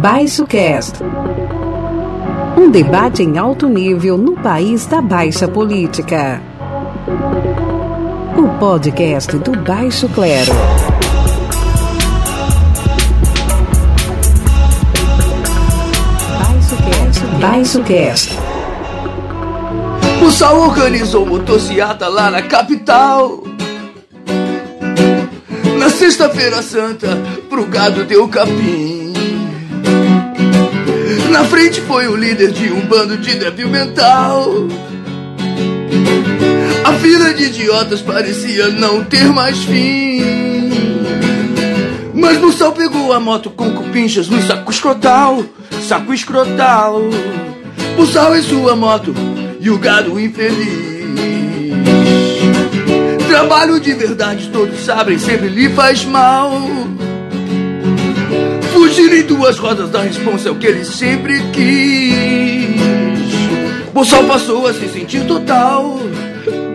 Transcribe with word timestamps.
Baixo 0.00 0.46
Cast. 0.46 1.02
Um 2.56 2.70
debate 2.70 3.22
em 3.22 3.36
alto 3.36 3.68
nível 3.68 4.16
no 4.16 4.32
país 4.32 4.86
da 4.86 5.02
baixa 5.02 5.46
política. 5.46 6.40
O 8.34 8.48
podcast 8.58 9.36
do 9.36 9.52
Baixo 9.60 10.08
Clero. 10.08 10.52
Baixo 16.38 16.76
Cast. 16.76 17.26
Baixo 17.40 17.82
Cast. 17.82 18.38
O 20.26 20.30
Sal 20.30 20.58
organizou 20.60 21.26
motociata 21.26 22.08
lá 22.08 22.30
na 22.30 22.40
capital. 22.40 23.49
Sexta-feira 26.00 26.62
santa, 26.62 27.08
pro 27.50 27.66
gado 27.66 28.06
deu 28.06 28.26
capim. 28.26 29.12
Na 31.30 31.44
frente 31.44 31.78
foi 31.82 32.08
o 32.08 32.16
líder 32.16 32.52
de 32.52 32.72
um 32.72 32.80
bando 32.86 33.18
de 33.18 33.34
débil 33.34 33.68
mental. 33.68 34.50
A 36.82 36.94
fila 36.94 37.34
de 37.34 37.44
idiotas 37.44 38.00
parecia 38.00 38.70
não 38.70 39.04
ter 39.04 39.26
mais 39.26 39.58
fim. 39.58 40.70
Mas 42.14 42.38
Bussal 42.38 42.72
pegou 42.72 43.12
a 43.12 43.20
moto 43.20 43.50
com 43.50 43.70
cupinchas 43.74 44.26
no 44.26 44.40
saco 44.40 44.70
escrotal. 44.70 45.44
Saco 45.86 46.14
escrotal. 46.14 47.02
Bussal 47.94 48.34
em 48.34 48.42
sua 48.42 48.74
moto 48.74 49.14
e 49.60 49.68
o 49.68 49.76
gado 49.76 50.18
infeliz. 50.18 50.89
Trabalho 53.40 53.80
de 53.80 53.94
verdade, 53.94 54.50
todos 54.52 54.80
sabem, 54.80 55.18
sempre 55.18 55.48
lhe 55.48 55.70
faz 55.70 56.04
mal. 56.04 56.52
Fugir 58.70 59.10
em 59.14 59.22
duas 59.22 59.58
rodas 59.58 59.88
da 59.88 60.02
responsa 60.02 60.50
é 60.50 60.52
o 60.52 60.56
que 60.56 60.66
ele 60.66 60.84
sempre 60.84 61.40
quis. 61.50 62.78
Bussal 63.94 64.24
passou 64.24 64.66
a 64.66 64.74
se 64.74 64.86
sentir 64.90 65.24
total, 65.24 65.98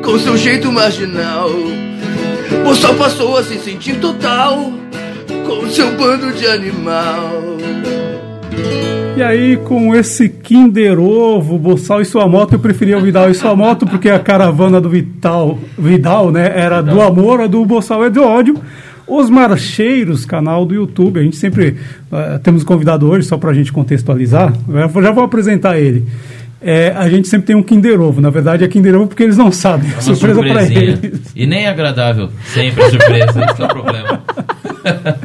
com 0.03 0.17
seu 0.17 0.35
jeito 0.35 0.71
marginal. 0.71 1.51
Bussal 2.63 2.95
passou 2.95 3.37
a 3.37 3.43
se 3.43 3.59
sentir 3.59 3.99
total, 3.99 4.73
com 5.45 5.69
seu 5.69 5.91
bando 5.91 6.33
de 6.33 6.47
animal. 6.47 7.59
E 9.15 9.23
aí, 9.23 9.55
com 9.55 9.95
esse 9.95 10.27
Kinder 10.27 10.99
Ovo, 10.99 11.57
Boçal 11.57 12.01
e 12.01 12.05
sua 12.05 12.27
moto, 12.27 12.51
eu 12.51 12.59
preferia 12.59 12.97
o 12.97 13.01
Vidal 13.01 13.29
e 13.29 13.33
sua 13.33 13.55
moto, 13.55 13.85
porque 13.85 14.09
a 14.09 14.19
caravana 14.19 14.81
do 14.81 14.89
Vital, 14.89 15.57
Vidal, 15.77 16.31
né, 16.31 16.51
era 16.53 16.81
do 16.81 17.01
amor, 17.01 17.39
a 17.39 17.47
do 17.47 17.63
Boçal 17.63 18.03
é 18.03 18.09
do 18.09 18.21
ódio. 18.21 18.61
Os 19.07 19.29
Marcheiros, 19.29 20.25
canal 20.25 20.65
do 20.65 20.75
YouTube, 20.75 21.17
a 21.17 21.23
gente 21.23 21.37
sempre 21.37 21.77
uh, 22.11 22.39
temos 22.43 22.65
convidado 22.65 23.09
hoje, 23.09 23.25
só 23.25 23.37
para 23.37 23.51
a 23.51 23.53
gente 23.53 23.71
contextualizar, 23.71 24.53
eu 24.67 25.01
já 25.01 25.11
vou 25.11 25.23
apresentar 25.23 25.79
ele. 25.79 26.05
É, 26.61 26.93
a 26.97 27.07
gente 27.07 27.29
sempre 27.29 27.47
tem 27.47 27.55
um 27.55 27.63
Kinder 27.63 28.01
Ovo, 28.01 28.19
na 28.19 28.29
verdade 28.29 28.65
é 28.65 28.67
Kinder 28.67 28.95
Ovo 28.95 29.07
porque 29.07 29.23
eles 29.23 29.37
não 29.37 29.49
sabem, 29.49 29.91
é 29.97 30.01
surpresa 30.01 30.41
para 30.41 30.63
eles. 30.63 30.99
E 31.33 31.45
nem 31.45 31.65
é 31.65 31.69
agradável, 31.69 32.29
sempre 32.43 32.83
surpresa, 32.89 33.45
esse 33.49 33.61
é 33.61 33.65
o 33.65 33.67
problema. 33.69 34.23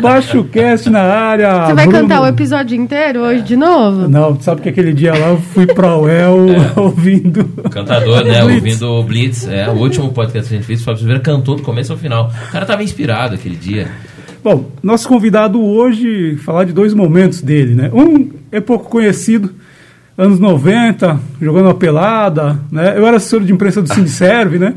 Baixo 0.01 0.43
cast 0.45 0.89
na 0.89 1.01
área. 1.01 1.67
Você 1.67 1.73
vai 1.73 1.87
Bruno. 1.87 2.01
cantar 2.01 2.21
o 2.21 2.27
episódio 2.27 2.75
inteiro 2.75 3.21
hoje 3.21 3.41
de 3.41 3.55
novo? 3.55 4.07
Não, 4.07 4.39
sabe 4.39 4.61
que 4.61 4.69
aquele 4.69 4.93
dia 4.93 5.13
lá 5.13 5.29
eu 5.29 5.37
fui 5.37 5.65
pra 5.65 5.97
UEL 5.97 6.47
é. 6.49 6.73
ouvindo. 6.79 7.45
Cantador, 7.69 8.23
né? 8.23 8.43
Blitz. 8.43 8.81
Ouvindo 8.81 8.87
o 8.87 9.03
Blitz. 9.03 9.47
É, 9.47 9.69
o 9.69 9.73
último 9.73 10.11
podcast 10.11 10.49
que 10.49 10.55
a 10.55 10.57
gente 10.57 10.67
fez, 10.67 10.81
o 10.81 10.83
Fábio 10.83 10.99
Silveira 10.99 11.21
cantou 11.21 11.55
do 11.55 11.61
começo 11.61 11.91
ao 11.91 11.97
final. 11.97 12.31
O 12.49 12.51
cara 12.51 12.65
tava 12.65 12.83
inspirado 12.83 13.35
aquele 13.35 13.55
dia. 13.55 13.87
Bom, 14.43 14.71
nosso 14.83 15.07
convidado 15.07 15.63
hoje, 15.63 16.35
falar 16.37 16.65
de 16.65 16.73
dois 16.73 16.93
momentos 16.93 17.41
dele, 17.41 17.73
né? 17.75 17.89
Um 17.93 18.29
é 18.51 18.59
pouco 18.59 18.89
conhecido, 18.89 19.51
anos 20.17 20.37
90, 20.37 21.17
jogando 21.41 21.65
uma 21.67 21.73
pelada, 21.73 22.59
né? 22.69 22.97
Eu 22.97 23.07
era 23.07 23.17
assessor 23.17 23.41
de 23.41 23.53
imprensa 23.53 23.81
do 23.81 23.93
Sindicerve, 23.93 24.59
né? 24.59 24.73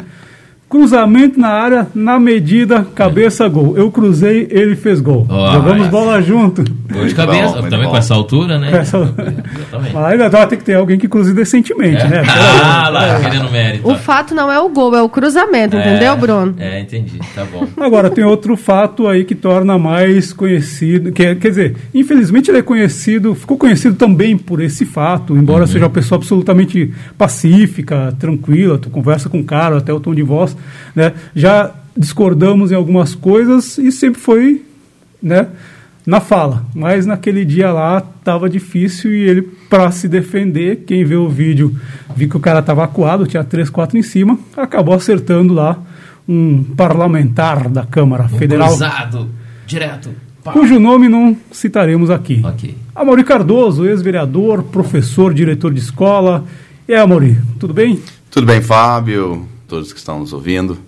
Cruzamento 0.77 1.41
na 1.41 1.49
área, 1.49 1.87
na 1.95 2.21
medida, 2.21 2.87
cabeça, 2.95 3.49
gol. 3.49 3.79
Eu 3.79 3.91
cruzei, 3.91 4.47
ele 4.51 4.77
fez 4.77 5.01
gol. 5.01 5.27
Oh, 5.27 5.53
Jogamos 5.53 5.89
bola 5.89 6.21
junto. 6.21 6.63
Gol 6.93 7.07
de 7.07 7.15
cabeça, 7.15 7.63
bom, 7.63 7.69
também 7.71 7.85
bom. 7.85 7.93
com 7.93 7.97
essa 7.97 8.15
altura, 8.15 8.59
né? 8.59 8.77
Essa... 8.77 8.99
Mas 9.95 10.49
tem 10.49 10.59
que 10.59 10.65
ter 10.65 10.75
alguém 10.75 10.99
que 10.99 11.09
cruze 11.09 11.33
decentemente, 11.33 12.03
é. 12.03 12.09
né? 12.09 12.23
Ah, 12.63 12.89
lá, 12.91 13.07
é. 13.07 13.21
querendo 13.21 13.51
mérito. 13.51 13.89
O 13.89 13.95
fato 13.97 14.35
não 14.35 14.53
é 14.53 14.61
o 14.61 14.69
gol, 14.69 14.95
é 14.95 15.03
o 15.03 15.09
cruzamento, 15.09 15.77
é, 15.77 15.81
entendeu, 15.81 16.17
Bruno? 16.17 16.55
É, 16.59 16.81
entendi, 16.81 17.19
tá 17.35 17.45
bom. 17.45 17.67
Agora, 17.81 18.11
tem 18.11 18.23
outro 18.23 18.55
fato 18.57 19.09
aí 19.09 19.25
que 19.25 19.35
torna 19.35 19.79
mais 19.79 20.33
conhecido, 20.33 21.11
que, 21.11 21.25
é, 21.25 21.35
quer 21.35 21.49
dizer, 21.49 21.77
infelizmente 21.95 22.51
ele 22.51 22.59
é 22.59 22.63
conhecido, 22.63 23.35
ficou 23.35 23.57
conhecido 23.57 23.95
também 23.97 24.37
por 24.37 24.61
esse 24.61 24.85
fato, 24.85 25.37
embora 25.37 25.63
uhum. 25.63 25.67
seja 25.67 25.85
uma 25.85 25.91
pessoa 25.91 26.19
absolutamente 26.19 26.93
pacífica, 27.17 28.15
tranquila, 28.19 28.77
tu 28.77 28.91
conversa 28.91 29.31
com 29.31 29.41
o 29.41 29.45
cara, 29.45 29.79
até 29.79 29.93
o 29.93 29.99
tom 29.99 30.15
de 30.15 30.23
voz, 30.23 30.57
né? 30.95 31.13
Já 31.35 31.73
discordamos 31.97 32.71
em 32.71 32.75
algumas 32.75 33.15
coisas 33.15 33.79
e 33.79 33.91
sempre 33.91 34.21
foi 34.21 34.65
né, 35.23 35.49
na 36.05 36.21
fala. 36.21 36.65
Mas 36.75 37.07
naquele 37.07 37.45
dia 37.45 37.73
lá 37.73 38.03
estava 38.19 38.49
difícil 38.49 39.15
e 39.15 39.23
ele, 39.23 39.43
para 39.43 39.91
se 39.91 40.09
defender, 40.09 40.85
quem 40.87 41.05
vê 41.05 41.17
o 41.17 41.29
vídeo 41.29 41.75
viu 42.15 42.29
que 42.29 42.37
o 42.37 42.41
cara 42.41 42.61
estava 42.61 42.85
acuado, 42.85 43.27
tinha 43.27 43.43
três, 43.43 43.71
quatro 43.71 43.97
em 43.97 44.03
cima, 44.03 44.39
acabou 44.57 44.95
acertando 44.95 45.55
lá 45.55 45.79
um 46.29 46.63
parlamentar 46.63 47.69
da 47.69 47.85
Câmara 47.85 48.25
um 48.25 48.39
Federal. 48.39 48.69
Cruzado, 48.69 49.29
direto. 49.67 50.11
Pá. 50.45 50.53
Cujo 50.53 50.79
nome 50.79 51.09
não 51.09 51.37
citaremos 51.51 52.11
aqui. 52.11 52.43
Okay. 52.55 52.77
Amaury 52.95 53.25
Cardoso, 53.25 53.85
ex-vereador, 53.87 54.63
professor, 54.65 55.35
diretor 55.35 55.73
de 55.73 55.81
escola. 55.81 56.45
E 56.87 56.95
aí, 56.95 57.01
Amaury, 57.01 57.37
tudo 57.59 57.75
bem? 57.75 58.01
Tudo 58.31 58.47
bem, 58.47 58.61
Fábio 58.61 59.56
todos 59.67 59.93
que 59.93 59.99
estão 59.99 60.21
nos 60.21 60.33
ouvindo. 60.33 60.79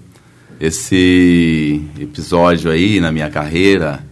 Esse 0.60 1.82
episódio 1.98 2.70
aí 2.70 3.00
na 3.00 3.12
minha 3.12 3.30
carreira, 3.30 4.04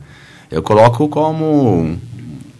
eu 0.50 0.62
coloco 0.62 1.08
como 1.08 1.96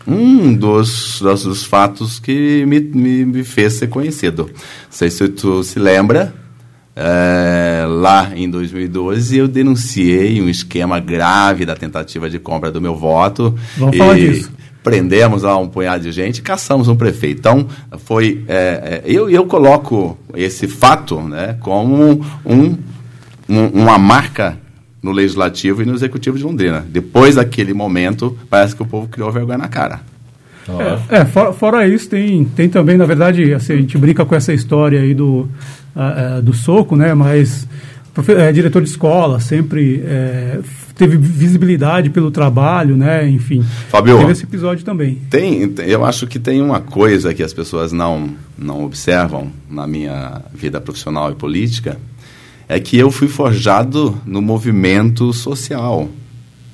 um 0.07 0.55
dos, 0.55 1.21
dos, 1.21 1.45
dos 1.45 1.65
fatos 1.65 2.19
que 2.19 2.65
me, 2.67 2.81
me, 2.81 3.25
me, 3.25 3.45
fez 3.45 3.75
ser 3.75 3.89
conhecido. 3.89 4.45
Não 4.45 4.53
sei 4.91 5.11
se 5.11 5.29
tu 5.29 5.63
se 5.63 5.79
lembra, 5.79 6.35
é, 6.95 7.85
lá 7.89 8.33
em 8.35 8.49
2012 8.49 9.37
eu 9.37 9.49
denunciei 9.49 10.41
um 10.41 10.49
esquema 10.49 10.99
grave 10.99 11.67
da 11.67 11.77
tentativa 11.77 12.29
de 12.29 12.39
compra 12.39 12.71
do 12.71 12.81
meu 12.81 12.97
voto. 12.97 13.55
Vamos 13.77 13.95
e, 13.95 13.99
falar 13.99 14.15
disso 14.15 14.57
prendemos 14.87 15.43
lá 15.43 15.59
um 15.59 15.67
punhado 15.67 16.05
de 16.05 16.13
gente 16.13 16.39
e 16.39 16.43
caçamos 16.43 16.87
um 16.87 16.95
prefeito. 16.95 17.41
Então, 17.41 17.67
foi. 18.05 18.45
É, 18.47 18.55
é, 18.55 19.03
eu, 19.05 19.29
eu 19.29 19.45
coloco 19.45 20.17
esse 20.33 20.69
fato 20.69 21.21
né, 21.21 21.57
como 21.59 22.25
um, 22.47 22.79
um, 23.49 23.67
uma 23.75 23.99
marca 23.99 24.57
no 25.03 25.11
Legislativo 25.11 25.83
e 25.83 25.85
no 25.85 25.93
Executivo 25.93 26.39
de 26.39 26.45
Londrina. 26.45 26.87
Depois 26.89 27.35
daquele 27.35 27.75
momento, 27.75 28.39
parece 28.49 28.77
que 28.77 28.83
o 28.83 28.87
povo 28.87 29.09
criou 29.09 29.33
vergonha 29.33 29.59
na 29.59 29.67
cara. 29.67 30.03
É, 31.11 31.17
é 31.19 31.25
fora, 31.25 31.53
fora, 31.53 31.89
isso, 31.89 32.09
tem, 32.09 32.45
tem 32.45 32.69
também, 32.69 32.97
na 32.97 33.07
verdade, 33.07 33.55
assim, 33.55 33.73
a 33.73 33.77
gente 33.77 33.99
brinca 33.99 34.25
com 34.25 34.37
essa 34.37 34.53
história 34.53 35.01
aí 35.01 35.15
do, 35.15 35.49
uh, 35.97 36.39
uh, 36.39 36.43
do 36.43 36.53
soco, 36.53 36.95
né? 36.95 37.13
Mas 37.13 37.67
é, 38.29 38.53
diretor 38.53 38.83
de 38.83 38.89
escola, 38.89 39.41
sempre 39.41 40.01
é, 40.07 40.61
teve 40.97 41.17
visibilidade 41.17 42.11
pelo 42.11 42.31
trabalho, 42.31 42.97
né? 42.97 43.29
Enfim. 43.29 43.63
Fabio, 43.89 44.19
teve 44.19 44.33
esse 44.33 44.45
episódio 44.45 44.85
também. 44.85 45.21
Tem, 45.31 45.73
eu 45.87 46.05
acho 46.05 46.27
que 46.27 46.39
tem 46.39 46.63
uma 46.63 46.81
coisa 46.81 47.35
que 47.35 47.43
as 47.43 47.53
pessoas 47.53 47.93
não, 47.93 48.31
não 48.57 48.85
observam 48.85 49.53
na 49.71 49.87
minha 49.87 50.43
vida 50.55 50.81
profissional 50.81 51.31
e 51.31 51.35
política, 51.35 51.99
é 52.69 52.81
que 52.81 52.97
eu 52.97 53.11
fui 53.11 53.29
forjado 53.29 54.19
no 54.27 54.41
movimento 54.41 55.33
social. 55.33 56.09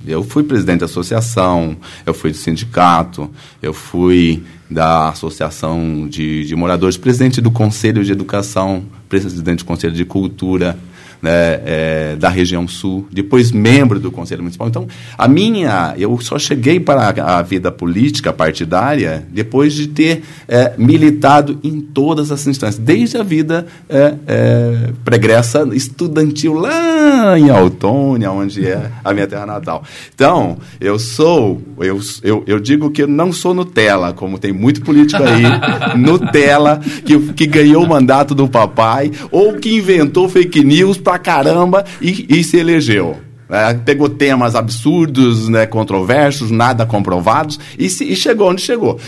Eu 0.07 0.25
fui 0.25 0.43
presidente 0.43 0.81
da 0.81 0.87
associação, 0.87 1.77
eu 2.05 2.15
fui 2.15 2.31
do 2.31 2.37
sindicato, 2.37 3.31
eu 3.61 3.73
fui 3.73 4.43
da 4.69 5.11
associação 5.11 6.09
de, 6.09 6.45
de 6.45 6.57
moradores, 6.57 6.97
presidente 6.97 7.41
do 7.41 7.51
conselho 7.51 8.03
de 8.05 8.11
educação, 8.11 8.85
presidente 9.09 9.59
do 9.59 9.65
conselho 9.65 9.93
de 9.93 10.05
cultura, 10.05 10.77
né, 11.23 11.61
é, 11.65 12.17
da 12.19 12.29
região 12.29 12.67
sul, 12.67 13.07
depois 13.13 13.53
membro 13.53 14.01
do 14.01 14.11
Conselho 14.11 14.43
Municipal. 14.43 14.67
Então, 14.67 14.89
a 15.17 15.29
minha, 15.29 15.95
eu 15.97 16.19
só 16.21 16.37
cheguei 16.39 16.81
para 16.81 17.09
a, 17.09 17.39
a 17.39 17.43
vida 17.43 17.71
política 17.71 18.33
partidária 18.33 19.25
depois 19.31 19.73
de 19.73 19.87
ter 19.87 20.23
é, 20.49 20.73
militado 20.77 21.61
em 21.63 21.81
todas 21.81 22.33
as 22.33 22.45
instâncias, 22.47 22.79
desde 22.79 23.17
a 23.17 23.23
vida 23.23 23.67
é, 23.89 24.15
é, 24.27 24.91
pregressa 25.05 25.69
estudantil 25.73 26.55
lá 26.55 27.39
em 27.39 27.51
Autônia, 27.51 28.33
onde 28.33 28.67
é 28.67 28.91
a 29.05 29.15
minha 29.15 29.27
terra 29.27 29.47
natal. 29.47 29.85
Então, 30.15 30.59
eu 30.81 30.99
sou, 30.99 31.63
eu, 31.79 32.01
eu, 32.23 32.43
eu 32.47 32.59
digo 32.59 32.91
que 32.91 33.03
eu 33.03 33.09
não 33.09 33.33
sou 33.33 33.55
Nutella, 33.55 34.13
como 34.13 34.39
tem 34.39 34.53
muito 34.53 34.83
político 34.83 35.23
aí, 35.23 35.45
Nutella, 35.97 36.81
que, 37.05 37.33
que 37.33 37.47
ganhou 37.47 37.85
o 37.85 37.89
mandato 37.89 38.35
do 38.35 38.49
papai, 38.49 39.13
ou 39.31 39.55
que 39.55 39.77
inventou 39.77 40.29
fake 40.29 40.65
news 40.65 40.99
para 40.99 41.12
pra 41.13 41.19
caramba 41.19 41.85
e, 42.01 42.27
e 42.29 42.45
se 42.45 42.57
elegeu. 42.57 43.19
É, 43.51 43.75
pegou 43.75 44.09
temas 44.09 44.55
absurdos, 44.55 45.47
né, 45.49 45.67
controversos, 45.67 46.51
nada 46.51 46.87
comprovados 46.87 47.61
e, 47.79 47.91
se, 47.91 48.05
e 48.05 48.17
chegou 48.17 48.51
onde 48.51 48.63
chegou. 48.63 48.99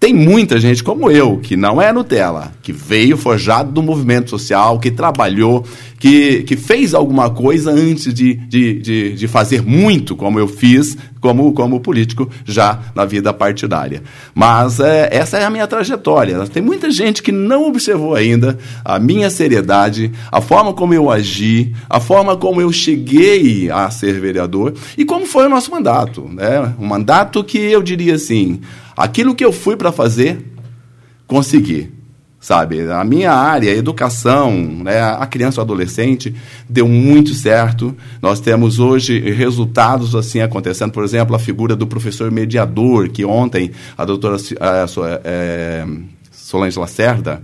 Tem 0.00 0.14
muita 0.14 0.60
gente 0.60 0.84
como 0.84 1.10
eu, 1.10 1.38
que 1.38 1.56
não 1.56 1.82
é 1.82 1.92
Nutella, 1.92 2.52
que 2.62 2.72
veio 2.72 3.16
forjado 3.16 3.72
do 3.72 3.82
movimento 3.82 4.30
social, 4.30 4.78
que 4.78 4.92
trabalhou, 4.92 5.64
que, 5.98 6.44
que 6.44 6.56
fez 6.56 6.94
alguma 6.94 7.30
coisa 7.30 7.72
antes 7.72 8.14
de, 8.14 8.34
de, 8.34 8.74
de, 8.80 9.12
de, 9.14 9.26
fazer 9.26 9.60
muito, 9.60 10.14
como 10.14 10.38
eu 10.38 10.46
fiz 10.46 10.96
como, 11.20 11.52
como 11.52 11.80
político 11.80 12.30
já 12.44 12.78
na 12.94 13.04
vida 13.04 13.32
partidária. 13.32 14.04
Mas 14.32 14.78
é, 14.78 15.08
essa 15.10 15.36
é 15.36 15.44
a 15.44 15.50
minha 15.50 15.66
trajetória. 15.66 16.46
Tem 16.46 16.62
muita 16.62 16.92
gente 16.92 17.20
que 17.20 17.32
não 17.32 17.66
observou 17.66 18.14
ainda 18.14 18.56
a 18.84 19.00
minha 19.00 19.28
seriedade, 19.30 20.12
a 20.30 20.40
forma 20.40 20.72
como 20.72 20.94
eu 20.94 21.10
agi, 21.10 21.74
a 21.90 21.98
forma 21.98 22.36
como 22.36 22.60
eu 22.60 22.72
cheguei 22.72 23.68
a 23.68 23.90
ser 23.90 24.20
vereador 24.20 24.74
e 24.96 25.04
como 25.04 25.26
foi 25.26 25.46
o 25.46 25.50
nosso 25.50 25.72
mandato. 25.72 26.22
Né? 26.32 26.72
Um 26.78 26.86
mandato 26.86 27.42
que 27.42 27.58
eu 27.58 27.82
diria 27.82 28.14
assim 28.14 28.60
Aquilo 28.98 29.34
que 29.34 29.44
eu 29.44 29.52
fui 29.52 29.76
para 29.76 29.92
fazer, 29.92 30.44
consegui. 31.26 31.96
Sabe, 32.40 32.88
a 32.88 33.02
minha 33.02 33.32
área, 33.32 33.72
a 33.72 33.74
educação, 33.74 34.52
né, 34.52 35.02
a 35.02 35.26
criança 35.26 35.58
e 35.58 35.60
o 35.60 35.62
adolescente, 35.62 36.32
deu 36.68 36.86
muito 36.86 37.34
certo. 37.34 37.96
Nós 38.22 38.38
temos 38.38 38.78
hoje 38.78 39.18
resultados 39.32 40.14
assim 40.14 40.40
acontecendo. 40.40 40.92
Por 40.92 41.02
exemplo, 41.02 41.34
a 41.34 41.38
figura 41.38 41.74
do 41.74 41.84
professor 41.84 42.30
mediador, 42.30 43.08
que 43.08 43.24
ontem 43.24 43.72
a 43.96 44.04
doutora 44.04 44.36
é, 45.24 45.84
Solange 46.30 46.78
Lacerda 46.78 47.42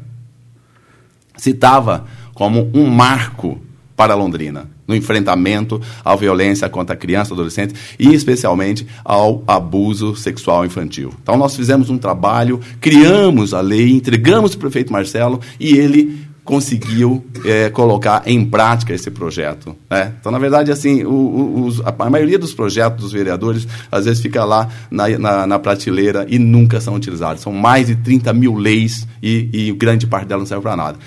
citava 1.36 2.04
como 2.32 2.70
um 2.72 2.86
marco 2.86 3.60
para 3.96 4.14
Londrina 4.14 4.73
no 4.86 4.94
enfrentamento 4.94 5.81
à 6.04 6.14
violência 6.14 6.69
contra 6.69 6.94
a 6.94 6.98
criança 6.98 7.34
adolescente 7.34 7.75
e 7.98 8.14
especialmente 8.14 8.86
ao 9.04 9.42
abuso 9.46 10.14
sexual 10.14 10.64
infantil. 10.64 11.12
Então 11.22 11.36
nós 11.36 11.56
fizemos 11.56 11.90
um 11.90 11.98
trabalho, 11.98 12.60
criamos 12.81 13.54
a 13.54 13.60
lei, 13.60 13.90
entregamos 13.90 14.52
para 14.52 14.58
o 14.58 14.60
prefeito 14.60 14.92
Marcelo 14.92 15.40
e 15.58 15.76
ele 15.76 16.25
conseguiu 16.44 17.25
é, 17.44 17.70
colocar 17.70 18.22
em 18.26 18.44
prática 18.44 18.92
esse 18.92 19.10
projeto. 19.10 19.75
Né? 19.90 20.12
Então, 20.20 20.31
na 20.31 20.38
verdade, 20.38 20.70
assim, 20.70 21.02
o, 21.02 21.10
o, 21.10 21.64
os, 21.64 21.81
a, 21.81 22.10
maioria 22.10 22.38
dos 22.38 22.52
projetos 22.52 23.00
dos 23.00 23.12
vereadores, 23.12 23.66
às 23.90 24.04
vezes, 24.04 24.20
fica 24.22 24.44
lá 24.44 24.69
na, 24.90 25.08
na, 25.19 25.46
na, 25.46 25.58
prateleira 25.58 26.26
e 26.28 26.38
nunca 26.38 26.81
são 26.82 26.94
utilizados. 26.94 27.42
São 27.42 27.52
mais 27.52 27.86
de 27.86 27.96
30 27.96 28.32
mil 28.34 28.54
leis 28.54 29.08
e, 29.22 29.48
e 29.52 29.72
grande 29.72 30.06
parte 30.06 30.26
delas 30.26 30.42
não 30.42 30.46
serve 30.46 30.62
para 30.62 30.76
nada. 30.76 30.98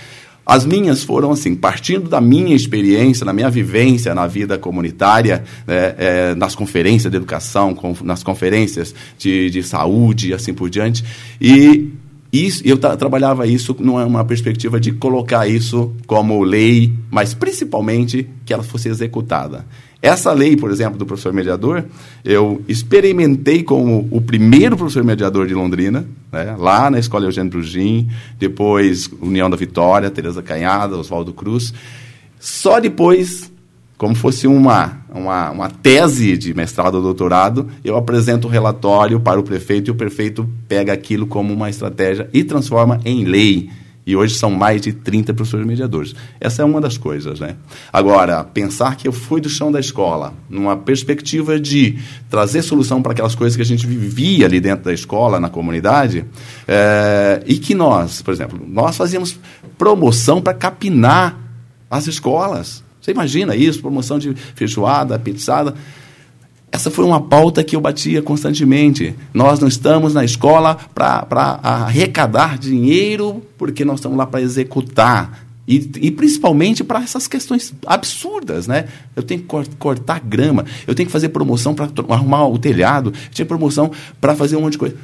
As 0.48 0.66
minhas 0.66 1.04
foram 1.04 1.32
assim, 1.32 1.54
partindo 1.54 2.10
da 2.10 2.22
minha 2.22 2.56
experiência, 2.56 3.26
da 3.26 3.34
minha 3.34 3.50
vivência 3.50 4.16
na 4.16 4.26
vida 4.26 4.58
comunitária, 4.58 5.44
né, 5.68 5.96
é, 5.98 6.36
nas 6.36 6.56
conferências 6.56 7.12
de 7.12 7.18
educação, 7.18 7.76
com, 7.76 7.94
nas 8.02 8.24
conferências 8.24 8.96
de, 9.18 9.50
de 9.50 9.62
saúde 9.62 10.30
e 10.30 10.34
assim 10.34 10.54
por 10.54 10.70
diante. 10.70 11.04
E 11.42 11.92
isso, 12.32 12.62
eu 12.66 12.78
trabalhava 12.78 13.46
isso 13.46 13.76
numa 13.78 14.24
perspectiva 14.24 14.80
de 14.80 14.94
colocar 14.94 15.48
isso 15.50 15.94
como 16.06 16.42
lei, 16.44 16.94
mas 17.12 17.34
principalmente 17.34 18.30
que 18.46 18.54
ela 18.54 18.64
fosse 18.64 18.88
executada. 18.88 19.66
Essa 20.02 20.32
lei, 20.32 20.56
por 20.56 20.70
exemplo, 20.70 20.98
do 20.98 21.06
professor 21.06 21.34
mediador, 21.34 21.84
eu 22.24 22.62
experimentei 22.68 23.64
com 23.64 24.08
o, 24.12 24.22
primeiro 24.22 24.78
professor 24.78 25.04
mediador 25.04 25.48
de 25.48 25.56
Londrina, 25.56 26.08
né, 26.32 26.56
lá 26.58 26.90
na 26.92 27.00
Escola 27.00 27.26
Eugênio 27.26 27.50
Brugim, 27.50 28.08
depois 28.38 29.10
União 29.20 29.50
da 29.50 29.58
Vitória, 29.58 30.12
Tereza 30.12 30.44
Canhada, 30.44 30.96
Oswaldo 30.96 31.34
Cruz. 31.34 31.74
Só 32.40 32.80
depois, 32.80 33.52
como 33.98 34.14
fosse 34.14 34.46
uma, 34.46 35.00
uma, 35.10 35.50
uma 35.50 35.70
tese 35.70 36.38
de 36.38 36.54
mestrado 36.54 36.96
ou 36.96 37.02
doutorado, 37.02 37.68
eu 37.84 37.98
apresento 37.98 38.48
o 38.48 38.52
relatório 38.52 39.20
para 39.20 39.40
o 39.40 39.44
prefeito 39.44 39.88
e 39.88 39.92
o 39.92 39.96
prefeito 39.96 40.48
pega 40.68 40.94
aquilo 40.94 41.26
como 41.26 41.52
uma 41.52 41.72
estratégia 41.72 42.30
e 42.32 42.44
transforma 42.44 43.00
em 43.04 43.26
lei. 43.26 43.70
E 44.08 44.16
hoje 44.16 44.36
são 44.36 44.50
mais 44.50 44.82
de 44.82 44.94
30 44.94 45.34
professores 45.34 45.68
mediadores. 45.68 46.16
Essa 46.40 46.62
é 46.62 46.66
uma 46.66 46.80
das 46.80 46.98
coisas, 46.98 47.42
né? 47.42 47.58
Agora, 47.92 48.42
pensar 48.42 48.96
que 48.96 49.06
eu 49.06 49.12
fui 49.12 49.42
do 49.42 49.50
chão 49.50 49.70
da 49.70 49.82
escola, 49.82 50.34
numa 50.50 50.78
perspectiva 50.78 51.60
de 51.60 52.00
trazer 52.30 52.62
solução 52.62 53.02
para 53.02 53.12
aquelas 53.12 53.36
coisas 53.36 53.58
que 53.58 53.62
a 53.62 53.66
gente 53.66 53.86
vivia 53.86 54.46
ali 54.46 54.62
dentro 54.62 54.86
da 54.86 54.94
escola, 54.94 55.42
na 55.42 55.50
comunidade, 55.50 56.24
é, 56.66 57.44
e 57.46 57.58
que 57.58 57.76
nós, 57.76 58.22
por 58.22 58.34
exemplo, 58.34 58.58
nós 58.66 58.96
fazíamos 58.96 59.38
promoção 59.78 60.42
para 60.42 60.54
capinar 60.54 61.38
as 61.92 62.08
escolas. 62.08 62.82
Você 63.02 63.12
imagina 63.12 63.58
isso? 63.58 63.82
Promoção 63.82 64.18
de 64.18 64.34
feijoada, 64.56 65.20
pizzada. 65.20 65.76
Essa 66.78 66.92
foi 66.92 67.06
uma 67.06 67.20
pauta 67.20 67.64
que 67.64 67.76
eu 67.76 67.82
batia 67.82 68.22
constantemente. 68.22 69.16
Nós 69.34 69.60
não 69.60 69.68
estamos 69.68 70.14
na 70.14 70.24
escola 70.24 70.76
para 70.94 71.60
arrecadar 71.64 72.56
dinheiro, 72.56 73.44
porque 73.58 73.84
nós 73.84 73.96
estamos 73.98 74.16
lá 74.16 74.28
para 74.28 74.44
executar. 74.44 75.48
E, 75.68 75.90
e, 76.00 76.12
principalmente 76.12 76.84
para 76.84 77.02
essas 77.02 77.28
questões 77.28 77.74
absurdas, 77.84 78.68
né? 78.68 78.86
Eu 79.16 79.24
tenho 79.24 79.42
que 79.42 79.76
cortar 79.80 80.20
grama, 80.20 80.66
eu 80.86 80.94
tenho 80.94 81.08
que 81.08 81.12
fazer 81.12 81.30
promoção 81.30 81.74
para 81.74 81.90
arrumar 82.10 82.48
o 82.48 82.60
telhado, 82.60 83.12
tinha 83.32 83.46
promoção 83.46 83.90
para 84.22 84.36
fazer 84.36 84.56
um 84.56 84.62
monte 84.62 84.74
de 84.74 84.78
coisa. 84.78 84.96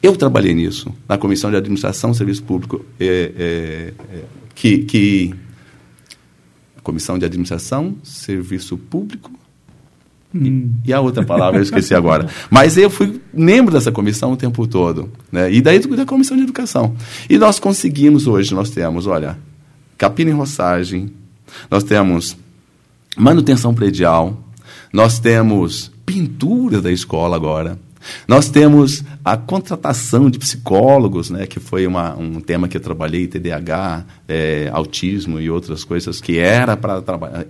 Eu 0.00 0.14
trabalhei 0.14 0.54
nisso, 0.54 0.94
na 1.08 1.18
Comissão 1.18 1.50
de 1.50 1.56
Administração 1.56 2.12
e 2.12 2.14
Serviço 2.14 2.44
Público, 2.44 2.84
é, 3.00 3.32
é, 3.36 3.94
é, 4.14 4.24
que, 4.54 4.78
que... 4.84 5.34
Comissão 6.84 7.18
de 7.18 7.24
Administração, 7.24 7.96
Serviço 8.04 8.78
Público 8.78 9.39
Hum. 10.34 10.70
E 10.84 10.92
a 10.92 11.00
outra 11.00 11.24
palavra 11.24 11.58
eu 11.58 11.62
esqueci 11.62 11.94
agora. 11.94 12.28
Mas 12.48 12.76
eu 12.76 12.88
fui 12.88 13.20
membro 13.32 13.72
dessa 13.72 13.90
comissão 13.90 14.32
o 14.32 14.36
tempo 14.36 14.66
todo. 14.66 15.10
Né? 15.30 15.52
E 15.52 15.60
daí 15.60 15.78
da 15.80 16.04
comissão 16.04 16.36
de 16.36 16.44
educação. 16.44 16.94
E 17.28 17.36
nós 17.36 17.58
conseguimos 17.58 18.26
hoje, 18.26 18.54
nós 18.54 18.70
temos, 18.70 19.06
olha, 19.06 19.36
capina 19.98 20.30
e 20.30 20.32
roçagem, 20.32 21.12
nós 21.70 21.82
temos 21.82 22.36
manutenção 23.16 23.74
predial, 23.74 24.40
nós 24.92 25.18
temos 25.18 25.90
pintura 26.06 26.80
da 26.80 26.90
escola 26.90 27.36
agora, 27.36 27.78
nós 28.26 28.48
temos 28.48 29.04
a 29.24 29.36
contratação 29.36 30.30
de 30.30 30.38
psicólogos, 30.38 31.30
né, 31.30 31.46
que 31.46 31.60
foi 31.60 31.86
uma, 31.86 32.16
um 32.16 32.40
tema 32.40 32.68
que 32.68 32.76
eu 32.76 32.80
trabalhei, 32.80 33.26
TDAH, 33.26 34.04
é, 34.28 34.70
autismo 34.72 35.40
e 35.40 35.50
outras 35.50 35.84
coisas, 35.84 36.20
que 36.20 36.38
era 36.38 36.76
para 36.76 37.02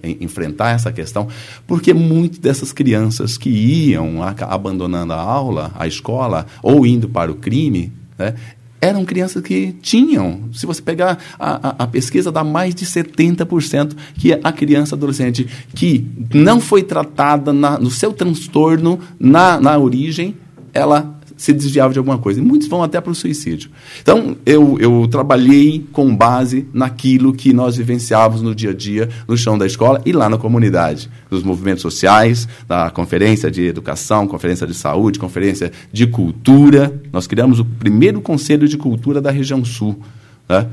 enfrentar 0.03 0.71
essa 0.71 0.93
questão, 0.93 1.29
porque 1.67 1.93
muitas 1.95 2.39
dessas 2.39 2.73
crianças 2.73 3.39
que 3.39 3.51
iam 3.51 4.23
a, 4.23 4.35
abandonando 4.41 5.13
a 5.13 5.21
aula, 5.21 5.73
a 5.75 5.87
escola, 5.87 6.47
ou 6.63 6.87
indo 6.87 7.09
para 7.09 7.31
o 7.31 7.37
crime, 7.37 7.93
né, 8.19 8.35
eram 8.81 9.05
crianças 9.05 9.43
que 9.43 9.73
tinham, 9.83 10.49
se 10.53 10.65
você 10.65 10.81
pegar 10.81 11.19
a, 11.39 11.69
a, 11.69 11.85
a, 11.85 11.87
pesquisa, 11.87 12.33
dá 12.33 12.43
mais 12.43 12.75
de 12.75 12.87
70% 12.87 13.95
que 14.15 14.33
a 14.33 14.53
criança 14.53 14.95
adolescente 14.95 15.47
que 15.75 16.07
não 16.33 16.61
foi 16.61 16.83
tratada 16.83 17.53
na, 17.53 17.79
no 17.79 17.91
seu 17.91 18.13
transtorno 18.13 18.99
na, 19.19 19.61
na 19.61 19.77
origem, 19.79 20.35
ela 20.73 21.20
se 21.41 21.55
desviava 21.55 21.91
de 21.91 21.99
alguma 21.99 22.19
coisa. 22.19 22.39
E 22.39 22.43
muitos 22.43 22.69
vão 22.69 22.83
até 22.83 23.01
para 23.01 23.11
o 23.11 23.15
suicídio. 23.15 23.71
Então, 24.03 24.37
eu, 24.45 24.77
eu 24.79 25.09
trabalhei 25.11 25.87
com 25.91 26.15
base 26.15 26.67
naquilo 26.71 27.33
que 27.33 27.51
nós 27.55 27.79
vivenciávamos 27.79 28.43
no 28.43 28.55
dia 28.55 28.71
a 28.71 28.75
dia, 28.75 29.09
no 29.27 29.39
chão 29.39 29.57
da 29.57 29.65
escola 29.67 30.03
e 30.05 30.13
lá 30.13 30.29
na 30.29 30.37
comunidade, 30.37 31.09
nos 31.31 31.43
movimentos 31.43 31.81
sociais, 31.81 32.47
na 32.69 32.91
conferência 32.91 33.51
de 33.51 33.65
educação, 33.65 34.27
conferência 34.27 34.67
de 34.67 34.75
saúde, 34.75 35.19
conferência 35.19 35.73
de 35.91 36.07
cultura. 36.07 37.01
Nós 37.11 37.27
criamos 37.27 37.59
o 37.59 37.65
primeiro 37.65 38.21
conselho 38.21 38.69
de 38.69 38.77
cultura 38.77 39.19
da 39.19 39.31
região 39.31 39.65
sul. 39.65 39.99
Né? 40.47 40.67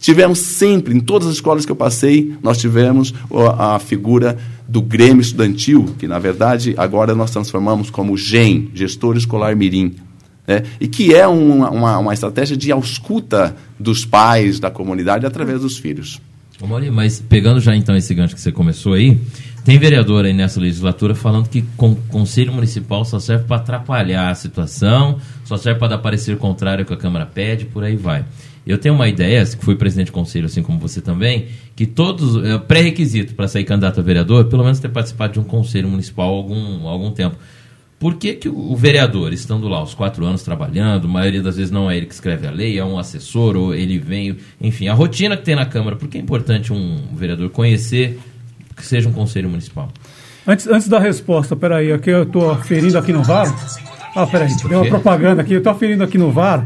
Tivemos 0.00 0.38
sempre, 0.38 0.96
em 0.96 1.00
todas 1.00 1.28
as 1.28 1.34
escolas 1.34 1.66
que 1.66 1.72
eu 1.72 1.76
passei, 1.76 2.34
nós 2.42 2.56
tivemos 2.56 3.12
a 3.58 3.78
figura 3.78 4.38
do 4.68 4.82
Grêmio 4.82 5.22
Estudantil, 5.22 5.96
que 5.98 6.06
na 6.06 6.18
verdade 6.18 6.74
agora 6.76 7.14
nós 7.14 7.30
transformamos 7.30 7.88
como 7.88 8.16
GEM, 8.18 8.70
Gestor 8.74 9.16
Escolar 9.16 9.56
Mirim, 9.56 9.96
né? 10.46 10.62
e 10.78 10.86
que 10.86 11.14
é 11.14 11.26
uma, 11.26 11.70
uma, 11.70 11.98
uma, 11.98 12.14
estratégia 12.14 12.56
de 12.56 12.70
ausculta 12.70 13.56
dos 13.80 14.04
pais, 14.04 14.60
da 14.60 14.70
comunidade, 14.70 15.24
através 15.24 15.62
dos 15.62 15.78
filhos. 15.78 16.20
Ô 16.60 16.66
mas 16.92 17.20
pegando 17.20 17.60
já 17.60 17.74
então 17.74 17.96
esse 17.96 18.12
gancho 18.14 18.34
que 18.34 18.40
você 18.40 18.50
começou 18.52 18.94
aí, 18.94 19.16
tem 19.64 19.78
vereador 19.78 20.24
aí 20.24 20.32
nessa 20.32 20.60
legislatura 20.60 21.14
falando 21.14 21.48
que 21.48 21.64
o 21.76 21.94
Conselho 22.08 22.52
Municipal 22.52 23.04
só 23.04 23.18
serve 23.20 23.44
para 23.44 23.58
atrapalhar 23.58 24.30
a 24.30 24.34
situação, 24.34 25.18
só 25.44 25.56
serve 25.56 25.78
para 25.78 25.88
dar 25.88 25.98
parecer 25.98 26.36
contrário 26.36 26.84
que 26.84 26.92
a 26.92 26.96
Câmara 26.96 27.26
pede, 27.26 27.64
por 27.64 27.84
aí 27.84 27.96
vai. 27.96 28.24
Eu 28.68 28.76
tenho 28.76 28.94
uma 28.94 29.08
ideia, 29.08 29.42
que 29.46 29.64
fui 29.64 29.74
presidente 29.76 30.06
de 30.06 30.12
conselho, 30.12 30.44
assim 30.44 30.62
como 30.62 30.78
você 30.78 31.00
também, 31.00 31.46
que 31.74 31.86
todos. 31.86 32.44
É, 32.44 32.58
pré-requisito 32.58 33.34
para 33.34 33.48
sair 33.48 33.64
candidato 33.64 33.98
a 33.98 34.02
vereador, 34.02 34.44
pelo 34.44 34.62
menos 34.62 34.78
ter 34.78 34.90
participado 34.90 35.32
de 35.32 35.40
um 35.40 35.44
conselho 35.44 35.88
municipal 35.88 36.28
há 36.28 36.36
algum, 36.36 36.86
algum 36.86 37.10
tempo. 37.10 37.36
Por 37.98 38.16
que, 38.16 38.34
que 38.34 38.48
o 38.48 38.76
vereador, 38.76 39.32
estando 39.32 39.66
lá 39.68 39.82
os 39.82 39.94
quatro 39.94 40.24
anos 40.24 40.42
trabalhando, 40.42 41.06
a 41.06 41.10
maioria 41.10 41.42
das 41.42 41.56
vezes 41.56 41.70
não 41.72 41.90
é 41.90 41.96
ele 41.96 42.06
que 42.06 42.14
escreve 42.14 42.46
a 42.46 42.50
lei, 42.50 42.78
é 42.78 42.84
um 42.84 42.98
assessor, 42.98 43.56
ou 43.56 43.74
ele 43.74 43.98
vem. 43.98 44.36
Enfim, 44.60 44.86
a 44.86 44.94
rotina 44.94 45.34
que 45.34 45.44
tem 45.44 45.56
na 45.56 45.64
Câmara, 45.64 45.96
por 45.96 46.06
que 46.06 46.18
é 46.18 46.20
importante 46.20 46.70
um 46.70 47.08
vereador 47.14 47.48
conhecer 47.48 48.20
que 48.76 48.84
seja 48.84 49.08
um 49.08 49.12
conselho 49.12 49.48
municipal? 49.48 49.90
Antes, 50.46 50.66
antes 50.66 50.88
da 50.88 50.98
resposta, 50.98 51.56
peraí, 51.56 51.90
aqui 51.90 52.10
eu 52.10 52.22
estou 52.22 52.50
aferindo 52.50 52.96
aqui 52.98 53.12
no 53.12 53.22
VAR. 53.22 53.48
Ah, 54.16 54.26
peraí, 54.26 54.48
deu 54.68 54.80
uma 54.80 54.88
propaganda 54.88 55.42
aqui. 55.42 55.52
Eu 55.52 55.58
estou 55.58 55.72
aferindo 55.72 56.02
aqui 56.02 56.18
no 56.18 56.30
VAR. 56.30 56.64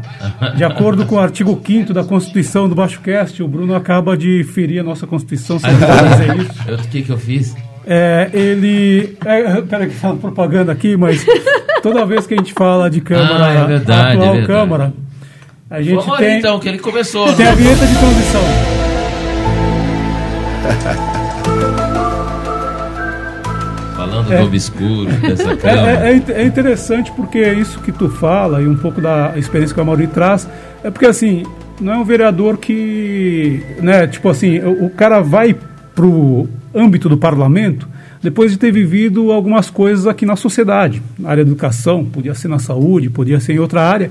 De 0.55 0.63
acordo 0.63 1.05
com 1.05 1.15
o 1.15 1.19
artigo 1.19 1.61
5 1.65 1.93
da 1.93 2.03
Constituição 2.03 2.67
do 2.69 2.73
Baixo 2.75 2.99
Cast, 3.01 3.41
o 3.43 3.47
Bruno 3.47 3.75
acaba 3.75 4.17
de 4.17 4.43
ferir 4.43 4.79
a 4.79 4.83
nossa 4.83 5.05
Constituição. 5.05 5.59
Se 5.59 5.67
eu 5.67 5.71
não 5.73 5.79
dizer 6.09 6.35
isso. 6.37 6.53
Eu- 6.67 6.75
O 6.75 6.87
que 6.87 7.01
que 7.03 7.09
eu 7.11 7.17
fiz? 7.17 7.55
É, 7.85 8.29
ele. 8.33 9.17
É, 9.25 9.61
peraí, 9.61 9.89
que 9.89 9.95
fala 9.95 10.15
propaganda 10.15 10.71
aqui, 10.71 10.95
mas 10.95 11.25
toda 11.81 12.05
vez 12.05 12.25
que 12.25 12.33
a 12.33 12.37
gente 12.37 12.53
fala 12.53 12.89
de 12.89 13.01
Câmara, 13.01 13.45
Ah, 13.45 13.53
é 13.53 13.65
verdade, 13.67 14.17
atual 14.17 14.35
é. 14.37 14.45
Câmara, 14.45 14.93
a 15.69 15.81
gente 15.81 15.95
Vamos 16.05 16.17
tem, 16.17 16.27
aí, 16.27 16.39
então, 16.39 16.59
que 16.59 16.69
ele 16.69 16.79
começou. 16.79 17.31
tem 17.33 17.45
a 17.45 17.51
vinheta 17.53 17.85
de 17.85 17.93
transição. 17.95 18.41
Falando 24.23 24.33
É. 24.33 24.37
do 24.41 24.45
obscuro, 24.47 25.11
dessa 25.21 25.51
É, 25.51 25.55
câmara. 25.55 26.09
é- 26.09 26.15
é 26.17 26.41
é 26.41 26.45
interessante 26.45 27.11
porque 27.11 27.39
isso 27.53 27.79
que 27.79 27.91
tu 27.91 28.09
fala 28.09 28.61
e 28.61 28.67
um 28.67 28.75
pouco 28.75 28.99
da 29.01 29.33
experiência 29.37 29.73
que 29.73 29.81
a 29.81 29.83
Mauri 29.83 30.07
traz 30.07 30.47
é 30.83 30.89
porque 30.91 31.05
assim 31.05 31.43
não 31.81 31.93
é 31.93 31.97
um 31.97 32.03
vereador 32.03 32.57
que 32.57 33.61
né 33.81 34.07
tipo 34.07 34.29
assim 34.29 34.59
o, 34.59 34.85
o 34.85 34.89
cara 34.89 35.21
vai 35.21 35.55
pro 35.95 36.47
âmbito 36.73 37.07
do 37.09 37.17
parlamento 37.17 37.87
depois 38.21 38.51
de 38.51 38.57
ter 38.57 38.71
vivido 38.71 39.31
algumas 39.31 39.69
coisas 39.69 40.07
aqui 40.07 40.25
na 40.25 40.35
sociedade 40.35 41.01
na 41.19 41.29
área 41.29 41.43
da 41.43 41.49
educação 41.51 42.03
podia 42.05 42.33
ser 42.33 42.47
na 42.47 42.59
saúde 42.59 43.09
podia 43.09 43.39
ser 43.39 43.53
em 43.53 43.59
outra 43.59 43.81
área 43.81 44.09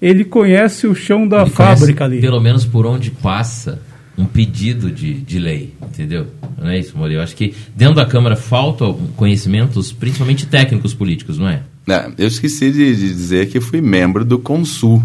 ele 0.00 0.24
conhece 0.24 0.86
o 0.86 0.94
chão 0.94 1.26
da 1.26 1.42
Ele 1.42 1.50
fábrica 1.50 2.04
ali 2.04 2.20
Pelo 2.20 2.40
menos 2.40 2.64
por 2.64 2.86
onde 2.86 3.10
passa 3.10 3.80
um 4.18 4.26
pedido 4.26 4.90
de, 4.90 5.14
de 5.14 5.38
lei, 5.38 5.72
entendeu? 5.80 6.26
Não 6.58 6.68
é 6.68 6.78
isso, 6.78 6.98
Mori? 6.98 7.14
Eu 7.14 7.22
acho 7.22 7.36
que 7.36 7.54
dentro 7.76 7.94
da 7.94 8.04
Câmara 8.04 8.34
faltam 8.34 8.94
conhecimentos, 9.16 9.92
principalmente 9.92 10.44
técnicos 10.46 10.92
políticos, 10.92 11.38
não 11.38 11.48
é? 11.48 11.62
É, 11.88 12.10
eu 12.18 12.26
esqueci 12.26 12.72
de, 12.72 12.96
de 12.96 13.08
dizer 13.08 13.48
que 13.48 13.60
fui 13.60 13.80
membro 13.80 14.24
do 14.24 14.38
Consul, 14.38 15.02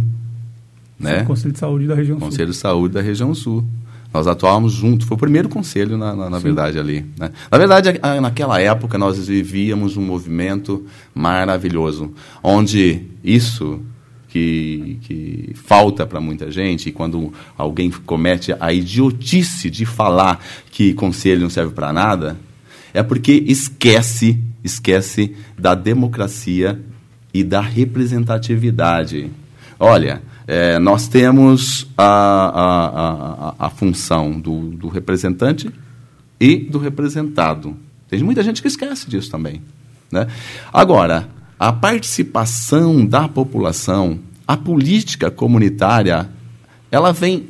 né? 0.99 1.23
Conselho 1.23 1.53
de 1.53 1.59
Saúde 1.59 1.87
da 1.87 1.95
região 1.95 2.19
sul 2.19 2.27
Conselho 2.29 2.51
de 2.51 2.57
Saúde 2.57 2.93
da 2.95 3.01
região 3.01 3.35
sul. 3.35 3.63
Nós 4.13 4.27
atuávamos 4.27 4.73
junto, 4.73 5.07
foi 5.07 5.15
o 5.15 5.19
primeiro 5.19 5.49
conselho, 5.49 5.97
na, 5.97 6.15
na, 6.15 6.29
na 6.29 6.37
verdade, 6.37 6.77
ali. 6.77 7.03
Né? 7.17 7.31
Na 7.51 7.57
verdade, 7.57 7.99
naquela 8.21 8.61
época, 8.61 8.95
nós 8.95 9.27
vivíamos 9.27 9.97
um 9.97 10.03
movimento 10.03 10.85
maravilhoso, 11.15 12.13
onde 12.43 13.01
isso 13.23 13.79
que, 14.33 14.97
que 15.03 15.51
falta 15.53 16.07
para 16.07 16.19
muita 16.19 16.49
gente, 16.49 16.89
e 16.89 16.91
quando 16.91 17.31
alguém 17.55 17.91
comete 17.91 18.51
a 18.59 18.73
idiotice 18.73 19.69
de 19.69 19.85
falar 19.85 20.43
que 20.71 20.91
conselho 20.95 21.41
não 21.41 21.51
serve 21.51 21.71
para 21.71 21.93
nada, 21.93 22.35
é 22.95 23.03
porque 23.03 23.43
esquece, 23.47 24.39
esquece 24.63 25.35
da 25.57 25.75
democracia 25.75 26.81
e 27.31 27.43
da 27.43 27.61
representatividade. 27.61 29.29
Olha, 29.79 30.23
eh, 30.47 30.79
nós 30.79 31.07
temos 31.07 31.87
a, 31.95 32.03
a, 32.05 33.49
a- 33.49 33.55
a 33.67 33.69
função 33.69 34.39
do, 34.39 34.69
do 34.71 34.87
representante 34.87 35.69
e 36.39 36.55
do 36.57 36.79
representado. 36.79 37.75
Tem 38.09 38.21
muita 38.23 38.41
gente 38.41 38.61
que 38.63 38.67
esquece 38.67 39.07
disso 39.09 39.29
também. 39.29 39.61
Né? 40.11 40.27
Agora, 40.71 41.27
a 41.67 41.71
participação 41.71 43.05
da 43.05 43.27
população, 43.27 44.19
a 44.45 44.57
política 44.57 45.31
comunitária, 45.31 46.27
ela 46.91 47.11
vem. 47.13 47.45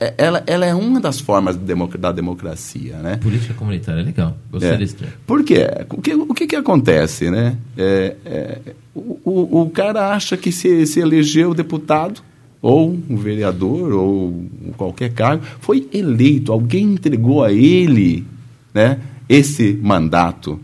é- 0.00 0.14
Ela, 0.18 0.42
ela 0.48 0.66
é 0.66 0.74
uma 0.74 0.98
das 1.00 1.20
formas 1.20 1.56
de 1.56 1.62
democ- 1.64 1.96
da 1.96 2.10
democracia, 2.10 2.96
né? 2.96 3.18
Política 3.18 3.54
comunitária, 3.54 4.00
é 4.00 4.02
legal. 4.04 4.36
Gostei 4.50 4.70
É. 4.72 4.76
desse 4.76 4.96
termo. 4.96 5.12
Por 5.24 5.44
quê? 5.44 5.64
O 5.90 6.02
que, 6.02 6.12
o 6.14 6.34
que, 6.34 6.46
que 6.48 6.56
acontece, 6.56 7.30
né? 7.30 7.56
É, 7.78 8.16
é, 8.24 8.58
o, 8.92 9.20
o, 9.24 9.62
o 9.62 9.70
cara 9.70 10.12
acha 10.12 10.36
que 10.36 10.50
se, 10.50 10.84
se 10.86 10.98
elegeu 10.98 11.54
deputado, 11.54 12.20
ou 12.60 12.98
um 13.08 13.16
vereador, 13.16 13.92
ou 13.92 14.44
qualquer 14.76 15.12
cargo, 15.12 15.44
foi 15.60 15.88
eleito, 15.92 16.50
alguém 16.52 16.94
entregou 16.94 17.44
a 17.44 17.52
ele 17.52 18.26
né, 18.74 18.98
esse 19.28 19.72
mandato. 19.80 20.58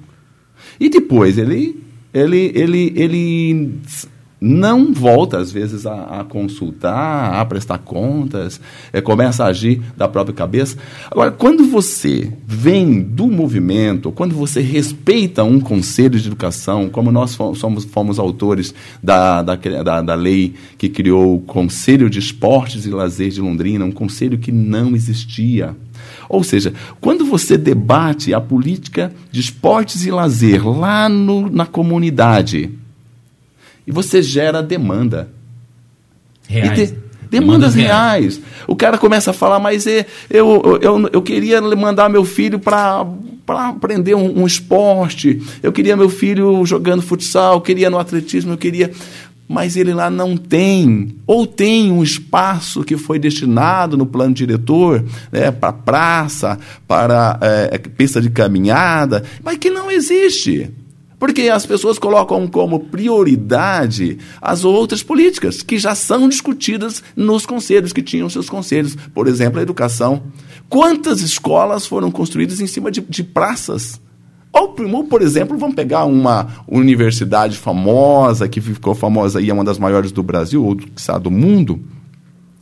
E 0.80 0.88
depois 0.88 1.38
ele, 1.38 1.80
ele, 2.18 2.52
ele, 2.54 2.92
ele 2.96 3.80
não 4.40 4.92
volta, 4.92 5.38
às 5.38 5.50
vezes, 5.50 5.84
a, 5.84 6.20
a 6.20 6.24
consultar, 6.24 7.34
a 7.34 7.44
prestar 7.44 7.78
contas, 7.78 8.60
eh, 8.92 9.00
começa 9.00 9.44
a 9.44 9.48
agir 9.48 9.82
da 9.96 10.06
própria 10.06 10.34
cabeça. 10.34 10.76
Agora, 11.10 11.30
quando 11.30 11.64
você 11.66 12.32
vem 12.46 13.02
do 13.02 13.26
movimento, 13.26 14.12
quando 14.12 14.34
você 14.34 14.60
respeita 14.60 15.42
um 15.42 15.58
conselho 15.58 16.18
de 16.18 16.28
educação, 16.28 16.88
como 16.88 17.10
nós 17.10 17.36
somos, 17.56 17.84
fomos 17.84 18.18
autores 18.18 18.72
da, 19.02 19.42
da, 19.42 19.56
da, 19.56 20.02
da 20.02 20.14
lei 20.14 20.54
que 20.76 20.88
criou 20.88 21.36
o 21.36 21.40
Conselho 21.40 22.08
de 22.08 22.18
Esportes 22.18 22.86
e 22.86 22.90
Lazer 22.90 23.30
de 23.30 23.40
Londrina, 23.40 23.84
um 23.84 23.92
conselho 23.92 24.38
que 24.38 24.52
não 24.52 24.94
existia. 24.94 25.74
Ou 26.28 26.44
seja, 26.44 26.74
quando 27.00 27.24
você 27.24 27.56
debate 27.56 28.34
a 28.34 28.40
política 28.40 29.12
de 29.30 29.40
esportes 29.40 30.04
e 30.04 30.10
lazer 30.10 30.66
lá 30.68 31.08
no, 31.08 31.48
na 31.50 31.64
comunidade, 31.64 32.70
e 33.86 33.90
você 33.90 34.22
gera 34.22 34.62
demanda. 34.62 35.30
Reais. 36.46 36.90
De- 36.90 37.08
demandas 37.30 37.74
reais. 37.74 38.40
O 38.66 38.74
cara 38.74 38.98
começa 38.98 39.30
a 39.30 39.34
falar, 39.34 39.58
mas 39.58 39.86
é, 39.86 40.06
eu, 40.30 40.78
eu, 40.82 41.08
eu 41.12 41.22
queria 41.22 41.60
mandar 41.60 42.08
meu 42.08 42.24
filho 42.24 42.58
para 42.58 43.06
aprender 43.46 44.14
um, 44.14 44.42
um 44.42 44.46
esporte, 44.46 45.42
eu 45.62 45.72
queria 45.72 45.96
meu 45.96 46.08
filho 46.08 46.64
jogando 46.64 47.02
futsal, 47.02 47.54
eu 47.54 47.60
queria 47.60 47.90
no 47.90 47.98
atletismo, 47.98 48.52
eu 48.52 48.58
queria. 48.58 48.90
Mas 49.48 49.76
ele 49.76 49.94
lá 49.94 50.10
não 50.10 50.36
tem, 50.36 51.16
ou 51.26 51.46
tem 51.46 51.90
um 51.90 52.02
espaço 52.02 52.84
que 52.84 52.98
foi 52.98 53.18
destinado 53.18 53.96
no 53.96 54.04
plano 54.04 54.34
diretor 54.34 55.02
né, 55.32 55.50
para 55.50 55.72
praça, 55.72 56.58
para 56.86 57.38
é, 57.40 57.78
pista 57.78 58.20
de 58.20 58.28
caminhada, 58.28 59.24
mas 59.42 59.56
que 59.56 59.70
não 59.70 59.90
existe. 59.90 60.70
Porque 61.18 61.48
as 61.48 61.66
pessoas 61.66 61.98
colocam 61.98 62.46
como 62.46 62.78
prioridade 62.78 64.18
as 64.40 64.64
outras 64.64 65.02
políticas, 65.02 65.62
que 65.62 65.78
já 65.78 65.94
são 65.94 66.28
discutidas 66.28 67.02
nos 67.16 67.44
conselhos, 67.44 67.92
que 67.92 68.02
tinham 68.02 68.30
seus 68.30 68.48
conselhos. 68.48 68.96
Por 69.12 69.26
exemplo, 69.26 69.58
a 69.58 69.62
educação. 69.62 70.22
Quantas 70.68 71.20
escolas 71.20 71.86
foram 71.86 72.10
construídas 72.10 72.60
em 72.60 72.66
cima 72.66 72.90
de, 72.90 73.00
de 73.00 73.24
praças? 73.24 74.00
Ou, 74.52 74.74
ou, 74.92 75.04
por 75.04 75.22
exemplo, 75.22 75.56
vamos 75.58 75.76
pegar 75.76 76.04
uma 76.04 76.48
universidade 76.66 77.56
famosa, 77.56 78.48
que 78.48 78.60
ficou 78.60 78.94
famosa 78.94 79.40
e 79.40 79.50
é 79.50 79.52
uma 79.52 79.64
das 79.64 79.78
maiores 79.78 80.10
do 80.10 80.22
Brasil, 80.22 80.64
ou 80.64 80.76
quiçá, 80.76 81.18
do 81.18 81.30
mundo, 81.30 81.80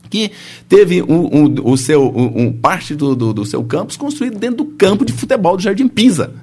que 0.09 0.31
teve 0.67 1.01
um, 1.01 1.45
um, 1.45 1.55
o 1.63 1.77
seu, 1.77 2.07
um, 2.07 2.51
parte 2.51 2.95
do, 2.95 3.15
do, 3.15 3.33
do 3.33 3.45
seu 3.45 3.63
campus 3.63 3.97
construído 3.97 4.37
dentro 4.37 4.57
do 4.57 4.65
campo 4.65 5.05
de 5.05 5.13
futebol 5.13 5.57
do 5.57 5.63
Jardim 5.63 5.87
Pisa. 5.87 6.33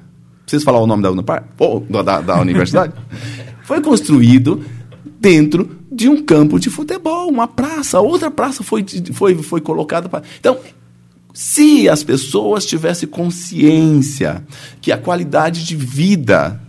Preciso 0.42 0.64
falar 0.64 0.80
o 0.80 0.86
nome 0.86 1.02
da, 1.02 1.10
Unipar? 1.10 1.44
Ou 1.58 1.80
da, 1.80 2.20
da 2.20 2.40
universidade? 2.40 2.92
Foi 3.64 3.80
construído 3.80 4.62
dentro 5.18 5.70
de 5.90 6.08
um 6.08 6.22
campo 6.22 6.58
de 6.58 6.68
futebol, 6.68 7.30
uma 7.30 7.48
praça. 7.48 7.98
Outra 7.98 8.30
praça 8.30 8.62
foi, 8.62 8.84
foi, 9.14 9.34
foi 9.36 9.60
colocada 9.62 10.06
para. 10.06 10.22
Então, 10.38 10.58
se 11.34 11.88
as 11.88 12.04
pessoas 12.04 12.64
tivessem 12.64 13.08
consciência 13.08 14.46
que 14.80 14.92
a 14.92 14.96
qualidade 14.96 15.64
de 15.64 15.74
vida, 15.74 16.62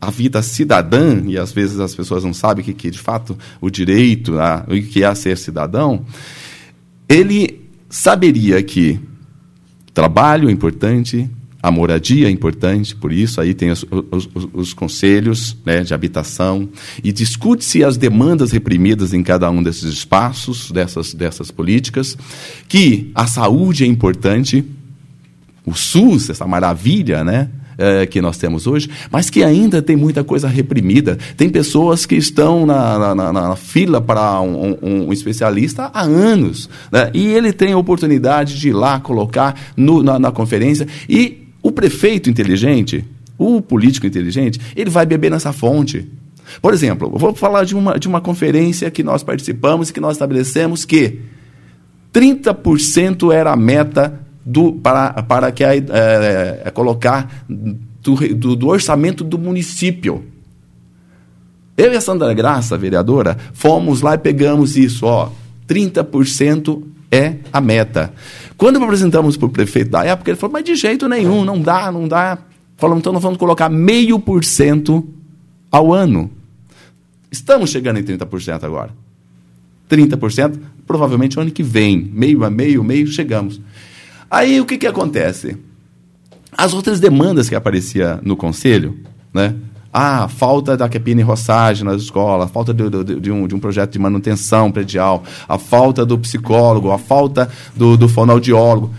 a 0.00 0.10
vida 0.10 0.42
cidadã, 0.42 1.22
e 1.24 1.38
às 1.38 1.52
vezes 1.52 1.78
as 1.78 1.94
pessoas 1.94 2.24
não 2.24 2.34
sabem 2.34 2.62
o 2.62 2.64
que, 2.64 2.74
que 2.74 2.90
de 2.90 2.98
fato 2.98 3.38
o 3.60 3.70
direito, 3.70 4.40
a, 4.40 4.66
o 4.66 4.82
que 4.82 5.04
é 5.04 5.14
ser 5.14 5.38
cidadão, 5.38 6.04
ele 7.08 7.60
saberia 7.88 8.60
que 8.60 8.98
trabalho 9.94 10.48
é 10.48 10.52
importante, 10.52 11.30
a 11.62 11.70
moradia 11.70 12.26
é 12.26 12.30
importante, 12.30 12.96
por 12.96 13.12
isso 13.12 13.40
aí 13.40 13.52
tem 13.52 13.70
os, 13.70 13.84
os, 14.10 14.28
os 14.52 14.72
conselhos 14.72 15.56
né, 15.64 15.82
de 15.82 15.92
habitação 15.92 16.68
e 17.04 17.12
discute-se 17.12 17.84
as 17.84 17.98
demandas 17.98 18.50
reprimidas 18.50 19.12
em 19.12 19.22
cada 19.22 19.50
um 19.50 19.62
desses 19.62 19.92
espaços, 19.92 20.70
dessas, 20.70 21.12
dessas 21.12 21.50
políticas, 21.50 22.16
que 22.66 23.10
a 23.14 23.26
saúde 23.26 23.84
é 23.84 23.86
importante, 23.86 24.64
o 25.66 25.74
SUS, 25.74 26.30
essa 26.30 26.46
maravilha, 26.46 27.22
né? 27.22 27.50
É, 27.82 28.04
que 28.04 28.20
nós 28.20 28.36
temos 28.36 28.66
hoje, 28.66 28.90
mas 29.10 29.30
que 29.30 29.42
ainda 29.42 29.80
tem 29.80 29.96
muita 29.96 30.22
coisa 30.22 30.46
reprimida. 30.46 31.16
Tem 31.34 31.48
pessoas 31.48 32.04
que 32.04 32.14
estão 32.14 32.66
na, 32.66 33.14
na, 33.14 33.32
na 33.32 33.56
fila 33.56 34.02
para 34.02 34.38
um, 34.42 34.76
um, 34.82 35.06
um, 35.06 35.12
especialista 35.14 35.90
há 35.94 36.02
anos, 36.02 36.68
né? 36.92 37.10
e 37.14 37.28
ele 37.28 37.54
tem 37.54 37.72
a 37.72 37.78
oportunidade 37.78 38.60
de 38.60 38.68
ir 38.68 38.74
lá 38.74 39.00
colocar 39.00 39.58
no, 39.78 40.02
na, 40.02 40.18
na 40.18 40.30
conferência 40.30 40.86
e 41.08 41.49
o 41.62 41.70
prefeito 41.72 42.30
inteligente, 42.30 43.04
o 43.38 43.60
político 43.60 44.06
inteligente, 44.06 44.60
ele 44.76 44.90
vai 44.90 45.06
beber 45.06 45.30
nessa 45.30 45.52
fonte. 45.52 46.08
Por 46.60 46.74
exemplo, 46.74 47.10
eu 47.12 47.18
vou 47.18 47.34
falar 47.34 47.64
de 47.64 47.74
uma, 47.74 47.98
de 47.98 48.08
uma 48.08 48.20
conferência 48.20 48.90
que 48.90 49.02
nós 49.02 49.22
participamos 49.22 49.88
e 49.88 49.92
que 49.92 50.00
nós 50.00 50.12
estabelecemos 50.12 50.84
que 50.84 51.20
30% 52.12 53.32
era 53.32 53.52
a 53.52 53.56
meta 53.56 54.20
do, 54.44 54.72
para, 54.72 55.22
para 55.22 55.52
que 55.52 55.62
a, 55.62 55.74
é, 55.74 56.62
é, 56.64 56.70
colocar 56.70 57.44
do, 57.48 58.14
do, 58.34 58.56
do 58.56 58.68
orçamento 58.68 59.22
do 59.22 59.38
município. 59.38 60.24
Eu 61.76 61.92
e 61.92 61.96
a 61.96 62.00
Sandra 62.00 62.34
Graça, 62.34 62.76
vereadora, 62.76 63.36
fomos 63.52 64.00
lá 64.02 64.14
e 64.14 64.18
pegamos 64.18 64.76
isso, 64.76 65.06
ó. 65.06 65.30
30% 65.68 66.82
é 67.10 67.36
a 67.52 67.60
meta. 67.60 68.12
Quando 68.56 68.82
apresentamos 68.82 69.36
para 69.36 69.46
o 69.46 69.50
prefeito 69.50 69.90
da 69.90 70.04
época, 70.04 70.30
ele 70.30 70.38
falou, 70.38 70.52
mas 70.52 70.64
de 70.64 70.74
jeito 70.74 71.08
nenhum, 71.08 71.44
não 71.44 71.60
dá, 71.60 71.90
não 71.90 72.06
dá. 72.06 72.38
Falamos, 72.76 73.00
então 73.00 73.12
nós 73.12 73.22
vamos 73.22 73.38
colocar 73.38 73.68
meio 73.68 74.18
por 74.18 74.44
cento 74.44 75.06
ao 75.70 75.92
ano. 75.92 76.30
Estamos 77.30 77.70
chegando 77.70 77.98
em 77.98 78.02
30% 78.02 78.64
agora. 78.64 78.90
30%, 79.90 80.58
provavelmente 80.86 81.38
o 81.38 81.42
ano 81.42 81.50
que 81.50 81.62
vem. 81.62 82.10
Meio 82.12 82.44
a 82.44 82.50
meio, 82.50 82.84
meio, 82.84 83.06
chegamos. 83.06 83.60
Aí 84.30 84.60
o 84.60 84.66
que, 84.66 84.78
que 84.78 84.86
acontece? 84.86 85.56
As 86.56 86.74
outras 86.74 87.00
demandas 87.00 87.48
que 87.48 87.54
aparecia 87.54 88.20
no 88.22 88.36
conselho, 88.36 88.98
né? 89.32 89.54
Ah, 89.92 90.28
falta 90.28 90.76
da 90.76 90.88
capina 90.88 91.20
e 91.20 91.24
roçagem 91.24 91.84
nas 91.84 92.02
escolas, 92.02 92.50
falta 92.50 92.72
de, 92.72 92.88
de, 92.88 93.20
de, 93.20 93.30
um, 93.30 93.46
de 93.48 93.54
um 93.54 93.58
projeto 93.58 93.92
de 93.92 93.98
manutenção 93.98 94.70
predial, 94.70 95.24
a 95.48 95.58
falta 95.58 96.06
do 96.06 96.16
psicólogo, 96.16 96.92
a 96.92 96.98
falta 96.98 97.50
do, 97.74 97.96
do 97.96 98.08
fonoaudiólogo. 98.08 98.94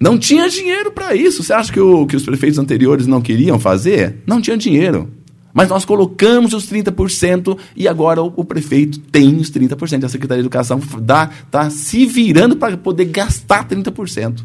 Não 0.00 0.18
tinha 0.18 0.48
dinheiro 0.48 0.90
para 0.90 1.14
isso. 1.14 1.42
Você 1.42 1.52
acha 1.52 1.72
que, 1.72 1.80
o, 1.80 2.04
que 2.06 2.16
os 2.16 2.24
prefeitos 2.24 2.58
anteriores 2.58 3.06
não 3.06 3.22
queriam 3.22 3.58
fazer? 3.58 4.16
Não 4.26 4.40
tinha 4.40 4.56
dinheiro. 4.56 5.08
Mas 5.52 5.68
nós 5.68 5.84
colocamos 5.84 6.52
os 6.52 6.68
30% 6.68 7.56
e 7.76 7.86
agora 7.86 8.20
o, 8.20 8.32
o 8.36 8.44
prefeito 8.44 8.98
tem 8.98 9.36
os 9.36 9.52
30%. 9.52 10.02
A 10.02 10.08
Secretaria 10.08 10.42
de 10.42 10.48
Educação 10.48 10.80
está 10.80 11.70
se 11.70 12.04
virando 12.06 12.56
para 12.56 12.76
poder 12.76 13.04
gastar 13.04 13.68
30%. 13.68 14.40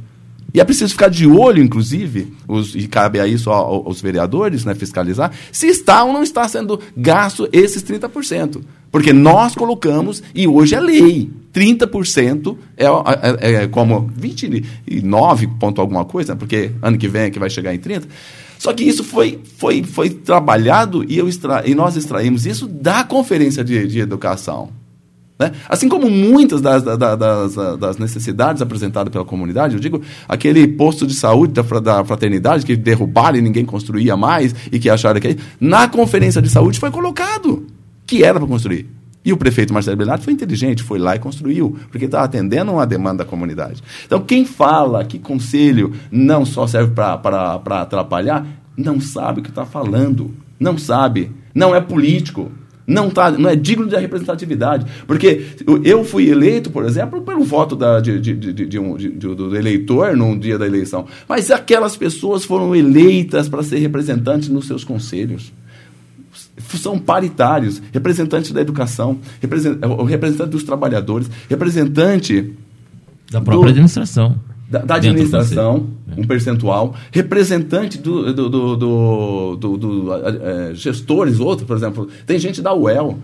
E 0.54 0.60
é 0.60 0.64
preciso 0.64 0.94
ficar 0.94 1.10
de 1.10 1.28
olho, 1.28 1.62
inclusive, 1.62 2.34
os, 2.48 2.76
e 2.76 2.88
cabe 2.88 3.20
a 3.20 3.28
isso 3.28 3.50
aos 3.52 4.02
vereadores 4.02 4.66
né, 4.66 4.74
fiscalizar, 4.74 5.32
se 5.52 5.68
está 5.68 6.04
ou 6.04 6.14
não 6.14 6.24
está 6.24 6.48
sendo 6.48 6.80
gasto 6.96 7.48
esses 7.52 7.84
30%. 7.84 8.62
Porque 8.92 9.14
nós 9.14 9.54
colocamos, 9.54 10.24
e 10.34 10.48
hoje 10.48 10.74
é 10.74 10.80
lei, 10.80 11.30
30% 11.54 12.58
é, 12.76 12.86
é, 12.86 13.54
é 13.64 13.68
como 13.68 14.10
29 14.16 15.48
ponto 15.60 15.80
alguma 15.80 16.06
coisa, 16.06 16.36
porque 16.36 16.72
ano 16.82 16.98
que 16.98 17.08
vem 17.08 17.24
é 17.24 17.30
que 17.30 17.40
vai 17.40 17.50
chegar 17.50 17.74
em 17.74 17.80
30%. 17.80 18.08
Só 18.58 18.74
que 18.74 18.84
isso 18.84 19.06
foi, 19.06 19.40
foi, 19.58 19.84
foi 19.84 20.10
trabalhado 20.10 21.06
e, 21.10 21.20
extra, 21.22 21.64
e 21.66 21.74
nós 21.74 21.96
extraímos 21.96 22.46
isso 22.46 22.68
da 22.68 23.06
Conferência 23.06 23.64
de, 23.64 23.88
de 23.88 24.00
Educação. 24.00 24.70
Né? 25.40 25.54
Assim 25.70 25.88
como 25.88 26.10
muitas 26.10 26.60
das, 26.60 26.84
das, 26.84 27.56
das, 27.80 27.98
necessidades 27.98 28.62
apresentadas 28.62 29.10
pela 29.12 29.24
comunidade, 29.24 29.76
eu 29.76 29.80
digo, 29.80 30.02
aquele 30.28 30.68
posto 30.68 31.08
de 31.08 31.14
saúde 31.14 31.54
da, 31.54 31.62
da 31.80 32.04
fraternidade 32.04 32.66
que 32.66 32.76
derrubaram 32.76 33.38
e 33.38 33.42
ninguém 33.42 33.64
construía 33.64 34.18
mais 34.18 34.54
e 34.70 34.78
que 34.78 34.90
acharam 34.90 35.20
que. 35.22 35.38
Na 35.60 35.88
conferência 35.88 36.42
de 36.42 36.50
saúde 36.50 36.80
foi 36.80 36.92
colocado 36.92 37.66
que 38.06 38.24
era 38.24 38.38
para 38.40 38.48
construir. 38.48 38.90
E 39.24 39.32
o 39.32 39.38
prefeito 39.38 39.74
Marcelo 39.74 39.96
Bernardo 39.96 40.24
foi 40.24 40.34
inteligente, 40.34 40.82
foi 40.82 40.98
lá 40.98 41.16
e 41.16 41.20
construiu, 41.20 41.78
porque 41.92 42.06
estava 42.06 42.26
atendendo 42.26 42.72
uma 42.72 42.88
demanda 42.88 43.24
da 43.24 43.30
comunidade. 43.30 43.84
Então, 44.06 44.22
quem 44.22 44.46
fala 44.46 45.06
que 45.06 45.20
conselho 45.20 45.94
não 46.12 46.46
só 46.46 46.66
serve 46.66 46.94
para 46.94 47.82
atrapalhar, 47.82 48.46
não 48.76 49.00
sabe 49.00 49.40
o 49.40 49.44
que 49.44 49.50
está 49.50 49.66
falando. 49.66 50.34
Não 50.60 50.78
sabe. 50.78 51.32
Não 51.54 51.76
é 51.76 51.80
político 51.80 52.52
não, 52.90 53.10
tá, 53.10 53.32
não 53.32 53.50
é 53.50 53.56
digno 53.56 53.88
de 53.88 53.96
representatividade. 53.96 54.86
Porque 55.06 55.46
eu 55.84 56.04
fui 56.04 56.28
eleito, 56.28 56.72
por 56.72 56.84
exemplo, 56.84 57.22
pelo 57.22 57.44
voto 57.44 57.76
da, 57.76 58.00
de, 58.00 58.20
de, 58.20 58.34
de, 58.34 58.66
de 58.66 58.80
um, 58.80 58.98
do 58.98 59.56
eleitor 59.56 60.18
no 60.18 60.38
dia 60.38 60.58
da 60.58 60.66
eleição. 60.66 61.06
Mas 61.28 61.52
aquelas 61.52 61.96
pessoas 61.96 62.44
foram 62.44 62.76
eleitas 62.76 63.48
para 63.48 63.62
ser 63.62 63.78
representantes 63.78 64.50
nos 64.50 64.66
seus 64.66 64.84
conselhos. 64.84 65.54
São 66.80 66.98
paritários, 66.98 67.82
representantes 67.94 68.52
da 68.52 68.62
educação, 68.62 69.20
representante 70.08 70.50
dos 70.50 70.64
trabalhadores, 70.64 71.30
representante 71.48 72.54
da 73.32 73.40
própria 73.40 73.66
do, 73.66 73.70
administração 73.70 74.36
da, 74.70 74.80
da 74.80 74.96
administração, 74.96 75.90
um 76.16 76.24
percentual, 76.24 76.96
representante 77.12 77.98
do, 77.98 78.32
do, 78.34 78.50
do, 78.50 78.76
do, 78.76 79.56
do, 79.56 79.78
do 79.78 80.14
é, 80.14 80.76
gestores, 80.76 81.40
outros, 81.40 81.68
por 81.68 81.76
exemplo, 81.76 82.08
tem 82.26 82.38
gente 82.38 82.62
da 82.62 82.74
UEL, 82.74 83.18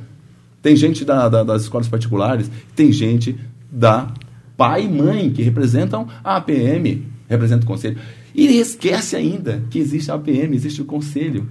tem 0.62 0.75
gente 0.75 1.05
da, 1.05 1.29
da, 1.29 1.43
das 1.43 1.63
escolas 1.63 1.88
particulares, 1.88 2.49
tem 2.75 2.91
gente 2.91 3.38
da 3.71 4.12
pai 4.58 4.86
e 4.86 4.89
mãe, 4.89 5.29
que 5.29 5.43
representam 5.43 6.08
a 6.23 6.38
APM, 6.38 7.05
representam 7.29 7.65
o 7.65 7.67
conselho. 7.67 7.97
E 8.34 8.60
esquece 8.60 9.15
ainda 9.15 9.62
que 9.69 9.77
existe 9.77 10.10
a 10.10 10.15
APM, 10.15 10.55
existe 10.55 10.81
o 10.81 10.86
conselho. 10.86 11.47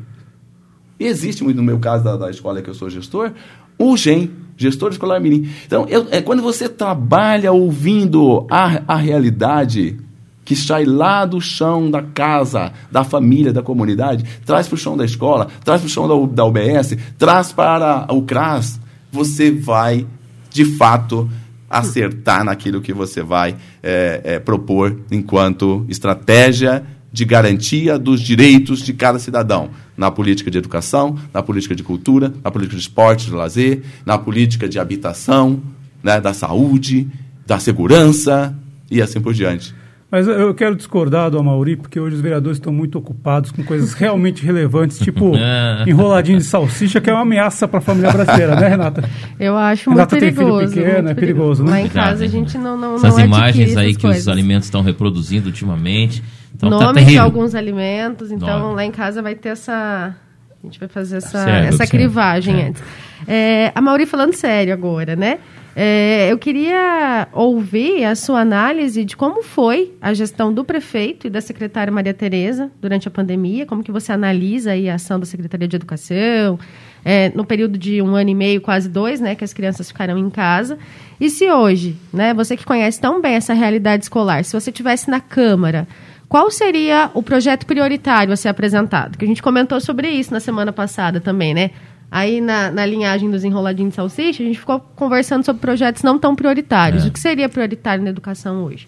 E 0.99 1.07
existe, 1.07 1.45
no 1.45 1.63
meu 1.63 1.79
caso 1.79 2.03
da, 2.03 2.17
da 2.17 2.31
escola 2.31 2.61
que 2.63 2.71
eu 2.71 2.75
sou 2.75 2.91
gestor, 2.91 3.33
o 3.79 3.97
GEM, 3.97 4.31
gestor 4.57 4.93
escolar 4.93 5.21
mirim. 5.21 5.49
Então, 5.67 5.87
eu, 5.89 6.07
é 6.11 6.21
quando 6.21 6.43
você 6.43 6.69
trabalha 6.69 7.53
ouvindo 7.53 8.47
a, 8.51 8.83
a 8.87 8.97
realidade 8.97 9.99
que 10.45 10.55
sai 10.55 10.85
lá 10.85 11.25
do 11.25 11.41
chão 11.41 11.91
da 11.91 12.03
casa, 12.03 12.73
da 12.91 13.03
família, 13.03 13.53
da 13.53 13.63
comunidade, 13.63 14.25
traz 14.45 14.69
para 14.69 14.75
o 14.75 14.79
chão 14.79 14.97
da 14.97 15.05
escola, 15.05 15.49
traz 15.65 15.81
para 15.81 15.87
o 15.87 15.91
chão 15.91 16.07
da, 16.07 16.35
da 16.35 16.45
UBS, 16.45 16.97
traz 17.19 17.53
para 17.53 18.07
o 18.11 18.23
CRAS, 18.23 18.79
você 19.11 19.51
vai, 19.51 20.07
de 20.51 20.65
fato, 20.65 21.29
acertar 21.69 22.45
naquilo 22.45 22.81
que 22.81 22.93
você 22.93 23.23
vai 23.23 23.57
é, 23.83 24.21
é, 24.25 24.39
propor 24.39 25.01
enquanto 25.11 25.85
estratégia 25.89 26.85
de 27.15 27.25
garantia 27.25 27.97
dos 27.97 28.21
direitos 28.21 28.83
de 28.83 28.93
cada 28.93 29.21
cidadão 29.21 29.71
na 29.97 30.11
política 30.11 30.51
de 30.51 30.59
educação, 30.59 31.17
na 31.33 31.45
política 31.45 31.73
de 31.73 31.85
cultura, 31.85 32.35
na 32.43 32.51
política 32.51 32.75
de 32.75 32.83
esporte, 32.83 33.27
de 33.27 33.31
lazer, 33.31 33.85
na 34.05 34.19
política 34.19 34.69
de 34.69 34.81
habitação, 34.81 35.63
né, 36.03 36.21
da 36.21 36.35
saúde, 36.35 37.07
da 37.47 37.61
segurança 37.61 38.53
e 38.91 39.01
assim 39.01 39.21
por 39.21 39.33
diante. 39.33 39.73
Mas 40.11 40.27
eu 40.27 40.53
quero 40.55 40.75
discordar 40.75 41.31
do 41.31 41.39
Amauri, 41.39 41.77
porque 41.77 41.99
hoje 41.99 42.17
os 42.17 42.21
vereadores 42.21 42.59
estão 42.59 42.73
muito 42.73 42.99
ocupados 42.99 43.53
com 43.53 43.63
coisas 43.63 43.95
realmente 43.95 44.45
relevantes, 44.45 44.99
tipo 44.99 45.33
enroladinho 45.87 46.39
de 46.39 46.45
salsicha, 46.45 47.01
que 47.01 47.11
é 47.11 47.13
uma 47.13 47.23
ameaça 47.23 47.67
para 47.69 47.79
a 47.79 47.83
família 47.83 48.11
brasileira, 48.13 48.57
né, 48.57 48.69
Renata? 48.69 49.09
Eu 49.39 49.57
acho 49.57 49.91
Renata 49.91 50.17
muito 50.17 50.35
perigoso. 50.35 50.59
Tem 50.59 50.69
filho 50.69 50.85
pequeno, 50.85 51.09
é 51.09 51.15
perigoso, 51.15 51.65
né? 51.65 51.71
Lá 51.71 51.81
em 51.81 51.89
casa 51.89 52.25
a 52.25 52.29
gente 52.29 52.59
não 52.59 52.77
não 52.77 52.97
Essas 52.97 53.17
não 53.17 53.25
imagens 53.25 53.77
aí 53.77 53.95
que 53.95 54.03
coisas. 54.03 54.23
os 54.23 54.29
alimentos 54.29 54.67
estão 54.67 54.83
reproduzindo 54.83 55.47
ultimamente. 55.47 56.23
Então 56.55 56.71
tá 56.71 56.77
Nomes 56.79 57.01
de 57.03 57.05
terrível. 57.07 57.25
alguns 57.25 57.55
alimentos, 57.55 58.31
então 58.31 58.59
Nome. 58.59 58.77
lá 58.77 58.85
em 58.85 58.91
casa 58.91 59.21
vai 59.23 59.35
ter 59.35 59.51
essa... 59.51 60.15
A 60.63 60.67
gente 60.67 60.81
vai 60.81 60.89
fazer 60.89 61.19
essa, 61.19 61.51
essa 61.51 61.87
crivagem 61.87 62.59
É. 62.59 62.67
antes. 62.69 62.83
É, 63.29 63.73
a 63.75 63.81
Mauri 63.83 64.07
falando 64.07 64.33
sério 64.35 64.73
agora, 64.73 65.15
né? 65.15 65.39
É, 65.77 66.29
eu 66.31 66.39
queria 66.39 67.27
ouvir 67.33 68.05
a 68.05 68.15
sua 68.15 68.41
análise 68.41 69.05
de 69.05 69.17
como 69.17 69.43
foi 69.43 69.93
a 70.01 70.15
gestão 70.15 70.53
do 70.55 70.65
prefeito 70.65 71.27
e 71.27 71.31
da 71.31 71.41
secretária 71.41 71.93
Maria 71.93 72.15
Tereza 72.15 72.71
durante 72.81 73.09
a 73.09 73.11
pandemia, 73.11 73.67
como 73.67 73.83
que 73.83 73.91
você 73.91 74.13
analisa 74.13 74.73
a 74.73 74.95
ação 74.95 75.19
da 75.19 75.27
Secretaria 75.27 75.67
de 75.67 75.75
Educação, 75.75 76.59
é, 77.05 77.31
no 77.35 77.45
período 77.45 77.77
de 77.77 78.01
um 78.01 78.15
ano 78.15 78.31
e 78.31 78.35
meio, 78.35 78.61
quase 78.61 78.89
dois, 78.89 79.21
né, 79.21 79.35
que 79.35 79.43
as 79.45 79.53
crianças 79.53 79.89
ficaram 79.89 80.17
em 80.17 80.31
casa. 80.31 80.79
E 81.21 81.29
se 81.29 81.51
hoje, 81.51 81.97
né, 82.13 82.33
você 82.33 82.57
que 82.57 82.65
conhece 82.65 83.01
tão 83.01 83.21
bem 83.21 83.35
essa 83.35 83.53
realidade 83.53 84.05
escolar, 84.05 84.45
se 84.45 84.53
você 84.59 84.71
tivesse 84.71 85.11
na 85.11 85.21
Câmara, 85.21 85.89
qual 86.29 86.51
seria 86.51 87.11
o 87.15 87.23
projeto 87.23 87.67
prioritário 87.67 88.33
a 88.33 88.37
ser 88.37 88.49
apresentado? 88.49 89.17
Que 89.19 89.25
a 89.25 89.29
gente 89.29 89.43
comentou 89.43 89.81
sobre 89.81 90.09
isso 90.09 90.33
na 90.33 90.41
semana 90.41 90.73
passada 90.73 91.21
também, 91.21 91.55
né? 91.55 91.71
Aí 92.11 92.41
na, 92.41 92.71
na 92.71 92.87
linhagem 92.87 93.31
dos 93.31 93.45
enroladinhos 93.45 93.91
de 93.91 93.97
salsicha, 93.97 94.43
a 94.43 94.47
gente 94.47 94.59
ficou 94.59 94.79
conversando 94.79 95.45
sobre 95.45 95.61
projetos 95.61 96.03
não 96.03 96.19
tão 96.19 96.37
prioritários. 96.37 97.05
É. 97.05 97.09
O 97.09 97.11
que 97.11 97.19
seria 97.19 97.49
prioritário 97.49 98.05
na 98.05 98.11
educação 98.11 98.63
hoje? 98.65 98.87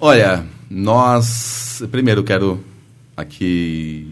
Olha, 0.00 0.44
nós. 0.70 1.82
Primeiro, 1.90 2.22
quero 2.24 2.64
aqui 3.16 4.06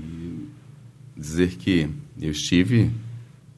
dizer 1.17 1.57
que 1.57 1.89
eu 2.21 2.31
estive 2.31 2.91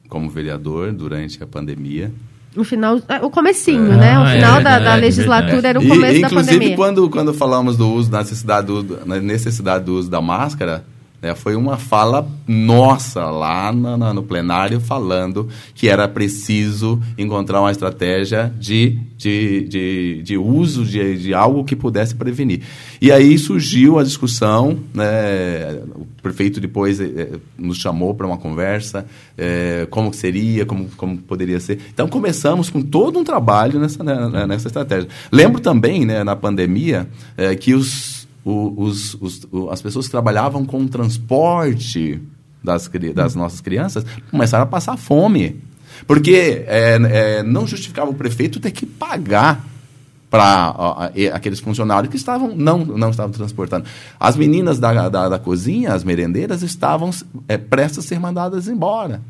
como 0.07 0.29
vereador 0.29 0.91
durante 0.93 1.41
a 1.43 1.47
pandemia. 1.47 2.11
No 2.55 2.63
final, 2.63 2.99
é, 3.07 3.17
o 3.23 3.29
comecinho, 3.29 3.93
É. 3.93 3.95
né? 3.95 4.17
O 4.19 4.23
Ah, 4.23 4.31
é 4.33 4.35
final 4.37 4.53
da, 4.55 4.61
da 4.61 4.75
verdade, 4.77 5.01
legislatura 5.01 5.51
verdade. 5.61 5.67
era 5.67 5.79
o 5.79 5.83
E, 5.83 5.87
começo 5.87 6.21
da 6.21 6.27
inclusive, 6.27 6.53
pandemia. 6.55 6.75
quando, 6.75 7.09
quando 7.09 7.33
falamos 7.33 7.77
do 7.77 7.87
uso, 7.93 8.09
da 8.09 8.19
necessidade 8.19 8.67
do, 8.67 8.99
na 9.05 9.19
necessidade 9.19 9.85
do 9.85 9.93
uso 9.95 10.09
da 10.09 10.19
máscara, 10.19 10.83
né, 11.21 11.35
foi 11.35 11.55
uma 11.55 11.77
fala 11.77 12.27
nossa 12.47 13.25
lá 13.29 13.71
na- 13.71 13.97
na- 13.97 14.13
no 14.13 14.23
plenário 14.23 14.79
falando 14.79 15.47
que 15.75 15.87
era 15.89 16.07
preciso 16.07 16.99
encontrar 17.17 17.61
uma 17.61 17.71
estratégia 17.71 18.53
de, 18.59 18.97
de, 19.17 19.67
de, 19.67 20.21
de 20.23 20.37
uso 20.37 20.83
de, 20.85 21.17
de 21.17 21.33
algo 21.33 21.63
que 21.63 21.75
pudesse 21.75 22.15
prevenir. 22.15 22.61
E 23.01 23.11
aí 23.11 23.37
surgiu 23.37 23.97
a 23.99 24.03
discussão, 24.03 24.79
né, 24.93 25.79
o 25.95 26.05
prefeito 26.21 26.59
depois 26.59 26.99
eh, 26.99 27.29
nos 27.57 27.77
chamou 27.77 28.13
para 28.13 28.27
uma 28.27 28.37
conversa, 28.37 29.05
eh, 29.37 29.87
como 29.89 30.13
seria, 30.13 30.65
como, 30.65 30.89
como 30.97 31.17
poderia 31.17 31.59
ser. 31.59 31.79
Então 31.93 32.07
começamos 32.07 32.69
com 32.69 32.81
todo 32.81 33.17
um 33.19 33.23
trabalho 33.23 33.79
nessa, 33.79 34.03
né, 34.03 34.45
nessa 34.47 34.67
estratégia. 34.67 35.07
Lembro 35.31 35.61
também, 35.61 36.05
né, 36.05 36.23
na 36.23 36.35
pandemia, 36.35 37.07
eh, 37.37 37.55
que 37.55 37.73
os 37.73 38.08
o, 38.43 38.83
os, 38.83 39.15
os, 39.15 39.47
o, 39.51 39.69
as 39.69 39.81
pessoas 39.81 40.05
que 40.05 40.11
trabalhavam 40.11 40.65
com 40.65 40.81
o 40.81 40.87
transporte 40.87 42.21
das, 42.63 42.89
das 43.13 43.35
nossas 43.35 43.61
crianças 43.61 44.05
começaram 44.29 44.63
a 44.63 44.67
passar 44.67 44.97
fome. 44.97 45.61
Porque 46.07 46.65
é, 46.67 46.97
é, 47.01 47.43
não 47.43 47.67
justificava 47.67 48.09
o 48.09 48.13
prefeito 48.13 48.59
ter 48.59 48.71
que 48.71 48.85
pagar 48.85 49.65
para 50.29 51.09
aqueles 51.33 51.59
funcionários 51.59 52.11
que 52.11 52.15
estavam 52.15 52.55
não, 52.55 52.85
não 52.85 53.09
estavam 53.09 53.31
transportando. 53.31 53.85
As 54.19 54.35
meninas 54.35 54.79
da, 54.79 55.09
da, 55.09 55.27
da 55.27 55.39
cozinha, 55.39 55.93
as 55.93 56.03
merendeiras, 56.03 56.61
estavam 56.61 57.09
é, 57.47 57.57
prestas 57.57 58.05
a 58.05 58.07
ser 58.07 58.19
mandadas 58.19 58.67
embora. 58.67 59.21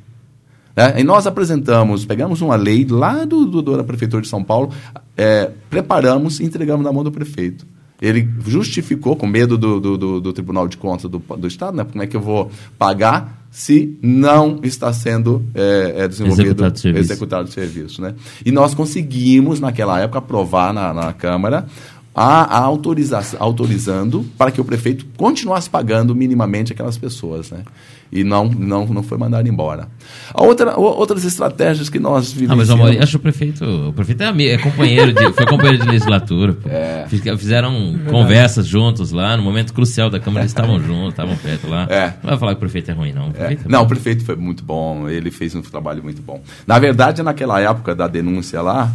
É, 0.76 1.00
e 1.00 1.04
nós 1.04 1.26
apresentamos, 1.26 2.06
pegamos 2.06 2.42
uma 2.42 2.56
lei 2.56 2.86
lá 2.86 3.26
do, 3.26 3.46
do 3.46 3.78
da 3.78 3.84
Prefeitura 3.84 4.22
de 4.22 4.28
São 4.28 4.44
Paulo, 4.44 4.72
é, 5.18 5.52
preparamos 5.70 6.40
e 6.40 6.46
entregamos 6.46 6.86
na 6.86 6.92
mão 6.92 7.04
do 7.04 7.12
prefeito. 7.12 7.66
Ele 8.02 8.28
justificou, 8.46 9.16
com 9.16 9.28
medo 9.28 9.58
do, 9.58 9.80
do, 9.80 9.98
do, 9.98 10.22
do 10.22 10.34
Tribunal 10.34 10.68
de 10.68 10.78
Contas 10.78 11.10
do, 11.10 11.20
do 11.20 11.48
Estado, 11.48 11.76
né, 11.76 11.84
como 11.84 12.04
é 12.04 12.08
que 12.08 12.16
eu 12.16 12.22
vou 12.22 12.52
pagar 12.78 13.40
se 13.52 13.98
não 14.02 14.60
está 14.64 14.94
sendo 14.94 15.44
é, 15.56 15.94
é 15.98 16.08
desenvolvido, 16.08 16.46
executado 16.46 16.80
serviço. 16.80 17.04
executado 17.04 17.50
o 17.50 17.52
serviço. 17.52 18.02
Né? 18.02 18.16
E 18.46 18.52
nós 18.52 18.74
conseguimos, 18.74 19.60
naquela 19.60 20.00
época, 20.00 20.20
aprovar 20.20 20.74
na, 20.74 20.94
na 20.94 21.14
Câmara 21.14 21.66
a, 22.14 22.58
a 22.58 22.60
autorização, 22.60 23.40
autorizando 23.42 24.26
para 24.38 24.52
que 24.52 24.62
o 24.62 24.66
prefeito 24.66 25.06
continuasse 25.18 25.70
pagando 25.70 26.16
minimamente 26.16 26.74
aquelas 26.74 26.98
pessoas. 26.98 27.50
Né? 27.50 27.64
E 28.12 28.24
não, 28.24 28.46
não, 28.46 28.86
não 28.88 29.04
foi 29.04 29.18
mandado 29.18 29.48
embora. 29.48 29.88
A 30.34 30.44
outra, 30.44 30.78
outras 30.78 31.24
estratégias 31.24 31.90
que 31.90 32.00
nós 32.00 32.32
vivemos. 32.32 32.54
Ah, 32.54 32.56
mas 32.56 32.70
Amor, 32.70 32.90
acho 33.02 33.12
que 33.12 33.18
o 33.18 33.20
prefeito, 33.20 33.64
o 33.64 33.94
prefeito 33.94 34.24
é, 34.24 34.28
amigo, 34.28 34.50
é 34.50 34.58
companheiro, 34.58 35.14
de, 35.14 35.32
foi 35.34 35.46
companheiro 35.46 35.84
de 35.84 35.92
legislatura. 35.92 36.58
É. 36.66 37.06
Fizeram 37.08 38.00
conversas 38.10 38.66
juntos 38.66 39.12
lá, 39.12 39.38
no 39.38 39.44
momento 39.44 39.74
crucial 39.74 40.10
da 40.10 40.20
Câmara, 40.20 40.44
eles 40.44 40.52
estavam 40.52 40.80
juntos, 40.84 41.12
estavam 41.12 41.36
perto 41.38 41.70
lá. 41.70 41.88
É. 41.90 42.14
Não 42.24 42.30
vai 42.32 42.38
falar 42.38 42.52
que 42.54 42.58
o 42.58 42.62
prefeito 42.62 42.90
é 42.90 42.94
ruim, 42.94 43.14
não. 43.14 43.30
O 43.30 43.34
é. 43.38 43.54
é 43.54 43.58
não, 43.68 43.84
o 43.84 43.88
prefeito 43.88 44.26
foi 44.26 44.36
muito 44.36 44.64
bom, 44.64 45.08
ele 45.08 45.30
fez 45.30 45.54
um 45.54 45.62
trabalho 45.62 46.04
muito 46.04 46.22
bom. 46.22 46.42
Na 46.66 46.80
verdade, 46.80 47.22
naquela 47.22 47.60
época 47.60 47.94
da 47.94 48.08
denúncia 48.08 48.62
lá, 48.62 48.92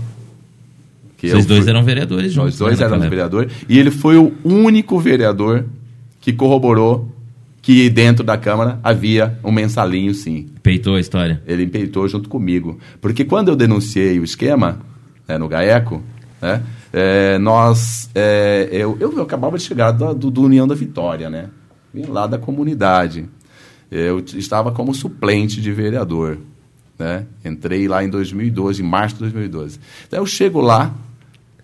vocês 1.20 1.46
dois 1.46 1.62
fui, 1.62 1.70
eram 1.70 1.82
vereadores 1.82 2.32
juntos. 2.32 2.58
Nós 2.58 2.58
dois 2.58 2.78
né, 2.78 2.86
éramos 2.86 3.08
vereadores. 3.08 3.52
E 3.68 3.78
ele 3.78 3.90
foi 3.90 4.16
o 4.16 4.32
único 4.44 4.98
vereador 4.98 5.64
que 6.20 6.32
corroborou 6.32 7.08
que 7.64 7.88
dentro 7.88 8.22
da 8.22 8.36
Câmara 8.36 8.78
havia 8.82 9.38
um 9.42 9.50
mensalinho, 9.50 10.12
sim. 10.12 10.50
Peitou 10.62 10.96
a 10.96 11.00
história? 11.00 11.42
Ele 11.46 11.66
peitou 11.66 12.06
junto 12.06 12.28
comigo. 12.28 12.78
Porque 13.00 13.24
quando 13.24 13.48
eu 13.48 13.56
denunciei 13.56 14.20
o 14.20 14.24
esquema 14.24 14.80
né, 15.26 15.38
no 15.38 15.48
GAECO, 15.48 16.02
né, 16.42 16.62
é, 16.92 17.38
nós, 17.38 18.10
é, 18.14 18.68
eu, 18.70 18.98
eu, 19.00 19.22
acabava 19.22 19.56
de 19.56 19.64
chegar 19.64 19.92
do, 19.92 20.30
do, 20.30 20.42
União 20.42 20.68
da 20.68 20.74
Vitória, 20.74 21.30
né? 21.30 21.48
Vim 21.92 22.04
lá 22.04 22.26
da 22.26 22.36
comunidade. 22.36 23.26
Eu 23.90 24.18
estava 24.18 24.70
como 24.70 24.94
suplente 24.94 25.58
de 25.58 25.72
vereador. 25.72 26.36
Né? 26.98 27.24
Entrei 27.42 27.88
lá 27.88 28.04
em 28.04 28.10
2012, 28.10 28.82
em 28.82 28.86
março 28.86 29.14
de 29.14 29.22
2012. 29.22 29.80
Então 30.06 30.18
eu 30.18 30.26
chego 30.26 30.60
lá, 30.60 30.94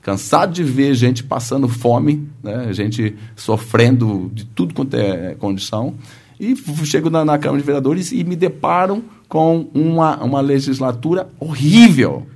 cansado 0.02 0.52
de 0.52 0.64
ver 0.64 0.94
gente 0.94 1.22
passando 1.22 1.68
fome, 1.68 2.28
né? 2.42 2.72
gente 2.72 3.16
sofrendo 3.36 4.30
de 4.32 4.44
tudo 4.44 4.74
quanto 4.74 4.94
é 4.96 5.34
condição, 5.34 5.94
e 6.38 6.56
chego 6.86 7.10
na, 7.10 7.22
na 7.22 7.38
Câmara 7.38 7.60
de 7.60 7.66
Vereadores 7.66 8.12
e 8.12 8.24
me 8.24 8.34
deparo 8.34 9.04
com 9.28 9.68
uma, 9.74 10.16
uma 10.24 10.40
legislatura 10.40 11.28
horrível. 11.38 12.26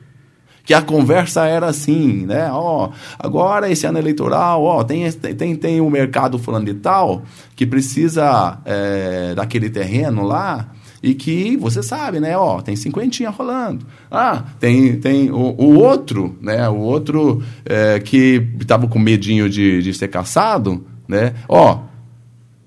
Que 0.62 0.72
a 0.72 0.80
conversa 0.80 1.44
era 1.46 1.66
assim, 1.66 2.24
né? 2.24 2.50
Ó, 2.50 2.90
agora 3.18 3.70
esse 3.70 3.86
ano 3.86 3.98
eleitoral, 3.98 4.62
ó, 4.62 4.82
tem, 4.82 5.10
tem, 5.12 5.56
tem 5.56 5.80
o 5.80 5.86
um 5.86 5.90
mercado 5.90 6.38
falando 6.38 6.66
de 6.66 6.74
tal 6.74 7.22
que 7.54 7.66
precisa 7.66 8.58
é, 8.64 9.34
daquele 9.34 9.68
terreno 9.68 10.22
lá 10.22 10.73
e 11.04 11.14
que 11.14 11.54
você 11.58 11.82
sabe, 11.82 12.18
né? 12.18 12.34
Ó, 12.34 12.62
tem 12.62 12.74
cinquentinha 12.74 13.28
rolando. 13.28 13.84
Ah, 14.10 14.42
tem, 14.58 14.96
tem 14.96 15.30
o, 15.30 15.54
o 15.58 15.78
outro, 15.78 16.34
né? 16.40 16.66
O 16.70 16.78
outro 16.78 17.42
é, 17.66 18.00
que 18.00 18.42
estava 18.58 18.88
com 18.88 18.98
medinho 18.98 19.50
de, 19.50 19.82
de 19.82 19.92
ser 19.92 20.08
caçado, 20.08 20.82
né? 21.06 21.34
Ó, 21.46 21.80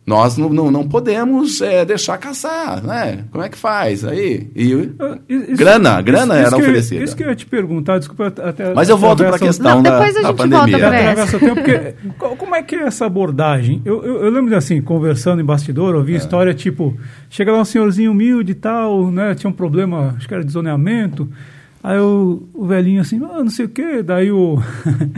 nós 0.08 0.38
não, 0.38 0.48
não, 0.48 0.72
não 0.72 0.88
podemos 0.88 1.60
é, 1.60 1.84
deixar 1.84 2.17
caçar, 2.17 2.82
né? 2.82 3.26
Como 3.30 3.43
é 3.43 3.50
que 3.50 3.58
faz 3.58 4.06
aí? 4.06 4.50
E, 4.56 4.89
ah, 5.02 5.17
isso, 5.28 5.58
grana, 5.58 6.02
grana 6.02 6.34
isso, 6.34 6.34
era 6.34 6.48
isso 6.48 6.56
oferecida. 6.56 7.04
isso 7.04 7.15
que 7.17 7.24
eu 7.24 7.28
ia 7.28 7.36
te 7.36 7.46
perguntar, 7.46 7.98
desculpa 7.98 8.28
até... 8.28 8.74
Mas 8.74 8.88
eu 8.88 8.98
volto 8.98 9.26
para 9.26 9.36
a 9.36 9.39
questão 9.39 9.76
não, 9.76 9.84
da, 9.84 10.00
depois 10.00 10.15
a 10.15 10.22
da 10.22 10.34
pandemia. 10.34 10.78
Volta 11.13 11.39
tempo, 11.39 11.56
porque, 11.56 11.96
como 12.38 12.56
é 12.56 12.63
que 12.63 12.76
é 12.76 12.84
essa 12.84 13.06
abordagem? 13.06 13.82
Eu, 13.84 14.02
eu, 14.02 14.24
eu 14.24 14.32
lembro 14.32 14.56
assim, 14.56 14.82
conversando 14.82 15.41
em 15.41 15.46
bastidor, 15.46 15.93
ouvi 15.93 16.13
é. 16.13 16.17
história 16.17 16.54
tipo, 16.54 16.98
chega 17.30 17.52
lá 17.52 17.60
um 17.60 17.65
senhorzinho 17.65 18.12
humilde 18.12 18.54
e 18.54 18.56
tal, 18.56 19.12
né? 19.12 19.36
Tinha 19.36 19.50
um 19.50 19.54
problema, 19.54 20.15
acho 20.15 20.26
que 20.26 20.34
era 20.34 20.43
de 20.43 20.52
zoneamento... 20.54 21.30
Aí 21.83 21.99
o, 21.99 22.43
o 22.53 22.65
velhinho 22.65 23.01
assim, 23.01 23.21
ah, 23.23 23.39
não 23.39 23.49
sei 23.49 23.65
o 23.65 23.69
quê. 23.69 24.01
Daí 24.03 24.31
o. 24.31 24.61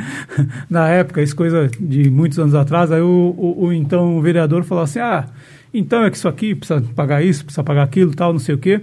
na 0.69 0.87
época, 0.87 1.21
isso 1.21 1.35
coisa 1.35 1.69
de 1.79 2.09
muitos 2.09 2.37
anos 2.37 2.53
atrás, 2.53 2.91
aí 2.91 3.01
o, 3.01 3.35
o, 3.37 3.65
o, 3.65 3.73
então 3.73 4.17
o 4.17 4.21
vereador 4.21 4.63
falou 4.63 4.83
assim: 4.83 4.99
ah, 4.99 5.25
então 5.73 6.03
é 6.03 6.09
que 6.09 6.17
isso 6.17 6.27
aqui 6.27 6.53
precisa 6.55 6.81
pagar 6.95 7.23
isso, 7.23 7.45
precisa 7.45 7.63
pagar 7.63 7.83
aquilo, 7.83 8.13
tal, 8.13 8.33
não 8.33 8.39
sei 8.39 8.55
o 8.55 8.57
quê. 8.57 8.81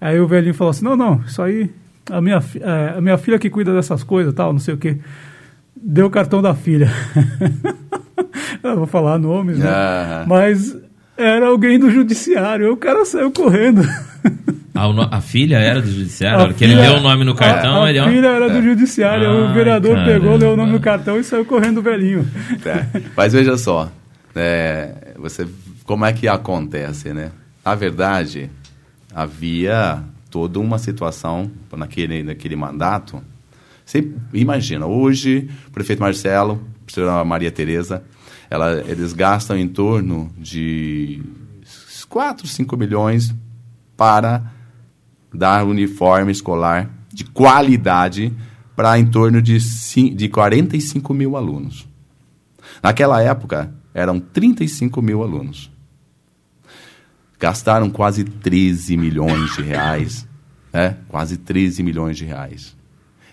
Aí 0.00 0.18
o 0.20 0.26
velhinho 0.26 0.54
falou 0.54 0.70
assim: 0.70 0.84
não, 0.84 0.96
não, 0.96 1.20
isso 1.26 1.42
aí. 1.42 1.70
A 2.08 2.20
minha, 2.20 2.40
é, 2.60 2.98
a 2.98 3.00
minha 3.00 3.18
filha 3.18 3.38
que 3.38 3.50
cuida 3.50 3.74
dessas 3.74 4.04
coisas, 4.04 4.32
tal, 4.32 4.52
não 4.52 4.60
sei 4.60 4.74
o 4.74 4.78
quê. 4.78 4.98
Deu 5.74 6.06
o 6.06 6.10
cartão 6.10 6.40
da 6.40 6.54
filha. 6.54 6.88
Eu 8.62 8.76
vou 8.76 8.86
falar 8.86 9.18
nomes, 9.18 9.58
né? 9.58 9.66
Mas 10.26 10.76
era 11.16 11.46
alguém 11.46 11.78
do 11.78 11.90
judiciário. 11.90 12.72
O 12.72 12.76
cara 12.76 13.04
saiu 13.04 13.30
correndo. 13.30 13.82
A, 14.76 15.16
a, 15.16 15.20
filha 15.20 15.56
era 15.58 15.80
do 15.80 15.90
judiciário? 15.90 16.44
A 16.44 16.48
que 16.48 16.54
filha, 16.54 16.72
ele 16.72 16.80
leu 16.80 16.96
o 16.96 17.00
nome 17.00 17.24
no 17.24 17.34
cartão? 17.34 17.82
A, 17.82 17.86
a 17.86 17.90
ele, 17.90 18.02
filha 18.02 18.28
era 18.28 18.48
do 18.48 18.62
judiciário. 18.62 19.28
Ai, 19.28 19.50
o 19.50 19.54
vereador 19.54 19.94
caramba. 19.94 20.12
pegou, 20.12 20.36
leu 20.36 20.52
o 20.52 20.56
nome 20.56 20.72
no 20.72 20.80
cartão 20.80 21.18
e 21.18 21.24
saiu 21.24 21.44
correndo 21.44 21.78
o 21.78 21.82
velhinho. 21.82 22.28
É, 22.64 23.00
mas 23.16 23.32
veja 23.32 23.56
só, 23.56 23.90
é, 24.34 25.14
você, 25.18 25.46
como 25.84 26.04
é 26.04 26.12
que 26.12 26.28
acontece, 26.28 27.12
né? 27.12 27.30
Na 27.64 27.74
verdade, 27.74 28.50
havia 29.14 30.02
toda 30.30 30.60
uma 30.60 30.78
situação 30.78 31.50
naquele, 31.76 32.22
naquele 32.22 32.56
mandato. 32.56 33.22
Você 33.84 34.12
imagina, 34.34 34.86
hoje, 34.86 35.48
o 35.68 35.70
prefeito 35.70 36.00
Marcelo, 36.00 36.62
a 36.86 36.92
senhora 36.92 37.24
Maria 37.24 37.50
Tereza, 37.50 38.02
ela, 38.50 38.84
eles 38.86 39.12
gastam 39.12 39.56
em 39.56 39.66
torno 39.66 40.30
de 40.36 41.22
4, 42.08 42.46
5 42.46 42.76
milhões 42.76 43.34
para 43.96 44.42
dar 45.36 45.64
uniforme 45.64 46.32
escolar 46.32 46.90
de 47.12 47.24
qualidade 47.24 48.32
para 48.74 48.98
em 48.98 49.06
torno 49.06 49.40
de, 49.40 49.58
de 50.14 50.28
45 50.28 51.14
mil 51.14 51.36
alunos. 51.36 51.86
Naquela 52.82 53.22
época, 53.22 53.72
eram 53.94 54.20
35 54.20 55.00
mil 55.00 55.22
alunos. 55.22 55.70
Gastaram 57.38 57.90
quase 57.90 58.24
13 58.24 58.96
milhões 58.96 59.54
de 59.54 59.62
reais. 59.62 60.26
Né? 60.72 60.98
Quase 61.08 61.38
13 61.38 61.82
milhões 61.82 62.18
de 62.18 62.26
reais. 62.26 62.76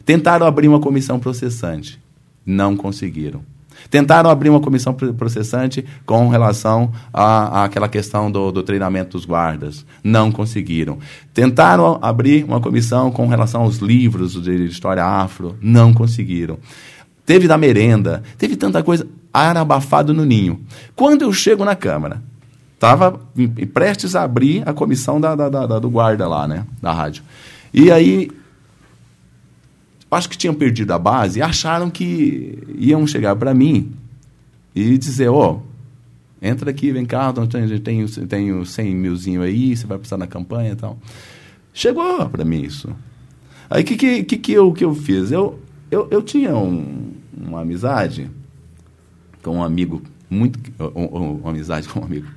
Tentaram 0.05 0.45
abrir 0.47 0.69
uma 0.69 0.79
comissão 0.79 1.19
processante. 1.19 2.01
Não 2.45 2.77
conseguiram. 2.77 3.43
Tentaram 3.89 4.29
abrir 4.29 4.49
uma 4.49 4.59
comissão 4.59 4.93
processante 4.93 5.85
com 6.05 6.27
relação 6.29 6.91
àquela 7.13 7.87
questão 7.87 8.31
do, 8.31 8.51
do 8.51 8.63
treinamento 8.63 9.17
dos 9.17 9.25
guardas. 9.25 9.85
Não 10.03 10.31
conseguiram. 10.31 10.97
Tentaram 11.33 11.99
abrir 12.01 12.43
uma 12.43 12.59
comissão 12.59 13.11
com 13.11 13.27
relação 13.27 13.61
aos 13.61 13.77
livros 13.77 14.41
de 14.41 14.65
história 14.65 15.03
afro. 15.03 15.57
Não 15.61 15.93
conseguiram. 15.93 16.57
Teve 17.25 17.47
da 17.47 17.57
merenda, 17.57 18.21
teve 18.37 18.55
tanta 18.55 18.83
coisa. 18.83 19.07
Era 19.33 19.61
abafado 19.61 20.13
no 20.13 20.25
ninho. 20.25 20.61
Quando 20.95 21.21
eu 21.23 21.33
chego 21.33 21.63
na 21.63 21.75
Câmara, 21.75 22.21
estava 22.73 23.19
prestes 23.73 24.15
a 24.15 24.23
abrir 24.23 24.61
a 24.67 24.73
comissão 24.73 25.19
da, 25.19 25.35
da, 25.35 25.49
da, 25.49 25.79
do 25.79 25.89
guarda 25.89 26.27
lá, 26.27 26.47
né? 26.47 26.65
Da 26.81 26.91
rádio. 26.91 27.23
E 27.73 27.91
aí 27.91 28.29
acho 30.13 30.29
que 30.29 30.37
tinham 30.37 30.53
perdido 30.53 30.91
a 30.91 30.99
base 30.99 31.41
acharam 31.41 31.89
que 31.89 32.57
iam 32.77 33.05
chegar 33.07 33.35
para 33.35 33.53
mim 33.53 33.91
e 34.75 34.97
dizer, 34.97 35.29
ó, 35.29 35.53
oh, 35.53 35.61
entra 36.41 36.71
aqui, 36.71 36.91
vem 36.91 37.05
cá, 37.05 37.31
tem, 37.49 37.79
tem, 37.79 38.05
tem 38.05 38.65
100 38.65 38.95
milzinho 38.95 39.41
aí, 39.41 39.75
você 39.75 39.85
vai 39.85 39.97
precisar 39.97 40.17
na 40.17 40.27
campanha 40.27 40.71
e 40.71 40.75
tal. 40.75 40.97
Chegou 41.73 42.29
para 42.29 42.43
mim 42.43 42.61
isso. 42.61 42.89
Aí 43.69 43.83
o 43.83 43.85
que, 43.85 44.23
que, 44.23 44.37
que, 44.37 44.51
eu, 44.51 44.71
que 44.73 44.83
eu 44.83 44.93
fiz? 44.93 45.31
Eu, 45.31 45.59
eu, 45.89 46.07
eu 46.11 46.21
tinha 46.21 46.55
um, 46.55 47.13
uma 47.35 47.61
amizade 47.61 48.29
com 49.41 49.57
um 49.57 49.63
amigo 49.63 50.01
muito 50.29 50.59
uma 50.95 51.51
amizade 51.51 51.87
com 51.89 51.99
um 51.99 52.03
amigo. 52.03 52.27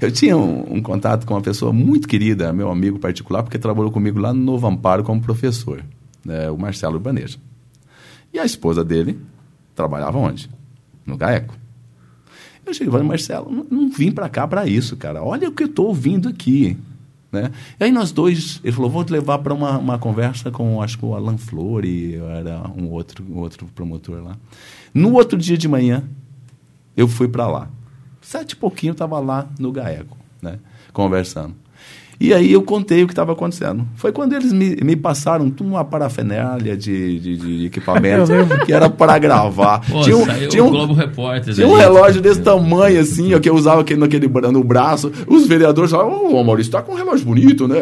Eu 0.00 0.12
tinha 0.12 0.36
um, 0.36 0.76
um, 0.76 0.82
contato 0.82 1.26
com 1.26 1.34
uma 1.34 1.40
pessoa 1.40 1.72
muito 1.72 2.06
querida, 2.06 2.52
meu 2.52 2.70
amigo 2.70 2.98
particular, 2.98 3.42
porque 3.42 3.58
trabalhou 3.58 3.90
comigo 3.90 4.18
lá 4.18 4.32
no 4.32 4.40
Novo 4.40 4.66
Amparo 4.66 5.02
como 5.02 5.20
professor 5.20 5.82
é, 6.28 6.50
o 6.50 6.56
Marcelo 6.56 6.94
Urbaneja. 6.94 7.38
E 8.32 8.38
a 8.38 8.44
esposa 8.44 8.84
dele 8.84 9.18
trabalhava 9.74 10.18
onde? 10.18 10.50
No 11.04 11.16
GAECO. 11.16 11.54
Eu 12.64 12.74
cheguei 12.74 12.88
e 12.88 12.90
falei, 12.90 13.06
Marcelo, 13.06 13.50
não, 13.50 13.66
não 13.70 13.90
vim 13.90 14.10
para 14.10 14.28
cá 14.28 14.46
para 14.46 14.66
isso, 14.66 14.96
cara. 14.96 15.22
Olha 15.22 15.48
o 15.48 15.52
que 15.52 15.62
eu 15.62 15.68
estou 15.68 15.86
ouvindo 15.86 16.28
aqui. 16.28 16.76
Né? 17.30 17.52
E 17.78 17.84
aí 17.84 17.92
nós 17.92 18.10
dois, 18.12 18.60
ele 18.64 18.72
falou, 18.72 18.90
vou 18.90 19.04
te 19.04 19.12
levar 19.12 19.38
para 19.38 19.54
uma, 19.54 19.78
uma 19.78 19.98
conversa 19.98 20.50
com, 20.50 20.82
acho 20.82 20.98
que 20.98 21.04
o 21.04 21.14
Alan 21.14 21.36
Flore, 21.36 22.16
era 22.16 22.68
um 22.76 22.90
outro, 22.90 23.24
um 23.28 23.38
outro 23.38 23.66
promotor 23.74 24.22
lá. 24.22 24.36
No 24.92 25.12
outro 25.14 25.38
dia 25.38 25.56
de 25.56 25.68
manhã, 25.68 26.02
eu 26.96 27.06
fui 27.06 27.28
para 27.28 27.46
lá. 27.46 27.68
Sete 28.20 28.52
e 28.52 28.56
pouquinho, 28.56 28.90
eu 28.90 28.94
estava 28.94 29.20
lá 29.20 29.48
no 29.58 29.70
Gaeco, 29.70 30.16
né? 30.42 30.58
conversando. 30.92 31.54
E 32.18 32.32
aí 32.32 32.52
eu 32.52 32.62
contei 32.62 33.02
o 33.02 33.06
que 33.06 33.12
estava 33.12 33.32
acontecendo. 33.32 33.86
Foi 33.94 34.10
quando 34.10 34.32
eles 34.34 34.52
me, 34.52 34.76
me 34.82 34.96
passaram 34.96 35.52
uma 35.60 35.84
parafernália 35.84 36.76
de, 36.76 37.18
de, 37.18 37.36
de 37.36 37.66
equipamento 37.66 38.32
que 38.64 38.72
era 38.72 38.88
para 38.88 39.18
gravar. 39.18 39.80
Pô, 39.80 40.00
tinha 40.00 40.16
um, 40.16 40.24
saiu 40.24 40.48
tinha 40.48 40.64
o 40.64 40.68
um, 40.68 40.70
Globo 40.70 40.94
Repórter. 40.94 41.54
tinha 41.54 41.66
um 41.66 41.74
relógio 41.74 42.22
desse 42.22 42.40
tamanho, 42.40 43.00
assim, 43.00 43.34
ó, 43.34 43.38
que 43.38 43.48
eu 43.48 43.54
usava 43.54 43.82
aquele, 43.82 44.00
naquele, 44.00 44.28
no 44.28 44.64
braço. 44.64 45.12
Os 45.26 45.46
vereadores 45.46 45.90
falavam, 45.90 46.34
ô 46.34 46.42
Maurício, 46.42 46.72
tá 46.72 46.80
com 46.80 46.92
um 46.92 46.96
relógio 46.96 47.26
bonito, 47.26 47.68
né? 47.68 47.76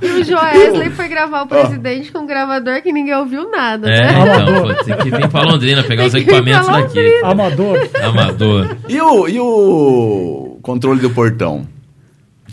E 0.00 0.06
o 0.06 0.24
Joesley 0.24 0.90
foi 0.90 1.08
gravar 1.08 1.42
o 1.42 1.46
presidente 1.46 2.12
com 2.12 2.20
um 2.20 2.26
gravador 2.26 2.82
que 2.82 2.92
ninguém 2.92 3.14
ouviu 3.14 3.50
nada, 3.50 3.88
É, 3.90 4.12
né? 4.12 4.22
então, 4.22 4.62
pô, 4.62 4.84
tem 4.84 4.96
que 4.96 5.10
vir 5.10 5.28
pra 5.28 5.42
Londrina 5.42 5.82
pegar 5.82 6.06
os 6.06 6.14
equipamentos 6.14 6.68
daqui. 6.68 7.20
Amador. 7.22 7.78
Amador. 8.02 8.76
e, 8.88 9.00
o, 9.00 9.28
e 9.28 9.40
o 9.40 10.58
controle 10.62 11.00
do 11.00 11.10
portão? 11.10 11.73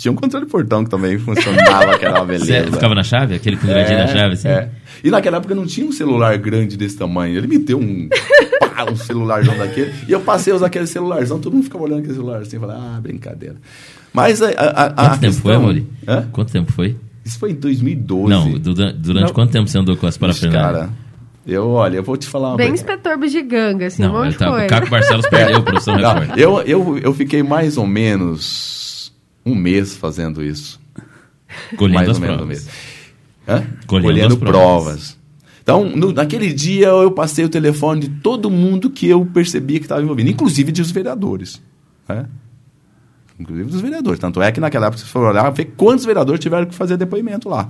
Tinha 0.01 0.11
um 0.11 0.15
controle 0.15 0.45
portão 0.47 0.83
que 0.83 0.89
também 0.89 1.19
funcionava, 1.19 1.97
que 1.99 2.05
era 2.05 2.15
uma 2.23 2.25
Você 2.39 2.45
beleza. 2.45 2.71
ficava 2.71 2.95
na 2.95 3.03
chave? 3.03 3.35
Aquele 3.35 3.55
quadradinho 3.57 3.99
É, 3.99 4.01
na 4.01 4.07
chave, 4.07 4.33
assim? 4.33 4.47
é. 4.47 4.69
E 5.03 5.11
naquela 5.11 5.37
época 5.37 5.53
não 5.53 5.65
tinha 5.67 5.85
um 5.85 5.91
celular 5.91 6.35
grande 6.39 6.75
desse 6.75 6.97
tamanho. 6.97 7.37
Ele 7.37 7.45
me 7.47 7.57
deu 7.59 7.77
um, 7.79 8.09
pá, 8.59 8.83
um 8.91 8.95
celularzão 8.95 9.55
daquele. 9.57 9.93
E 10.07 10.11
eu 10.11 10.19
passei 10.21 10.51
a 10.53 10.55
usar 10.55 10.65
aquele 10.67 10.87
celularzão. 10.87 11.39
Todo 11.39 11.53
mundo 11.53 11.63
ficava 11.65 11.83
olhando 11.83 11.99
aquele 11.99 12.15
celular 12.15 12.39
assim 12.41 12.57
e 12.57 12.59
falava, 12.59 12.79
ah, 12.97 12.99
brincadeira. 13.01 13.55
Mas 14.11 14.41
a, 14.41 14.47
a, 14.49 14.49
a, 14.49 14.85
a 14.85 14.89
Quanto 14.91 15.19
tempo 15.21 15.33
foi, 15.33 15.51
questão- 15.51 15.55
Amori? 15.55 15.87
Hã? 16.07 16.27
Quanto 16.31 16.51
tempo 16.51 16.71
foi? 16.71 16.95
Isso 17.23 17.37
foi 17.37 17.51
em 17.51 17.55
2012. 17.55 18.29
Não, 18.29 18.51
durante, 18.59 18.97
durante 18.97 19.27
Não. 19.27 19.33
quanto 19.33 19.51
tempo 19.51 19.67
você 19.69 19.77
andou 19.77 19.95
com 19.95 20.07
as 20.07 20.17
parafernálias? 20.17 20.71
cara, 20.85 20.89
eu, 21.45 21.69
olha, 21.69 21.97
eu 21.97 22.03
vou 22.03 22.17
te 22.17 22.27
falar 22.27 22.49
uma 22.49 22.57
Bem 22.57 22.69
coisa. 22.69 22.83
inspetor 22.83 23.17
bugiganga, 23.19 23.85
assim, 23.85 24.03
um 24.03 24.07
Não, 24.07 24.13
monte 24.13 24.23
ele 24.23 24.31
de 24.31 24.37
tá, 24.39 24.49
coisa. 24.49 24.65
o 24.65 24.67
Caco 24.69 24.89
Barcelos 24.89 25.27
perdeu 25.29 25.59
o 25.59 25.63
professor 25.63 25.97
Não, 25.99 26.35
eu, 26.35 26.61
eu, 26.61 26.97
eu 26.97 27.13
fiquei 27.13 27.43
mais 27.43 27.77
ou 27.77 27.85
menos 27.85 28.90
um 29.45 29.55
mês 29.55 29.95
fazendo 29.95 30.43
isso. 30.43 30.79
Colhendo 31.77 31.95
mais 31.99 32.09
ou 32.09 32.19
menos 32.19 32.35
um 32.35 32.37
provas. 32.39 32.47
mês. 32.65 32.69
Hã? 33.47 33.63
Colhendo 33.87 34.07
Colhendo 34.07 34.33
as 34.33 34.39
provas. 34.39 34.57
provas. 34.83 35.17
Então, 35.63 35.89
no- 35.95 36.11
naquele 36.11 36.51
dia 36.53 36.87
eu 36.87 37.11
passei 37.11 37.45
o 37.45 37.49
telefone 37.49 38.01
de 38.01 38.09
todo 38.21 38.49
mundo 38.49 38.89
que 38.89 39.07
eu 39.07 39.25
percebia 39.25 39.79
que 39.79 39.85
estava 39.85 40.01
envolvido, 40.01 40.29
inclusive 40.29 40.71
dos 40.71 40.91
vereadores. 40.91 41.61
né? 42.09 42.25
Inclusive 43.39 43.69
dos 43.71 43.81
vereadores. 43.81 44.19
Tanto 44.19 44.41
é 44.41 44.51
que 44.51 44.59
naquela 44.59 44.87
época 44.87 45.01
você 45.01 45.07
for 45.07 45.27
olhar, 45.29 45.49
ver 45.51 45.65
quantos 45.77 46.05
vereadores 46.05 46.39
tiveram 46.39 46.65
que 46.67 46.75
fazer 46.75 46.97
depoimento 46.97 47.47
lá. 47.49 47.69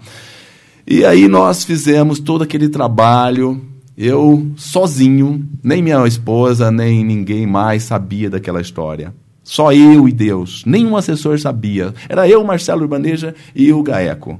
E 0.87 1.05
aí 1.05 1.27
nós 1.27 1.63
fizemos 1.63 2.19
todo 2.19 2.43
aquele 2.43 2.67
trabalho, 2.69 3.63
eu 3.97 4.51
sozinho, 4.57 5.47
nem 5.63 5.81
minha 5.81 6.05
esposa, 6.07 6.71
nem 6.71 7.03
ninguém 7.05 7.45
mais 7.45 7.83
sabia 7.83 8.29
daquela 8.29 8.59
história. 8.61 9.13
Só 9.43 9.73
eu 9.73 10.07
e 10.07 10.11
Deus. 10.11 10.63
Nenhum 10.65 10.95
assessor 10.95 11.39
sabia. 11.39 11.93
Era 12.07 12.27
eu, 12.29 12.43
Marcelo 12.43 12.81
Urbaneja 12.83 13.33
e 13.55 13.71
o 13.73 13.81
Gaeco 13.81 14.39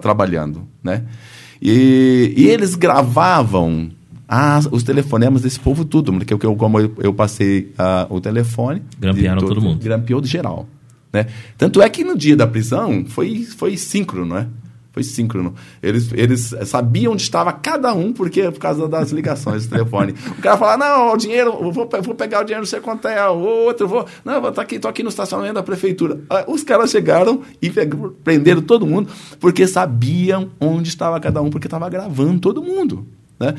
trabalhando, 0.00 0.66
né? 0.82 1.02
E, 1.60 2.32
e 2.36 2.46
eles 2.48 2.74
gravavam 2.76 3.90
as- 4.28 4.66
os 4.70 4.82
telefonemas 4.82 5.42
desse 5.42 5.58
povo 5.58 5.84
tudo, 5.84 6.12
porque 6.12 6.32
eu, 6.46 6.54
como 6.56 6.78
eu, 6.78 6.92
eu 6.98 7.12
passei 7.12 7.72
ah, 7.76 8.06
o 8.08 8.20
telefone... 8.20 8.82
Grampearam 8.98 9.40
todo 9.40 9.60
mundo. 9.60 9.82
Grampeou 9.82 10.20
de 10.20 10.28
geral, 10.28 10.68
né? 11.12 11.26
Tanto 11.58 11.82
é 11.82 11.88
que 11.88 12.04
no 12.04 12.16
dia 12.16 12.36
da 12.36 12.46
prisão 12.46 13.04
foi, 13.06 13.44
foi 13.44 13.76
síncrono, 13.76 14.34
né? 14.34 14.46
Foi 14.92 15.04
síncrono. 15.04 15.54
Eles, 15.82 16.10
eles 16.12 16.54
sabiam 16.66 17.12
onde 17.12 17.22
estava 17.22 17.52
cada 17.52 17.94
um, 17.94 18.12
porque 18.12 18.50
por 18.50 18.58
causa 18.58 18.88
das 18.88 19.10
ligações 19.10 19.66
do 19.66 19.70
telefone. 19.70 20.14
O 20.40 20.42
cara 20.42 20.56
fala, 20.56 20.76
não, 20.76 21.12
o 21.12 21.16
dinheiro, 21.16 21.52
vou, 21.70 21.88
vou 22.02 22.14
pegar 22.14 22.40
o 22.40 22.44
dinheiro, 22.44 22.62
não 22.62 22.66
sei 22.66 22.80
quanto 22.80 23.06
é, 23.06 23.28
o 23.28 23.38
outro, 23.38 23.86
vou. 23.86 24.06
Não, 24.24 24.40
vou 24.40 24.50
tá 24.50 24.62
aqui, 24.62 24.78
tô 24.78 24.88
aqui 24.88 25.02
no 25.02 25.10
estacionamento 25.10 25.54
da 25.54 25.62
prefeitura. 25.62 26.18
Ah, 26.28 26.44
Os 26.48 26.64
caras 26.64 26.90
chegaram 26.90 27.42
e 27.60 27.70
prenderam 28.24 28.62
todo 28.62 28.86
mundo, 28.86 29.10
porque 29.38 29.66
sabiam 29.66 30.50
onde 30.58 30.88
estava 30.88 31.20
cada 31.20 31.42
um, 31.42 31.50
porque 31.50 31.66
estava 31.66 31.88
gravando 31.88 32.40
todo 32.40 32.62
mundo. 32.62 33.06
Né? 33.38 33.54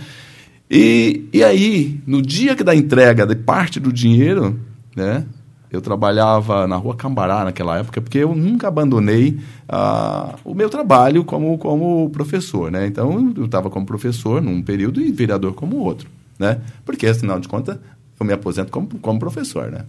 E, 0.69 1.25
e 1.33 1.43
aí, 1.43 1.99
no 2.07 2.21
dia 2.21 2.55
que 2.55 2.63
da 2.63 2.75
entrega 2.75 3.25
de 3.25 3.35
parte 3.35 3.79
do 3.79 3.91
dinheiro, 3.91 4.59
né? 4.95 5.25
Eu 5.71 5.79
trabalhava 5.81 6.67
na 6.67 6.75
rua 6.75 6.95
Cambará 6.95 7.45
naquela 7.45 7.77
época, 7.79 8.01
porque 8.01 8.17
eu 8.17 8.35
nunca 8.35 8.67
abandonei 8.67 9.39
ah, 9.69 10.35
o 10.43 10.53
meu 10.53 10.69
trabalho 10.69 11.23
como, 11.23 11.57
como 11.57 12.09
professor, 12.09 12.69
né? 12.69 12.85
Então, 12.87 13.33
eu 13.37 13.45
estava 13.45 13.69
como 13.69 13.85
professor 13.85 14.41
num 14.41 14.61
período 14.61 14.99
e 14.99 15.11
vereador 15.11 15.53
como 15.53 15.77
outro, 15.77 16.09
né? 16.37 16.59
Porque, 16.83 17.07
afinal 17.07 17.39
de 17.39 17.47
contas, 17.47 17.77
eu 18.19 18.25
me 18.25 18.33
aposento 18.33 18.69
como, 18.71 18.87
como 18.99 19.17
professor, 19.19 19.71
né? 19.71 19.85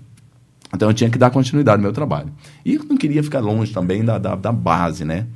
Então, 0.74 0.88
eu 0.88 0.94
tinha 0.94 1.10
que 1.10 1.18
dar 1.18 1.30
continuidade 1.30 1.78
ao 1.78 1.82
meu 1.82 1.92
trabalho. 1.92 2.32
E 2.64 2.76
eu 2.76 2.84
não 2.84 2.96
queria 2.96 3.22
ficar 3.22 3.40
longe 3.40 3.72
também 3.72 4.04
da, 4.04 4.18
da, 4.18 4.36
da 4.36 4.52
base, 4.52 5.04
né? 5.04 5.26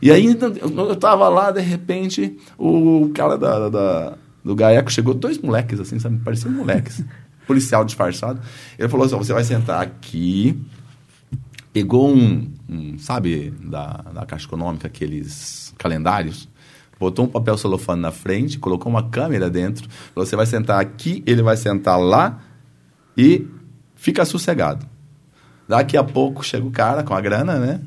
E 0.00 0.10
aí, 0.10 0.24
então, 0.24 0.52
eu 0.56 0.92
estava 0.92 1.28
lá, 1.28 1.50
de 1.50 1.60
repente, 1.60 2.38
o 2.56 3.10
cara 3.12 3.36
da, 3.36 3.68
da- 3.68 4.12
do 4.42 4.54
Gaeco 4.54 4.90
chegou, 4.90 5.12
dois 5.12 5.36
moleques, 5.38 5.78
assim, 5.80 5.98
sabe? 5.98 6.18
Pareciam 6.24 6.52
moleques. 6.52 7.04
Policial 7.50 7.84
disfarçado. 7.84 8.40
Ele 8.78 8.88
falou 8.88 9.04
assim: 9.04 9.16
você 9.16 9.32
vai 9.32 9.42
sentar 9.42 9.82
aqui. 9.82 10.56
Pegou 11.72 12.12
um, 12.12 12.52
um, 12.68 12.98
sabe, 12.98 13.50
da, 13.50 14.04
da 14.14 14.26
Caixa 14.26 14.46
Econômica, 14.46 14.86
aqueles 14.86 15.74
calendários. 15.76 16.48
Botou 16.98 17.24
um 17.24 17.28
papel 17.28 17.56
celofane 17.56 18.02
na 18.02 18.12
frente, 18.12 18.58
colocou 18.58 18.90
uma 18.90 19.08
câmera 19.08 19.50
dentro. 19.50 19.88
Você 20.14 20.36
vai 20.36 20.46
sentar 20.46 20.80
aqui, 20.80 21.24
ele 21.26 21.42
vai 21.42 21.56
sentar 21.56 21.98
lá 21.98 22.40
e 23.16 23.46
fica 23.96 24.24
sossegado. 24.24 24.86
Daqui 25.66 25.96
a 25.96 26.04
pouco 26.04 26.44
chega 26.44 26.66
o 26.66 26.70
cara 26.70 27.02
com 27.02 27.14
a 27.14 27.20
grana, 27.20 27.58
né? 27.58 27.80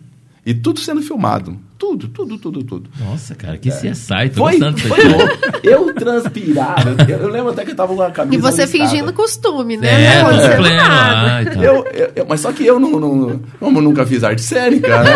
E 0.46 0.54
tudo 0.54 0.80
sendo 0.80 1.02
filmado. 1.02 1.60
Tudo, 1.84 2.08
tudo, 2.08 2.38
tudo, 2.38 2.64
tudo. 2.64 2.90
Nossa, 2.98 3.36
cara, 3.36 3.58
que 3.58 3.70
CSI. 3.70 4.30
Tô 4.34 4.36
Foi, 4.46 4.52
gostando 4.58 4.80
foi 4.80 5.04
louco. 5.04 5.38
Eu 5.62 5.94
transpirava. 5.94 6.96
Eu, 7.10 7.18
eu 7.18 7.28
lembro 7.30 7.50
até 7.52 7.66
que 7.66 7.72
eu 7.72 7.76
tava 7.76 7.94
com 7.94 8.02
a 8.02 8.10
camisa 8.10 8.36
E 8.38 8.42
você 8.42 8.62
listada. 8.64 8.90
fingindo 8.90 9.12
costume, 9.14 9.76
né? 9.76 10.04
É, 10.16 10.22
Não 10.24 10.30
aconteceu 10.30 10.62
nada. 10.62 11.24
lá 11.28 11.42
e 11.42 11.46
tal. 11.48 11.64
Eu, 11.64 11.86
eu- 12.16 12.26
mas 12.28 12.40
só 12.40 12.54
que 12.54 12.66
eu 12.66 12.80
não, 12.80 12.92
não, 13.00 13.42
como 13.60 13.80
eu 13.80 13.82
nunca 13.84 14.06
fiz 14.06 14.24
arte 14.24 14.42
cênica, 14.42 15.04
né? 15.04 15.12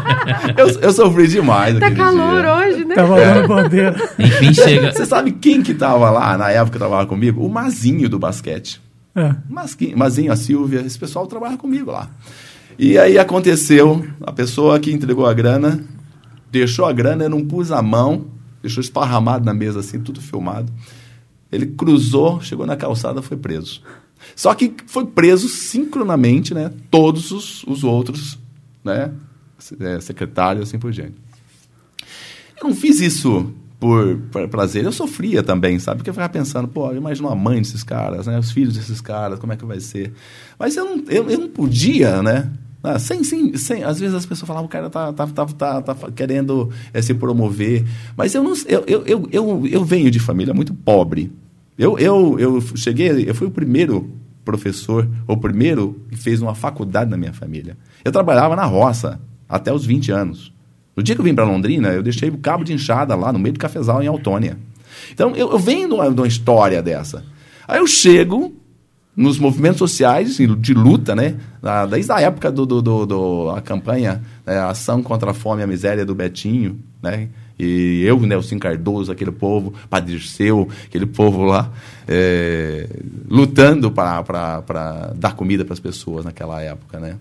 eu, 0.56 0.68
eu 0.80 0.92
sofri 0.92 1.28
demais 1.28 1.78
Tá 1.78 1.90
calor 1.90 2.40
dia. 2.40 2.54
hoje, 2.54 2.84
né? 2.86 2.94
Tava 2.94 3.16
dando 3.16 3.48
bandeira. 3.48 3.94
Enfim, 4.18 4.54
chega. 4.54 4.92
Você 4.92 5.04
sabe 5.04 5.32
quem 5.32 5.62
que 5.62 5.74
tava 5.74 6.08
lá 6.10 6.38
na 6.38 6.50
época 6.50 6.72
que 6.72 6.78
trabalhava 6.78 7.06
comigo? 7.08 7.44
O 7.44 7.50
Mazinho 7.50 8.08
do 8.08 8.18
basquete. 8.18 8.80
É. 9.14 9.34
Masquinho, 9.50 9.96
Mazinho, 9.98 10.32
a 10.32 10.36
Silvia, 10.36 10.80
esse 10.80 10.98
pessoal 10.98 11.26
trabalha 11.26 11.58
comigo 11.58 11.90
lá. 11.90 12.08
E 12.78 12.98
aí 12.98 13.18
aconteceu, 13.18 14.04
a 14.22 14.32
pessoa 14.32 14.78
que 14.78 14.92
entregou 14.92 15.24
a 15.26 15.32
grana, 15.32 15.80
deixou 16.50 16.84
a 16.84 16.92
grana, 16.92 17.24
eu 17.24 17.30
não 17.30 17.44
pus 17.44 17.70
a 17.70 17.82
mão, 17.82 18.26
deixou 18.62 18.80
esparramado 18.80 19.44
na 19.44 19.54
mesa 19.54 19.80
assim, 19.80 20.00
tudo 20.00 20.20
filmado. 20.20 20.72
Ele 21.50 21.66
cruzou, 21.66 22.40
chegou 22.40 22.66
na 22.66 22.76
calçada, 22.76 23.22
foi 23.22 23.36
preso. 23.36 23.82
Só 24.34 24.54
que 24.54 24.74
foi 24.86 25.06
preso 25.06 25.48
sincronamente, 25.48 26.52
né? 26.52 26.72
Todos 26.90 27.30
os, 27.30 27.62
os 27.64 27.84
outros, 27.84 28.38
né? 28.84 29.12
é, 29.80 30.00
secretários, 30.00 30.68
assim 30.68 30.78
por 30.78 30.92
diante. 30.92 31.14
Eu 32.60 32.68
não 32.68 32.74
fiz 32.74 33.00
isso 33.00 33.52
por, 33.78 34.18
por 34.30 34.48
prazer, 34.48 34.84
eu 34.84 34.92
sofria 34.92 35.42
também, 35.42 35.78
sabe? 35.78 35.98
Porque 35.98 36.10
eu 36.10 36.14
ficava 36.14 36.32
pensando, 36.32 36.66
pô, 36.66 36.92
imagina 36.92 37.30
a 37.30 37.34
mãe 37.34 37.58
desses 37.58 37.82
caras, 37.82 38.26
né? 38.26 38.38
Os 38.38 38.50
filhos 38.50 38.74
desses 38.74 39.00
caras, 39.00 39.38
como 39.38 39.52
é 39.52 39.56
que 39.56 39.64
vai 39.64 39.80
ser? 39.80 40.12
Mas 40.58 40.76
eu 40.76 40.84
não, 40.84 41.04
eu, 41.08 41.30
eu 41.30 41.38
não 41.38 41.48
podia, 41.48 42.22
né? 42.22 42.50
Ah, 42.82 42.98
sem, 42.98 43.24
sem, 43.24 43.82
às 43.82 43.98
vezes 43.98 44.14
as 44.14 44.26
pessoas 44.26 44.46
falavam, 44.46 44.66
o 44.66 44.68
cara 44.70 44.88
tá, 44.88 45.12
tá, 45.12 45.26
tá, 45.26 45.46
tá, 45.46 45.82
tá 45.82 46.10
querendo 46.12 46.70
eh, 46.92 47.02
se 47.02 47.14
promover. 47.14 47.84
Mas 48.16 48.34
eu, 48.34 48.42
não, 48.42 48.52
eu, 48.66 48.84
eu, 48.86 49.06
eu, 49.06 49.28
eu, 49.32 49.66
eu 49.66 49.84
venho 49.84 50.10
de 50.10 50.20
família 50.20 50.54
muito 50.54 50.72
pobre. 50.72 51.32
Eu, 51.76 51.98
eu, 51.98 52.38
eu 52.38 52.60
cheguei, 52.76 53.28
eu 53.28 53.34
fui 53.34 53.46
o 53.46 53.50
primeiro 53.50 54.10
professor, 54.44 55.08
o 55.26 55.36
primeiro 55.36 56.00
que 56.08 56.16
fez 56.16 56.40
uma 56.40 56.54
faculdade 56.54 57.10
na 57.10 57.16
minha 57.16 57.32
família. 57.32 57.76
Eu 58.04 58.12
trabalhava 58.12 58.54
na 58.54 58.64
roça 58.64 59.20
até 59.48 59.72
os 59.72 59.84
20 59.84 60.12
anos. 60.12 60.52
No 60.94 61.02
dia 61.02 61.14
que 61.14 61.20
eu 61.20 61.24
vim 61.24 61.34
para 61.34 61.44
Londrina, 61.44 61.88
eu 61.88 62.02
deixei 62.02 62.30
o 62.30 62.38
cabo 62.38 62.64
de 62.64 62.72
enxada 62.72 63.14
lá 63.14 63.32
no 63.32 63.38
meio 63.38 63.52
do 63.52 63.58
cafezal 63.58 64.02
em 64.02 64.06
Autônia. 64.06 64.56
Então, 65.12 65.34
eu, 65.36 65.50
eu 65.50 65.58
venho 65.58 65.88
de 65.88 65.94
uma, 65.94 66.10
de 66.10 66.20
uma 66.20 66.26
história 66.26 66.82
dessa. 66.82 67.24
Aí 67.68 67.78
eu 67.78 67.86
chego, 67.86 68.54
nos 69.16 69.38
movimentos 69.38 69.78
sociais 69.78 70.36
de 70.36 70.74
luta, 70.74 71.14
né? 71.16 71.36
Desde 71.88 72.12
a 72.12 72.20
época 72.20 72.52
do, 72.52 72.66
do, 72.66 72.82
do, 72.82 73.06
do 73.06 73.50
a 73.50 73.62
campanha, 73.62 74.22
né? 74.44 74.58
a 74.58 74.70
ação 74.70 75.02
contra 75.02 75.30
a 75.30 75.34
fome 75.34 75.62
e 75.62 75.64
a 75.64 75.66
miséria 75.66 76.04
do 76.04 76.14
Betinho, 76.14 76.78
né? 77.02 77.28
E 77.58 78.02
eu, 78.04 78.20
Nelson 78.20 78.58
Cardoso, 78.58 79.10
aquele 79.10 79.32
povo, 79.32 79.72
Padre 79.88 80.20
Seu, 80.20 80.68
aquele 80.84 81.06
povo 81.06 81.44
lá, 81.44 81.72
é, 82.06 82.86
lutando 83.26 83.90
para 83.90 85.14
dar 85.16 85.34
comida 85.34 85.64
para 85.64 85.72
as 85.72 85.80
pessoas 85.80 86.26
naquela 86.26 86.60
época, 86.60 87.00
né? 87.00 87.16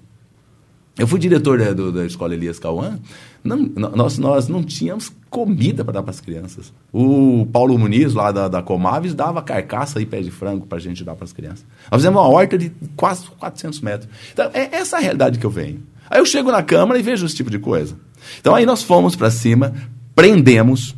Eu 0.97 1.07
fui 1.07 1.19
diretor 1.19 1.57
da, 1.59 1.91
da 1.91 2.05
escola 2.05 2.33
Elias 2.33 2.59
Cauã, 2.59 2.99
nós, 3.43 4.17
nós 4.17 4.47
não 4.47 4.63
tínhamos 4.63 5.11
comida 5.35 5.83
para 5.83 5.95
dar 5.95 6.01
para 6.01 6.11
as 6.11 6.21
crianças. 6.21 6.71
O 6.93 7.45
Paulo 7.51 7.77
Muniz, 7.77 8.13
lá 8.13 8.31
da, 8.31 8.47
da 8.47 8.61
Comaves, 8.61 9.13
dava 9.13 9.41
carcaça 9.41 9.99
e 9.99 10.05
pé 10.05 10.21
de 10.21 10.31
frango 10.31 10.65
para 10.65 10.77
a 10.77 10.81
gente 10.81 11.03
dar 11.03 11.13
para 11.13 11.25
as 11.25 11.33
crianças. 11.33 11.65
Nós 11.91 11.99
fizemos 11.99 12.21
uma 12.21 12.25
horta 12.25 12.57
de 12.57 12.71
quase 12.95 13.25
400 13.37 13.81
metros. 13.81 14.09
Então, 14.31 14.49
é 14.53 14.73
essa 14.77 14.95
a 14.95 15.01
realidade 15.01 15.37
que 15.37 15.45
eu 15.45 15.49
venho. 15.49 15.83
Aí 16.09 16.21
eu 16.21 16.25
chego 16.25 16.53
na 16.53 16.63
Câmara 16.63 16.97
e 16.97 17.03
vejo 17.03 17.25
esse 17.25 17.35
tipo 17.35 17.49
de 17.49 17.59
coisa. 17.59 17.97
Então 18.39 18.55
aí 18.55 18.65
nós 18.65 18.81
fomos 18.81 19.13
para 19.13 19.29
cima, 19.29 19.73
prendemos, 20.15 20.95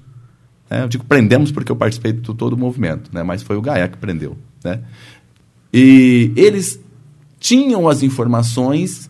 né? 0.70 0.84
eu 0.84 0.88
digo 0.88 1.04
prendemos 1.04 1.52
porque 1.52 1.72
eu 1.72 1.76
participei 1.76 2.14
de 2.14 2.22
todo 2.22 2.54
o 2.54 2.58
movimento, 2.58 3.10
né? 3.12 3.24
mas 3.24 3.42
foi 3.42 3.58
o 3.58 3.62
Gaia 3.62 3.88
que 3.88 3.98
prendeu. 3.98 4.38
Né? 4.64 4.82
E 5.74 6.32
eles 6.36 6.80
tinham 7.40 7.90
as 7.90 8.04
informações 8.04 9.10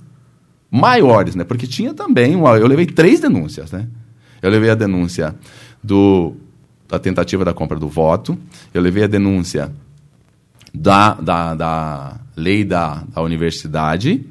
maiores, 0.71 1.35
né? 1.35 1.43
porque 1.43 1.67
tinha 1.67 1.93
também, 1.93 2.33
uma, 2.33 2.57
eu 2.57 2.67
levei 2.67 2.85
três 2.85 3.19
denúncias. 3.19 3.73
Né? 3.73 3.87
Eu 4.41 4.49
levei 4.49 4.69
a 4.69 4.75
denúncia 4.75 5.35
do, 5.83 6.35
da 6.87 6.99
tentativa 6.99 7.43
da 7.43 7.53
compra 7.53 7.77
do 7.77 7.87
voto, 7.87 8.37
eu 8.73 8.81
levei 8.81 9.03
a 9.03 9.07
denúncia 9.07 9.71
da, 10.73 11.13
da, 11.13 11.55
da 11.55 12.15
lei 12.35 12.63
da, 12.63 13.03
da 13.13 13.21
universidade, 13.21 14.25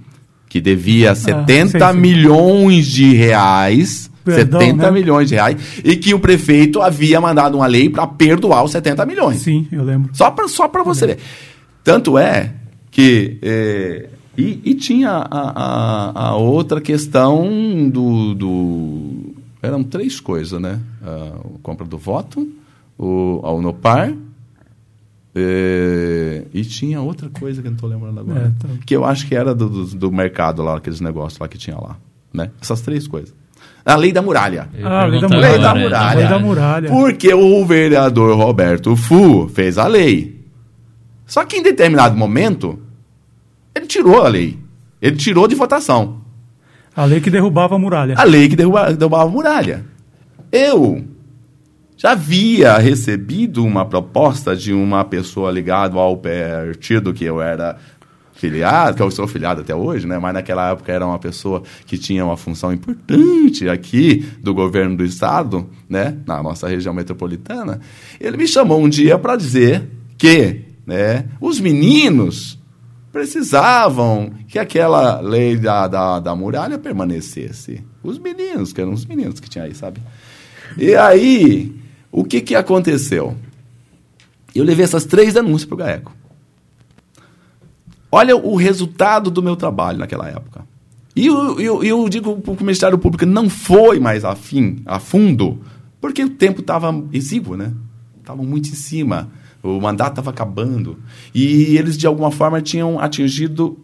que 0.48 0.60
devia 0.60 1.14
70 1.14 1.84
ah, 1.84 1.88
sim, 1.88 1.94
sim. 1.94 2.00
milhões 2.00 2.86
de 2.86 3.12
reais 3.14 4.10
Perdão, 4.26 4.60
70 4.60 4.82
né? 4.82 4.90
milhões 4.90 5.28
de 5.28 5.36
reais, 5.36 5.56
e 5.84 5.94
que 5.94 6.12
o 6.12 6.18
prefeito 6.18 6.82
havia 6.82 7.20
mandado 7.20 7.56
uma 7.56 7.66
lei 7.66 7.88
para 7.88 8.08
perdoar 8.08 8.64
os 8.64 8.72
70 8.72 9.06
milhões. 9.06 9.38
Sim, 9.38 9.68
eu 9.70 9.84
lembro. 9.84 10.10
Só 10.12 10.32
para 10.32 10.48
só 10.48 10.68
você 10.84 11.06
ver. 11.06 11.18
Tanto 11.84 12.18
é 12.18 12.52
que. 12.90 13.38
É, 13.40 14.08
e, 14.36 14.60
e, 14.64 14.74
tinha 14.74 15.10
a, 15.10 15.28
a, 15.30 16.28
a, 16.28 16.36
outra 16.36 16.80
questão 16.80 17.88
do, 17.88 18.34
do. 18.34 19.15
Eram 19.66 19.82
três 19.82 20.20
coisas, 20.20 20.60
né? 20.60 20.80
A 21.02 21.38
compra 21.62 21.86
do 21.86 21.98
voto, 21.98 22.48
o, 22.96 23.40
a 23.42 23.52
Unopar. 23.52 24.12
É, 25.34 26.44
e 26.54 26.64
tinha 26.64 27.00
outra 27.00 27.28
coisa 27.28 27.60
que 27.60 27.66
eu 27.66 27.70
não 27.72 27.76
estou 27.76 27.90
lembrando 27.90 28.20
agora. 28.20 28.54
É, 28.56 28.62
tá. 28.62 28.68
Que 28.86 28.96
eu 28.96 29.04
acho 29.04 29.26
que 29.26 29.34
era 29.34 29.54
do, 29.54 29.68
do, 29.68 29.84
do 29.86 30.12
mercado 30.12 30.62
lá, 30.62 30.76
aqueles 30.76 31.00
negócios 31.00 31.38
lá 31.38 31.48
que 31.48 31.58
tinha 31.58 31.76
lá. 31.76 31.96
Né? 32.32 32.50
Essas 32.60 32.80
três 32.80 33.06
coisas. 33.06 33.34
A 33.84 33.96
lei 33.96 34.12
da 34.12 34.22
muralha. 34.22 34.68
Ah, 34.82 35.02
a 35.02 35.06
lei 35.06 35.20
da 35.20 35.28
muralha. 35.28 35.50
Lei 35.50 35.60
da 35.60 35.74
muralha. 35.74 36.18
Lei 36.18 36.28
da 36.28 36.38
muralha. 36.38 36.88
Porque 36.88 37.34
o 37.34 37.64
vereador 37.64 38.36
Roberto 38.36 38.96
Fu 38.96 39.48
fez 39.48 39.78
a 39.78 39.86
lei. 39.86 40.44
Só 41.26 41.44
que 41.44 41.56
em 41.56 41.62
determinado 41.62 42.16
momento, 42.16 42.78
ele 43.74 43.86
tirou 43.86 44.22
a 44.22 44.28
lei. 44.28 44.58
Ele 45.02 45.16
tirou 45.16 45.46
de 45.46 45.54
votação. 45.54 46.22
A 46.96 47.04
lei 47.04 47.20
que 47.20 47.30
derrubava 47.30 47.74
a 47.74 47.78
muralha. 47.78 48.14
A 48.16 48.24
lei 48.24 48.48
que 48.48 48.56
derrubava, 48.56 48.92
derrubava 48.92 49.28
a 49.28 49.32
muralha. 49.32 49.84
Eu 50.50 51.04
já 51.96 52.12
havia 52.12 52.78
recebido 52.78 53.64
uma 53.64 53.84
proposta 53.84 54.56
de 54.56 54.72
uma 54.72 55.04
pessoa 55.04 55.50
ligada 55.50 55.98
ao 55.98 56.16
partido 56.16 57.12
que 57.12 57.24
eu 57.24 57.40
era 57.40 57.76
filiado, 58.32 58.96
que 58.96 59.02
eu 59.02 59.10
sou 59.10 59.26
filiado 59.26 59.62
até 59.62 59.74
hoje, 59.74 60.06
né? 60.06 60.18
mas 60.18 60.34
naquela 60.34 60.70
época 60.70 60.92
era 60.92 61.06
uma 61.06 61.18
pessoa 61.18 61.62
que 61.86 61.96
tinha 61.96 62.24
uma 62.24 62.36
função 62.36 62.72
importante 62.72 63.68
aqui 63.68 64.26
do 64.42 64.52
governo 64.52 64.96
do 64.96 65.04
estado, 65.04 65.68
né? 65.88 66.16
na 66.26 66.42
nossa 66.42 66.68
região 66.68 66.92
metropolitana, 66.92 67.80
ele 68.20 68.36
me 68.36 68.46
chamou 68.46 68.80
um 68.80 68.88
dia 68.88 69.18
para 69.18 69.36
dizer 69.36 69.88
que 70.18 70.64
né, 70.86 71.24
os 71.40 71.58
meninos 71.58 72.55
precisavam 73.16 74.30
que 74.46 74.58
aquela 74.58 75.22
lei 75.22 75.56
da, 75.56 75.88
da, 75.88 76.20
da 76.20 76.36
muralha 76.36 76.78
permanecesse. 76.78 77.82
Os 78.02 78.18
meninos, 78.18 78.74
que 78.74 78.80
eram 78.82 78.92
os 78.92 79.06
meninos 79.06 79.40
que 79.40 79.48
tinha 79.48 79.64
aí, 79.64 79.74
sabe? 79.74 80.02
E 80.76 80.94
aí, 80.94 81.74
o 82.12 82.22
que, 82.22 82.42
que 82.42 82.54
aconteceu? 82.54 83.34
Eu 84.54 84.64
levei 84.64 84.84
essas 84.84 85.06
três 85.06 85.32
denúncias 85.32 85.64
para 85.64 85.74
o 85.74 85.78
GAECO. 85.78 86.12
Olha 88.12 88.36
o 88.36 88.54
resultado 88.54 89.30
do 89.30 89.42
meu 89.42 89.56
trabalho 89.56 89.96
naquela 89.96 90.28
época. 90.28 90.66
E 91.14 91.26
eu, 91.26 91.58
eu, 91.58 91.82
eu 91.82 92.08
digo 92.10 92.36
para 92.42 92.52
o 92.52 92.56
Ministério 92.60 92.98
Público, 92.98 93.24
não 93.24 93.48
foi 93.48 93.98
mais 93.98 94.26
afim, 94.26 94.82
a 94.84 95.00
fundo, 95.00 95.62
porque 96.02 96.22
o 96.22 96.28
tempo 96.28 96.60
estava 96.60 96.94
exíguo, 97.14 97.56
né? 97.56 97.72
Estava 98.20 98.42
muito 98.42 98.68
em 98.68 98.74
cima. 98.74 99.30
O 99.66 99.80
mandato 99.80 100.12
estava 100.12 100.30
acabando. 100.30 100.98
E 101.34 101.76
eles, 101.76 101.96
de 101.96 102.06
alguma 102.06 102.30
forma, 102.30 102.60
tinham 102.62 102.98
atingido 102.98 103.78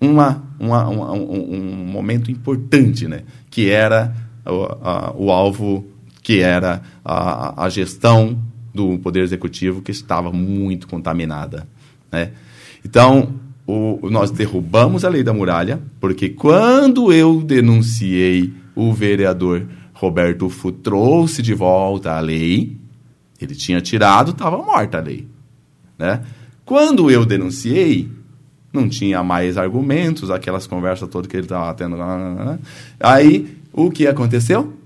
uma, 0.00 0.42
uma, 0.58 0.88
uma 0.88 1.12
um, 1.12 1.54
um, 1.54 1.84
momento 1.86 2.30
importante, 2.30 3.06
né? 3.06 3.22
Que 3.50 3.68
era 3.68 4.14
o, 4.46 4.64
a, 4.82 5.14
o 5.16 5.30
alvo, 5.30 5.86
que 6.22 6.40
era 6.40 6.82
a, 7.04 7.64
a 7.64 7.68
gestão 7.68 8.38
do 8.72 8.98
Poder 8.98 9.22
Executivo, 9.22 9.82
que 9.82 9.90
estava 9.90 10.32
muito 10.32 10.86
contaminada, 10.86 11.66
né? 12.10 12.30
Então, 12.84 13.34
o, 13.66 14.08
nós 14.08 14.30
derrubamos 14.30 15.04
a 15.04 15.08
lei 15.08 15.22
da 15.22 15.32
muralha, 15.34 15.80
porque 16.00 16.30
quando 16.30 17.12
eu 17.12 17.42
denunciei 17.42 18.52
o 18.74 18.92
vereador 18.92 19.66
Roberto 19.92 20.48
Fu 20.48 20.70
trouxe 20.70 21.42
de 21.42 21.52
volta 21.52 22.12
a 22.12 22.20
lei, 22.20 22.76
ele 23.40 23.54
tinha 23.54 23.80
tirado, 23.80 24.32
estava 24.32 24.56
morta 24.58 24.98
a 24.98 25.00
lei. 25.00 25.26
Né? 25.98 26.20
Quando 26.64 27.10
eu 27.10 27.24
denunciei, 27.24 28.10
não 28.72 28.88
tinha 28.88 29.22
mais 29.22 29.56
argumentos, 29.56 30.30
aquelas 30.30 30.66
conversas 30.66 31.08
todas 31.08 31.28
que 31.28 31.36
ele 31.36 31.44
estava 31.44 31.72
tendo. 31.74 31.96
Aí, 33.00 33.56
o 33.72 33.90
que 33.90 34.06
aconteceu? 34.06 34.78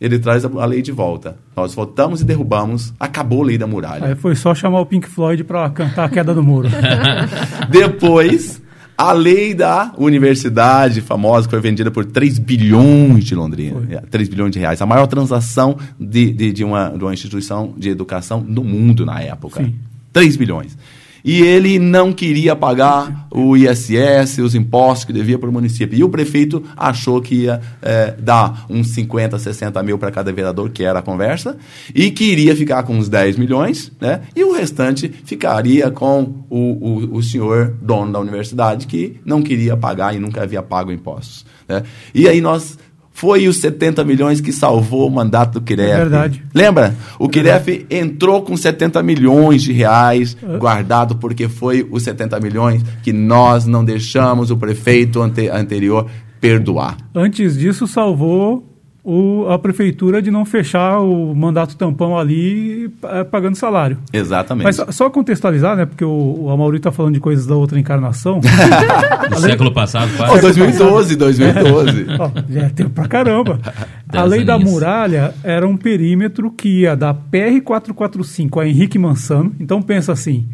ele 0.00 0.18
traz 0.18 0.44
a 0.44 0.66
lei 0.66 0.82
de 0.82 0.92
volta. 0.92 1.38
Nós 1.56 1.74
votamos 1.74 2.20
e 2.20 2.24
derrubamos, 2.24 2.92
acabou 3.00 3.42
a 3.42 3.46
lei 3.46 3.56
da 3.56 3.66
muralha. 3.66 4.08
Aí 4.08 4.14
foi 4.14 4.34
só 4.34 4.54
chamar 4.54 4.80
o 4.80 4.86
Pink 4.86 5.08
Floyd 5.08 5.44
para 5.44 5.70
cantar 5.70 6.04
a 6.04 6.08
queda 6.10 6.34
do 6.34 6.42
muro. 6.42 6.68
Depois, 7.70 8.60
a 8.96 9.12
lei 9.12 9.54
da 9.54 9.92
universidade 9.98 11.00
famosa, 11.00 11.46
que 11.46 11.50
foi 11.50 11.60
vendida 11.60 11.90
por 11.90 12.04
3 12.04 12.38
bilhões 12.38 13.24
de 13.24 13.34
Londrina, 13.34 13.80
foi. 13.80 14.00
3 14.10 14.28
bilhões 14.28 14.52
de 14.52 14.58
reais. 14.58 14.80
A 14.80 14.86
maior 14.86 15.06
transação 15.06 15.76
de, 15.98 16.32
de, 16.32 16.52
de, 16.52 16.64
uma, 16.64 16.90
de 16.90 17.02
uma 17.02 17.12
instituição 17.12 17.74
de 17.76 17.88
educação 17.88 18.40
no 18.40 18.62
mundo 18.62 19.04
na 19.04 19.20
época. 19.20 19.64
Sim. 19.64 19.74
3 20.12 20.36
bilhões 20.36 20.76
e 21.24 21.40
ele 21.40 21.78
não 21.78 22.12
queria 22.12 22.54
pagar 22.54 23.26
o 23.30 23.56
ISS, 23.56 24.38
os 24.38 24.54
impostos 24.54 25.06
que 25.06 25.12
devia 25.12 25.38
para 25.38 25.48
o 25.48 25.52
município. 25.52 25.98
E 25.98 26.04
o 26.04 26.08
prefeito 26.10 26.62
achou 26.76 27.22
que 27.22 27.44
ia 27.44 27.62
é, 27.80 28.14
dar 28.18 28.66
uns 28.68 28.88
50, 28.88 29.38
60 29.38 29.82
mil 29.82 29.98
para 29.98 30.10
cada 30.10 30.30
vereador, 30.30 30.68
que 30.68 30.84
era 30.84 30.98
a 30.98 31.02
conversa, 31.02 31.56
e 31.94 32.10
queria 32.10 32.54
ficar 32.54 32.82
com 32.82 32.94
uns 32.96 33.08
10 33.08 33.38
milhões, 33.38 33.90
né? 33.98 34.20
e 34.36 34.44
o 34.44 34.52
restante 34.52 35.10
ficaria 35.24 35.90
com 35.90 36.44
o, 36.50 36.58
o, 36.58 37.16
o 37.16 37.22
senhor 37.22 37.74
dono 37.80 38.12
da 38.12 38.20
universidade, 38.20 38.86
que 38.86 39.18
não 39.24 39.42
queria 39.42 39.76
pagar 39.76 40.14
e 40.14 40.18
nunca 40.18 40.42
havia 40.42 40.62
pago 40.62 40.92
impostos. 40.92 41.46
Né? 41.66 41.82
E 42.14 42.28
aí 42.28 42.42
nós 42.42 42.76
foi 43.14 43.46
os 43.46 43.58
70 43.58 44.04
milhões 44.04 44.40
que 44.40 44.52
salvou 44.52 45.06
o 45.06 45.10
mandato 45.10 45.60
do 45.60 45.64
Kiref. 45.64 45.88
É 45.88 45.96
verdade. 45.98 46.42
Lembra? 46.52 46.96
O 47.16 47.26
é 47.26 47.28
Kiref 47.28 47.86
entrou 47.88 48.42
com 48.42 48.56
70 48.56 49.00
milhões 49.04 49.62
de 49.62 49.72
reais 49.72 50.36
é. 50.42 50.58
guardado 50.58 51.14
porque 51.16 51.48
foi 51.48 51.86
os 51.88 52.02
70 52.02 52.40
milhões 52.40 52.82
que 53.04 53.12
nós 53.12 53.66
não 53.66 53.84
deixamos 53.84 54.50
o 54.50 54.56
prefeito 54.56 55.22
ante 55.22 55.48
anterior 55.48 56.10
perdoar. 56.40 56.96
Antes 57.14 57.56
disso, 57.56 57.86
salvou 57.86 58.73
o, 59.04 59.46
a 59.50 59.58
prefeitura 59.58 60.22
de 60.22 60.30
não 60.30 60.46
fechar 60.46 60.98
o 61.00 61.34
mandato 61.34 61.76
tampão 61.76 62.18
ali 62.18 62.90
é, 63.02 63.22
pagando 63.22 63.54
salário. 63.54 63.98
Exatamente. 64.10 64.64
Mas 64.64 64.76
só, 64.76 64.90
só 64.90 65.10
contextualizar, 65.10 65.76
né? 65.76 65.84
Porque 65.84 66.04
o, 66.04 66.44
o 66.44 66.50
Amauri 66.50 66.78
está 66.78 66.90
falando 66.90 67.12
de 67.12 67.20
coisas 67.20 67.46
da 67.46 67.54
outra 67.54 67.78
encarnação. 67.78 68.40
Do 69.28 69.40
século 69.40 69.72
passado, 69.72 70.10
quase. 70.16 70.38
Oh, 70.38 70.40
2012, 70.40 71.16
2012. 71.16 72.06
oh, 72.18 72.52
já 72.52 72.62
é 72.62 72.68
tempo 72.70 72.90
pra 72.90 73.06
caramba. 73.06 73.60
a 74.08 74.24
lei 74.24 74.42
da 74.42 74.58
muralha 74.58 75.34
era 75.42 75.68
um 75.68 75.76
perímetro 75.76 76.50
que 76.50 76.80
ia 76.80 76.96
da 76.96 77.12
PR-445 77.14 78.62
a 78.62 78.66
Henrique 78.66 78.98
Mansano. 78.98 79.54
Então 79.60 79.82
pensa 79.82 80.12
assim, 80.12 80.46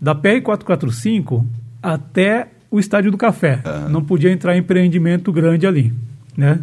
da 0.00 0.14
PR-445 0.14 1.44
até 1.82 2.48
o 2.70 2.80
Estádio 2.80 3.10
do 3.10 3.18
Café. 3.18 3.60
Uhum. 3.66 3.88
Não 3.90 4.02
podia 4.02 4.32
entrar 4.32 4.56
empreendimento 4.56 5.30
grande 5.30 5.66
ali, 5.66 5.92
né? 6.34 6.58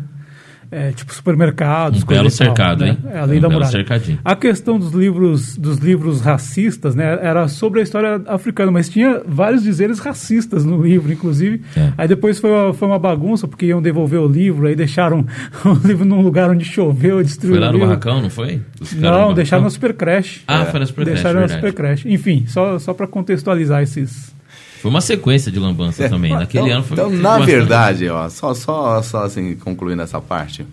É, 0.72 0.91
tipo 0.91 1.13
supermercados. 1.13 2.03
Um 2.03 2.05
belo 2.05 2.28
e 2.28 2.32
tal, 2.32 2.32
cercado, 2.32 2.84
né? 2.84 2.91
hein? 2.91 2.97
É, 3.11 3.20
além 3.20 3.39
Um 3.39 3.41
da 3.41 3.49
muralha. 3.49 3.72
cercadinho. 3.72 4.20
A 4.24 4.36
questão 4.36 4.78
dos 4.78 4.91
livros, 4.91 5.57
dos 5.57 5.78
livros 5.78 6.22
racistas, 6.22 6.95
né, 6.95 7.17
era 7.22 7.47
sobre 7.47 7.80
a 7.80 7.84
história 7.84 8.22
africana, 8.28 8.72
mas 8.72 8.88
tinha 8.89 9.22
vários 9.26 9.63
dizeres 9.63 9.99
racistas 9.99 10.63
no 10.63 10.82
livro, 10.82 11.11
inclusive. 11.11 11.61
É. 11.76 11.91
Aí 11.97 12.07
depois 12.07 12.39
foi 12.39 12.51
uma, 12.51 12.74
foi 12.74 12.88
uma 12.88 12.99
bagunça, 12.99 13.47
porque 13.47 13.65
iam 13.65 13.82
devolver 13.82 14.20
o 14.20 14.28
livro, 14.28 14.67
aí 14.67 14.76
deixaram 14.76 15.26
o 15.65 15.88
livro 15.88 16.05
num 16.05 16.22
lugar 16.22 16.49
onde 16.49 16.65
choveu, 16.65 17.24
destruíram 17.24 17.59
Foi 17.59 17.67
lá 17.67 17.74
no 17.74 17.80
barracão, 17.80 18.22
não 18.22 18.30
foi? 18.30 18.61
No 18.95 19.01
Não, 19.01 19.34
deixaram 19.34 19.63
na 19.63 19.70
Super 19.70 19.93
Crash. 19.93 20.43
Ah, 20.47 20.65
foi 20.65 20.80
na 20.80 20.86
Super 20.86 21.03
Crash, 21.05 21.13
Deixaram 21.15 21.39
na 21.41 21.47
verdade. 21.47 21.61
Super 21.61 21.74
Crash. 21.74 22.05
Enfim, 22.05 22.43
só, 22.47 22.78
só 22.78 22.93
para 22.93 23.07
contextualizar 23.07 23.82
esses... 23.82 24.38
Foi 24.82 24.89
uma 24.89 25.01
sequência 25.01 25.51
de 25.51 25.59
lambança 25.59 26.07
também. 26.07 26.32
Naquele 26.32 26.65
então, 26.65 26.77
ano 26.77 26.84
foi. 26.86 26.97
Então, 26.97 27.09
na 27.09 27.38
verdade, 27.39 28.07
ó, 28.09 28.30
só, 28.30 28.53
só, 28.53 29.01
só 29.01 29.23
assim, 29.23 29.55
concluindo 29.55 30.01
essa 30.01 30.21
parte. 30.21 30.65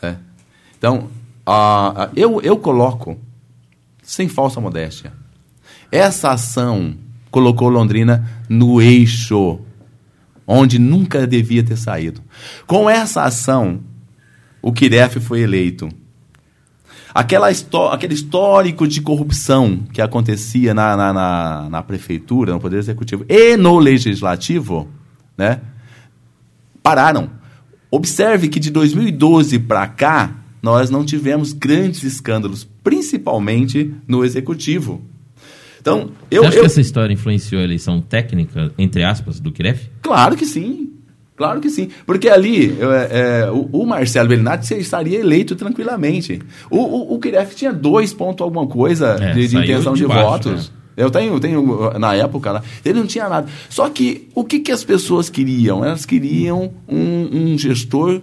né? 0.00 0.16
Então, 0.78 1.08
ah, 1.46 2.08
eu, 2.16 2.40
eu 2.40 2.56
coloco, 2.56 3.18
sem 4.02 4.28
falsa 4.28 4.60
modéstia, 4.60 5.12
essa 5.90 6.30
ação 6.30 6.94
colocou 7.30 7.68
Londrina 7.68 8.26
no 8.48 8.80
eixo 8.80 9.60
onde 10.46 10.78
nunca 10.78 11.26
devia 11.26 11.62
ter 11.62 11.76
saído. 11.76 12.20
Com 12.66 12.88
essa 12.88 13.22
ação, 13.22 13.80
o 14.60 14.72
Kiref 14.72 15.18
foi 15.20 15.40
eleito. 15.40 15.88
Aquela 17.14 17.48
aquele 17.92 18.14
histórico 18.14 18.88
de 18.88 19.00
corrupção 19.02 19.80
que 19.92 20.00
acontecia 20.00 20.72
na, 20.72 20.96
na, 20.96 21.12
na, 21.12 21.68
na 21.70 21.82
prefeitura, 21.82 22.52
no 22.52 22.60
Poder 22.60 22.78
Executivo 22.78 23.24
e 23.28 23.56
no 23.56 23.78
Legislativo, 23.78 24.88
né, 25.36 25.60
pararam. 26.82 27.30
Observe 27.90 28.48
que 28.48 28.58
de 28.58 28.70
2012 28.70 29.58
para 29.58 29.86
cá, 29.86 30.34
nós 30.62 30.88
não 30.88 31.04
tivemos 31.04 31.52
grandes 31.52 32.02
escândalos, 32.02 32.66
principalmente 32.82 33.94
no 34.08 34.24
Executivo. 34.24 35.02
Então, 35.80 36.12
eu, 36.30 36.42
Você 36.42 36.48
acha 36.48 36.56
eu- 36.56 36.60
que 36.60 36.66
essa 36.66 36.80
história 36.80 37.12
influenciou 37.12 37.60
a 37.60 37.64
eleição 37.64 38.00
técnica, 38.00 38.72
entre 38.78 39.02
aspas, 39.04 39.40
do 39.40 39.50
Kiref? 39.52 39.90
Claro 40.00 40.36
que 40.36 40.46
sim. 40.46 40.91
Claro 41.36 41.60
que 41.60 41.70
sim. 41.70 41.88
Porque 42.06 42.28
ali, 42.28 42.76
é, 42.78 43.44
é, 43.46 43.50
o, 43.50 43.68
o 43.72 43.86
Marcelo 43.86 44.28
Bellinati 44.28 44.74
estaria 44.74 45.18
eleito 45.18 45.56
tranquilamente. 45.56 46.40
O, 46.70 46.78
o, 46.78 47.14
o 47.14 47.18
Kiref 47.18 47.54
tinha 47.54 47.72
dois 47.72 48.12
pontos 48.12 48.42
alguma 48.44 48.66
coisa 48.66 49.16
É, 49.20 49.32
de, 49.32 49.48
de 49.48 49.56
intenção 49.56 49.94
de 49.94 50.02
de, 50.02 50.06
baixo, 50.06 50.22
votos. 50.24 50.68
né? 50.68 50.74
Eu 50.94 51.10
tenho, 51.10 51.40
tenho, 51.40 51.90
na 51.98 52.14
época, 52.14 52.52
lá, 52.52 52.62
ele 52.84 52.98
não 52.98 53.06
tinha 53.06 53.26
nada. 53.26 53.46
Só 53.70 53.88
que 53.88 54.28
o 54.34 54.44
que, 54.44 54.58
que 54.58 54.70
as 54.70 54.84
pessoas 54.84 55.30
queriam? 55.30 55.82
Elas 55.82 56.04
queriam 56.04 56.70
um, 56.86 57.28
um 57.54 57.58
gestor 57.58 58.20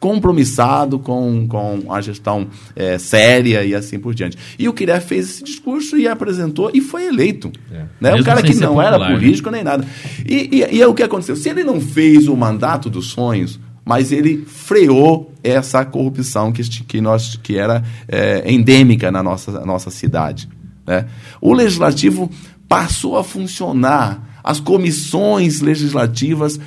compromissado 0.00 0.98
com, 0.98 1.46
com 1.46 1.92
a 1.92 2.00
gestão 2.00 2.48
é, 2.74 2.98
séria 2.98 3.62
e 3.62 3.74
assim 3.74 3.98
por 3.98 4.14
diante. 4.14 4.36
E 4.58 4.66
o 4.66 4.72
Kiref 4.72 5.06
fez 5.06 5.28
esse 5.28 5.44
discurso 5.44 5.96
e 5.98 6.08
apresentou 6.08 6.70
e 6.72 6.80
foi 6.80 7.06
eleito. 7.06 7.52
É. 7.70 7.84
Né? 8.00 8.10
Um 8.10 8.14
Mesmo 8.14 8.24
cara 8.24 8.42
que 8.42 8.54
não 8.54 8.80
era 8.80 8.92
popular, 8.92 9.10
né? 9.10 9.18
político 9.18 9.50
nem 9.50 9.62
nada. 9.62 9.86
E, 10.26 10.48
e, 10.50 10.76
e 10.76 10.82
é 10.82 10.86
o 10.86 10.94
que 10.94 11.02
aconteceu. 11.02 11.36
Se 11.36 11.50
ele 11.50 11.62
não 11.62 11.78
fez 11.80 12.26
o 12.26 12.34
mandato 12.34 12.88
dos 12.88 13.08
sonhos, 13.08 13.60
mas 13.84 14.10
ele 14.10 14.44
freou 14.46 15.34
essa 15.42 15.84
corrupção 15.84 16.50
que, 16.50 16.62
que, 16.62 17.00
nós, 17.00 17.38
que 17.42 17.58
era 17.58 17.84
é, 18.08 18.50
endêmica 18.50 19.10
na 19.10 19.22
nossa, 19.22 19.64
nossa 19.66 19.90
cidade. 19.90 20.48
Né? 20.86 21.06
O 21.40 21.52
legislativo 21.52 22.30
passou 22.66 23.18
a 23.18 23.24
funcionar, 23.24 24.40
as 24.42 24.60
comissões 24.60 25.60
legislativas 25.60 26.58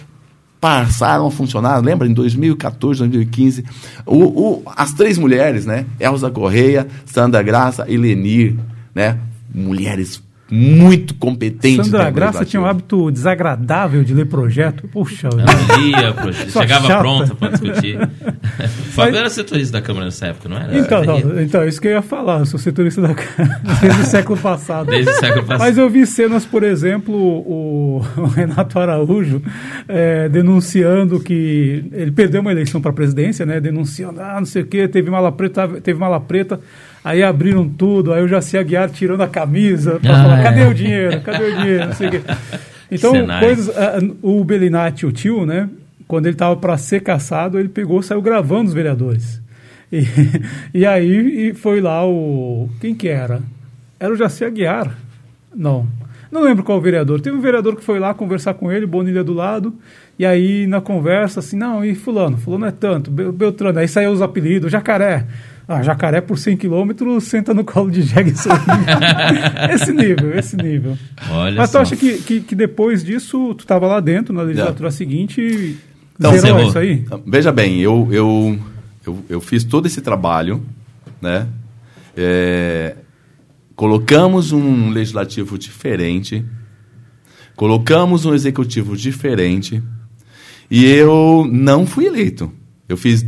passaram 0.63 1.27
a 1.27 1.31
funcionar, 1.31 1.77
lembra, 1.83 2.07
em 2.07 2.13
2014, 2.13 2.99
2015, 2.99 3.65
o, 4.05 4.15
o- 4.23 4.63
as 4.77 4.93
três 4.93 5.17
mulheres, 5.17 5.65
né? 5.65 5.85
Elza 5.99 6.31
Correia, 6.31 6.87
Sandra 7.05 7.43
Graça 7.43 7.85
e 7.89 7.97
Lenir, 7.97 8.55
né? 8.95 9.17
Mulheres 9.53 10.23
muito 10.51 11.15
competentes. 11.15 11.87
Sandra 11.87 12.11
Graça 12.11 12.45
tinha 12.45 12.61
um 12.61 12.65
hábito 12.65 13.09
desagradável 13.11 14.03
de 14.03 14.13
ler 14.13 14.25
projeto. 14.25 14.87
Puxa, 14.87 15.29
Ela 15.31 15.77
lia, 15.79 16.13
Sua 16.49 16.61
chegava 16.61 16.87
chata. 16.87 16.99
pronta 16.99 17.35
para 17.35 17.49
discutir. 17.49 17.97
O 18.53 18.95
Fábio 18.95 19.17
era 19.17 19.29
setorista 19.31 19.79
da 19.79 19.81
Câmara 19.81 20.05
nessa 20.05 20.27
época, 20.27 20.47
não 20.47 20.55
era? 20.55 20.77
Então, 20.77 21.01
Era 21.01 21.11
não, 21.11 21.41
então, 21.41 21.61
é 21.63 21.67
isso 21.67 21.81
que 21.81 21.87
eu 21.87 21.93
ia 21.93 22.01
falar. 22.03 22.39
Eu 22.39 22.45
sou 22.45 22.59
setorista 22.59 23.01
da 23.01 23.15
Câmara 23.15 23.61
desde 23.81 24.01
o 24.01 24.05
século 24.05 24.37
passado. 24.39 24.85
Desde 24.91 25.09
o 25.09 25.13
século 25.15 25.43
passado. 25.43 25.59
Mas 25.59 25.77
eu 25.77 25.89
vi 25.89 26.05
cenas, 26.05 26.45
por 26.45 26.61
exemplo, 26.61 27.15
o, 27.15 28.05
o 28.17 28.25
Renato 28.27 28.77
Araújo 28.77 29.41
é, 29.87 30.29
denunciando 30.29 31.19
que 31.19 31.85
ele 31.91 32.11
perdeu 32.11 32.41
uma 32.41 32.51
eleição 32.51 32.79
para 32.79 32.91
a 32.91 32.93
presidência, 32.93 33.43
né? 33.45 33.59
Denunciando, 33.59 34.21
ah, 34.21 34.35
não 34.37 34.45
sei 34.45 34.61
o 34.61 34.65
quê, 34.67 34.87
teve 34.87 35.09
mala 35.09 35.31
preta, 35.31 35.67
teve 35.81 35.99
mala 35.99 36.19
preta. 36.19 36.59
Aí 37.03 37.21
abriram 37.21 37.67
tudo, 37.67 38.13
aí 38.13 38.23
o 38.23 38.27
Jaci 38.27 38.57
Aguiar 38.57 38.89
tirando 38.89 39.21
a 39.21 39.27
camisa 39.27 39.99
para 39.99 40.13
Ah, 40.17 40.21
falar, 40.23 40.39
é. 40.39 40.43
cadê 40.43 40.65
o 40.65 40.73
dinheiro? 40.73 41.21
Cadê 41.21 41.43
o 41.43 41.57
dinheiro? 41.57 41.85
Não 41.87 41.93
sei 41.93 42.07
o 42.07 42.11
quê. 42.11 42.21
Então, 42.91 43.13
coisas. 43.39 43.75
ah, 43.75 43.97
O 44.21 44.43
Belinati, 44.43 45.05
o 45.07 45.11
tio, 45.11 45.47
né? 45.47 45.67
Quando 46.07 46.27
ele 46.27 46.35
estava 46.35 46.55
para 46.55 46.77
ser 46.77 46.99
caçado, 47.01 47.57
ele 47.57 47.67
pegou, 47.69 48.03
saiu 48.03 48.21
gravando 48.21 48.67
os 48.67 48.73
vereadores. 48.73 49.41
E, 49.91 50.03
e 50.75 50.85
aí 50.85 51.49
e 51.49 51.53
foi 51.55 51.81
lá 51.81 52.05
o. 52.07 52.69
Quem 52.79 52.93
que 52.93 53.07
era? 53.07 53.41
Era 53.99 54.13
o 54.13 54.15
Jaci 54.15 54.45
Aguiar. 54.45 54.95
Não. 55.55 55.87
Não 56.31 56.43
lembro 56.43 56.63
qual 56.63 56.79
vereador. 56.79 57.19
Teve 57.19 57.35
um 57.35 57.41
vereador 57.41 57.75
que 57.75 57.83
foi 57.83 57.97
lá 57.99 58.13
conversar 58.13 58.53
com 58.53 58.71
ele, 58.71 58.85
Bonilha 58.85 59.23
do 59.23 59.33
lado, 59.33 59.73
e 60.19 60.25
aí 60.25 60.67
na 60.67 60.79
conversa, 60.81 61.39
assim, 61.39 61.57
não, 61.57 61.83
e 61.83 61.95
fulano? 61.95 62.37
Fulano 62.37 62.65
é 62.65 62.71
tanto, 62.71 63.09
Bel- 63.09 63.31
Beltrano. 63.31 63.79
Aí 63.79 63.87
saiu 63.87 64.11
os 64.11 64.21
apelidos, 64.21 64.71
Jacaré. 64.71 65.25
Ah, 65.67 65.81
jacaré 65.81 66.19
por 66.19 66.37
100 66.37 66.57
quilômetros 66.57 67.23
senta 67.23 67.53
no 67.53 67.63
colo 67.63 67.89
de 67.89 68.01
jegue 68.01 68.33
esse 69.73 69.93
nível, 69.93 70.37
esse 70.37 70.57
nível. 70.57 70.97
Olha 71.31 71.55
Mas 71.55 71.69
tu 71.69 71.73
só. 71.73 71.81
acha 71.81 71.95
que, 71.95 72.17
que, 72.17 72.41
que 72.41 72.55
depois 72.55 73.03
disso, 73.03 73.53
tu 73.55 73.61
estava 73.61 73.87
lá 73.87 73.99
dentro, 74.01 74.33
na 74.33 74.41
legislatura 74.41 74.91
seguinte, 74.91 75.39
e 75.41 75.77
Então, 76.19 76.37
zerou 76.37 76.67
isso 76.67 76.77
aí? 76.77 76.93
Então, 76.93 77.23
Veja 77.25 77.51
bem, 77.51 77.79
eu, 77.79 78.09
eu, 78.11 78.59
eu, 79.05 79.25
eu 79.29 79.41
fiz 79.41 79.63
todo 79.63 79.85
esse 79.85 80.01
trabalho, 80.01 80.61
né? 81.21 81.47
É, 82.15 82.97
colocamos 83.75 84.51
um 84.51 84.89
legislativo 84.89 85.57
diferente, 85.57 86.43
colocamos 87.55 88.25
um 88.25 88.33
executivo 88.33 88.97
diferente, 88.97 89.81
e 90.69 90.85
eu 90.85 91.47
não 91.49 91.85
fui 91.85 92.05
eleito. 92.05 92.51
Eu 92.89 92.97
fiz 92.97 93.23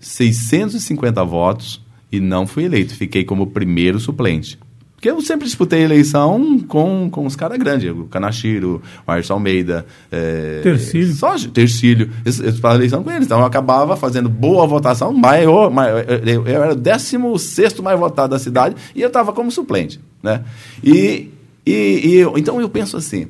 2.650 0.00 1.26
votos 1.26 1.80
e 2.10 2.20
não 2.20 2.46
fui 2.46 2.64
eleito. 2.64 2.94
Fiquei 2.94 3.24
como 3.24 3.46
primeiro 3.48 4.00
suplente. 4.00 4.58
Porque 4.94 5.10
eu 5.10 5.18
sempre 5.22 5.46
disputei 5.46 5.82
eleição 5.82 6.58
com, 6.68 7.08
com 7.10 7.24
os 7.24 7.34
caras 7.34 7.56
grandes, 7.56 7.90
o 7.90 8.04
Canachiro, 8.04 8.82
o 9.06 9.10
Arson 9.10 9.32
Almeida, 9.32 9.86
é, 10.12 10.60
Tercílio. 10.62 11.14
Só 11.14 11.34
Tercílio. 11.38 12.10
Eu, 12.22 12.32
eu 12.44 12.50
disputada 12.50 12.74
eleição 12.76 13.02
com 13.02 13.10
eles. 13.10 13.24
Então 13.24 13.38
eu 13.40 13.46
acabava 13.46 13.96
fazendo 13.96 14.28
boa 14.28 14.66
votação, 14.66 15.10
maior, 15.14 15.70
maior 15.70 16.04
eu, 16.06 16.46
eu 16.46 16.62
era 16.62 16.72
o 16.74 16.76
16 16.76 17.80
mais 17.80 17.98
votado 17.98 18.32
da 18.32 18.38
cidade 18.38 18.76
e 18.94 19.00
eu 19.00 19.08
estava 19.08 19.32
como 19.32 19.50
suplente. 19.50 19.98
Né? 20.22 20.44
E, 20.84 21.30
e, 21.64 21.72
e 22.04 22.14
eu- 22.16 22.36
então 22.36 22.60
eu 22.60 22.68
penso 22.68 22.98
assim: 22.98 23.28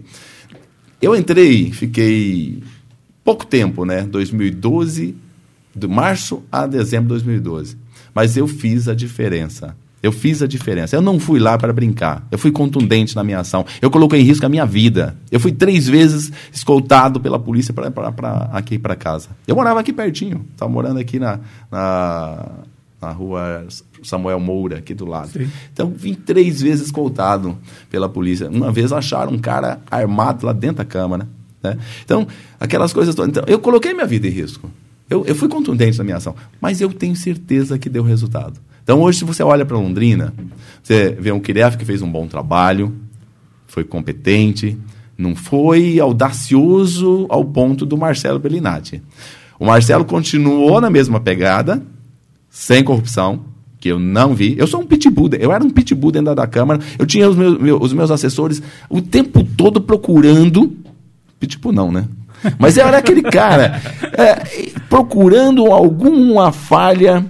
eu 1.01 1.15
entrei, 1.15 1.71
fiquei 1.71 2.65
pouco 3.23 3.47
tempo, 3.47 3.85
né? 3.85 4.03
2012, 4.11 5.15
de 5.75 5.87
março 5.87 6.43
a 6.51 6.67
dezembro 6.67 7.05
de 7.05 7.25
2012. 7.25 7.77
Mas 8.15 8.37
eu 8.37 8.47
fiz 8.47 8.89
a 8.89 8.95
diferença. 8.95 9.77
Eu 10.03 10.13
fiz 10.13 10.43
a 10.43 10.47
diferença. 10.47 10.97
Eu 10.97 11.03
não 11.03 11.21
fui 11.21 11.39
lá 11.39 11.59
para 11.59 11.73
brincar. 11.73 12.27
Eu 12.31 12.39
fui 12.39 12.51
contundente 12.51 13.15
na 13.15 13.23
minha 13.23 13.41
ação. 13.41 13.67
Eu 13.83 13.91
coloquei 13.91 14.21
em 14.21 14.25
risco 14.25 14.47
a 14.47 14.49
minha 14.49 14.65
vida. 14.65 15.15
Eu 15.31 15.39
fui 15.39 15.53
três 15.53 15.87
vezes 15.87 16.33
escoltado 16.53 17.21
pela 17.21 17.39
polícia 17.39 17.75
para 17.75 17.89
aqui 18.53 18.79
para 18.79 18.97
casa. 18.97 19.29
Eu 19.47 19.55
morava 19.55 19.81
aqui 19.81 19.93
pertinho. 19.93 20.47
Estava 20.53 20.71
morando 20.71 20.99
aqui 20.99 21.19
na, 21.19 21.39
na, 21.71 22.47
na 23.01 23.11
rua 23.11 23.67
Samuel 24.03 24.41
Moura, 24.41 24.79
aqui 24.79 24.95
do 24.95 25.05
lado. 25.05 25.29
Sim. 25.29 25.51
Então, 25.71 25.93
vim 25.95 26.15
três 26.15 26.63
vezes 26.63 26.87
escoltado 26.87 27.59
pela 27.91 28.09
polícia. 28.09 28.49
Uma 28.49 28.73
vez 28.73 28.93
acharam 28.93 29.33
um 29.33 29.39
cara 29.39 29.81
armado 29.91 30.47
lá 30.47 30.55
dentro 30.55 30.79
da 30.79 30.85
Câmara. 30.87 31.29
Né? 31.63 31.77
Então, 32.03 32.27
aquelas 32.59 32.93
coisas 32.93 33.15
todas. 33.15 33.29
Então, 33.29 33.45
eu 33.47 33.59
coloquei 33.59 33.93
minha 33.93 34.07
vida 34.07 34.27
em 34.27 34.31
risco. 34.31 34.71
Eu, 35.11 35.25
eu 35.27 35.35
fui 35.35 35.49
contundente 35.49 35.99
na 35.99 36.05
minha 36.05 36.17
ação. 36.17 36.35
Mas 36.61 36.81
eu 36.81 36.91
tenho 36.93 37.17
certeza 37.17 37.79
que 37.79 37.89
deu 37.91 38.03
resultado. 38.05 38.61
Então, 38.83 39.01
hoje, 39.03 39.19
se 39.19 39.25
você 39.25 39.43
olha 39.43 39.67
para 39.67 39.77
Londrina, 39.77 40.33
você 40.83 41.11
vê 41.21 41.31
um 41.33 41.41
Kiref 41.41 41.77
que 41.77 41.85
fez 41.85 42.01
um 42.01 42.11
bom 42.11 42.27
trabalho, 42.27 42.95
foi 43.67 43.85
competente, 43.85 44.79
não 45.19 45.35
foi 45.37 46.01
audacioso 46.01 47.27
ao 47.29 47.45
ponto 47.45 47.85
do 47.85 47.97
Marcelo 47.99 48.39
Bellinati. 48.39 49.03
O 49.59 49.67
Marcelo 49.67 50.05
continuou 50.05 50.81
na 50.81 50.89
mesma 50.89 51.21
pegada, 51.21 51.83
sem 52.49 52.83
corrupção, 52.83 53.41
que 53.79 53.89
eu 53.89 53.99
não 53.99 54.35
vi. 54.35 54.55
Eu 54.59 54.67
sou 54.67 54.81
um 54.81 54.87
pitbull, 54.87 55.29
eu 55.39 55.53
era 55.53 55.63
um 55.63 55.71
pitbull 55.71 56.11
dentro 56.11 56.35
da 56.35 56.47
Câmara, 56.47 56.81
eu 56.99 57.05
tinha 57.07 57.29
os 57.29 57.37
meus, 57.37 57.59
meu- 57.61 57.81
os 57.81 57.93
meus 57.93 58.11
assessores 58.11 58.63
o 58.89 59.01
tempo 59.03 59.45
todo 59.45 59.81
procurando. 59.81 60.73
Pitbull 61.39 61.73
não, 61.73 61.93
né? 61.93 62.07
Mas 62.59 62.77
era 62.79 62.99
aquele 62.99 63.23
cara 63.23 63.81
é, 64.17 64.71
procurando 64.89 65.67
alguma 65.67 66.53
falha, 66.53 67.25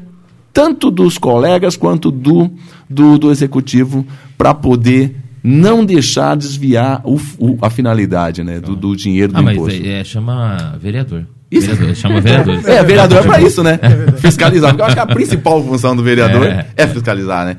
tanto 0.53 0.91
dos 0.91 1.19
colegas 1.19 1.77
quanto 1.77 2.11
do, 2.11 2.51
do, 2.89 3.19
do 3.19 3.31
executivo, 3.31 4.07
para 4.39 4.55
poder 4.55 5.17
não 5.43 5.85
deixar 5.85 6.37
desviar 6.37 7.01
o, 7.05 7.19
o, 7.39 7.59
a 7.63 7.71
finalidade 7.71 8.45
né, 8.45 8.61
do, 8.61 8.77
do 8.77 8.95
dinheiro 8.95 9.33
do 9.33 9.39
Ah, 9.39 9.43
mas 9.43 9.57
imposto. 9.57 9.83
é, 9.87 10.01
é, 10.01 10.05
chama 10.05 10.79
vereador. 10.81 11.27
Isso. 11.51 11.67
Vereador, 11.69 11.97
chama 11.97 12.21
vereador. 12.21 12.55
É, 12.69 12.83
vereador 12.85 13.19
é 13.19 13.23
para 13.23 13.41
isso, 13.41 13.63
né? 13.63 13.79
Fiscalizar. 14.19 14.71
Porque 14.71 14.83
eu 14.83 14.87
acho 14.87 14.95
que 14.95 15.01
a 15.01 15.07
principal 15.07 15.65
função 15.65 15.97
do 15.97 16.03
vereador 16.03 16.47
É. 16.47 16.67
é, 16.77 16.87
fiscalizar, 16.87 17.45
né? 17.45 17.57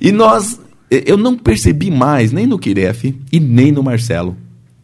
E 0.00 0.12
nós, 0.12 0.60
eu 0.90 1.16
não 1.16 1.36
percebi 1.36 1.90
mais, 1.90 2.30
nem 2.30 2.46
no 2.46 2.58
Kiref 2.58 3.14
e 3.32 3.40
nem 3.40 3.72
no 3.72 3.82
Marcelo. 3.82 4.36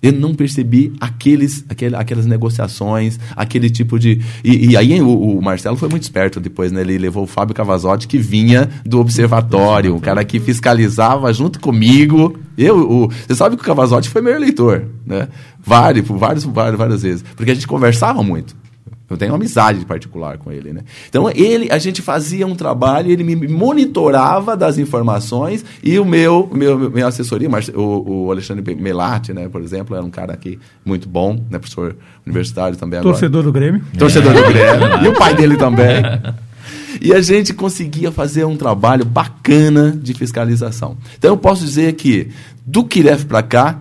Eu 0.03 0.12
não 0.12 0.34
percebi 0.34 0.92
aqueles, 0.98 1.64
aquele, 1.68 1.94
aquelas 1.94 2.24
negociações, 2.24 3.18
aquele 3.36 3.68
tipo 3.68 3.98
de. 3.98 4.20
E, 4.42 4.70
e 4.70 4.76
aí 4.76 5.01
o, 5.01 5.38
o 5.38 5.42
Marcelo 5.42 5.76
foi 5.76 5.88
muito 5.88 6.05
esperto 6.05 6.40
depois, 6.40 6.72
né? 6.72 6.80
Ele 6.80 6.96
levou 6.96 7.24
o 7.24 7.26
Fábio 7.26 7.55
Cavazotti, 7.55 8.09
que 8.09 8.18
vinha 8.18 8.68
do 8.84 8.98
observatório, 8.98 9.94
o 9.94 10.01
cara 10.01 10.24
que 10.24 10.40
fiscalizava 10.40 11.32
junto 11.32 11.61
comigo. 11.61 12.38
Eu, 12.57 12.78
o, 12.78 13.09
você 13.09 13.34
sabe 13.34 13.57
que 13.57 13.62
o 13.62 13.66
Cavazotti 13.66 14.09
foi 14.09 14.22
meu 14.22 14.34
eleitor, 14.34 14.86
né? 15.07 15.28
Vários, 15.62 16.07
por 16.07 16.16
vários, 16.16 16.44
várias, 16.44 16.78
várias 16.78 17.03
vezes. 17.03 17.24
Porque 17.36 17.51
a 17.51 17.55
gente 17.55 17.66
conversava 17.66 18.22
muito. 18.22 18.57
Eu 19.11 19.16
tenho 19.16 19.32
uma 19.32 19.36
amizade 19.36 19.84
particular 19.84 20.38
com 20.38 20.52
ele, 20.52 20.72
né? 20.72 20.82
Então 21.08 21.28
ele, 21.28 21.68
a 21.72 21.78
gente 21.78 22.00
fazia 22.00 22.46
um 22.46 22.54
trabalho, 22.54 23.11
ele 23.11 23.24
me 23.24 23.48
monitorava 23.48 24.56
das 24.56 24.78
informações 24.78 25.64
e 25.82 25.98
o 25.98 26.04
meu, 26.04 26.48
meu 26.52 26.88
minha 26.88 27.08
assessoria, 27.08 27.48
o, 27.74 28.26
o 28.26 28.30
Alexandre 28.30 28.74
Melati, 28.76 29.32
né, 29.32 29.48
por 29.48 29.62
exemplo, 29.62 29.96
era 29.96 30.04
um 30.04 30.11
cara 30.11 30.32
aqui 30.32 30.61
muito 30.84 31.08
bom, 31.08 31.34
né, 31.50 31.58
professor 31.58 31.96
universitário 32.24 32.76
também 32.76 33.00
agora. 33.00 33.12
Torcedor 33.12 33.42
do 33.42 33.52
Grêmio. 33.52 33.82
Torcedor 33.98 34.32
do 34.32 34.42
Grêmio. 34.44 35.04
e 35.04 35.08
o 35.08 35.14
pai 35.14 35.34
dele 35.34 35.56
também. 35.56 36.02
E 37.00 37.14
a 37.14 37.20
gente 37.20 37.54
conseguia 37.54 38.11
fazer 38.11 38.44
um 38.44 38.56
trabalho 38.56 39.04
bacana 39.04 39.92
de 39.92 40.12
fiscalização. 40.12 40.96
Então 41.16 41.30
eu 41.30 41.36
posso 41.36 41.64
dizer 41.64 41.92
que 41.94 42.30
do 42.66 42.84
Kiref 42.84 43.24
para 43.24 43.42
cá, 43.42 43.78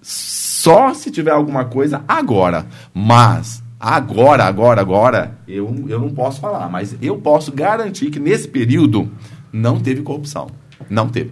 só 0.00 0.94
se 0.94 1.10
tiver 1.10 1.32
alguma 1.32 1.64
coisa 1.64 2.02
agora. 2.06 2.66
Mas 2.94 3.62
agora, 3.80 4.44
agora, 4.44 4.80
agora, 4.80 5.38
eu, 5.48 5.74
eu 5.88 5.98
não 5.98 6.10
posso 6.10 6.40
falar. 6.40 6.68
Mas 6.68 6.94
eu 7.00 7.16
posso 7.16 7.50
garantir 7.50 8.10
que 8.10 8.20
nesse 8.20 8.46
período 8.46 9.08
não 9.52 9.80
teve 9.80 10.02
corrupção. 10.02 10.48
Não 10.88 11.08
teve. 11.08 11.30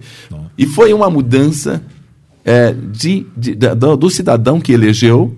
E 0.57 0.67
foi 0.67 0.93
uma 0.93 1.09
mudança 1.11 1.83
é, 2.45 2.73
de, 2.73 3.27
de- 3.37 3.55
da- 3.55 3.75
do, 3.75 3.97
do 3.97 4.11
cidadão 4.11 4.61
que 4.61 4.73
elegeu, 4.73 5.35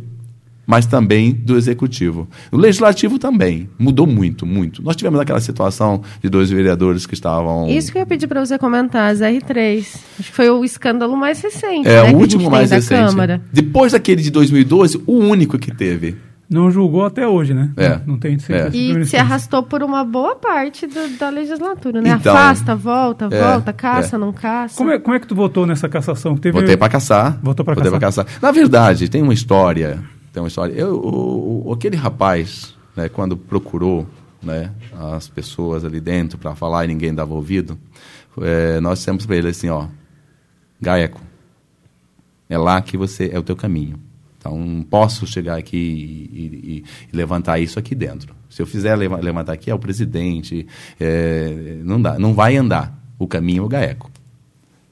mas 0.66 0.86
também 0.86 1.32
do 1.32 1.56
executivo. 1.56 2.28
O 2.52 2.56
legislativo 2.56 3.18
também 3.18 3.68
mudou 3.78 4.06
muito, 4.06 4.46
muito. 4.46 4.82
Nós 4.82 4.94
tivemos 4.94 5.18
aquela 5.18 5.40
situação 5.40 6.02
de 6.22 6.28
dois 6.28 6.48
vereadores 6.50 7.06
que 7.06 7.14
estavam. 7.14 7.68
Isso 7.68 7.90
que 7.90 7.98
eu 7.98 8.00
ia 8.00 8.06
pedir 8.06 8.26
para 8.28 8.44
você 8.44 8.56
comentar, 8.58 9.10
as 9.10 9.18
R3. 9.20 9.80
Acho 10.18 10.30
que 10.30 10.36
foi 10.36 10.48
o 10.50 10.64
escândalo 10.64 11.16
mais 11.16 11.40
recente, 11.40 11.88
é 11.88 12.02
né, 12.02 12.08
que 12.08 12.14
o 12.14 12.16
a 12.16 12.20
último 12.20 12.50
mais 12.50 12.70
da 12.70 12.76
recente. 12.76 13.06
Câmara. 13.08 13.42
Depois 13.52 13.92
daquele 13.92 14.22
de 14.22 14.30
2012, 14.30 15.02
o 15.06 15.14
único 15.18 15.58
que 15.58 15.72
teve. 15.74 16.16
Não 16.50 16.68
julgou 16.68 17.04
até 17.04 17.28
hoje, 17.28 17.54
né? 17.54 17.70
É. 17.76 18.00
Não 18.04 18.18
tem 18.18 18.34
É. 18.34 18.38
certeza. 18.40 18.76
E 18.76 19.04
se 19.04 19.16
arrastou 19.16 19.62
por 19.62 19.84
uma 19.84 20.02
boa 20.04 20.34
parte 20.34 20.84
do- 20.84 21.16
da 21.16 21.28
legislatura, 21.30 22.00
né? 22.02 22.10
Então, 22.10 22.32
Afasta, 22.36 22.74
volta, 22.74 23.28
é, 23.30 23.40
volta, 23.52 23.72
caça, 23.72 24.16
é. 24.16 24.18
não 24.18 24.32
caça. 24.32 24.76
Como 24.76 24.90
é, 24.90 24.98
como 24.98 25.14
é 25.14 25.20
que 25.20 25.28
tu 25.28 25.34
votou 25.36 25.64
nessa 25.64 25.88
cassação? 25.88 26.36
Teve... 26.36 26.58
Votei 26.60 26.76
para 26.76 26.88
caçar. 26.90 27.38
Votou 27.40 27.64
pra 27.64 27.74
Votei 27.76 27.90
caçar. 27.92 28.24
caçar. 28.24 28.42
Na 28.42 28.50
verdade, 28.50 29.08
tem 29.08 29.22
uma 29.22 29.32
história. 29.32 30.02
Tem 30.32 30.42
uma 30.42 30.48
história. 30.48 30.72
Eu, 30.72 30.96
o, 30.96 31.68
o- 31.68 31.72
aquele 31.72 31.96
rapaz, 31.96 32.74
né, 32.96 33.08
quando 33.08 33.36
procurou 33.36 34.04
né, 34.42 34.72
as 35.14 35.28
pessoas 35.28 35.84
ali 35.84 36.00
dentro 36.00 36.36
para 36.36 36.56
falar 36.56 36.84
e 36.84 36.88
ninguém 36.88 37.14
dava 37.14 37.32
ouvido, 37.32 37.78
é, 38.40 38.80
nós 38.80 38.98
dissemos 38.98 39.24
para 39.24 39.36
ele 39.36 39.48
assim, 39.50 39.68
ó, 39.68 39.86
Gaeco, 40.80 41.20
é 42.48 42.58
lá 42.58 42.80
que 42.80 42.96
você 42.96 43.30
é 43.32 43.38
o 43.38 43.42
teu 43.42 43.54
caminho. 43.54 44.00
Então, 44.40 44.58
não 44.58 44.82
posso 44.82 45.26
chegar 45.26 45.58
aqui 45.58 45.76
e, 45.76 46.40
e- 46.40 46.84
e 47.12 47.16
levantar 47.16 47.58
isso 47.58 47.78
aqui 47.78 47.94
dentro. 47.94 48.34
Se 48.48 48.62
eu 48.62 48.66
fizer 48.66 48.96
leva- 48.96 49.18
levantar 49.20 49.52
aqui, 49.52 49.70
é 49.70 49.74
o 49.74 49.78
presidente, 49.78 50.66
é, 50.98 51.76
não 51.84 52.00
dá, 52.00 52.18
não 52.18 52.32
vai 52.32 52.56
andar. 52.56 52.98
O 53.18 53.26
caminho 53.26 53.62
é 53.62 53.66
o 53.66 53.68
Gaeco. 53.68 54.10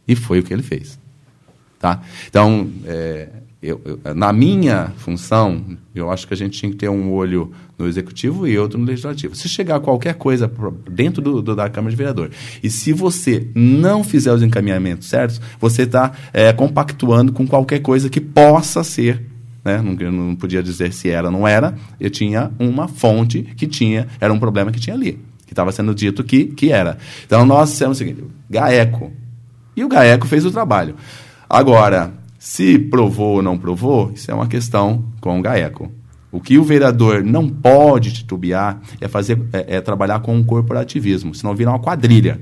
E 0.07 0.15
foi 0.15 0.41
o 0.41 0.43
que 0.43 0.53
ele 0.53 0.63
fez. 0.63 0.99
Tá? 1.81 2.03
Então, 2.29 2.69
é, 2.85 3.29
eu- 3.63 3.81
eu- 4.05 4.15
na 4.15 4.33
minha 4.35 4.93
função, 4.99 5.65
eu 5.95 6.11
acho 6.11 6.29
que 6.29 6.35
a 6.35 6.37
gente 6.37 6.59
tinha 6.59 6.71
que 6.71 6.77
ter 6.77 6.91
um 6.91 7.11
olho 7.13 7.51
no 7.79 7.87
executivo 7.87 8.47
e 8.47 8.59
outro 8.59 8.79
no 8.79 8.85
legislativo. 8.85 9.35
Se 9.35 9.49
chegar 9.49 9.81
qualquer 9.81 10.15
coisa 10.17 10.51
dentro 10.91 11.23
do, 11.23 11.41
do- 11.41 11.57
da 11.57 11.71
Câmara 11.71 11.91
de 11.91 11.97
Vereador, 11.97 12.31
e 12.63 12.69
se 12.69 12.93
você 12.93 13.47
não 13.55 14.05
fizer 14.05 14.33
os 14.33 14.43
encaminhamentos 14.43 15.09
certos, 15.09 15.41
você 15.59 15.83
está 15.83 16.13
compactuando 16.57 17.33
com 17.33 17.47
qualquer 17.47 17.79
coisa 17.81 18.11
que 18.11 18.21
possa 18.21 18.85
ser. 18.85 19.23
Né? 19.65 19.81
Não, 19.83 19.97
eu 19.99 20.13
não 20.13 20.35
podia 20.35 20.63
dizer 20.63 20.93
se 20.93 21.11
era 21.11 21.29
ou 21.29 21.33
não 21.33 21.47
era, 21.47 21.75
eu 22.01 22.11
tinha 22.11 22.51
uma 22.59 22.89
fonte 22.89 23.43
que 23.43 23.67
tinha, 23.67 24.07
era 24.21 24.33
um 24.33 24.39
problema 24.39 24.71
que 24.71 24.81
tinha 24.81 24.95
ali, 24.95 25.21
que 25.47 25.53
estava 25.53 25.73
sendo 25.73 25.95
dito 25.95 26.25
que, 26.25 26.47
que 26.47 26.71
era. 26.71 26.99
Então, 27.27 27.45
nós 27.45 27.71
dissemos 27.71 27.97
o 27.97 27.99
seguinte, 27.99 28.25
GAECO, 28.49 29.13
e 29.77 29.85
o 29.85 29.89
GAECO 29.89 30.27
fez 30.27 30.45
o 30.45 30.51
trabalho. 30.51 30.97
Agora, 31.49 32.13
se 32.39 32.79
provou 32.79 33.37
ou 33.37 33.43
não 33.43 33.59
provou, 33.59 34.13
isso 34.15 34.31
é 34.31 34.35
uma 34.35 34.47
questão 34.47 35.05
com 35.21 35.39
o 35.39 35.43
GAECO. 35.43 35.91
O 36.31 36.41
que 36.41 36.59
o 36.59 36.65
vereador 36.65 37.25
não 37.25 37.49
pode 37.49 38.13
titubear 38.13 38.81
é, 39.01 39.09
fazer, 39.09 39.41
é, 39.53 39.77
é 39.77 39.81
trabalhar 39.81 40.21
com 40.21 40.37
um 40.37 40.45
corporativismo, 40.45 41.35
senão 41.35 41.55
vira 41.55 41.71
uma 41.71 41.79
quadrilha. 41.79 42.41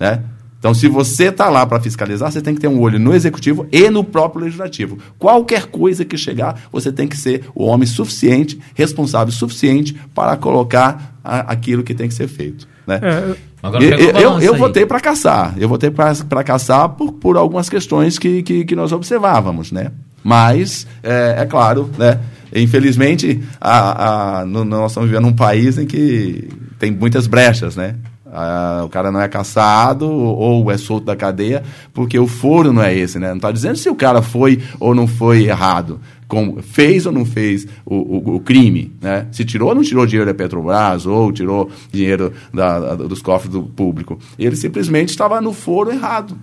Né? 0.00 0.22
Então, 0.64 0.72
se 0.72 0.88
você 0.88 1.24
está 1.24 1.50
lá 1.50 1.66
para 1.66 1.78
fiscalizar, 1.78 2.32
você 2.32 2.40
tem 2.40 2.54
que 2.54 2.60
ter 2.62 2.68
um 2.68 2.80
olho 2.80 2.98
no 2.98 3.14
executivo 3.14 3.66
e 3.70 3.90
no 3.90 4.02
próprio 4.02 4.44
legislativo. 4.46 4.96
Qualquer 5.18 5.66
coisa 5.66 6.06
que 6.06 6.16
chegar, 6.16 6.58
você 6.72 6.90
tem 6.90 7.06
que 7.06 7.18
ser 7.18 7.44
o 7.54 7.64
homem 7.66 7.86
suficiente, 7.86 8.58
responsável 8.74 9.30
suficiente 9.30 9.94
para 10.14 10.38
colocar 10.38 11.18
a- 11.22 11.52
aquilo 11.52 11.82
que 11.82 11.92
tem 11.92 12.08
que 12.08 12.14
ser 12.14 12.28
feito. 12.28 12.66
Né? 12.86 12.98
É, 13.02 13.36
Agora 13.62 13.84
Eu- 13.84 13.98
eu, 14.22 14.40
eu 14.40 14.52
votei 14.56 14.86
para 14.86 15.00
caçar. 15.00 15.54
Eu 15.58 15.68
votei 15.68 15.90
para 15.90 16.42
caçar 16.42 16.88
por, 16.88 17.12
por 17.12 17.36
algumas 17.36 17.68
questões 17.68 18.18
que, 18.18 18.42
que, 18.42 18.64
que 18.64 18.74
nós 18.74 18.90
observávamos, 18.90 19.70
né? 19.70 19.90
Mas, 20.22 20.86
é, 21.02 21.34
é 21.40 21.44
claro, 21.44 21.90
né? 21.98 22.20
Infelizmente, 22.54 23.42
a, 23.60 24.38
a, 24.40 24.44
no- 24.46 24.64
nós 24.64 24.92
estamos 24.92 25.10
vivendo 25.10 25.24
num 25.26 25.32
país 25.34 25.76
em 25.76 25.84
que 25.84 26.48
tem 26.78 26.90
muitas 26.90 27.26
brechas, 27.26 27.76
né? 27.76 27.96
Ah, 28.36 28.82
o 28.84 28.88
cara 28.88 29.12
não 29.12 29.20
é 29.20 29.28
caçado 29.28 30.10
ou, 30.10 30.68
é 30.70 30.76
solto 30.76 31.04
da 31.04 31.14
cadeia 31.14 31.62
porque 31.92 32.18
o 32.18 32.26
foro 32.26 32.72
não 32.72 32.82
é 32.82 32.92
esse, 32.92 33.18
né? 33.18 33.28
Não 33.28 33.36
está 33.36 33.52
dizendo 33.52 33.76
se 33.76 33.88
o 33.88 33.94
cara 33.94 34.20
foi 34.22 34.60
ou 34.80 34.92
não 34.94 35.06
foi 35.06 35.44
errado, 35.44 36.00
com, 36.26 36.60
fez 36.60 37.06
ou 37.06 37.12
não 37.12 37.24
fez 37.24 37.64
o, 37.86 37.94
o, 37.94 38.34
o 38.36 38.40
crime, 38.40 38.92
né? 39.00 39.26
Se 39.30 39.44
tirou 39.44 39.68
ou 39.68 39.74
não 39.74 39.82
tirou 39.82 40.04
dinheiro 40.04 40.28
da 40.30 40.34
Petrobras 40.34 41.06
ou 41.06 41.30
tirou 41.30 41.70
dinheiro 41.92 42.32
da, 42.52 42.80
da- 42.80 42.94
dos 42.96 43.22
cofres 43.22 43.52
do 43.52 43.62
público. 43.62 44.18
Ele 44.36 44.56
simplesmente 44.56 45.10
estava 45.10 45.40
no 45.40 45.52
foro 45.52 45.92
errado. 45.92 46.36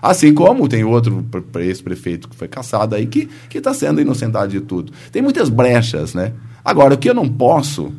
Assim 0.00 0.34
como 0.34 0.66
tem 0.66 0.82
outro 0.82 1.24
pre- 1.30 1.40
pre- 1.40 1.66
ex-prefeito 1.66 2.28
que 2.28 2.34
foi 2.34 2.48
caçado 2.48 2.96
aí 2.96 3.06
que 3.06 3.28
está 3.54 3.72
sendo 3.72 4.00
inocentado 4.00 4.48
de 4.50 4.60
tudo. 4.60 4.92
Tem 5.12 5.22
muitas 5.22 5.48
brechas, 5.48 6.12
né? 6.14 6.32
Agora, 6.64 6.94
o 6.94 6.98
que 6.98 7.08
eu 7.08 7.14
não 7.14 7.28
posso, 7.28 7.92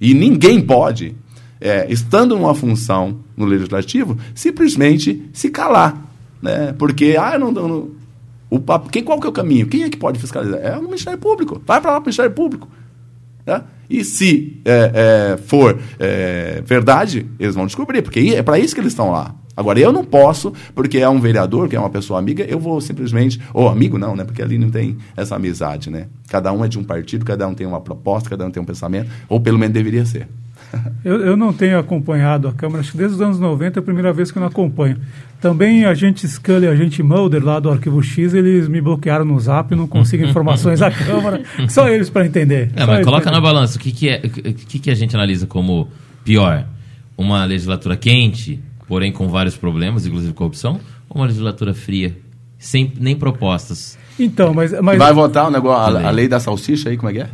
e 0.00 0.12
ninguém 0.12 0.60
pode, 0.60 1.14
é, 1.60 1.86
estando 1.90 2.36
numa 2.36 2.54
função 2.54 3.18
no 3.36 3.44
legislativo, 3.44 4.16
simplesmente 4.34 5.28
se 5.32 5.50
calar. 5.50 6.10
Né? 6.40 6.74
Porque, 6.78 7.16
ah, 7.18 7.38
não, 7.38 7.50
não, 7.50 7.90
o 8.48 8.60
papo, 8.60 8.88
quem, 8.90 9.02
qual 9.02 9.20
que 9.20 9.26
é 9.26 9.30
o 9.30 9.32
caminho? 9.32 9.66
Quem 9.66 9.82
é 9.82 9.90
que 9.90 9.96
pode 9.96 10.18
fiscalizar? 10.18 10.60
É 10.60 10.76
o 10.78 10.82
Ministério 10.82 11.18
Público. 11.18 11.60
Vai 11.66 11.80
para 11.80 11.92
lá 11.92 11.96
para 11.96 12.02
o 12.02 12.06
Ministério 12.06 12.32
Público. 12.32 12.68
né? 13.44 13.62
E 13.88 14.04
se 14.04 14.60
é, 14.64 15.34
é, 15.34 15.36
for 15.36 15.78
é, 15.98 16.62
verdade, 16.64 17.26
eles 17.38 17.54
vão 17.54 17.66
descobrir, 17.66 18.02
porque 18.02 18.20
é 18.36 18.42
para 18.42 18.58
isso 18.58 18.74
que 18.74 18.80
eles 18.80 18.92
estão 18.92 19.10
lá. 19.10 19.34
Agora, 19.56 19.80
eu 19.80 19.90
não 19.90 20.04
posso, 20.04 20.52
porque 20.74 20.98
é 20.98 21.08
um 21.08 21.18
vereador, 21.18 21.66
que 21.66 21.74
é 21.74 21.80
uma 21.80 21.88
pessoa 21.88 22.18
amiga, 22.18 22.44
eu 22.44 22.58
vou 22.58 22.78
simplesmente. 22.80 23.40
Ou 23.54 23.68
amigo 23.68 23.96
não, 23.96 24.14
né? 24.14 24.22
Porque 24.22 24.42
ali 24.42 24.58
não 24.58 24.68
tem 24.68 24.98
essa 25.16 25.36
amizade, 25.36 25.88
né? 25.88 26.08
Cada 26.28 26.52
um 26.52 26.62
é 26.62 26.68
de 26.68 26.78
um 26.78 26.84
partido, 26.84 27.24
cada 27.24 27.48
um 27.48 27.54
tem 27.54 27.66
uma 27.66 27.80
proposta, 27.80 28.28
cada 28.28 28.44
um 28.44 28.50
tem 28.50 28.62
um 28.62 28.66
pensamento, 28.66 29.10
ou 29.28 29.40
pelo 29.40 29.58
menos 29.58 29.72
deveria 29.72 30.04
ser. 30.04 30.28
Eu, 31.04 31.20
eu 31.20 31.36
não 31.36 31.52
tenho 31.52 31.78
acompanhado 31.78 32.48
a 32.48 32.52
Câmara, 32.52 32.80
acho 32.80 32.92
que 32.92 32.98
desde 32.98 33.16
os 33.16 33.20
anos 33.20 33.38
90 33.38 33.78
é 33.78 33.80
a 33.80 33.82
primeira 33.82 34.12
vez 34.12 34.30
que 34.30 34.38
eu 34.38 34.40
não 34.40 34.48
acompanho. 34.48 34.96
Também 35.40 35.84
a 35.84 35.94
gente 35.94 36.26
Scully 36.26 36.64
e 36.64 36.68
a 36.68 36.74
gente 36.74 37.02
Mulder 37.02 37.44
lá 37.44 37.60
do 37.60 37.70
Arquivo 37.70 38.02
X, 38.02 38.34
eles 38.34 38.68
me 38.68 38.80
bloquearam 38.80 39.24
no 39.24 39.38
zap, 39.38 39.74
não 39.74 39.86
consigo 39.86 40.24
informações 40.26 40.80
da 40.80 40.90
Câmara, 40.90 41.42
só 41.68 41.88
eles 41.88 42.10
para 42.10 42.26
entender. 42.26 42.70
É, 42.74 42.84
mas 42.86 43.04
coloca 43.04 43.30
na 43.30 43.40
balança. 43.40 43.76
O 43.76 43.80
que, 43.80 43.92
que, 43.92 44.08
é, 44.08 44.22
o 44.24 44.54
que, 44.54 44.78
que 44.78 44.90
a 44.90 44.94
gente 44.94 45.14
analisa 45.14 45.46
como 45.46 45.88
pior? 46.24 46.66
Uma 47.16 47.44
legislatura 47.44 47.96
quente, 47.96 48.60
porém 48.88 49.12
com 49.12 49.28
vários 49.28 49.56
problemas, 49.56 50.06
inclusive 50.06 50.32
corrupção, 50.32 50.80
ou 51.08 51.20
uma 51.20 51.26
legislatura 51.26 51.74
fria, 51.74 52.16
sem 52.58 52.92
nem 52.98 53.16
propostas? 53.16 53.98
Então, 54.18 54.54
mas. 54.54 54.72
mas 54.80 54.98
Vai 54.98 55.12
votar 55.12 55.46
o 55.46 55.50
negócio, 55.50 55.96
a, 55.96 56.08
a 56.08 56.10
lei 56.10 56.26
da 56.28 56.40
salsicha 56.40 56.88
aí, 56.88 56.96
como 56.96 57.10
é 57.10 57.12
que 57.12 57.20
é? 57.20 57.28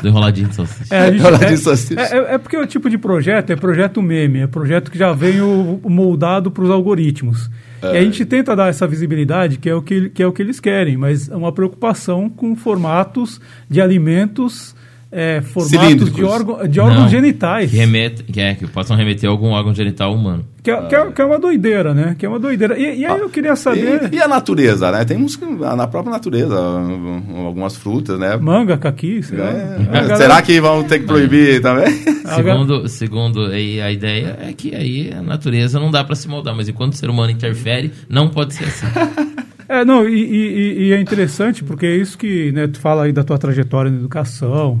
Do 0.00 0.08
enroladinho 0.08 0.48
de 0.48 0.54
salsicha. 0.54 0.94
É, 0.94 1.10
gente- 1.12 1.20
Ela 1.26 1.38
é- 1.44 1.52
assim. 1.52 1.94
é- 1.98 2.02
é- 2.16 2.34
é 2.34 2.38
porque 2.38 2.56
o 2.56 2.66
tipo 2.66 2.88
de 2.88 2.96
projeto 2.96 3.50
é 3.50 3.56
projeto 3.56 4.00
meme, 4.00 4.40
é 4.40 4.46
projeto 4.46 4.90
que 4.90 4.98
já 4.98 5.12
vem 5.12 5.40
o, 5.40 5.80
o 5.82 5.90
moldado 5.90 6.50
para 6.50 6.62
os 6.64 6.70
algoritmos. 6.70 7.50
E 7.82 7.86
a 7.96 8.02
gente 8.02 8.24
tenta 8.26 8.54
dar 8.54 8.68
essa 8.68 8.86
visibilidade, 8.86 9.56
que 9.58 9.68
é, 9.68 9.74
o 9.74 9.80
que, 9.80 10.10
que 10.10 10.22
é 10.22 10.26
o 10.26 10.32
que 10.32 10.42
eles 10.42 10.60
querem, 10.60 10.98
mas 10.98 11.30
é 11.30 11.34
uma 11.34 11.50
preocupação 11.50 12.28
com 12.28 12.54
formatos 12.54 13.40
de 13.70 13.80
alimentos, 13.80 14.76
é, 15.10 15.40
formatos 15.40 16.12
de, 16.12 16.22
órgão, 16.22 16.68
de 16.68 16.78
órgãos 16.78 17.00
Não, 17.04 17.08
genitais. 17.08 17.70
Que, 17.70 17.76
remete, 17.78 18.22
que, 18.24 18.38
é, 18.38 18.54
que 18.54 18.66
possam 18.66 18.94
remeter 18.96 19.28
a 19.28 19.32
algum 19.32 19.48
órgão 19.48 19.74
genital 19.74 20.14
humano. 20.14 20.44
Que 20.62 20.70
é, 20.70 20.82
que, 20.86 20.94
é, 20.94 21.10
que 21.10 21.22
é 21.22 21.24
uma 21.24 21.38
doideira, 21.38 21.94
né? 21.94 22.14
Que 22.18 22.26
é 22.26 22.28
uma 22.28 22.38
doideira. 22.38 22.78
E, 22.78 23.00
e 23.00 23.06
aí 23.06 23.18
eu 23.18 23.30
queria 23.30 23.56
saber. 23.56 24.10
E, 24.12 24.16
e 24.16 24.22
a 24.22 24.28
natureza, 24.28 24.90
né? 24.92 25.04
Tem 25.04 25.16
uns 25.16 25.34
que- 25.36 25.44
na 25.46 25.86
própria 25.86 26.12
natureza, 26.12 26.60
um, 26.60 27.46
algumas 27.46 27.76
frutas, 27.76 28.18
né? 28.18 28.36
Manga, 28.36 28.76
caqui, 28.76 29.22
sei. 29.22 29.38
É, 29.38 29.78
galera- 29.90 30.16
Será 30.16 30.42
que 30.42 30.60
vão 30.60 30.84
ter 30.84 30.98
que 31.00 31.06
proibir 31.06 31.62
também? 31.62 31.90
Segundo, 32.34 32.88
segundo 32.88 33.46
aí, 33.46 33.80
a 33.80 33.90
ideia 33.90 34.38
é 34.40 34.52
que 34.52 34.74
aí 34.74 35.12
a 35.16 35.22
natureza 35.22 35.80
não 35.80 35.90
dá 35.90 36.04
pra 36.04 36.14
se 36.14 36.28
moldar, 36.28 36.54
mas 36.54 36.68
enquanto 36.68 36.92
o 36.92 36.96
ser 36.96 37.08
humano 37.08 37.30
interfere, 37.30 37.90
não 38.08 38.28
pode 38.28 38.54
ser 38.54 38.64
assim. 38.64 38.86
É, 39.72 39.84
não, 39.84 40.04
e, 40.08 40.14
e- 40.20 40.82
e 40.88 40.92
é 40.92 41.00
interessante 41.00 41.62
porque 41.62 41.86
é 41.86 41.94
isso 41.94 42.18
que 42.18 42.50
né, 42.50 42.66
tu 42.66 42.80
fala 42.80 43.04
aí 43.04 43.12
da 43.12 43.22
tua 43.22 43.38
trajetória 43.38 43.88
na 43.88 43.98
educação, 43.98 44.80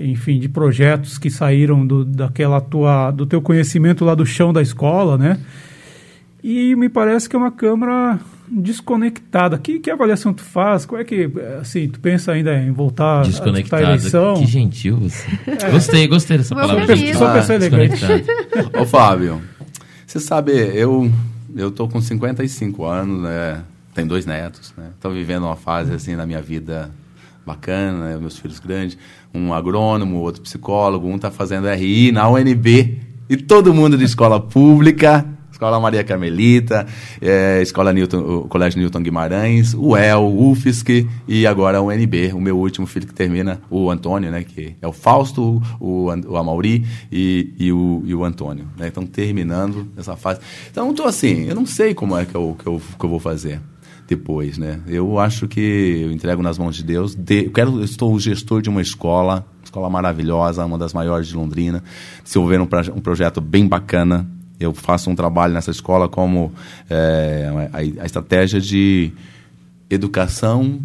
enfim, 0.00 0.38
de 0.38 0.48
projetos 0.48 1.18
que 1.18 1.30
saíram 1.30 1.86
do, 1.86 2.04
daquela 2.04 2.60
tua, 2.60 3.10
do 3.10 3.26
teu 3.26 3.42
conhecimento 3.42 4.04
lá 4.04 4.14
do 4.14 4.24
chão 4.24 4.52
da 4.52 4.62
escola, 4.62 5.18
né? 5.18 5.40
E 6.42 6.74
me 6.76 6.88
parece 6.88 7.28
que 7.28 7.34
é 7.34 7.38
uma 7.38 7.50
câmara 7.50 8.18
desconectada. 8.50 9.58
Que, 9.58 9.78
que 9.80 9.90
avaliação 9.90 10.32
tu 10.32 10.42
faz? 10.42 10.86
Qual 10.86 11.00
é 11.00 11.04
que, 11.04 11.28
assim, 11.60 11.88
tu 11.88 12.00
pensa 12.00 12.32
ainda 12.32 12.54
em 12.56 12.70
voltar 12.70 13.20
a 13.20 13.22
disputar 13.22 13.48
a 13.48 13.52
Desconectada. 13.52 13.82
eleição? 13.84 14.34
Que 14.34 14.46
gentil 14.46 14.96
você. 14.98 15.26
Gostei, 15.70 16.06
gostei 16.06 16.38
dessa 16.38 16.54
Foi 16.54 16.64
palavra. 16.66 16.96
gentil. 16.96 17.14
Só 17.18 17.32
pessoa 17.32 17.56
elegante. 17.56 17.90
Desconectada. 17.90 18.80
Ô 18.80 18.86
Fábio, 18.86 19.42
você 20.06 20.20
sabe, 20.20 20.52
eu 20.52 21.10
eu 21.56 21.70
tô 21.70 21.88
com 21.88 22.00
55 22.00 22.84
anos, 22.84 23.22
né? 23.22 23.62
Tenho 23.94 24.06
dois 24.06 24.24
netos, 24.24 24.72
né? 24.76 24.90
Tô 25.00 25.10
vivendo 25.10 25.42
uma 25.42 25.56
fase 25.56 25.92
assim 25.92 26.14
na 26.14 26.24
minha 26.24 26.40
vida 26.40 26.88
bacana, 27.48 28.10
né? 28.10 28.18
meus 28.18 28.38
filhos 28.38 28.60
grandes, 28.60 28.96
um 29.34 29.52
agrônomo, 29.52 30.18
outro 30.18 30.42
psicólogo, 30.42 31.08
um 31.08 31.18
tá 31.18 31.30
fazendo 31.30 31.68
RI 31.68 32.12
na 32.12 32.28
UNB 32.28 33.00
e 33.28 33.36
todo 33.36 33.74
mundo 33.74 33.98
de 33.98 34.04
escola 34.04 34.40
pública, 34.40 35.26
Escola 35.50 35.80
Maria 35.80 36.04
Carmelita, 36.04 36.86
eh, 37.20 37.60
Escola 37.60 37.92
Newton, 37.92 38.18
o 38.18 38.48
Colégio 38.48 38.78
Newton 38.78 39.02
Guimarães, 39.02 39.74
o 39.74 39.96
EL, 39.96 40.20
o 40.20 40.52
UFSC 40.52 41.04
e 41.26 41.48
agora 41.48 41.78
a 41.78 41.82
UNB, 41.82 42.32
o 42.32 42.40
meu 42.40 42.56
último 42.56 42.86
filho 42.86 43.08
que 43.08 43.12
termina, 43.12 43.60
o 43.68 43.90
Antônio, 43.90 44.30
né, 44.30 44.44
que 44.44 44.76
é 44.80 44.86
o 44.86 44.92
Fausto, 44.92 45.60
o, 45.80 46.06
o 46.28 46.36
Amauri 46.36 46.86
e, 47.10 47.52
e, 47.58 47.72
o, 47.72 48.02
e 48.06 48.14
o 48.14 48.24
Antônio, 48.24 48.68
né, 48.78 48.86
estão 48.86 49.04
terminando 49.04 49.88
essa 49.96 50.14
fase. 50.14 50.40
Então, 50.70 50.92
estou 50.92 51.06
assim, 51.06 51.48
eu 51.48 51.56
não 51.56 51.66
sei 51.66 51.92
como 51.92 52.16
é 52.16 52.24
que 52.24 52.36
eu, 52.36 52.56
que 52.56 52.66
eu, 52.66 52.80
que 52.96 53.04
eu 53.04 53.10
vou 53.10 53.18
fazer 53.18 53.60
depois, 54.08 54.56
né? 54.58 54.80
Eu 54.86 55.18
acho 55.18 55.46
que 55.46 55.60
eu 55.60 56.10
entrego 56.10 56.42
nas 56.42 56.56
mãos 56.58 56.74
de 56.74 56.82
Deus. 56.82 57.14
De, 57.14 57.44
eu 57.44 57.50
quero, 57.52 57.78
eu 57.78 57.84
estou 57.84 58.12
o 58.14 58.18
gestor 58.18 58.62
de 58.62 58.70
uma 58.70 58.80
escola, 58.80 59.46
escola 59.62 59.88
maravilhosa, 59.90 60.64
uma 60.64 60.78
das 60.78 60.94
maiores 60.94 61.28
de 61.28 61.36
Londrina, 61.36 61.84
desenvolvendo 62.24 62.62
um, 62.62 62.66
proje- 62.66 62.90
um 62.90 63.00
projeto 63.00 63.40
bem 63.40 63.68
bacana. 63.68 64.26
Eu 64.58 64.72
faço 64.74 65.08
um 65.10 65.14
trabalho 65.14 65.52
nessa 65.54 65.70
escola 65.70 66.08
como 66.08 66.52
é, 66.90 67.68
a, 67.72 68.02
a 68.02 68.06
estratégia 68.06 68.60
de 68.60 69.12
educação 69.88 70.80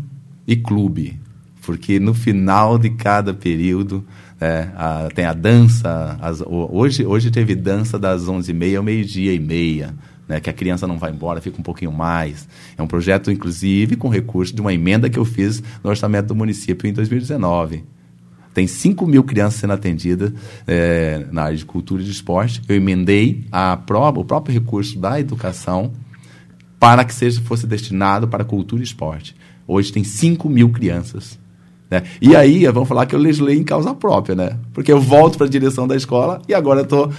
e 0.48 0.56
clube, 0.56 1.20
porque 1.66 2.00
no 2.00 2.14
final 2.14 2.78
de 2.78 2.90
cada 2.90 3.34
período 3.34 4.04
é, 4.40 4.68
a- 4.76 5.08
tem 5.16 5.26
a 5.26 5.34
dança. 5.34 6.18
as- 6.22 6.44
hoje, 6.46 7.06
hoje 7.06 7.32
teve 7.32 7.56
dança 7.56 7.98
das 7.98 8.24
11h30 8.28 8.78
ao 8.78 8.84
meio-dia 8.84 9.34
e 9.34 9.40
meia. 9.40 9.94
Né, 10.28 10.40
que 10.40 10.50
a 10.50 10.54
criança 10.54 10.88
não 10.88 10.98
vai 10.98 11.12
embora, 11.12 11.42
fica 11.42 11.60
um 11.60 11.64
pouquinho 11.64 11.92
mais. 11.92 12.48
É 12.78 12.82
um 12.82 12.88
projeto, 12.88 13.30
inclusive, 13.30 13.98
com 13.98 14.08
recurso 14.08 14.56
de 14.56 14.62
uma 14.62 14.74
emenda 14.74 15.10
que 15.10 15.20
eu 15.20 15.26
fiz 15.26 15.62
no 15.84 15.90
orçamento 15.90 16.28
do 16.28 16.36
município 16.36 16.88
em 16.88 16.94
2019. 16.94 17.84
Tem 18.54 18.66
5 18.66 19.06
mil 19.06 19.24
crianças 19.24 19.60
sendo 19.60 19.74
atendidas 19.74 20.32
é, 20.66 21.26
na 21.32 21.44
área 21.44 21.58
de 21.58 21.66
cultura 21.66 22.02
e 22.02 22.06
de 22.06 22.12
esporte. 22.12 22.62
Eu 22.70 22.76
emendei 22.78 23.44
a 23.52 23.76
pró- 23.76 24.10
o 24.16 24.24
próprio 24.24 24.54
recurso 24.54 24.98
da 24.98 25.20
educação 25.20 25.92
para 26.80 27.04
que 27.04 27.14
seja, 27.14 27.42
fosse 27.42 27.66
destinado 27.68 28.28
para 28.28 28.46
cultura 28.46 28.82
e 28.82 28.86
esporte. 28.86 29.36
Hoje 29.68 29.92
tem 29.92 30.04
5 30.04 30.50
mil 30.50 30.70
crianças. 30.70 31.38
Né? 31.94 32.04
E 32.20 32.36
aí, 32.36 32.66
vamos 32.66 32.90
falar 32.90 33.06
que 33.06 33.14
eu 33.14 33.20
legislei 33.20 33.56
em 33.56 33.64
causa 33.64 33.94
própria, 33.94 34.36
né? 34.36 34.58
Porque 34.74 34.92
eu 34.92 35.00
volto 35.00 35.38
para 35.38 35.46
a 35.46 35.50
direção 35.50 35.88
da 35.88 35.96
escola 35.96 36.42
e 36.48 36.54
agora 36.54 36.82
estou 36.82 37.12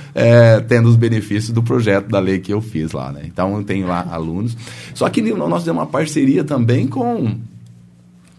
tendo 0.68 0.88
os 0.88 0.96
benefícios 0.96 1.52
do 1.52 1.62
projeto 1.62 2.08
da 2.08 2.18
lei 2.18 2.40
que 2.40 2.52
eu 2.52 2.60
fiz 2.60 2.90
lá, 2.90 3.12
né? 3.12 3.22
Então, 3.24 3.56
eu 3.56 3.62
tenho 3.62 3.86
lá 3.86 4.04
alunos. 4.10 4.56
Só 4.92 5.08
que 5.08 5.22
nós 5.22 5.62
temos 5.62 5.80
uma 5.80 5.86
parceria 5.86 6.42
também 6.42 6.88
com 6.88 7.36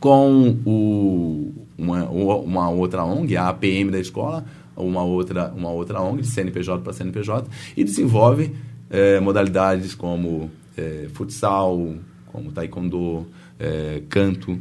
com 0.05 0.57
o, 0.65 1.51
uma, 1.77 2.03
uma 2.03 2.69
outra 2.69 3.03
ONG, 3.03 3.35
a 3.37 3.47
APM 3.47 3.89
da 3.89 3.99
escola, 3.99 4.45
uma 4.75 5.03
outra, 5.03 5.51
uma 5.55 5.71
outra 5.71 5.99
ONG, 5.99 6.21
de 6.21 6.27
CNPJ 6.27 6.83
para 6.83 6.93
CNPJ, 6.93 7.47
e 7.75 7.83
desenvolve 7.83 8.53
eh, 8.89 9.19
modalidades 9.19 9.95
como 9.95 10.51
eh, 10.77 11.07
futsal, 11.13 11.95
como 12.31 12.51
taekwondo, 12.51 13.25
eh, 13.59 14.03
canto, 14.07 14.59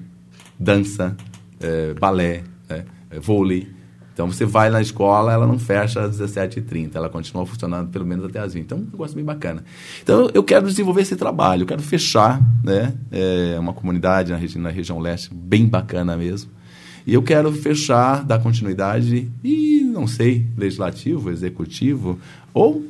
dança, 0.58 1.14
eh, 1.64 1.94
balé, 1.98 2.42
né, 2.68 2.84
eh, 3.10 3.18
vôlei. 3.18 3.68
Então 4.12 4.30
você 4.30 4.44
vai 4.44 4.70
na 4.70 4.80
escola, 4.80 5.32
ela 5.32 5.46
não 5.46 5.58
fecha 5.58 6.02
às 6.02 6.20
17h30, 6.20 6.94
ela 6.94 7.08
continua 7.08 7.44
funcionando 7.44 7.90
pelo 7.90 8.06
menos 8.06 8.24
até 8.24 8.38
às 8.38 8.54
20 8.54 8.64
Então 8.64 8.78
é 8.78 8.80
um 8.80 8.84
negócio 8.84 9.16
bem 9.16 9.24
bacana. 9.24 9.64
Então 10.02 10.30
eu 10.32 10.44
quero 10.44 10.66
desenvolver 10.66 11.02
esse 11.02 11.16
trabalho, 11.16 11.62
eu 11.62 11.66
quero 11.66 11.82
fechar 11.82 12.40
né, 12.62 12.94
é, 13.10 13.58
uma 13.58 13.72
comunidade 13.72 14.30
na, 14.30 14.38
regi 14.38 14.56
na 14.56 14.70
região 14.70 15.00
leste 15.00 15.34
bem 15.34 15.66
bacana 15.66 16.16
mesmo. 16.16 16.50
E 17.06 17.12
eu 17.12 17.22
quero 17.22 17.50
fechar, 17.52 18.24
dar 18.24 18.38
continuidade 18.38 19.30
e, 19.42 19.82
não 19.84 20.06
sei, 20.06 20.46
legislativo, 20.56 21.30
executivo, 21.30 22.18
ou 22.54 22.82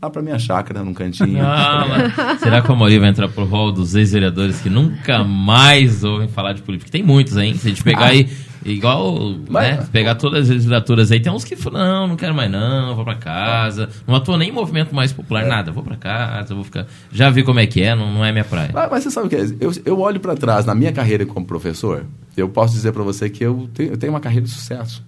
lá 0.00 0.08
para 0.10 0.22
minha 0.22 0.38
chácara, 0.38 0.84
num 0.84 0.94
cantinho. 0.94 1.40
Ah, 1.44 2.36
será 2.38 2.62
que 2.62 2.70
o 2.70 2.74
Amaury 2.74 2.98
vai 2.98 3.08
entrar 3.10 3.28
pro 3.28 3.44
rol 3.44 3.72
dos 3.72 3.94
ex-vereadores 3.94 4.60
que 4.60 4.70
nunca 4.70 5.24
mais 5.24 6.04
ouvem 6.04 6.28
falar 6.28 6.52
de 6.52 6.62
política? 6.62 6.90
Tem 6.90 7.02
muitos, 7.02 7.36
hein? 7.36 7.54
Se 7.54 7.66
a 7.66 7.70
gente 7.70 7.82
pegar 7.82 8.06
aí, 8.06 8.28
igual, 8.64 9.34
Mas- 9.48 9.78
né? 9.78 9.88
Pegar 9.90 10.14
todas 10.14 10.42
as 10.44 10.48
legislaturas 10.50 11.10
aí, 11.10 11.18
tem 11.20 11.32
uns 11.32 11.44
que 11.44 11.56
falam, 11.56 11.80
não, 11.84 12.06
não 12.08 12.16
quero 12.16 12.34
mais 12.34 12.50
não, 12.50 12.94
vou 12.94 13.04
pra 13.04 13.16
casa. 13.16 13.88
Não 14.06 14.14
atua 14.14 14.38
nem 14.38 14.50
em 14.50 14.52
movimento 14.52 14.94
mais 14.94 15.12
popular, 15.12 15.44
nada. 15.44 15.72
Vou 15.72 15.82
pra 15.82 15.96
casa, 15.96 16.54
vou 16.54 16.62
ficar... 16.62 16.86
Já 17.10 17.28
vi 17.30 17.42
como 17.42 17.58
é 17.58 17.66
que 17.66 17.82
é, 17.82 17.94
não, 17.94 18.12
não 18.12 18.24
é 18.24 18.30
minha 18.30 18.44
praia. 18.44 18.70
Mas, 18.72 18.90
mas 18.90 19.02
você 19.02 19.10
sabe 19.10 19.26
o 19.26 19.30
que 19.30 19.36
é? 19.36 19.46
Eu, 19.60 19.72
eu 19.84 19.98
olho 20.00 20.20
para 20.20 20.36
trás, 20.36 20.64
na 20.64 20.74
minha 20.76 20.92
carreira 20.92 21.26
como 21.26 21.44
professor, 21.44 22.04
eu 22.36 22.48
posso 22.48 22.72
dizer 22.74 22.92
para 22.92 23.02
você 23.02 23.28
que 23.28 23.44
eu 23.44 23.68
tenho, 23.74 23.90
eu 23.92 23.96
tenho 23.98 24.12
uma 24.12 24.20
carreira 24.20 24.44
de 24.44 24.52
sucesso. 24.52 25.04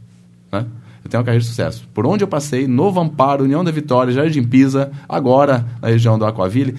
Né? 0.51 0.64
Eu 1.05 1.11
tenho 1.11 1.20
uma 1.20 1.24
carreira 1.24 1.42
de 1.42 1.48
sucesso. 1.48 1.88
Por 1.94 2.07
onde 2.07 2.22
eu 2.22 2.28
passei, 2.28 2.66
Novo 2.66 3.01
Amparo, 3.01 3.44
União 3.44 3.64
da 3.64 3.70
Vitória, 3.70 4.12
Jardim 4.12 4.42
Pisa, 4.44 4.90
agora 5.09 5.66
na 5.80 5.88
região 5.88 6.18
do 6.18 6.24
Aquaville, 6.26 6.74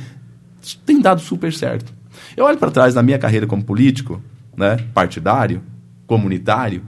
tem 0.86 1.00
dado 1.02 1.22
super 1.22 1.52
certo. 1.54 1.92
Eu 2.38 2.46
olho 2.46 2.58
para 2.58 2.70
trás 2.72 2.94
na 2.96 3.02
minha 3.02 3.18
carreira 3.18 3.48
como 3.48 3.64
político, 3.64 4.22
né, 4.56 4.78
partidário, 4.94 5.62
comunitário, 6.06 6.84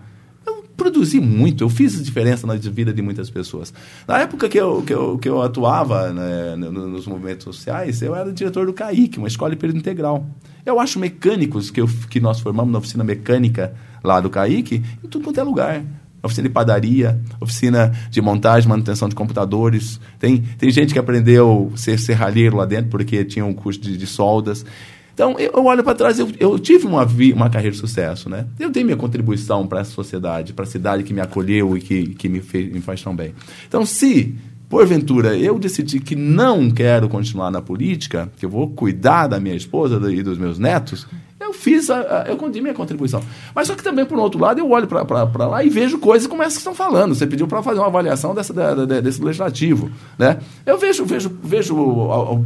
eu 0.46 0.64
produzi 0.76 1.20
muito, 1.20 1.64
eu 1.64 1.70
fiz 1.70 2.04
diferença 2.04 2.46
na 2.46 2.56
vida 2.56 2.94
de 2.94 3.02
muitas 3.02 3.30
pessoas. 3.30 3.74
Na 4.08 4.20
época 4.20 4.50
que 4.50 4.60
eu, 4.60 4.82
que 4.84 4.94
eu, 4.94 5.18
que 5.18 5.28
eu 5.30 5.42
atuava 5.42 6.12
né, 6.12 6.56
no- 6.56 6.72
nos 6.88 7.08
movimentos 7.08 7.44
sociais, 7.46 8.02
eu 8.02 8.16
era 8.16 8.32
diretor 8.34 8.66
do 8.66 8.74
CAIC, 8.74 9.18
uma 9.18 9.28
escola 9.28 9.52
de 9.52 9.58
período 9.58 9.78
integral. 9.80 10.26
Eu 10.66 10.80
acho 10.80 11.00
mecânicos 11.00 11.72
que, 11.72 11.80
eu, 11.82 11.88
que 12.10 12.20
nós 12.20 12.40
formamos 12.40 12.72
na 12.72 12.80
oficina 12.80 13.04
mecânica 13.04 13.74
lá 14.04 14.20
do 14.20 14.30
CAIC 14.30 14.84
em 15.04 15.08
tudo 15.08 15.24
quanto 15.24 15.40
é 15.40 15.44
lugar. 15.44 15.84
Oficina 16.24 16.48
de 16.48 16.54
padaria, 16.54 17.20
oficina 17.40 17.92
de 18.10 18.22
montagem, 18.22 18.70
manutenção 18.70 19.10
de 19.10 19.16
computadores. 19.16 20.00
Tem, 20.18 20.42
tem 20.58 20.72
gente 20.72 20.94
que 20.94 21.00
aprendeu 21.00 21.70
a 21.74 21.78
ser 21.78 22.00
serralheiro 22.00 22.56
lá 22.56 22.66
dentro 22.66 22.90
porque 22.90 23.26
tinha 23.26 23.46
um 23.46 23.54
curso 23.54 23.82
de, 23.82 23.98
de 23.98 24.08
soldas. 24.08 24.66
Então, 25.14 25.38
eu, 25.38 25.52
eu 25.54 25.66
olho 25.66 25.84
para 25.84 25.94
trás, 25.94 26.18
eu, 26.18 26.30
eu 26.40 26.58
tive 26.58 26.88
uma, 26.88 27.06
uma 27.36 27.50
carreira 27.50 27.72
de 27.72 27.78
sucesso, 27.78 28.30
né? 28.30 28.48
Eu 28.60 28.72
dei 28.72 28.84
minha 28.84 28.98
contribuição 28.98 29.68
para 29.68 29.82
essa 29.82 29.92
sociedade, 29.92 30.54
para 30.54 30.64
a 30.64 30.68
cidade 30.68 31.04
que 31.04 31.14
me 31.14 31.22
acolheu 31.22 31.78
e 31.78 31.82
que, 31.82 32.16
que 32.16 32.28
me, 32.28 32.42
fez, 32.42 32.72
me 32.72 32.82
faz 32.82 33.02
tão 33.02 33.16
bem. 33.16 33.34
Então, 33.68 33.86
se, 33.86 34.34
porventura, 34.68 35.38
eu 35.38 35.60
decidir 35.60 36.00
que 36.00 36.16
não 36.16 36.72
quero 36.72 37.08
continuar 37.08 37.52
na 37.52 37.62
política, 37.62 38.32
que 38.38 38.46
eu 38.46 38.50
vou 38.50 38.72
cuidar 38.72 39.28
da 39.28 39.40
minha 39.40 39.56
esposa 39.56 40.02
e 40.12 40.24
dos 40.24 40.40
meus 40.40 40.58
netos, 40.58 41.06
eu 41.54 41.60
fiz, 41.60 41.90
a, 41.90 42.00
a, 42.00 42.26
eu 42.28 42.36
contei 42.36 42.62
minha 42.62 42.74
contribuição. 42.74 43.22
Mas 43.54 43.68
só 43.68 43.76
que 43.76 43.84
também, 43.84 44.04
por 44.06 44.18
outro 44.18 44.40
lado, 44.40 44.60
eu 44.60 44.70
olho 44.70 44.88
para 44.88 45.46
lá 45.46 45.64
e 45.64 45.70
vejo 45.70 46.00
coisas 46.00 46.28
como 46.28 46.42
essas 46.42 46.56
que 46.56 46.60
estão 46.60 46.74
falando. 46.74 47.14
Você 47.14 47.28
pediu 47.28 47.48
para 47.48 47.62
fazer 47.62 47.80
uma 47.80 47.88
avaliação 47.88 48.34
dessa, 48.34 48.52
da, 48.52 48.74
da, 48.74 49.00
desse 49.00 49.24
legislativo. 49.24 49.92
Né? 50.18 50.40
Eu 50.66 50.78
vejo, 50.78 51.06
vejo, 51.06 51.32
vejo 51.44 51.76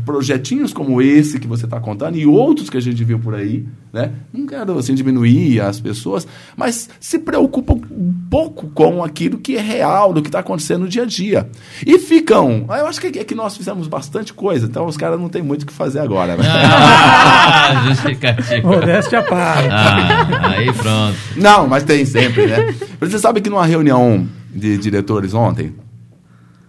projetinhos 0.05 0.73
como 0.73 1.01
esse 1.01 1.39
que 1.39 1.47
você 1.47 1.65
está 1.65 1.79
contando 1.79 2.17
e 2.17 2.25
outros 2.25 2.69
que 2.69 2.77
a 2.77 2.81
gente 2.81 3.03
viu 3.03 3.17
por 3.17 3.33
aí. 3.33 3.65
Né? 3.91 4.11
Não 4.33 4.45
quero 4.45 4.77
assim, 4.77 4.93
diminuir 4.93 5.61
as 5.61 5.79
pessoas, 5.79 6.27
mas 6.55 6.89
se 6.99 7.17
preocupa 7.19 7.73
um 7.73 8.13
pouco 8.29 8.67
com 8.69 9.03
aquilo 9.03 9.37
que 9.37 9.55
é 9.55 9.61
real, 9.61 10.13
do 10.13 10.21
que 10.21 10.27
está 10.27 10.39
acontecendo 10.39 10.81
no 10.81 10.89
dia 10.89 11.03
a 11.03 11.05
dia. 11.05 11.49
E 11.85 11.97
ficam. 11.97 12.65
Eu 12.67 12.87
acho 12.87 12.99
que 12.99 13.19
é 13.19 13.23
que 13.23 13.33
nós 13.33 13.55
fizemos 13.55 13.87
bastante 13.87 14.33
coisa, 14.33 14.65
então 14.65 14.85
os 14.85 14.97
caras 14.97 15.19
não 15.19 15.29
têm 15.29 15.41
muito 15.41 15.63
o 15.63 15.65
que 15.65 15.73
fazer 15.73 15.99
agora. 15.99 16.35
Né? 16.35 16.43
Ah, 16.47 17.85
justificativa. 17.87 18.67
Modéstia 18.97 19.21
parte. 19.21 19.69
Ah, 19.69 20.49
aí 20.49 20.73
pronto. 20.73 21.17
Não, 21.35 21.67
mas 21.67 21.83
tem 21.83 22.03
sempre, 22.03 22.47
né? 22.47 22.73
Você 22.99 23.19
sabe 23.19 23.41
que 23.41 23.49
numa 23.49 23.65
reunião 23.65 24.27
de 24.51 24.77
diretores 24.77 25.35
ontem, 25.35 25.75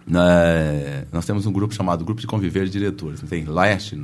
né, 0.07 1.05
nós 1.11 1.25
temos 1.25 1.47
um 1.47 1.53
grupo 1.53 1.75
chamado 1.75 2.05
Grupo 2.05 2.21
de 2.21 2.27
Conviver 2.27 2.67
de 2.67 2.71
Diretores. 2.71 3.23
Tem 3.23 3.45
leste, 3.45 3.99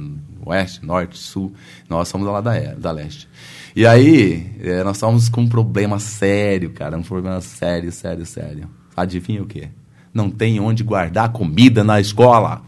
oeste, 0.45 0.85
norte, 0.85 1.19
sul. 1.19 1.53
Nós 1.89 2.09
somos 2.09 2.27
lá 2.27 2.41
da, 2.41 2.53
da 2.75 2.91
leste. 2.91 3.29
E 3.77 3.87
aí, 3.87 4.53
é, 4.61 4.83
nós 4.83 4.97
estamos 4.97 5.29
com 5.29 5.43
um 5.43 5.49
problema 5.49 5.99
sério, 5.99 6.71
cara. 6.71 6.97
Um 6.97 7.03
problema 7.03 7.41
sério, 7.43 7.93
sério, 7.93 8.25
sério. 8.25 8.71
Adivinha 8.97 9.43
o 9.43 9.47
quê? 9.47 9.69
Não 10.15 10.31
tem 10.31 10.61
onde 10.61 10.83
guardar 10.83 11.31
comida 11.31 11.85
na 11.85 12.01
escola. 12.01 12.63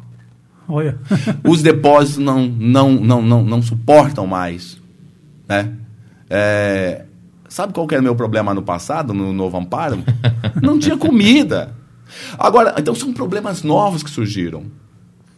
Olha. 0.68 0.98
Os 1.44 1.62
depósitos 1.62 2.18
não, 2.18 2.46
não, 2.46 2.92
não, 2.92 3.22
não, 3.22 3.42
não 3.44 3.62
suportam 3.62 4.26
mais. 4.26 4.84
Né? 5.48 5.72
É, 6.28 7.04
sabe 7.48 7.72
qual 7.72 7.86
que 7.86 7.94
era 7.94 8.00
o 8.00 8.04
meu 8.04 8.16
problema 8.16 8.52
no 8.52 8.62
passado, 8.62 9.14
no 9.14 9.32
Novo 9.32 9.56
Amparo? 9.56 10.02
Não 10.60 10.78
tinha 10.78 10.96
comida. 10.96 11.74
Agora, 12.38 12.74
então 12.78 12.94
são 12.94 13.12
problemas 13.12 13.62
novos 13.62 14.02
que 14.02 14.10
surgiram. 14.10 14.64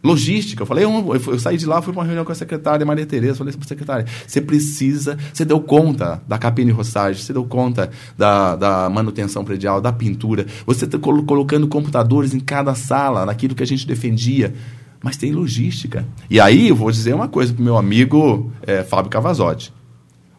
Logística, 0.03 0.63
eu 0.63 0.67
falei, 0.67 0.85
eu, 0.85 1.15
eu 1.15 1.39
saí 1.41 1.57
de 1.57 1.67
lá, 1.67 1.83
fui 1.83 1.93
para 1.93 2.01
uma 2.01 2.07
reunião 2.07 2.25
com 2.25 2.31
a 2.31 2.35
secretária 2.35 2.87
Maria 2.87 3.05
Tereza, 3.05 3.35
falei 3.35 3.53
para 3.53 3.65
a 3.65 3.69
secretária, 3.69 4.07
você 4.25 4.41
precisa, 4.41 5.19
você 5.33 5.45
deu 5.45 5.61
conta 5.61 6.23
da 6.27 6.39
capina 6.39 6.71
e 6.71 6.73
roçagem, 6.73 7.21
você 7.21 7.33
deu 7.33 7.45
conta 7.45 7.91
da, 8.17 8.55
da 8.55 8.89
manutenção 8.89 9.45
predial, 9.45 9.81
da 9.81 9.93
pintura, 9.93 10.47
você 10.65 10.85
está 10.85 10.99
colocando 10.99 11.67
computadores 11.67 12.33
em 12.33 12.39
cada 12.39 12.77
sala, 12.77 13.27
naquilo 13.27 13.57
que 13.57 13.63
a 13.63 13.67
gente 13.67 13.87
defendia 13.87 14.55
mas 15.01 15.17
tem 15.17 15.33
logística. 15.33 16.05
E 16.29 16.41
aí 16.41 16.69
eu 16.69 16.77
vou 16.77 16.91
dizer 16.91 17.15
uma 17.15 17.29
coisa 17.29 17.53
para 17.53 17.61
o 17.61 17.65
meu 17.65 17.77
amigo 17.77 18.51
é, 18.63 18.83
Fábio 18.83 19.11
Cavazotti. 19.11 19.73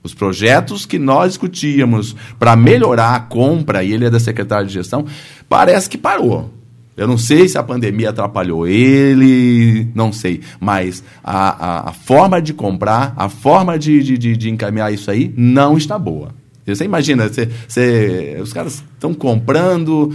Os 0.01 0.13
projetos 0.13 0.85
que 0.85 0.97
nós 0.97 1.29
discutíamos 1.29 2.15
para 2.37 2.55
melhorar 2.55 3.15
a 3.15 3.19
compra, 3.19 3.83
e 3.83 3.93
ele 3.93 4.05
é 4.05 4.09
da 4.09 4.19
secretária 4.19 4.65
de 4.65 4.73
gestão, 4.73 5.05
parece 5.47 5.89
que 5.89 5.97
parou. 5.97 6.49
Eu 6.99 7.07
não 7.07 7.17
sei 7.17 7.47
se 7.47 7.57
a 7.57 7.63
pandemia 7.63 8.09
atrapalhou 8.09 8.67
ele, 8.67 9.89
não 9.95 10.11
sei. 10.11 10.41
Mas 10.59 11.01
a, 11.23 11.87
a, 11.87 11.89
a 11.89 11.93
forma 11.93 12.41
de 12.41 12.53
comprar, 12.53 13.13
a 13.15 13.29
forma 13.29 13.79
de, 13.79 14.03
de, 14.17 14.35
de 14.35 14.49
encaminhar 14.49 14.93
isso 14.93 15.09
aí 15.09 15.33
não 15.37 15.77
está 15.77 15.97
boa. 15.97 16.35
Você 16.75 16.85
imagina, 16.85 17.27
você, 17.27 17.49
você, 17.67 18.39
os 18.41 18.53
caras 18.53 18.83
estão 18.93 19.13
comprando 19.13 20.13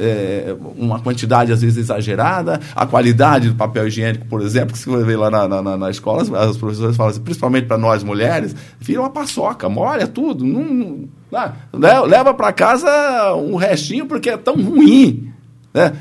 é, 0.00 0.54
uma 0.76 1.00
quantidade 1.00 1.52
às 1.52 1.62
vezes 1.62 1.78
exagerada, 1.78 2.60
a 2.74 2.86
qualidade 2.86 3.48
do 3.48 3.54
papel 3.54 3.86
higiênico, 3.88 4.26
por 4.26 4.42
exemplo, 4.42 4.72
que 4.72 4.78
você 4.78 5.04
vê 5.04 5.16
lá 5.16 5.30
na, 5.30 5.62
na, 5.62 5.76
na 5.76 5.90
escola, 5.90 6.22
as 6.38 6.56
professores 6.56 6.96
falam 6.96 7.10
assim, 7.10 7.20
principalmente 7.20 7.66
para 7.66 7.78
nós 7.78 8.02
mulheres, 8.02 8.54
vira 8.78 9.00
uma 9.00 9.10
paçoca, 9.10 9.68
molha 9.68 10.06
tudo, 10.06 10.44
não, 10.44 10.64
não, 10.64 11.08
ah, 11.32 11.54
leva 11.72 12.34
para 12.34 12.52
casa 12.52 13.34
um 13.34 13.56
restinho 13.56 14.06
porque 14.06 14.30
é 14.30 14.36
tão 14.36 14.60
ruim. 14.60 15.32
Né? 15.72 15.92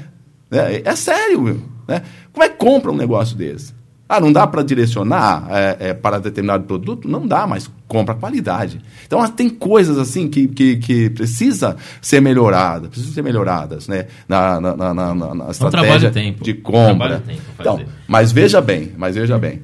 É, 0.51 0.81
é 0.83 0.95
sério, 0.95 1.41
meu. 1.41 1.61
Né? 1.87 2.01
Como 2.31 2.43
é 2.43 2.49
que 2.49 2.57
compra 2.57 2.91
um 2.91 2.95
negócio 2.95 3.35
desse? 3.35 3.78
Ah, 4.11 4.19
não 4.19 4.33
dá 4.33 4.47
para 4.47 4.63
direcionar 4.63 5.45
é, 5.51 5.77
é, 5.89 5.93
para 5.93 6.17
determinado 6.17 6.63
produto? 6.63 7.07
Não 7.07 7.27
dá, 7.27 7.45
mas 7.45 7.69
compra 7.87 8.15
qualidade. 8.15 8.81
Então, 9.05 9.25
tem 9.29 9.47
coisas 9.47 9.99
assim 9.99 10.27
que, 10.27 10.47
que, 10.47 10.77
que 10.77 11.11
precisa 11.11 11.77
ser 12.01 12.19
melhorada, 12.19 12.87
precisam 12.87 13.13
ser 13.13 13.21
melhoradas, 13.21 13.87
né? 13.87 14.07
Na, 14.27 14.59
na, 14.59 14.75
na, 14.75 14.93
na, 14.95 15.13
na 15.35 15.45
É 15.45 15.51
estratégia 15.51 16.09
tempo. 16.09 16.43
de 16.43 16.55
compra. 16.55 17.19
Tempo 17.19 17.39
então, 17.59 17.81
mas 18.07 18.31
veja 18.31 18.59
bem, 18.59 18.93
mas 18.97 19.13
veja 19.15 19.37
bem. 19.37 19.61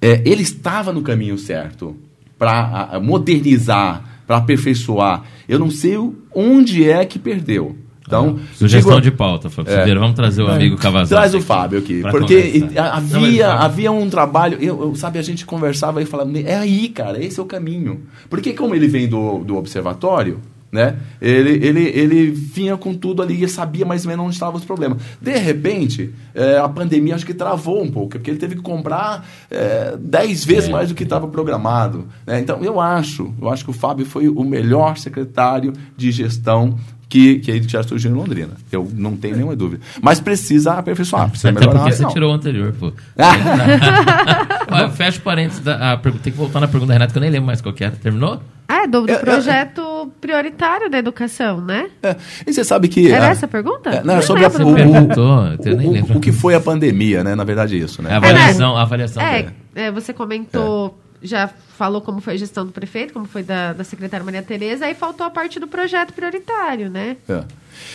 É, 0.00 0.22
ele 0.24 0.42
estava 0.42 0.90
no 0.90 1.02
caminho 1.02 1.36
certo 1.36 1.94
para 2.38 2.98
modernizar, 3.02 4.02
para 4.26 4.38
aperfeiçoar. 4.38 5.24
Eu 5.46 5.58
não 5.58 5.70
sei 5.70 5.98
onde 6.34 6.88
é 6.88 7.04
que 7.04 7.18
perdeu. 7.18 7.76
Então, 8.10 8.40
ah, 8.40 8.54
sugestão 8.54 8.96
digo, 8.96 9.02
de 9.02 9.16
pauta, 9.16 9.48
Fábio 9.48 9.72
é, 9.72 9.94
vamos 9.94 10.16
trazer 10.16 10.42
o 10.42 10.48
amigo 10.48 10.76
Cavazzari. 10.76 11.30
Traz 11.30 11.34
o 11.34 11.40
Fábio 11.40 11.78
aqui, 11.78 12.02
porque 12.10 12.64
havia, 12.76 13.46
não, 13.46 13.62
havia 13.62 13.92
um 13.92 14.10
trabalho, 14.10 14.58
eu, 14.60 14.82
eu, 14.82 14.94
sabe, 14.96 15.18
a 15.18 15.22
gente 15.22 15.46
conversava 15.46 16.02
e 16.02 16.04
falava, 16.04 16.36
é 16.38 16.56
aí, 16.56 16.88
cara, 16.88 17.22
esse 17.22 17.38
é 17.38 17.42
o 17.42 17.46
caminho. 17.46 18.02
Porque 18.28 18.52
como 18.52 18.74
ele 18.74 18.88
vem 18.88 19.08
do, 19.08 19.38
do 19.38 19.56
observatório, 19.56 20.40
né? 20.72 20.96
Ele, 21.20 21.66
ele, 21.66 21.82
ele 21.88 22.30
vinha 22.30 22.76
com 22.76 22.94
tudo 22.94 23.22
ali, 23.22 23.34
ele 23.34 23.48
sabia 23.48 23.84
mais 23.84 24.04
ou 24.04 24.10
menos 24.10 24.26
onde 24.26 24.34
estavam 24.34 24.56
os 24.56 24.64
problemas. 24.64 25.02
De 25.20 25.36
repente, 25.36 26.14
é, 26.34 26.58
a 26.58 26.68
pandemia 26.68 27.14
acho 27.14 27.26
que 27.26 27.34
travou 27.34 27.82
um 27.82 27.90
pouco, 27.90 28.10
porque 28.10 28.30
ele 28.30 28.38
teve 28.38 28.54
que 28.54 28.62
comprar 28.62 29.26
é, 29.50 29.96
dez 29.98 30.44
vezes 30.44 30.68
é. 30.68 30.72
mais 30.72 30.88
do 30.88 30.94
que 30.94 31.02
estava 31.02 31.26
programado. 31.26 32.06
Né? 32.24 32.38
Então, 32.38 32.62
eu 32.62 32.80
acho, 32.80 33.34
eu 33.40 33.50
acho 33.50 33.64
que 33.64 33.70
o 33.70 33.74
Fábio 33.74 34.06
foi 34.06 34.28
o 34.28 34.44
melhor 34.44 34.96
secretário 34.96 35.72
de 35.96 36.12
gestão 36.12 36.78
que, 37.10 37.40
que 37.40 37.68
já 37.68 37.82
surgiu 37.82 38.12
em 38.12 38.14
Londrina. 38.14 38.52
Eu 38.70 38.88
não 38.94 39.16
tenho 39.16 39.34
nenhuma 39.34 39.56
dúvida. 39.56 39.82
Mas 40.00 40.20
precisa 40.20 40.74
aperfeiçoar, 40.74 41.28
precisa 41.28 41.50
Até 41.50 41.58
melhorar. 41.58 41.80
porque 41.80 41.96
você 41.96 42.06
tirou 42.06 42.30
o 42.30 42.34
anterior, 42.34 42.72
pô. 42.78 42.92
Olha, 44.70 44.90
fecha 44.90 45.20
parênteses. 45.20 45.60
Da, 45.60 45.94
a, 45.94 45.96
tem 45.96 46.32
que 46.32 46.38
voltar 46.38 46.60
na 46.60 46.68
pergunta 46.68 46.86
da 46.86 46.92
Renata, 46.94 47.12
que 47.12 47.18
eu 47.18 47.20
nem 47.20 47.30
lembro 47.30 47.48
mais 47.48 47.60
qual 47.60 47.74
que 47.74 47.82
era. 47.82 47.96
Terminou? 47.96 48.40
Ah, 48.68 48.86
do, 48.86 49.04
do 49.04 49.18
projeto 49.18 49.80
eu, 49.80 49.84
eu, 49.84 50.12
prioritário 50.20 50.88
da 50.88 50.98
educação, 50.98 51.60
né? 51.60 51.90
É, 52.00 52.14
e 52.46 52.52
você 52.52 52.62
sabe 52.62 52.86
que... 52.86 53.10
Era 53.10 53.26
a, 53.26 53.30
essa 53.30 53.46
a 53.46 53.48
pergunta? 53.48 53.90
É, 53.90 54.04
não, 54.04 54.14
era 54.14 54.22
sobre 54.22 54.44
a, 54.44 54.48
o, 54.48 54.52
o, 54.52 56.14
o, 56.14 56.16
o, 56.18 56.20
que 56.20 56.30
foi 56.30 56.54
a 56.54 56.60
pandemia, 56.60 57.24
né? 57.24 57.34
Na 57.34 57.42
verdade 57.42 57.74
é 57.74 57.78
isso, 57.78 58.00
né? 58.00 58.12
A 58.12 58.18
avaliação, 58.18 58.76
a 58.76 58.82
avaliação 58.82 59.20
é, 59.20 59.48
é, 59.74 59.90
você 59.90 60.12
comentou... 60.12 60.96
Já 61.22 61.48
falou 61.48 62.00
como 62.00 62.20
foi 62.20 62.34
a 62.34 62.36
gestão 62.36 62.64
do 62.64 62.72
prefeito, 62.72 63.12
como 63.12 63.26
foi 63.26 63.42
da, 63.42 63.72
da 63.72 63.84
secretária 63.84 64.24
Maria 64.24 64.42
Tereza, 64.42 64.86
aí 64.86 64.94
faltou 64.94 65.26
a 65.26 65.30
parte 65.30 65.58
do 65.58 65.66
projeto 65.66 66.12
prioritário, 66.12 66.90
né? 66.90 67.16
É. 67.28 67.44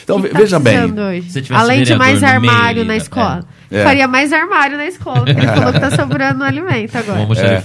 Então, 0.04 0.22
tá 0.22 0.38
veja 0.38 0.60
bem. 0.60 0.78
Além 1.52 1.84
de 1.84 1.96
mais 1.96 2.24
armário 2.24 2.86
na 2.86 2.96
escola. 2.96 3.46
É. 3.72 3.84
Faria 3.84 4.08
mais 4.08 4.32
armário 4.32 4.78
na 4.78 4.86
escola, 4.86 5.26
porque 5.26 5.32
ele 5.32 5.48
falou 5.48 5.72
que 5.72 5.78
está 5.78 5.92
sobrando 5.98 6.44
alimento 6.44 6.96
agora. 6.96 7.20
Vamos 7.20 7.38
é. 7.40 7.64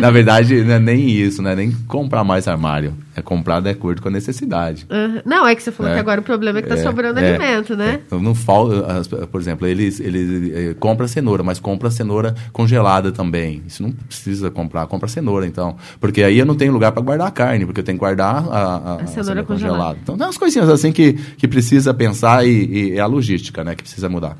Na 0.00 0.10
verdade, 0.10 0.62
não 0.62 0.74
é 0.74 0.78
nem 0.78 1.10
isso, 1.10 1.42
não 1.42 1.50
é 1.50 1.56
nem 1.56 1.72
comprar 1.88 2.22
mais 2.22 2.46
armário. 2.46 2.94
É 3.16 3.22
comprar 3.22 3.60
de 3.60 3.70
acordo 3.70 4.02
com 4.02 4.08
a 4.08 4.10
necessidade. 4.10 4.86
Uhum. 4.90 5.20
Não, 5.24 5.46
é 5.46 5.54
que 5.54 5.62
você 5.62 5.70
falou 5.70 5.92
é. 5.92 5.94
que 5.94 6.00
agora 6.00 6.20
o 6.20 6.24
problema 6.24 6.58
é 6.58 6.62
que 6.62 6.68
está 6.68 6.80
é. 6.80 6.82
sobrando 6.82 7.20
é. 7.20 7.28
alimento, 7.28 7.76
né? 7.76 8.00
Então, 8.06 8.20
não 8.20 8.34
falta, 8.34 9.04
por 9.30 9.40
exemplo, 9.40 9.68
eles, 9.68 10.00
eles 10.00 10.52
eh, 10.52 10.74
compram 10.80 11.06
cenoura, 11.06 11.42
mas 11.44 11.60
compra 11.60 11.90
cenoura 11.92 12.34
congelada 12.52 13.12
também. 13.12 13.62
Isso 13.68 13.84
não 13.84 13.92
precisa 13.92 14.50
comprar, 14.50 14.86
compra 14.86 15.08
cenoura, 15.08 15.46
então. 15.46 15.76
Porque 16.00 16.24
aí 16.24 16.38
eu 16.38 16.46
não 16.46 16.56
tenho 16.56 16.72
lugar 16.72 16.90
para 16.90 17.02
guardar 17.02 17.28
a 17.28 17.30
carne, 17.30 17.64
porque 17.64 17.80
eu 17.80 17.84
tenho 17.84 17.96
que 17.96 18.00
guardar 18.00 18.36
a, 18.36 18.58
a, 18.58 18.94
a, 18.94 19.02
a 19.02 19.06
cenoura, 19.06 19.44
congelada. 19.44 19.44
congelada. 19.44 19.98
Então, 20.02 20.16
tem 20.16 20.26
umas 20.26 20.38
coisinhas 20.38 20.68
assim 20.68 20.90
que, 20.90 21.12
que 21.12 21.43
precisa 21.48 21.92
pensar 21.92 22.46
e, 22.46 22.92
é 22.92 23.00
a 23.00 23.06
logística, 23.06 23.64
né, 23.64 23.74
que 23.74 23.82
precisa 23.82 24.08
mudar. 24.08 24.36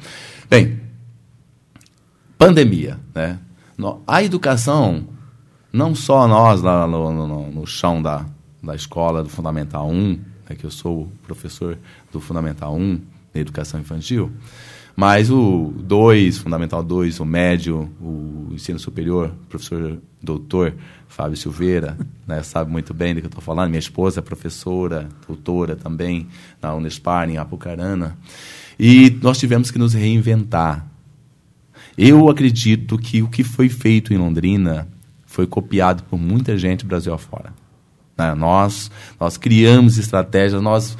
Bem, 0.48 0.80
pandemia, 2.38 2.98
né? 3.14 3.38
A 4.06 4.22
educação, 4.22 5.08
não 5.72 5.94
só 5.94 6.28
nós 6.28 6.62
lá 6.62 6.86
no, 6.86 7.12
no, 7.12 7.50
no 7.50 7.66
chão 7.66 8.00
da, 8.00 8.24
da 8.62 8.74
escola 8.74 9.22
do 9.22 9.28
Fundamental 9.28 9.88
1, 9.88 10.20
né, 10.48 10.56
que 10.56 10.64
eu 10.64 10.70
sou 10.70 11.10
professor 11.26 11.76
do 12.12 12.20
Fundamental 12.20 12.74
1, 12.74 13.00
na 13.34 13.40
educação 13.40 13.80
infantil, 13.80 14.30
mas 14.96 15.30
o 15.30 15.72
2, 15.76 16.38
Fundamental 16.38 16.82
2, 16.82 17.18
o 17.20 17.24
médio, 17.24 17.90
o 18.00 18.48
ensino 18.52 18.78
superior, 18.78 19.32
professor 19.48 19.98
doutor 20.22 20.74
Fábio 21.08 21.36
Silveira, 21.36 21.96
né, 22.26 22.42
sabe 22.42 22.70
muito 22.70 22.94
bem 22.94 23.14
do 23.14 23.20
que 23.20 23.26
eu 23.26 23.28
estou 23.28 23.42
falando. 23.42 23.70
Minha 23.70 23.80
esposa 23.80 24.20
é 24.20 24.22
professora, 24.22 25.08
doutora 25.26 25.74
também, 25.76 26.28
na 26.62 26.74
Unespar, 26.74 27.28
em 27.28 27.36
Apucarana. 27.36 28.16
E 28.78 29.18
nós 29.22 29.38
tivemos 29.38 29.70
que 29.70 29.78
nos 29.78 29.94
reinventar. 29.94 30.86
Eu 31.96 32.28
acredito 32.28 32.98
que 32.98 33.22
o 33.22 33.28
que 33.28 33.44
foi 33.44 33.68
feito 33.68 34.12
em 34.12 34.16
Londrina 34.16 34.88
foi 35.26 35.46
copiado 35.46 36.02
por 36.04 36.18
muita 36.18 36.56
gente 36.56 36.84
Brasil 36.84 37.12
afora. 37.12 37.52
Né? 38.16 38.34
Nós, 38.34 38.90
nós 39.18 39.36
criamos 39.36 39.98
estratégias, 39.98 40.60
nós 40.62 40.96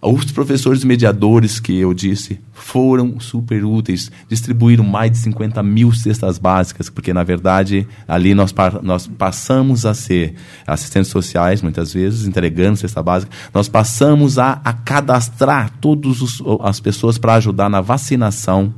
Os 0.00 0.30
professores 0.30 0.84
mediadores 0.84 1.58
que 1.58 1.76
eu 1.76 1.92
disse 1.92 2.40
foram 2.52 3.18
super 3.18 3.64
úteis, 3.64 4.12
distribuíram 4.28 4.84
mais 4.84 5.10
de 5.10 5.18
50 5.18 5.60
mil 5.62 5.92
cestas 5.92 6.38
básicas, 6.38 6.88
porque 6.88 7.12
na 7.12 7.24
verdade 7.24 7.86
ali 8.06 8.32
nós, 8.32 8.54
nós 8.82 9.08
passamos 9.08 9.84
a 9.84 9.94
ser 9.94 10.34
assistentes 10.64 11.10
sociais, 11.10 11.62
muitas 11.62 11.92
vezes, 11.92 12.28
entregando 12.28 12.76
cesta 12.76 13.02
básica, 13.02 13.32
nós 13.52 13.68
passamos 13.68 14.38
a, 14.38 14.60
a 14.64 14.72
cadastrar 14.72 15.70
todas 15.80 16.40
as 16.60 16.78
pessoas 16.78 17.18
para 17.18 17.34
ajudar 17.34 17.68
na 17.68 17.80
vacinação 17.80 18.72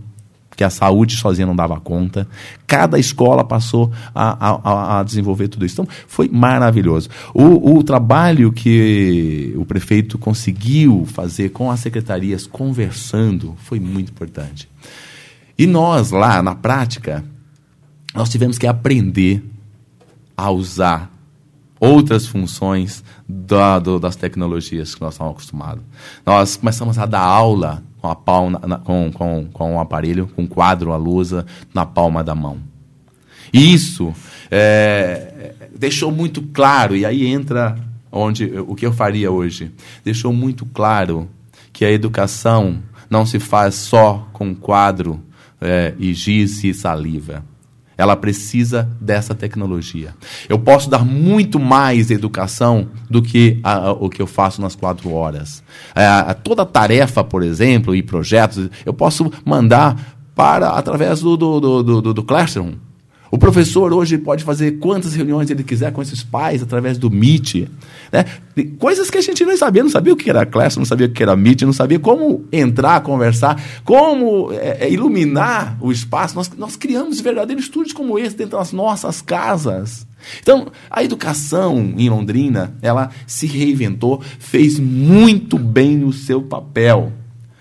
que 0.57 0.65
a 0.65 0.71
saúde 0.71 1.17
sozinha 1.17 1.47
não 1.47 1.57
dava 1.57 1.81
conta. 1.81 2.29
Cada 2.67 2.99
escola 2.99 3.45
passou 3.45 3.91
a, 4.15 4.49
a, 4.51 5.01
a 5.01 5.03
desenvolver 5.03 5.49
tudo 5.49 5.65
isso. 5.65 5.81
Então, 5.81 5.95
foi 6.07 6.29
maravilhoso. 6.29 7.09
O, 7.33 7.79
o, 7.79 7.83
trabalho 7.83 8.53
que 8.53 9.55
o 9.57 9.65
prefeito 9.65 10.19
conseguiu 10.19 11.07
fazer 11.07 11.51
com 11.51 11.71
as 11.71 11.81
secretarias, 11.81 12.47
conversando, 12.47 13.55
foi 13.59 13.81
muito 13.81 14.11
importante. 14.11 14.69
E 15.59 15.67
nós, 15.67 16.11
lá 16.11 16.43
na 16.43 16.55
prática, 16.55 17.25
nós 18.15 18.29
tivemos 18.29 18.59
que 18.59 18.67
aprender 18.67 19.43
a 20.37 20.51
usar 20.51 21.11
outras 21.79 22.27
funções 22.27 23.03
da, 23.27 23.79
do, 23.79 23.99
das 23.99 24.17
tecnologias 24.17 24.95
que 24.95 25.01
nós 25.01 25.15
estamos 25.15 25.33
acostumados. 25.33 25.83
Nós 26.27 26.57
começamos 26.57 26.99
a 26.99 27.07
dar 27.07 27.21
aula 27.21 27.83
com 28.01 28.09
a 28.09 28.15
palma, 28.15 28.61
na, 28.67 28.79
com, 28.79 29.11
com, 29.13 29.49
com 29.53 29.75
um 29.75 29.81
aparelho, 29.81 30.27
com 30.35 30.43
um 30.43 30.47
quadro, 30.47 30.93
a 30.93 30.97
lousa 30.97 31.47
na 31.75 31.85
palma 31.85 32.25
da 32.25 32.35
mão. 32.35 32.59
Isso 33.53 34.15
é, 34.51 35.55
deixou 35.77 36.11
muito 36.11 36.43
claro, 36.43 36.97
e 36.97 37.05
aí 37.05 37.27
entra 37.27 37.77
onde 38.11 38.45
o 38.67 38.75
que 38.75 38.87
eu 38.87 38.93
faria 38.93 39.31
hoje. 39.31 39.71
Deixou 40.05 40.33
muito 40.33 40.65
claro 40.67 41.29
que 41.73 41.85
a 41.85 41.91
educação 41.91 42.79
não 43.09 43.27
se 43.27 43.39
faz 43.39 43.75
só 43.75 44.29
com 44.33 44.55
quadro 44.55 45.21
é, 45.61 45.95
e 45.99 46.15
giz 46.15 46.65
e 46.65 46.73
saliva. 46.73 47.45
Ela 48.01 48.17
precisa 48.17 48.89
dessa 48.99 49.35
tecnologia. 49.35 50.15
Eu 50.49 50.59
posso 50.59 50.89
dar 50.89 51.05
muito 51.05 51.61
mais 51.61 52.11
educação 52.11 52.89
do 53.11 53.21
que 53.21 53.61
a, 53.63 53.89
a, 53.89 53.93
o 53.93 54.09
que 54.09 54.23
eu 54.23 54.27
faço 54.27 54.63
nas 54.63 54.75
quatro 54.75 55.13
horas. 55.13 55.63
É, 55.95 56.33
toda 56.33 56.65
tarefa, 56.65 57.23
por 57.23 57.43
exemplo, 57.43 57.95
e 57.95 58.03
projetos, 58.03 58.71
eu 58.87 58.95
posso 58.95 59.31
mandar 59.45 60.17
para 60.35 60.71
através 60.71 61.21
do, 61.21 61.37
do, 61.37 61.61
do, 61.61 62.01
do, 62.01 62.15
do 62.15 62.23
Classroom. 62.23 62.73
O 63.31 63.39
professor 63.39 63.93
hoje 63.93 64.19
pode 64.19 64.43
fazer 64.43 64.79
quantas 64.79 65.15
reuniões 65.15 65.49
ele 65.49 65.63
quiser 65.63 65.93
com 65.93 66.03
esses 66.03 66.21
pais 66.21 66.63
através 66.63 66.99
do 66.99 67.09
Meet. 67.09 67.69
Né? 68.11 68.25
Coisas 68.77 69.09
que 69.09 69.19
a 69.19 69.21
gente 69.21 69.45
não 69.45 69.57
sabia, 69.57 69.85
não 69.85 69.91
sabia 69.91 70.13
o 70.13 70.17
que 70.17 70.29
era 70.29 70.45
Class, 70.45 70.77
não 70.77 70.85
sabia 70.85 71.07
o 71.07 71.11
que 71.11 71.23
era 71.23 71.37
Meet, 71.37 71.63
não 71.63 71.73
sabia 71.73 72.01
como 72.01 72.45
entrar, 72.51 73.01
conversar, 73.03 73.63
como 73.85 74.51
é, 74.53 74.79
é, 74.81 74.93
iluminar 74.93 75.79
o 75.81 75.93
espaço. 75.93 76.35
Nós, 76.35 76.51
nós 76.59 76.75
criamos 76.75 77.21
verdadeiros 77.21 77.67
estúdios 77.67 77.93
como 77.93 78.19
esse 78.19 78.37
dentro 78.37 78.59
das 78.59 78.73
nossas 78.73 79.23
casas. 79.23 80.05
Então, 80.43 80.67
a 80.91 81.05
educação 81.05 81.95
em 81.97 82.11
Londrina, 82.11 82.75
ela 82.83 83.11
se 83.29 83.47
reinventou, 83.47 84.21
fez 84.41 84.81
muito 84.81 85.57
bem 85.57 86.03
o 86.03 86.13
seu 86.13 86.43
papel. 86.43 87.13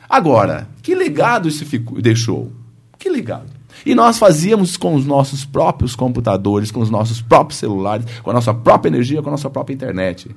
Agora, 0.09 0.67
que 0.81 0.95
legado 0.95 1.47
isso 1.47 1.63
ficou, 1.63 2.01
deixou? 2.01 2.51
Que 2.97 3.07
legado? 3.07 3.58
E 3.85 3.95
nós 3.95 4.17
fazíamos 4.17 4.77
com 4.77 4.95
os 4.95 5.05
nossos 5.05 5.45
próprios 5.45 5.95
computadores, 5.95 6.71
com 6.71 6.79
os 6.79 6.89
nossos 6.89 7.21
próprios 7.21 7.59
celulares, 7.59 8.05
com 8.21 8.29
a 8.29 8.33
nossa 8.33 8.53
própria 8.53 8.89
energia, 8.89 9.21
com 9.21 9.29
a 9.29 9.31
nossa 9.31 9.49
própria 9.49 9.73
internet. 9.73 10.35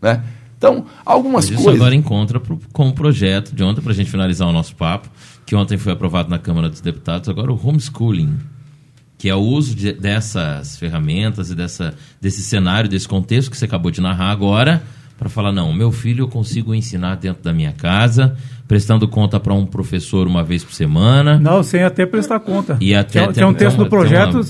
Né? 0.00 0.22
Então, 0.62 0.86
algumas 1.04 1.46
Mas 1.46 1.54
isso 1.54 1.64
coisas. 1.64 1.80
agora 1.80 1.94
encontra 1.94 2.38
pro, 2.38 2.58
com 2.72 2.88
o 2.88 2.92
projeto 2.92 3.52
de 3.52 3.64
ontem, 3.64 3.80
para 3.80 3.90
a 3.92 3.94
gente 3.94 4.10
finalizar 4.10 4.46
o 4.48 4.52
nosso 4.52 4.76
papo, 4.76 5.08
que 5.44 5.56
ontem 5.56 5.76
foi 5.76 5.92
aprovado 5.92 6.30
na 6.30 6.38
Câmara 6.38 6.68
dos 6.68 6.80
Deputados, 6.80 7.28
agora 7.28 7.52
o 7.52 7.60
homeschooling, 7.60 8.38
que 9.18 9.28
é 9.28 9.34
o 9.34 9.40
uso 9.40 9.74
de, 9.74 9.92
dessas 9.92 10.76
ferramentas 10.76 11.50
e 11.50 11.56
dessa, 11.56 11.94
desse 12.20 12.42
cenário, 12.42 12.88
desse 12.88 13.08
contexto 13.08 13.50
que 13.50 13.56
você 13.56 13.64
acabou 13.64 13.90
de 13.90 14.00
narrar 14.00 14.30
agora, 14.30 14.84
para 15.22 15.30
falar: 15.30 15.52
não, 15.52 15.72
meu 15.72 15.92
filho 15.92 16.24
eu 16.24 16.28
consigo 16.28 16.74
ensinar 16.74 17.14
dentro 17.14 17.42
da 17.42 17.52
minha 17.52 17.72
casa, 17.72 18.36
prestando 18.66 19.06
conta 19.06 19.38
para 19.38 19.54
um 19.54 19.64
professor 19.64 20.26
uma 20.26 20.42
vez 20.42 20.64
por 20.64 20.74
semana. 20.74 21.38
Não, 21.38 21.62
sem 21.62 21.82
até 21.82 22.04
prestar 22.04 22.40
conta. 22.40 22.76
E 22.80 22.94
até 22.94 23.24
tem, 23.26 23.34
tem 23.34 23.44
um 23.44 23.54
texto 23.54 23.76
do 23.76 23.88
projeto. 23.88 24.40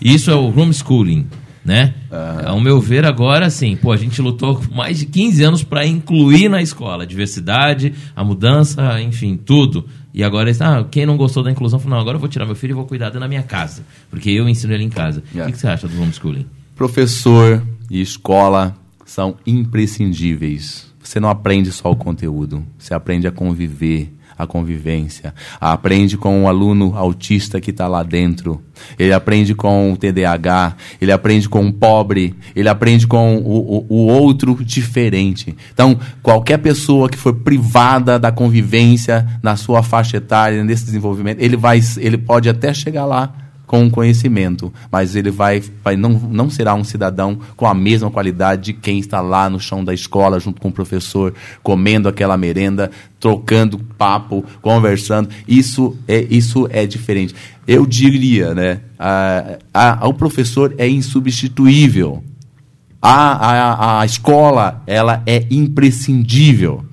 Isso 0.00 0.30
é 0.30 0.34
o 0.34 0.46
homeschooling, 0.56 1.26
né? 1.64 1.94
Uhum. 2.10 2.48
Ao 2.48 2.60
meu 2.60 2.80
ver, 2.80 3.04
agora 3.04 3.50
sim, 3.50 3.76
pô, 3.76 3.90
a 3.90 3.96
gente 3.96 4.22
lutou 4.22 4.62
mais 4.72 4.98
de 4.98 5.06
15 5.06 5.42
anos 5.42 5.64
para 5.64 5.84
incluir 5.84 6.48
na 6.48 6.62
escola 6.62 7.02
a 7.02 7.06
diversidade, 7.06 7.92
a 8.14 8.22
mudança, 8.22 9.00
enfim, 9.00 9.36
tudo. 9.36 9.86
E 10.14 10.22
agora, 10.22 10.50
ah, 10.60 10.84
quem 10.90 11.04
não 11.04 11.16
gostou 11.16 11.42
da 11.42 11.50
inclusão, 11.50 11.78
falou, 11.78 11.96
não, 11.96 12.00
agora 12.00 12.16
eu 12.16 12.20
vou 12.20 12.28
tirar 12.28 12.46
meu 12.46 12.54
filho 12.54 12.72
e 12.72 12.74
vou 12.74 12.86
cuidar 12.86 13.08
dele 13.08 13.20
na 13.20 13.28
minha 13.28 13.42
casa, 13.42 13.82
porque 14.08 14.30
eu 14.30 14.48
ensino 14.48 14.72
ele 14.72 14.84
em 14.84 14.88
casa. 14.88 15.22
Yeah. 15.32 15.50
O 15.50 15.52
que 15.52 15.58
você 15.58 15.66
acha 15.66 15.88
do 15.88 16.00
homeschooling? 16.00 16.46
Professor 16.74 17.62
e 17.90 18.00
escola 18.00 18.74
são 19.06 19.36
imprescindíveis 19.46 20.94
você 21.06 21.20
não 21.20 21.28
aprende 21.28 21.70
só 21.70 21.90
o 21.90 21.96
conteúdo, 21.96 22.64
você 22.76 22.92
aprende 22.92 23.28
a 23.28 23.30
conviver, 23.30 24.12
a 24.36 24.44
convivência. 24.44 25.32
Aprende 25.60 26.16
com 26.16 26.42
o 26.42 26.48
aluno 26.48 26.96
autista 26.96 27.60
que 27.60 27.70
está 27.70 27.86
lá 27.86 28.02
dentro. 28.02 28.60
Ele 28.98 29.12
aprende 29.12 29.54
com 29.54 29.92
o 29.92 29.96
TDAH, 29.96 30.76
ele 31.00 31.12
aprende 31.12 31.48
com 31.48 31.64
o 31.64 31.72
pobre, 31.72 32.34
ele 32.56 32.68
aprende 32.68 33.06
com 33.06 33.36
o, 33.36 33.86
o, 33.86 33.86
o 33.88 34.06
outro 34.08 34.58
diferente. 34.64 35.56
Então, 35.72 35.96
qualquer 36.22 36.58
pessoa 36.58 37.08
que 37.08 37.16
for 37.16 37.34
privada 37.34 38.18
da 38.18 38.32
convivência 38.32 39.24
na 39.40 39.54
sua 39.54 39.82
faixa 39.84 40.16
etária, 40.16 40.64
nesse 40.64 40.84
desenvolvimento, 40.86 41.40
ele, 41.40 41.56
vai, 41.56 41.80
ele 41.98 42.18
pode 42.18 42.48
até 42.48 42.74
chegar 42.74 43.06
lá 43.06 43.45
com 43.66 43.90
conhecimento, 43.90 44.72
mas 44.90 45.16
ele 45.16 45.30
vai, 45.30 45.62
vai 45.82 45.96
não, 45.96 46.10
não 46.10 46.48
será 46.48 46.74
um 46.74 46.84
cidadão 46.84 47.38
com 47.56 47.66
a 47.66 47.74
mesma 47.74 48.10
qualidade 48.10 48.66
de 48.66 48.72
quem 48.72 48.98
está 48.98 49.20
lá 49.20 49.50
no 49.50 49.58
chão 49.58 49.84
da 49.84 49.92
escola 49.92 50.38
junto 50.38 50.60
com 50.60 50.68
o 50.68 50.72
professor, 50.72 51.34
comendo 51.62 52.08
aquela 52.08 52.36
merenda, 52.36 52.90
trocando 53.18 53.78
papo, 53.98 54.44
conversando. 54.62 55.28
Isso 55.48 55.96
é, 56.06 56.26
isso 56.30 56.68
é 56.70 56.86
diferente. 56.86 57.34
Eu 57.66 57.84
diria, 57.84 58.54
né? 58.54 58.80
A, 58.96 59.58
a, 59.74 60.08
o 60.08 60.14
professor 60.14 60.72
é 60.78 60.88
insubstituível. 60.88 62.22
A, 63.02 63.32
a, 63.32 64.00
a 64.00 64.06
escola 64.06 64.82
ela 64.86 65.22
é 65.26 65.44
imprescindível. 65.50 66.85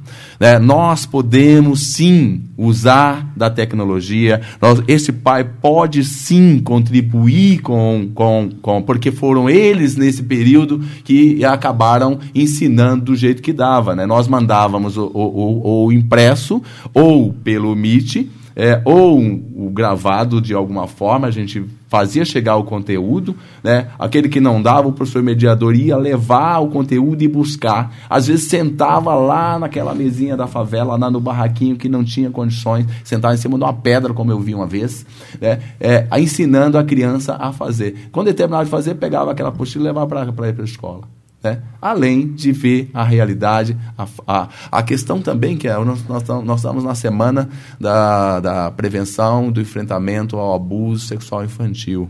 Né? 0.43 0.59
Nós 0.59 1.05
podemos 1.05 1.93
sim 1.93 2.41
usar 2.57 3.31
da 3.33 3.49
tecnologia, 3.49 4.41
nós, 4.61 4.83
esse 4.89 5.13
pai 5.13 5.45
pode 5.45 6.03
sim 6.03 6.59
contribuir 6.59 7.61
com, 7.61 8.09
com, 8.13 8.49
com, 8.61 8.81
porque 8.81 9.09
foram 9.09 9.49
eles 9.49 9.95
nesse 9.95 10.21
período 10.21 10.81
que 11.05 11.45
acabaram 11.45 12.19
ensinando 12.35 13.05
do 13.05 13.15
jeito 13.15 13.41
que 13.41 13.53
dava. 13.53 13.95
Né? 13.95 14.05
Nós 14.05 14.27
mandávamos 14.27 14.97
o, 14.97 15.05
o, 15.13 15.21
o, 15.21 15.85
o 15.85 15.93
impresso 15.93 16.61
ou 16.93 17.31
pelo 17.31 17.73
Meet 17.73 18.27
é, 18.55 18.81
ou 18.85 19.19
o 19.19 19.69
gravado 19.69 20.41
de 20.41 20.53
alguma 20.53 20.87
forma, 20.87 21.27
a 21.27 21.31
gente 21.31 21.63
fazia 21.87 22.25
chegar 22.25 22.55
o 22.55 22.63
conteúdo, 22.63 23.35
né? 23.63 23.89
aquele 23.99 24.27
que 24.27 24.39
não 24.39 24.61
dava, 24.61 24.87
o 24.87 24.91
professor 24.91 25.21
mediador 25.21 25.75
ia 25.75 25.95
levar 25.95 26.59
o 26.59 26.69
conteúdo 26.69 27.21
e 27.21 27.27
buscar. 27.27 27.93
Às 28.09 28.27
vezes 28.27 28.49
sentava 28.49 29.13
lá 29.13 29.59
naquela 29.59 29.93
mesinha 29.93 30.35
da 30.35 30.47
favela, 30.47 30.97
lá 30.97 31.11
no 31.11 31.19
barraquinho 31.19 31.75
que 31.75 31.87
não 31.87 32.03
tinha 32.03 32.31
condições, 32.31 32.87
sentava 33.03 33.35
em 33.35 33.37
cima 33.37 33.57
de 33.57 33.63
uma 33.63 33.73
pedra, 33.73 34.13
como 34.13 34.31
eu 34.31 34.39
vi 34.39 34.55
uma 34.55 34.65
vez, 34.65 35.05
né? 35.39 35.59
é, 35.79 36.07
ensinando 36.19 36.77
a 36.77 36.83
criança 36.83 37.35
a 37.35 37.51
fazer. 37.51 38.09
Quando 38.11 38.27
ele 38.27 38.35
terminava 38.35 38.65
de 38.65 38.71
fazer, 38.71 38.95
pegava 38.95 39.31
aquela 39.31 39.49
apostila 39.49 39.83
e 39.83 39.87
levava 39.87 40.07
para 40.07 40.61
a 40.61 40.63
escola. 40.63 41.22
Né? 41.43 41.61
além 41.81 42.31
de 42.31 42.53
ver 42.53 42.89
a 42.93 43.03
realidade. 43.03 43.77
A, 43.97 44.07
a, 44.25 44.49
a 44.71 44.81
questão 44.81 45.21
também, 45.21 45.57
que 45.57 45.67
é, 45.67 45.77
nós, 45.83 46.07
nós, 46.07 46.23
nós 46.23 46.59
estamos 46.59 46.85
na 46.85 46.95
semana 46.95 47.49
da, 47.77 48.39
da 48.39 48.71
prevenção 48.71 49.51
do 49.51 49.59
enfrentamento 49.59 50.37
ao 50.37 50.55
abuso 50.55 51.05
sexual 51.05 51.43
infantil. 51.43 52.09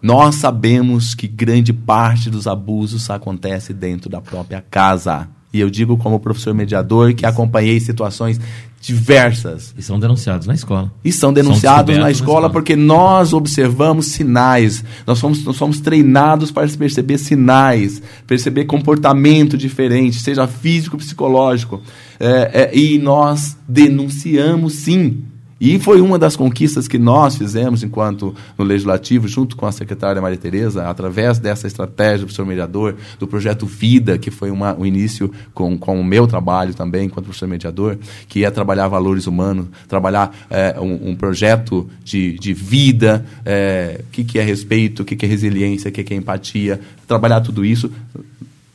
Nós 0.00 0.36
sabemos 0.36 1.14
que 1.14 1.26
grande 1.26 1.72
parte 1.72 2.30
dos 2.30 2.46
abusos 2.46 3.10
acontece 3.10 3.74
dentro 3.74 4.08
da 4.08 4.20
própria 4.20 4.64
casa. 4.70 5.28
E 5.52 5.60
eu 5.60 5.68
digo 5.68 5.96
como 5.96 6.18
professor 6.18 6.54
mediador 6.54 7.12
que 7.12 7.26
acompanhei 7.26 7.78
situações 7.78 8.40
diversas. 8.80 9.72
E 9.78 9.82
são 9.82 9.98
denunciados 9.98 10.46
na 10.46 10.54
escola. 10.54 10.92
E 11.04 11.12
são 11.12 11.32
denunciados 11.32 11.94
são 11.94 12.02
na, 12.02 12.10
escola 12.10 12.40
na, 12.40 12.46
escola 12.46 12.50
porque 12.50 12.74
nós 12.74 13.32
observamos 13.32 14.06
sinais. 14.06 14.84
Nós 15.06 15.18
somos, 15.18 15.44
nós 15.44 15.56
somos 15.56 15.80
treinados 15.80 16.50
para 16.50 16.66
perceber 16.68 17.18
sinais, 17.18 18.02
perceber 18.26 18.64
comportamento 18.64 19.56
diferente, 19.56 20.20
seja 20.20 20.46
físico, 20.48 20.96
psicológico. 20.96 21.80
É, 22.18 22.70
é, 22.72 22.76
e 22.76 22.98
nós 22.98 23.56
denunciamos 23.68 24.74
sim. 24.74 25.24
E 25.64 25.78
foi 25.78 26.00
uma 26.00 26.18
das 26.18 26.34
conquistas 26.34 26.88
que 26.88 26.98
nós 26.98 27.36
fizemos 27.36 27.84
enquanto 27.84 28.34
no 28.58 28.64
Legislativo, 28.64 29.28
junto 29.28 29.54
com 29.54 29.64
a 29.64 29.70
secretária 29.70 30.20
Maria 30.20 30.36
Tereza, 30.36 30.88
através 30.88 31.38
dessa 31.38 31.68
estratégia 31.68 32.18
do 32.18 32.24
professor 32.24 32.44
mediador, 32.44 32.96
do 33.16 33.28
projeto 33.28 33.64
Vida, 33.64 34.18
que 34.18 34.28
foi 34.28 34.50
uma, 34.50 34.76
o 34.76 34.84
início 34.84 35.30
com, 35.54 35.78
com 35.78 36.00
o 36.00 36.04
meu 36.04 36.26
trabalho 36.26 36.74
também, 36.74 37.06
enquanto 37.06 37.26
professor 37.26 37.48
mediador, 37.48 37.96
que 38.28 38.44
é 38.44 38.50
trabalhar 38.50 38.88
valores 38.88 39.28
humanos, 39.28 39.68
trabalhar 39.86 40.34
é, 40.50 40.80
um, 40.80 41.10
um, 41.10 41.14
projeto 41.14 41.88
de, 42.02 42.36
de 42.40 42.52
vida, 42.52 43.24
o 43.24 43.42
é, 43.46 44.00
que, 44.10 44.24
que 44.24 44.40
é 44.40 44.42
respeito, 44.42 45.02
o 45.02 45.04
que, 45.04 45.14
que 45.14 45.24
é 45.24 45.28
resiliência, 45.28 45.90
o 45.90 45.92
que, 45.92 46.02
que 46.02 46.12
é 46.12 46.16
empatia, 46.16 46.80
trabalhar 47.06 47.40
tudo 47.40 47.64
isso. 47.64 47.88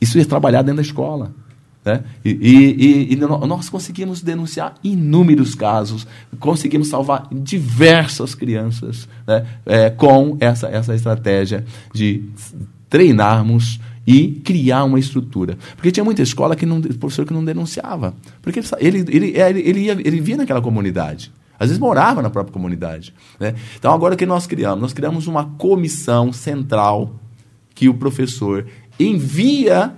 Isso 0.00 0.18
é 0.18 0.24
trabalhar 0.24 0.62
dentro 0.62 0.76
da 0.76 0.82
escola. 0.82 1.32
Né? 1.88 2.04
E, 2.22 2.30
e, 2.30 3.12
e, 3.14 3.16
nós 3.16 3.70
conseguimos 3.70 4.20
denunciar 4.20 4.74
inúmeros 4.84 5.54
casos, 5.54 6.06
conseguimos 6.38 6.88
salvar 6.88 7.26
diversas 7.32 8.34
crianças 8.34 9.08
né? 9.26 9.46
é, 9.64 9.88
com 9.88 10.36
essa, 10.38 10.68
essa 10.68 10.94
estratégia 10.94 11.64
de 11.94 12.24
treinarmos 12.90 13.80
e 14.06 14.32
criar 14.44 14.84
uma 14.84 14.98
estrutura. 14.98 15.56
Porque 15.76 15.90
tinha 15.90 16.04
muita 16.04 16.20
escola 16.20 16.54
que 16.54 16.66
não, 16.66 16.82
professor 16.82 17.24
que 17.24 17.32
não 17.32 17.42
denunciava. 17.42 18.14
Porque 18.42 18.60
ele, 18.80 18.98
ele, 19.08 19.32
ele, 19.34 19.60
ele, 19.60 19.80
ia, 19.80 19.92
ele 19.92 20.20
via 20.20 20.36
naquela 20.36 20.60
comunidade. 20.60 21.32
Às 21.58 21.68
vezes 21.68 21.78
morava 21.78 22.20
na 22.20 22.28
própria 22.28 22.52
comunidade. 22.52 23.14
Né? 23.40 23.54
Então, 23.78 23.94
agora 23.94 24.12
o 24.12 24.16
que 24.18 24.26
nós 24.26 24.46
criamos? 24.46 24.82
Nós 24.82 24.92
criamos 24.92 25.26
uma 25.26 25.46
comissão 25.56 26.34
central 26.34 27.14
que 27.74 27.88
o 27.88 27.94
professor 27.94 28.66
envia 29.00 29.94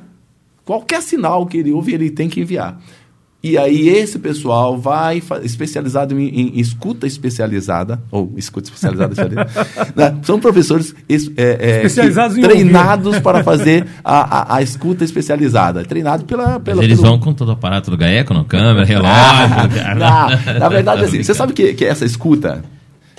Qualquer 0.71 1.03
sinal 1.03 1.47
que 1.47 1.59
ele 1.59 1.73
ouve, 1.73 1.93
ele 1.93 2.11
tem 2.11 2.29
que 2.29 2.41
enviar. 2.41 2.81
E 3.43 3.59
aí 3.59 3.89
esse 3.89 4.21
pessoal 4.21 4.79
vai 4.79 5.21
especializado 5.43 6.17
em, 6.17 6.29
em, 6.29 6.61
escuta 6.61 7.09
especializada 7.09 8.01
ou 8.09 8.33
escuta 8.37 8.71
especializada, 8.71 9.49
né? 9.97 10.21
são 10.23 10.39
professores 10.39 10.95
é, 11.09 11.15
é, 11.17 11.77
especializados 11.79 12.37
que, 12.37 12.43
treinados 12.43 13.19
para 13.19 13.43
fazer 13.43 13.85
a, 14.05 14.55
a, 14.55 14.57
a, 14.59 14.63
escuta 14.63 15.03
especializada, 15.03 15.85
treinado 15.85 16.25
pela, 16.25 16.61
pela 16.61 16.77
Mas 16.77 16.85
eles 16.85 17.01
pelo... 17.01 17.11
vão 17.11 17.19
com 17.19 17.35
todo 17.35 17.49
o 17.49 17.53
aparato 17.53 17.91
do 17.91 17.97
GAECO, 17.97 18.33
no 18.33 18.45
câmera, 18.45 18.85
relógio. 18.87 19.99
na, 19.99 20.29
na 20.57 20.69
verdade, 20.69 21.03
assim, 21.07 21.21
você 21.21 21.35
sabe 21.35 21.53
que, 21.53 21.75
que 21.75 21.85
essa 21.85 22.05
escuta, 22.05 22.63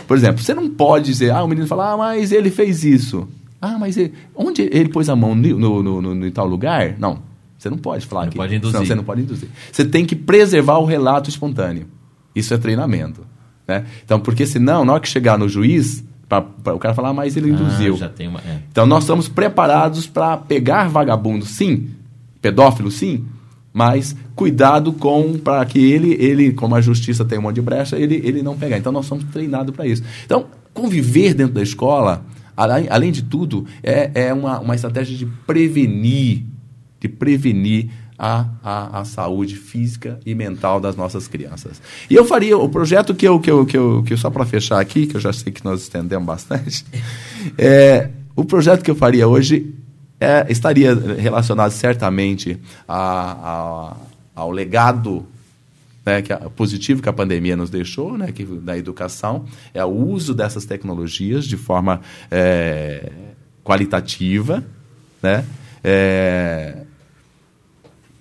por 0.08 0.16
exemplo, 0.16 0.42
você 0.42 0.54
não 0.54 0.70
pode 0.70 1.08
dizer, 1.08 1.32
ah, 1.32 1.44
o 1.44 1.50
menino 1.50 1.68
fala, 1.68 1.92
ah, 1.92 1.98
mas 1.98 2.32
ele 2.32 2.50
fez 2.50 2.86
isso. 2.86 3.28
Ah, 3.62 3.78
mas 3.78 3.98
ele, 3.98 4.14
onde 4.34 4.62
ele 4.72 4.88
pôs 4.88 5.10
a 5.10 5.18
mão 5.18 5.36
no, 5.36 5.60
no, 5.60 5.84
no, 5.84 6.02
no, 6.02 6.16
no 6.16 6.32
tal 6.32 6.48
lugar? 6.48 6.96
Não. 6.98 7.30
Você 7.62 7.70
não 7.70 7.78
pode 7.78 8.08
falar 8.08 8.24
não 8.24 8.32
que. 8.32 8.38
Pode 8.38 8.56
induzir. 8.56 8.80
Não, 8.80 8.86
você 8.88 8.96
não 8.96 9.04
pode 9.04 9.22
induzir. 9.22 9.48
Você 9.72 9.86
tem 9.86 10.04
que 10.04 10.16
preservar 10.16 10.80
o 10.80 10.86
relato 10.86 11.30
espontâneo. 11.30 11.86
Isso 12.36 12.52
é 12.56 12.58
treinamento. 12.58 13.22
Né? 13.68 13.86
Então, 14.04 14.20
porque 14.20 14.48
senão, 14.48 14.84
na 14.84 14.94
hora 14.94 15.02
que 15.02 15.08
chegar 15.08 15.38
no 15.38 15.48
juiz, 15.48 16.04
pra, 16.28 16.42
pra 16.42 16.74
o 16.74 16.80
cara 16.80 16.96
falar, 16.96 17.10
ah, 17.10 17.14
mas 17.14 17.38
ele 17.38 17.52
induziu. 17.52 17.94
Ah, 17.94 17.98
já 17.98 18.10
tem 18.10 18.28
uma, 18.28 18.40
é. 18.40 18.62
Então, 18.72 18.88
nós 18.88 19.04
estamos 19.04 19.30
preparados 19.30 20.08
para 20.08 20.38
pegar 20.38 20.90
vagabundo, 20.90 21.46
sim, 21.46 21.92
pedófilo, 22.42 22.90
sim, 22.90 23.26
mas 23.72 24.16
cuidado 24.36 24.92
com 24.92 25.38
para 25.38 25.64
que 25.64 25.78
ele, 25.78 26.16
ele, 26.20 26.54
como 26.54 26.74
a 26.74 26.82
justiça 26.82 27.24
tem 27.24 27.38
um 27.38 27.44
monte 27.44 27.56
de 27.56 27.62
brecha, 27.62 27.96
ele, 27.96 28.16
ele 28.24 28.42
não 28.42 28.58
pegar. 28.58 28.80
Então, 28.80 28.92
nós 28.92 29.06
somos 29.06 29.24
treinados 29.26 29.76
para 29.76 29.86
isso. 29.86 30.02
Então, 30.26 30.48
conviver 30.74 31.36
dentro 31.36 31.54
da 31.54 31.62
escola, 31.62 32.26
além, 32.58 32.88
além 32.90 33.12
de 33.12 33.22
tudo, 33.22 33.68
é, 33.84 34.10
é 34.16 34.34
uma, 34.34 34.60
uma 34.60 34.74
estratégia 34.74 35.16
de 35.16 35.28
prevenir 35.46 36.50
de 37.02 37.10
prevenir 37.10 37.90
a, 38.18 38.46
a, 38.64 39.00
a, 39.00 39.06
saúde 39.06 39.56
física 39.56 40.20
e 40.24 40.36
mental 40.36 40.80
das 40.80 40.96
nossas 40.96 41.28
crianças. 41.28 41.82
E 42.08 42.14
eu 42.14 42.24
faria 42.24 42.56
o 42.56 42.70
projeto 42.70 43.16
que 43.16 43.28
eu, 43.28 43.40
que 43.40 43.50
eu, 43.50 43.66
que 43.66 43.76
eu, 43.76 44.04
que 44.04 44.14
eu 44.14 44.18
só 44.18 44.30
para 44.30 44.46
fechar 44.46 44.80
aqui, 44.80 45.08
que 45.08 45.18
eu 45.18 45.20
já 45.20 45.34
sei 45.34 45.52
que 45.52 45.66
nós 45.66 45.82
estendemos 45.82 46.28
bastante, 46.28 46.86
é, 47.58 48.12
o 48.36 48.46
projeto 48.46 48.84
que 48.84 48.92
eu 48.92 48.96
faria 48.96 49.28
hoje 49.28 49.74
é, 50.20 50.46
estaria 50.50 50.94
relacionado 50.94 51.72
certamente 51.72 52.60
a, 52.88 53.32
a, 53.50 53.98
ao 54.36 54.52
legado 54.52 55.26
né, 56.06 56.22
que 56.22 56.32
a, 56.32 56.38
positivo 56.38 57.02
que 57.02 57.10
a 57.10 57.14
pandemia 57.14 57.56
nos 57.58 57.72
deixou, 57.72 58.16
né, 58.20 58.32
que, 58.32 58.46
da 58.46 58.78
educação, 58.78 59.46
é 59.74 59.84
o 59.84 59.90
uso 59.90 60.36
dessas 60.36 60.64
tecnologias 60.64 61.46
de 61.46 61.58
forma 61.58 62.02
é, 62.30 63.12
qualitativa, 63.64 64.64
né, 65.24 65.44
é, 65.84 66.84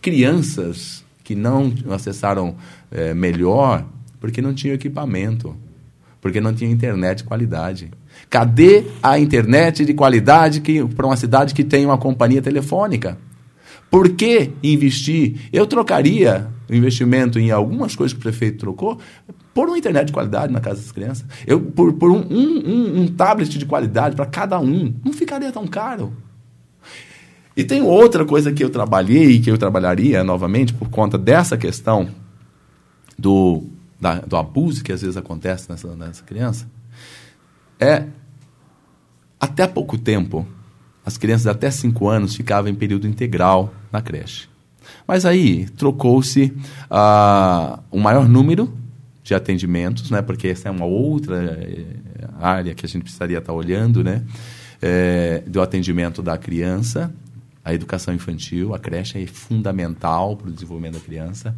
crianças 0.01 1.05
que 1.23 1.35
não 1.35 1.73
acessaram 1.91 2.57
é, 2.91 3.15
melhor 3.15 3.87
porque 4.21 4.43
não 4.43 4.53
tinham 4.53 4.75
equipamento, 4.75 5.57
porque 6.21 6.41
não 6.41 6.53
tinha 6.55 6.71
internet 6.71 7.19
de 7.19 7.25
qualidade. 7.25 7.91
Cadê 8.29 8.85
a 9.03 9.19
internet 9.19 9.85
de 9.85 9.95
qualidade 9.95 10.61
para 10.95 11.07
uma 11.07 11.17
cidade 11.17 11.55
que 11.55 11.65
tem 11.65 11.87
uma 11.87 11.97
companhia 11.97 12.43
telefônica? 12.43 13.17
Por 13.91 14.11
que 14.11 14.51
investir? 14.63 15.49
Eu 15.53 15.67
trocaria 15.67 16.49
o 16.69 16.75
investimento 16.75 17.39
em 17.39 17.51
algumas 17.51 17.97
coisas 17.97 18.13
que 18.13 18.21
o 18.21 18.23
prefeito 18.23 18.59
trocou 18.59 18.99
por 19.53 19.69
uma 19.69 19.79
internet 19.79 20.07
de 20.07 20.13
qualidade 20.13 20.53
na 20.53 20.61
casa 20.61 20.81
das 20.81 20.93
crianças. 20.93 21.27
Eu, 21.47 21.61
por 21.61 21.95
por 21.95 22.11
um, 22.11 22.21
um, 22.21 23.01
um 23.03 23.07
tablet 23.09 23.59
de 23.59 23.67
qualidade 23.67 24.15
para 24.15 24.27
cada 24.27 24.61
um. 24.61 24.95
Não 25.05 25.13
ficaria 25.13 25.51
tão 25.51 25.67
caro. 25.67 26.13
E 27.61 27.65
tem 27.65 27.83
outra 27.83 28.25
coisa 28.25 28.51
que 28.51 28.65
eu 28.65 28.71
trabalhei 28.71 29.33
e 29.33 29.39
que 29.39 29.51
eu 29.51 29.59
trabalharia 29.59 30.25
novamente 30.25 30.73
por 30.73 30.89
conta 30.89 31.19
dessa 31.19 31.59
questão 31.59 32.09
do, 33.19 33.65
da, 34.01 34.15
do 34.21 34.35
abuso 34.35 34.83
que 34.83 34.91
às 34.91 35.03
vezes 35.03 35.15
acontece 35.15 35.69
nessa, 35.69 35.95
nessa 35.95 36.23
criança. 36.23 36.67
É, 37.79 38.07
até 39.39 39.67
pouco 39.67 39.99
tempo, 39.99 40.49
as 41.05 41.19
crianças 41.19 41.49
até 41.49 41.71
5 41.71 42.09
anos 42.09 42.35
ficavam 42.35 42.71
em 42.71 42.75
período 42.75 43.07
integral 43.07 43.75
na 43.93 44.01
creche. 44.01 44.49
Mas 45.07 45.27
aí 45.27 45.69
trocou-se 45.77 46.45
uh, 46.91 47.79
um 47.93 48.01
maior 48.01 48.27
número 48.27 48.73
de 49.23 49.35
atendimentos, 49.35 50.11
né, 50.11 50.23
porque 50.23 50.49
essa 50.49 50.69
é 50.69 50.71
uma 50.71 50.87
outra 50.87 51.37
eh, 51.37 51.85
área 52.41 52.75
que 52.75 52.87
a 52.87 52.89
gente 52.89 53.03
precisaria 53.03 53.37
estar 53.37 53.53
olhando, 53.53 54.03
né, 54.03 54.25
é, 54.81 55.43
do 55.47 55.61
atendimento 55.61 56.23
da 56.23 56.39
criança 56.39 57.13
a 57.65 57.75
educação 57.75 58.15
infantil, 58.15 58.75
a 58.75 58.79
creche 58.79 59.23
é 59.23 59.27
fundamental 59.27 60.37
para 60.37 60.49
o 60.49 60.53
desenvolvimento 60.53 60.95
da 60.95 61.01
criança. 61.01 61.55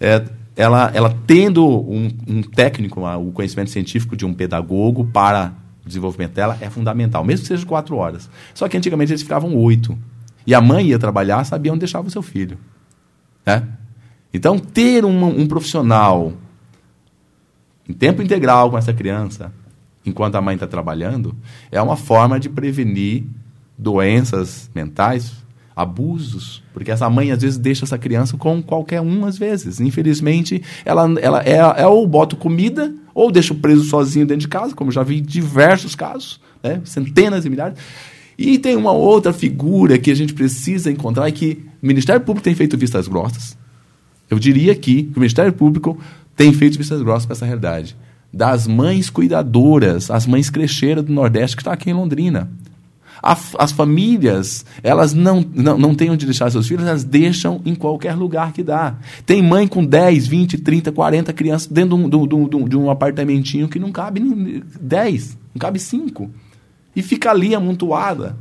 É, 0.00 0.24
ela, 0.54 0.90
ela 0.94 1.16
tendo 1.26 1.66
um, 1.66 2.10
um 2.26 2.42
técnico, 2.42 3.00
o 3.00 3.32
conhecimento 3.32 3.70
científico 3.70 4.16
de 4.16 4.24
um 4.24 4.32
pedagogo 4.32 5.04
para 5.06 5.52
o 5.84 5.88
desenvolvimento 5.88 6.32
dela 6.32 6.56
é 6.60 6.70
fundamental, 6.70 7.22
mesmo 7.22 7.42
que 7.42 7.48
seja 7.48 7.64
quatro 7.66 7.96
horas. 7.96 8.28
Só 8.54 8.68
que 8.68 8.76
antigamente 8.76 9.12
eles 9.12 9.22
ficavam 9.22 9.54
oito. 9.54 9.96
E 10.46 10.54
a 10.54 10.60
mãe 10.60 10.86
ia 10.86 10.98
trabalhar, 10.98 11.44
sabia 11.44 11.72
onde 11.72 11.80
deixava 11.80 12.08
o 12.08 12.10
seu 12.10 12.22
filho. 12.22 12.58
Né? 13.44 13.66
Então, 14.32 14.58
ter 14.58 15.04
um, 15.04 15.24
um 15.24 15.46
profissional 15.46 16.32
em 17.88 17.92
tempo 17.92 18.22
integral 18.22 18.70
com 18.70 18.78
essa 18.78 18.92
criança, 18.92 19.52
enquanto 20.04 20.34
a 20.34 20.40
mãe 20.40 20.54
está 20.54 20.66
trabalhando, 20.66 21.36
é 21.70 21.80
uma 21.80 21.96
forma 21.96 22.40
de 22.40 22.48
prevenir 22.48 23.24
doenças 23.78 24.70
mentais, 24.74 25.32
abusos, 25.74 26.62
porque 26.72 26.90
essa 26.90 27.08
mãe 27.10 27.30
às 27.30 27.42
vezes 27.42 27.58
deixa 27.58 27.84
essa 27.84 27.98
criança 27.98 28.36
com 28.36 28.62
qualquer 28.62 29.02
um 29.02 29.26
às 29.26 29.36
vezes. 29.36 29.78
Infelizmente, 29.78 30.62
ela, 30.84 31.06
ela 31.20 31.42
é, 31.44 31.82
é 31.82 31.86
ou 31.86 32.06
bota 32.06 32.34
comida 32.34 32.94
ou 33.14 33.30
deixa 33.30 33.54
preso 33.54 33.84
sozinho 33.84 34.26
dentro 34.26 34.42
de 34.42 34.48
casa, 34.48 34.74
como 34.74 34.90
já 34.90 35.02
vi 35.02 35.20
diversos 35.20 35.94
casos, 35.94 36.40
né? 36.62 36.80
centenas 36.84 37.44
e 37.44 37.50
milhares. 37.50 37.78
E 38.38 38.58
tem 38.58 38.76
uma 38.76 38.92
outra 38.92 39.32
figura 39.32 39.98
que 39.98 40.10
a 40.10 40.14
gente 40.14 40.34
precisa 40.34 40.90
encontrar 40.90 41.28
e 41.28 41.32
que 41.32 41.62
o 41.82 41.86
Ministério 41.86 42.20
Público 42.22 42.44
tem 42.44 42.54
feito 42.54 42.76
vistas 42.76 43.08
grossas. 43.08 43.56
Eu 44.28 44.38
diria 44.38 44.72
aqui 44.72 45.04
que 45.04 45.16
o 45.16 45.20
Ministério 45.20 45.52
Público 45.52 45.98
tem 46.34 46.52
feito 46.52 46.76
vistas 46.76 47.00
grossas 47.02 47.26
para 47.26 47.34
essa 47.34 47.46
realidade. 47.46 47.96
Das 48.32 48.66
mães 48.66 49.08
cuidadoras, 49.08 50.10
as 50.10 50.26
mães 50.26 50.50
crecheiras 50.50 51.04
do 51.04 51.12
Nordeste 51.12 51.56
que 51.56 51.62
está 51.62 51.72
aqui 51.72 51.90
em 51.90 51.94
Londrina. 51.94 52.50
A, 53.22 53.36
as 53.58 53.72
famílias, 53.72 54.64
elas 54.82 55.12
não, 55.12 55.44
não, 55.54 55.78
não 55.78 55.94
têm 55.94 56.10
onde 56.10 56.24
deixar 56.24 56.50
seus 56.50 56.68
filhos, 56.68 56.86
elas 56.86 57.04
deixam 57.04 57.60
em 57.64 57.74
qualquer 57.74 58.14
lugar 58.14 58.52
que 58.52 58.62
dá. 58.62 58.96
Tem 59.24 59.42
mãe 59.42 59.66
com 59.66 59.84
10, 59.84 60.26
20, 60.26 60.58
30, 60.58 60.92
40 60.92 61.32
crianças 61.32 61.68
dentro 61.68 61.96
de 62.08 62.16
um, 62.16 62.26
de 62.26 62.56
um, 62.56 62.68
de 62.68 62.76
um 62.76 62.90
apartamentinho 62.90 63.68
que 63.68 63.78
não 63.78 63.92
cabe 63.92 64.20
10, 64.80 65.38
não 65.54 65.60
cabe 65.60 65.78
5. 65.78 66.30
E 66.94 67.02
fica 67.02 67.30
ali 67.30 67.54
amontoada. 67.54 68.36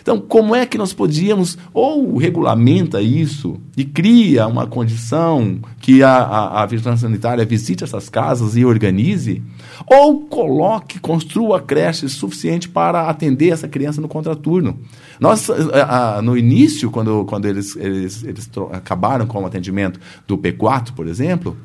Então, 0.00 0.18
como 0.20 0.54
é 0.54 0.64
que 0.64 0.78
nós 0.78 0.92
podíamos, 0.92 1.58
ou 1.72 2.16
regulamenta 2.16 3.00
isso 3.00 3.60
e 3.76 3.84
cria 3.84 4.46
uma 4.46 4.66
condição 4.66 5.58
que 5.80 6.02
a, 6.02 6.12
a, 6.12 6.62
a 6.62 6.66
vigilância 6.66 7.06
sanitária 7.06 7.44
visite 7.44 7.84
essas 7.84 8.08
casas 8.08 8.56
e 8.56 8.64
organize, 8.64 9.42
ou 9.86 10.22
coloque, 10.22 10.98
construa 10.98 11.60
creche 11.60 12.08
suficiente 12.08 12.68
para 12.68 13.08
atender 13.08 13.50
essa 13.50 13.68
criança 13.68 14.00
no 14.00 14.08
contraturno. 14.08 14.78
Nós, 15.18 15.48
a, 15.50 16.16
a, 16.16 16.22
no 16.22 16.36
início, 16.36 16.90
quando, 16.90 17.24
quando 17.26 17.46
eles, 17.46 17.76
eles, 17.76 18.24
eles 18.24 18.50
acabaram 18.72 19.26
com 19.26 19.42
o 19.42 19.46
atendimento 19.46 20.00
do 20.26 20.38
P4, 20.38 20.92
por 20.92 21.06
exemplo, 21.06 21.56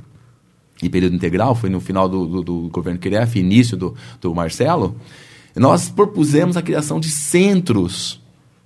e 0.83 0.89
período 0.89 1.15
integral, 1.15 1.55
foi 1.55 1.69
no 1.69 1.79
final 1.79 2.09
do, 2.09 2.25
do, 2.25 2.43
do 2.43 2.69
governo 2.69 2.99
Kiref, 2.99 3.39
início 3.39 3.77
do, 3.77 3.95
do 4.19 4.35
Marcelo, 4.35 4.95
nós 5.55 5.89
propusemos 5.89 6.57
a 6.57 6.61
criação 6.61 6.99
de 6.99 7.09
centros 7.09 8.21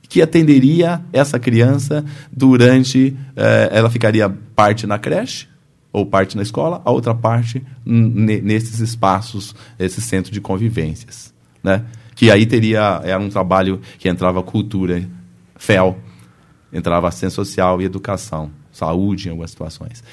que 0.09 0.23
atenderia 0.23 1.01
essa 1.13 1.39
criança 1.39 2.03
durante. 2.31 3.15
Eh, 3.35 3.69
ela 3.71 3.89
ficaria 3.89 4.27
parte 4.55 4.87
na 4.87 4.97
creche 4.97 5.47
ou 5.93 6.05
parte 6.05 6.35
na 6.35 6.41
escola, 6.41 6.81
a 6.83 6.91
outra 6.91 7.15
parte 7.15 7.63
nesses 7.85 8.79
espaços, 8.79 9.55
esse 9.77 10.01
centro 10.01 10.31
de 10.31 10.41
convivências. 10.41 11.31
Né? 11.63 11.85
Que 12.15 12.31
aí 12.31 12.45
teria. 12.45 13.01
Era 13.03 13.19
um 13.19 13.29
trabalho 13.29 13.79
que 13.99 14.09
entrava 14.09 14.41
cultura, 14.41 15.07
FEL, 15.55 15.97
entrava 16.73 17.07
assistência 17.07 17.35
social 17.35 17.79
e 17.79 17.85
educação, 17.85 18.49
saúde 18.71 19.27
em 19.27 19.31
algumas 19.31 19.51
situações. 19.51 20.03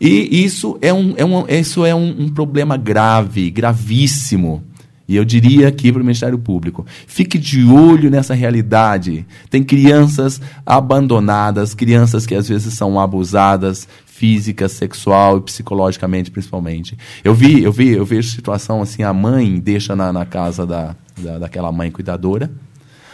E 0.00 0.44
isso 0.44 0.76
é 0.82 0.92
um, 0.92 1.14
é 1.16 1.24
um, 1.24 1.46
isso 1.48 1.84
é 1.86 1.94
um, 1.94 2.24
um 2.24 2.28
problema 2.28 2.76
grave, 2.76 3.50
gravíssimo 3.50 4.64
e 5.06 5.16
eu 5.16 5.24
diria 5.24 5.68
aqui 5.68 5.92
para 5.92 6.00
o 6.00 6.04
Ministério 6.04 6.38
Público: 6.38 6.84
fique 7.06 7.38
de 7.38 7.64
olho 7.64 8.10
nessa 8.10 8.34
realidade. 8.34 9.26
Tem 9.50 9.62
crianças 9.62 10.40
abandonadas, 10.64 11.74
crianças 11.74 12.24
que 12.24 12.34
às 12.34 12.48
vezes 12.48 12.74
são 12.74 12.98
abusadas 12.98 13.86
física, 14.06 14.68
sexual 14.68 15.38
e 15.38 15.40
psicologicamente, 15.42 16.30
principalmente. 16.30 16.96
Eu 17.22 17.34
vi, 17.34 17.62
eu 17.62 17.72
vi, 17.72 17.90
eu 17.90 18.04
vejo 18.04 18.30
situação 18.30 18.80
assim: 18.80 19.02
a 19.02 19.12
mãe 19.12 19.60
deixa 19.60 19.94
na, 19.94 20.12
na 20.12 20.24
casa 20.24 20.66
da, 20.66 20.96
da, 21.18 21.38
daquela 21.40 21.70
mãe 21.70 21.90
cuidadora, 21.90 22.50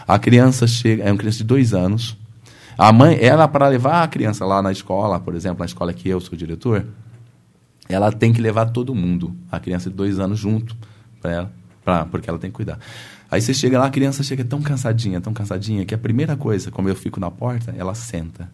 a 0.07 0.19
criança 0.19 0.67
chega, 0.69 1.03
é 1.03 1.11
uma 1.11 1.19
criança 1.19 1.39
de 1.39 1.45
dois 1.45 1.75
anos. 1.75 2.17
A 2.79 2.93
mãe, 2.93 3.19
ela 3.21 3.47
para 3.49 3.69
levar 3.69 4.05
a 4.05 4.09
criança 4.09 4.45
lá 4.47 4.63
na 4.63 4.73
escola, 4.73 5.19
por 5.19 5.35
exemplo, 5.35 5.59
na 5.59 5.67
escola 5.67 5.93
que 5.93 6.09
eu 6.09 6.21
sou 6.21 6.39
diretor, 6.39 6.87
ela 7.89 8.13
tem 8.13 8.33
que 8.33 8.41
levar 8.41 8.67
todo 8.67 8.95
mundo, 8.95 9.35
a 9.51 9.59
criança 9.59 9.91
de 9.91 9.97
dois 9.97 10.19
anos 10.19 10.39
junto 10.39 10.75
para 11.21 11.33
ela 11.33 11.60
pra, 11.85 12.05
porque 12.05 12.29
ela 12.29 12.39
tem 12.39 12.51
que 12.51 12.57
cuidar. 12.57 12.79
Aí 13.31 13.41
você 13.41 13.55
chega 13.55 13.79
lá, 13.79 13.87
a 13.87 13.91
criança 13.91 14.23
chega 14.23 14.45
tão 14.45 14.61
cansadinha, 14.61 15.21
tão 15.21 15.33
cansadinha, 15.33 15.85
que 15.85 15.95
a 15.95 15.99
primeira 15.99 16.37
coisa, 16.37 16.71
como 16.71 16.89
eu 16.89 16.97
fico 16.97 17.21
na 17.21 17.31
porta, 17.31 17.75
ela 17.77 17.95
senta. 17.95 18.51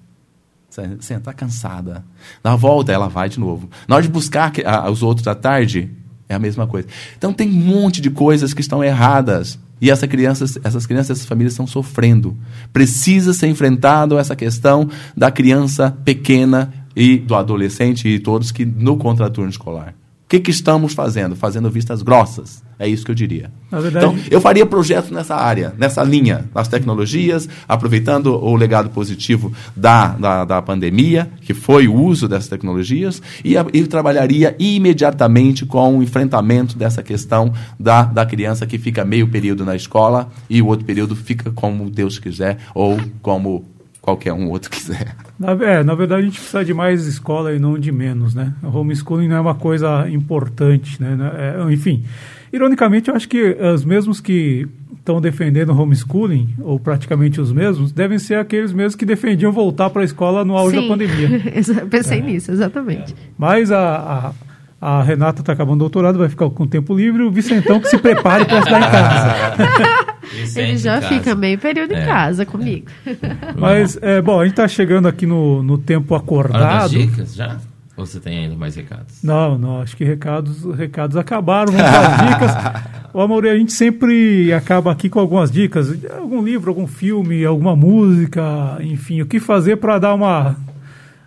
Senta, 0.69 1.21
tá 1.21 1.33
cansada. 1.33 2.05
Na 2.45 2.55
volta, 2.55 2.93
ela 2.93 3.09
vai 3.09 3.31
de 3.31 3.41
novo. 3.41 3.71
Na 3.89 3.97
hora 3.97 4.03
de 4.03 4.11
buscar 4.11 4.53
os 4.91 5.03
outros 5.03 5.27
à 5.27 5.35
tarde, 5.35 5.91
é 6.29 6.35
a 6.35 6.39
mesma 6.39 6.67
coisa. 6.67 6.87
Então 7.17 7.33
tem 7.33 7.49
um 7.49 7.53
monte 7.53 8.01
de 8.03 8.11
coisas 8.11 8.53
que 8.53 8.61
estão 8.61 8.85
erradas. 8.85 9.59
E 9.81 9.91
essa 9.91 10.07
crianças, 10.07 10.59
essas 10.63 10.87
crianças, 10.87 11.19
essas 11.19 11.27
famílias 11.27 11.53
estão 11.53 11.67
sofrendo. 11.67 12.37
Precisa 12.73 13.33
ser 13.33 13.47
enfrentado 13.47 14.19
essa 14.19 14.37
questão 14.37 14.91
da 15.17 15.31
criança 15.31 15.97
pequena 16.05 16.73
e 16.95 17.19
do 17.19 17.35
adolescente 17.35 18.09
e 18.09 18.19
todos 18.19 18.51
que 18.51 18.65
no 18.65 18.97
contraturno 18.97 19.51
escolar. 19.51 19.95
O 20.27 20.29
que, 20.29 20.41
que 20.41 20.51
estamos 20.51 20.93
fazendo? 20.93 21.37
Fazendo 21.37 21.71
vistas 21.71 22.03
grossas. 22.03 22.61
É 22.81 22.89
isso 22.89 23.05
que 23.05 23.13
eu 23.13 23.15
diria. 23.15 23.49
Verdade... 23.71 23.99
Então, 23.99 24.19
eu 24.29 24.41
faria 24.41 24.67
projetos 24.67 25.13
nessa 25.13 25.37
área, 25.37 25.73
nessa 25.79 26.03
linha, 26.03 26.47
nas 26.53 26.67
tecnologias, 26.67 27.49
aproveitando 27.69 28.35
o 28.35 28.57
legado 28.57 28.91
positivo 28.91 29.53
da, 29.77 30.09
da, 30.09 30.45
da 30.45 30.61
pandemia, 30.61 31.31
que 31.43 31.55
foi 31.55 31.87
o 31.87 31.95
uso 31.95 32.27
dessas 32.27 32.49
tecnologias, 32.49 33.23
e, 33.45 33.55
e 33.73 33.87
trabalharia 33.87 34.57
imediatamente 34.59 35.65
com 35.65 35.97
o 35.97 36.03
enfrentamento 36.03 36.77
dessa 36.77 37.05
questão 37.05 37.53
da, 37.79 38.03
da 38.03 38.27
criança 38.27 38.67
que 38.67 38.79
fica 38.79 39.05
meio 39.05 39.29
período 39.29 39.65
na 39.65 39.77
escola 39.77 40.29
e 40.51 40.61
o 40.61 40.67
outro 40.67 40.85
período 40.85 41.15
fica 41.15 41.53
como 41.53 41.89
Deus 41.89 42.19
quiser 42.19 42.59
ou 42.75 42.99
como 43.23 43.76
qualquer 44.07 44.33
um 44.33 44.49
outro 44.49 44.71
quiser. 44.71 45.17
Na, 45.37 45.51
é, 45.51 45.83
na 45.83 45.93
verdade, 45.97 46.23
a 46.23 46.25
gente 46.25 46.39
precisa 46.39 46.65
de 46.65 46.73
mais 46.73 47.07
escola 47.07 47.53
e 47.53 47.59
não 47.59 47.77
de 47.77 47.91
menos, 47.91 48.37
né? 48.37 48.55
Homeschooling 48.63 49.27
não 49.27 49.37
é 49.37 49.41
uma 49.41 49.57
coisa 49.57 50.09
importante, 50.09 51.03
né? 51.03 51.19
É, 51.37 51.73
enfim, 51.73 52.05
ironicamente, 52.53 53.11
eu 53.11 53.17
acho 53.17 53.29
que 53.29 53.57
os 53.75 53.85
mesmos 53.85 54.21
que 54.21 54.69
estão 54.97 55.21
defendendo 55.21 55.71
o 55.71 55.81
homeschooling, 55.81 56.55
ou 56.61 56.79
praticamente 56.79 57.41
os 57.41 57.53
mesmos, 57.53 57.91
devem 57.91 58.17
ser 58.17 58.37
aqueles 58.37 58.73
mesmos 58.73 58.95
que 58.95 59.05
defendiam 59.05 59.51
voltar 59.51 59.91
para 59.91 60.03
a 60.03 60.05
escola 60.05 60.45
no 60.45 60.57
auge 60.57 60.77
Sim. 60.77 60.83
da 60.83 60.89
pandemia. 60.89 61.43
Pensei 61.91 62.21
é. 62.21 62.23
nisso, 62.23 62.53
exatamente. 62.53 63.13
Mas 63.37 63.73
a, 63.73 64.33
a, 64.81 64.99
a 64.99 65.03
Renata 65.03 65.43
está 65.43 65.53
acabando 65.53 65.77
o 65.77 65.79
doutorado, 65.81 66.17
vai 66.17 66.29
ficar 66.29 66.49
com 66.51 66.65
tempo 66.65 66.95
livre, 66.95 67.23
o 67.23 67.31
Vicentão 67.31 67.81
que 67.81 67.89
se 67.89 67.99
prepare 67.99 68.45
para 68.45 68.59
estudar 68.61 68.79
em 68.79 68.91
casa. 68.91 70.07
Ele 70.55 70.77
já 70.77 71.01
fica 71.01 71.35
meio 71.35 71.59
período 71.59 71.95
é. 71.95 72.03
em 72.03 72.07
casa 72.07 72.47
comigo. 72.47 72.87
Mas, 73.57 73.99
é, 74.01 74.21
bom, 74.21 74.41
a 74.41 74.45
gente 74.45 74.53
está 74.53 74.69
chegando 74.69 75.09
aqui 75.09 75.27
no, 75.27 75.63
no 75.63 75.79
tempo 75.79 76.15
acordado. 76.15 76.63
Hora 76.63 76.81
das 76.81 76.91
dicas, 76.91 77.35
já? 77.35 77.59
Ou 77.97 78.05
você 78.05 78.21
tem 78.21 78.45
ainda 78.45 78.55
mais 78.55 78.77
recados? 78.77 79.23
Não, 79.23 79.57
não, 79.57 79.81
acho 79.81 79.97
que 79.97 80.05
recados, 80.05 80.65
recados 80.77 81.17
acabaram. 81.17 81.73
Vamos 81.73 81.91
as 81.91 82.29
dicas. 82.29 82.97
O 83.17 83.21
Amor, 83.23 83.47
a 83.47 83.57
gente 83.57 83.73
sempre 83.73 84.53
acaba 84.53 84.93
aqui 84.93 85.09
com 85.09 85.19
algumas 85.19 85.51
dicas. 85.51 85.89
Algum 86.19 86.45
livro, 86.45 86.69
algum 86.69 86.87
filme, 86.87 87.47
alguma 87.47 87.75
música, 87.75 88.77
enfim, 88.83 89.23
o 89.23 89.27
que 89.27 89.41
fazer 89.41 89.77
para 89.77 89.99
dar 89.99 90.13
uma 90.13 90.55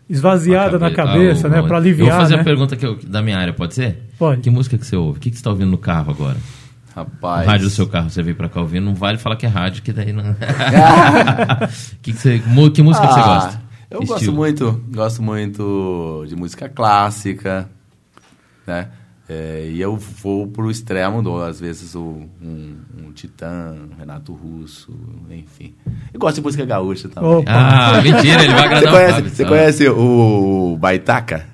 esvaziada 0.07 0.77
na 0.77 0.91
cabeça, 0.91 1.47
ah, 1.47 1.49
né? 1.49 1.61
Para 1.63 1.77
aliviar. 1.77 2.09
Eu 2.09 2.13
vou 2.13 2.21
fazer 2.21 2.35
né? 2.35 2.41
a 2.41 2.43
pergunta 2.43 2.75
que 2.75 2.85
eu, 2.85 2.95
da 3.07 3.23
minha 3.23 3.39
área, 3.39 3.53
pode 3.53 3.73
ser? 3.73 4.03
Pode. 4.19 4.41
Que 4.41 4.51
música 4.51 4.77
que 4.77 4.85
você 4.85 4.95
ouve? 4.95 5.17
O 5.17 5.19
que, 5.19 5.31
que 5.31 5.35
você 5.35 5.39
está 5.39 5.49
ouvindo 5.49 5.71
no 5.71 5.79
carro 5.79 6.11
agora? 6.11 6.37
Rapaz. 6.99 7.47
O 7.47 7.49
rádio 7.49 7.67
do 7.67 7.71
seu 7.71 7.87
carro, 7.87 8.09
você 8.09 8.21
veio 8.21 8.35
pra 8.35 8.49
cá 8.49 8.59
ouvindo, 8.59 8.85
não 8.85 8.95
vale 8.95 9.17
falar 9.17 9.37
que 9.37 9.45
é 9.45 9.49
rádio, 9.49 9.81
que 9.81 9.93
daí 9.93 10.11
não. 10.11 10.35
que, 12.01 12.11
que, 12.11 12.19
você, 12.19 12.39
que 12.39 12.81
música 12.81 13.05
ah, 13.05 13.07
que 13.07 13.13
você 13.13 13.21
gosta? 13.21 13.61
Eu 13.89 13.99
Estilo. 14.01 14.19
gosto 14.19 14.33
muito, 14.33 14.83
gosto 14.93 15.23
muito 15.23 16.25
de 16.27 16.35
música 16.35 16.67
clássica, 16.67 17.69
né? 18.67 18.89
É, 19.29 19.69
e 19.71 19.79
eu 19.79 19.95
vou 19.95 20.47
pro 20.47 20.71
extremo, 20.71 21.21
do, 21.21 21.41
às 21.41 21.59
vezes 21.59 21.93
o, 21.95 22.27
um, 22.41 22.75
um 22.97 23.11
Titã, 23.13 23.75
Renato 23.97 24.33
Russo, 24.33 24.91
enfim. 25.29 25.75
Eu 26.11 26.19
gosto 26.19 26.37
de 26.37 26.41
música 26.41 26.65
gaúcha 26.65 27.07
também. 27.07 27.29
Opa. 27.29 27.51
Ah, 27.51 28.01
mentira, 28.01 28.43
ele 28.43 28.53
vai 28.53 28.65
agradar 28.65 28.81
Você 28.81 28.89
conhece, 28.89 29.35
você 29.35 29.45
conhece 29.45 29.87
o 29.87 30.77
Baitaca? 30.79 31.45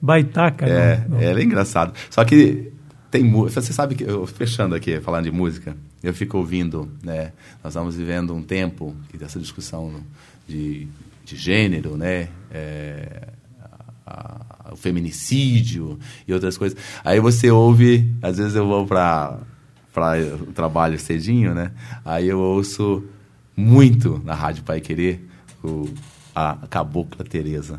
Baitaca? 0.00 0.66
É, 0.66 1.04
não, 1.08 1.16
não. 1.16 1.24
é, 1.24 1.30
ele 1.30 1.40
é 1.40 1.44
engraçado. 1.44 1.94
Só 2.10 2.22
que 2.24 2.70
tem 3.12 3.30
você 3.30 3.74
sabe 3.74 3.94
que 3.94 4.04
eu 4.04 4.26
fechando 4.26 4.74
aqui 4.74 4.98
falando 4.98 5.24
de 5.24 5.30
música 5.30 5.76
eu 6.02 6.14
fico 6.14 6.38
ouvindo 6.38 6.90
né 7.04 7.32
nós 7.62 7.74
estamos 7.74 7.94
vivendo 7.94 8.34
um 8.34 8.42
tempo 8.42 8.96
dessa 9.12 9.38
discussão 9.38 10.02
de, 10.48 10.88
de 11.22 11.36
gênero 11.36 11.94
né 11.94 12.30
é, 12.50 13.28
a, 14.06 14.40
a, 14.70 14.72
o 14.72 14.76
feminicídio 14.76 15.98
e 16.26 16.32
outras 16.32 16.56
coisas. 16.56 16.78
Aí 17.04 17.20
você 17.20 17.50
ouve 17.50 18.10
às 18.22 18.38
vezes 18.38 18.56
eu 18.56 18.66
vou 18.66 18.86
para 18.86 19.38
para 19.92 20.18
o 20.34 20.52
trabalho 20.52 20.98
cedinho 20.98 21.54
né 21.54 21.70
aí 22.02 22.28
eu 22.28 22.40
ouço 22.40 23.04
muito 23.54 24.22
na 24.24 24.34
rádio 24.34 24.64
Pai 24.64 24.80
Querer 24.80 25.20
o, 25.62 25.86
a 26.34 26.56
Cabocla 26.70 27.26
Teresa 27.26 27.78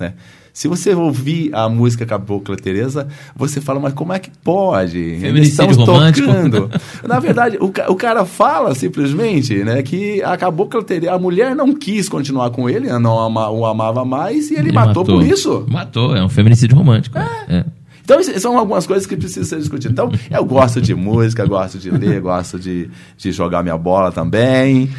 né 0.00 0.14
se 0.58 0.66
você 0.66 0.92
ouvir 0.92 1.54
a 1.54 1.68
música 1.68 2.04
Cabocla 2.04 2.56
Teresa, 2.56 3.06
você 3.36 3.60
fala, 3.60 3.78
mas 3.78 3.92
como 3.92 4.12
é 4.12 4.18
que 4.18 4.28
pode? 4.42 4.98
Eles 4.98 5.50
estão 5.50 5.68
tocando. 5.72 6.68
Na 7.06 7.20
verdade, 7.20 7.56
o, 7.60 7.66
o 7.66 7.94
cara 7.94 8.24
fala 8.24 8.74
simplesmente 8.74 9.54
né, 9.62 9.84
que 9.84 10.20
a 10.20 10.36
Cabocla 10.36 10.82
Teresa, 10.82 11.12
a 11.12 11.18
mulher 11.18 11.54
não 11.54 11.72
quis 11.72 12.08
continuar 12.08 12.50
com 12.50 12.68
ele, 12.68 12.88
não 12.98 13.20
ama, 13.20 13.48
o 13.48 13.64
amava 13.64 14.04
mais 14.04 14.50
e 14.50 14.54
ele, 14.54 14.70
ele 14.70 14.72
matou, 14.72 15.04
matou, 15.04 15.20
por 15.20 15.24
isso. 15.24 15.64
Matou, 15.68 16.16
é 16.16 16.24
um 16.24 16.28
feminicídio 16.28 16.76
romântico. 16.76 17.16
É. 17.16 17.30
É. 17.48 17.64
Então, 18.02 18.20
são 18.40 18.58
algumas 18.58 18.84
coisas 18.84 19.06
que 19.06 19.16
precisam 19.16 19.44
ser 19.44 19.58
discutidas. 19.58 19.92
Então, 19.92 20.10
eu 20.28 20.44
gosto 20.44 20.80
de 20.80 20.92
música, 20.92 21.46
gosto 21.46 21.78
de 21.78 21.88
ler, 21.88 22.20
gosto 22.20 22.58
de, 22.58 22.90
de 23.16 23.30
jogar 23.30 23.62
minha 23.62 23.78
bola 23.78 24.10
também. 24.10 24.90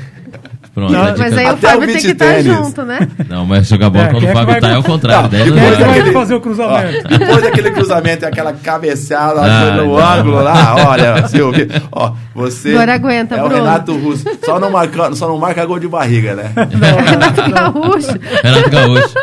Pronto, 0.79 0.93
não, 0.93 1.17
mas 1.17 1.37
aí 1.37 1.51
o 1.51 1.57
Fábio 1.57 1.87
tem 1.87 1.97
que 1.97 2.07
estar 2.11 2.25
tá 2.35 2.41
junto, 2.41 2.83
né? 2.83 3.07
Não, 3.27 3.45
mas 3.45 3.67
jogar 3.67 3.89
bola 3.89 4.05
é, 4.05 4.11
quando 4.11 4.23
o 4.23 4.31
Fábio 4.31 4.55
está 4.55 4.69
é 4.69 4.77
o 4.77 4.83
contrário. 4.83 5.23
Não, 5.23 5.29
depois 5.29 5.79
não 5.79 5.87
daquele, 5.87 6.11
fazer 6.13 6.35
o 6.35 6.41
cruzamento. 6.41 7.03
Ó, 7.05 7.09
depois 7.17 7.41
daquele 7.41 7.71
cruzamento 7.71 8.23
e 8.23 8.27
aquela 8.27 8.53
cabeçada 8.53 9.41
ah, 9.41 9.71
no 9.71 9.87
não. 9.87 9.97
ângulo 9.97 10.41
lá, 10.41 10.87
olha, 10.87 11.27
Silvio, 11.27 11.67
ó, 11.91 12.13
você 12.33 12.71
Agora 12.71 12.93
aguenta, 12.93 13.35
é 13.35 13.39
Bruno. 13.39 13.55
o 13.55 13.57
Renato 13.57 13.97
Russo. 13.97 14.23
Só 14.45 14.57
não, 14.57 14.71
marca, 14.71 15.15
só 15.15 15.27
não 15.27 15.37
marca 15.37 15.65
gol 15.65 15.79
de 15.79 15.87
barriga, 15.89 16.33
né? 16.35 16.51
Não, 16.55 16.97
Renato 17.03 17.51
Gaúcho. 17.51 18.19
Renato 18.41 18.69
Gaúcho. 18.69 19.15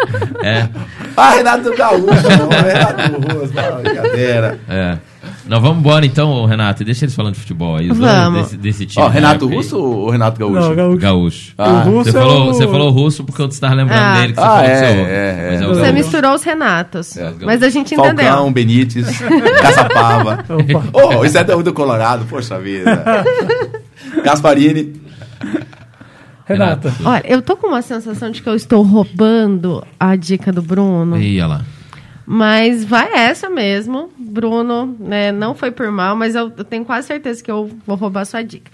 É. 0.42 0.68
Ah, 1.16 1.30
Renato 1.30 1.74
Gaúcho, 1.74 2.28
não, 2.38 2.48
Renato 2.50 3.32
Russo, 3.32 3.54
não, 3.54 3.82
brincadeira. 3.82 4.58
É. 4.68 4.98
Nós 5.46 5.62
vamos 5.62 5.78
embora 5.78 6.04
então, 6.04 6.44
Renato, 6.44 6.84
deixa 6.84 7.04
eles 7.04 7.14
falando 7.14 7.34
de 7.34 7.40
futebol 7.40 7.76
aí. 7.76 7.88
Vamos. 7.88 8.42
Desse, 8.42 8.56
desse 8.56 8.86
time. 8.86 9.04
Ó, 9.04 9.08
Renato 9.08 9.46
Russo 9.46 9.78
ou 9.78 10.10
Renato 10.10 10.38
Gaúcho? 10.38 10.60
Não, 10.60 10.74
Gaúcho. 10.74 10.98
Gaúcho. 10.98 11.54
Ah. 11.56 11.84
Você, 11.84 12.12
falou, 12.12 12.46
você 12.46 12.66
falou 12.66 12.90
russo 12.90 13.22
porque 13.22 13.40
eu 13.40 13.46
estava 13.46 13.74
lembrando 13.74 14.00
ah. 14.00 14.20
dele 14.20 14.32
que 14.32 14.40
você 14.40 14.44
ah, 14.44 14.48
falou 14.48 14.64
é, 14.64 14.76
seu. 14.76 14.86
É, 14.88 15.54
é, 15.54 15.66
você 15.66 15.92
misturou 15.92 16.34
os 16.34 16.42
Renatos. 16.42 17.16
É, 17.16 17.32
mas 17.42 17.62
a 17.62 17.68
gente 17.68 17.94
entendeu. 17.94 18.26
Falcão, 18.26 18.52
Benítez, 18.52 19.06
Caçapava. 19.62 20.44
oh, 20.92 21.24
isso 21.24 21.38
é 21.38 21.44
do 21.44 21.72
Colorado, 21.72 22.24
poxa 22.24 22.58
vida. 22.58 23.04
Gasparini. 24.24 25.00
Renata. 26.44 26.92
Olha, 27.04 27.24
eu 27.24 27.42
tô 27.42 27.56
com 27.56 27.68
uma 27.68 27.82
sensação 27.82 28.30
de 28.30 28.42
que 28.42 28.48
eu 28.48 28.54
estou 28.54 28.82
roubando 28.82 29.84
a 29.98 30.16
dica 30.16 30.52
do 30.52 30.62
Bruno. 30.62 31.20
E 31.20 31.40
lá. 31.40 31.62
Mas 32.26 32.84
vai 32.84 33.12
essa 33.14 33.48
mesmo, 33.48 34.10
Bruno. 34.18 34.96
né, 34.98 35.30
não 35.30 35.54
foi 35.54 35.70
por 35.70 35.90
mal, 35.92 36.16
mas 36.16 36.34
eu, 36.34 36.52
eu 36.56 36.64
tenho 36.64 36.84
quase 36.84 37.06
certeza 37.06 37.42
que 37.42 37.50
eu 37.50 37.70
vou 37.86 37.96
roubar 37.96 38.24
sua 38.24 38.42
dica. 38.42 38.70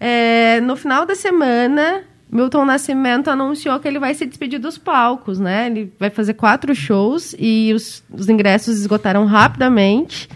É, 0.00 0.60
no 0.62 0.76
final 0.76 1.04
da 1.04 1.14
semana, 1.14 2.04
Milton 2.30 2.64
Nascimento 2.64 3.28
anunciou 3.28 3.78
que 3.78 3.86
ele 3.86 3.98
vai 3.98 4.14
se 4.14 4.26
despedir 4.26 4.58
dos 4.58 4.78
palcos, 4.78 5.38
né? 5.38 5.66
Ele 5.66 5.92
vai 5.98 6.10
fazer 6.10 6.34
quatro 6.34 6.74
shows 6.74 7.34
e 7.38 7.72
os, 7.74 8.02
os 8.10 8.28
ingressos 8.28 8.78
esgotaram 8.78 9.26
rapidamente. 9.26 10.28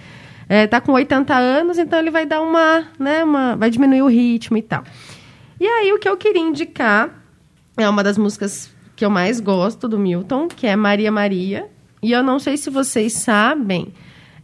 É, 0.49 0.67
tá 0.67 0.81
com 0.81 0.93
80 0.93 1.35
anos, 1.35 1.79
então 1.79 1.99
ele 1.99 2.11
vai 2.11 2.27
dar 2.27 2.43
uma, 2.43 2.85
né, 2.99 3.23
uma, 3.23 3.55
vai 3.55 3.71
diminuir 3.71 4.03
o 4.03 4.09
ritmo 4.09 4.57
e 4.57 4.63
tal. 4.63 4.83
E 5.61 5.67
aí 5.67 5.93
o 5.93 5.99
que 5.99 6.09
eu 6.09 6.17
queria 6.17 6.43
indicar 6.43 7.23
é 7.77 7.89
uma 7.89 8.03
das 8.03 8.19
músicas 8.19 8.71
que 8.97 9.05
eu 9.05 9.11
mais 9.11 9.39
gosto 9.41 9.89
do 9.89 9.99
Milton, 9.99 10.49
que 10.49 10.67
é 10.67 10.75
Maria 10.75 11.13
Maria. 11.13 11.69
E 12.03 12.13
eu 12.13 12.23
não 12.23 12.39
sei 12.39 12.57
se 12.57 12.71
vocês 12.71 13.13
sabem, 13.13 13.89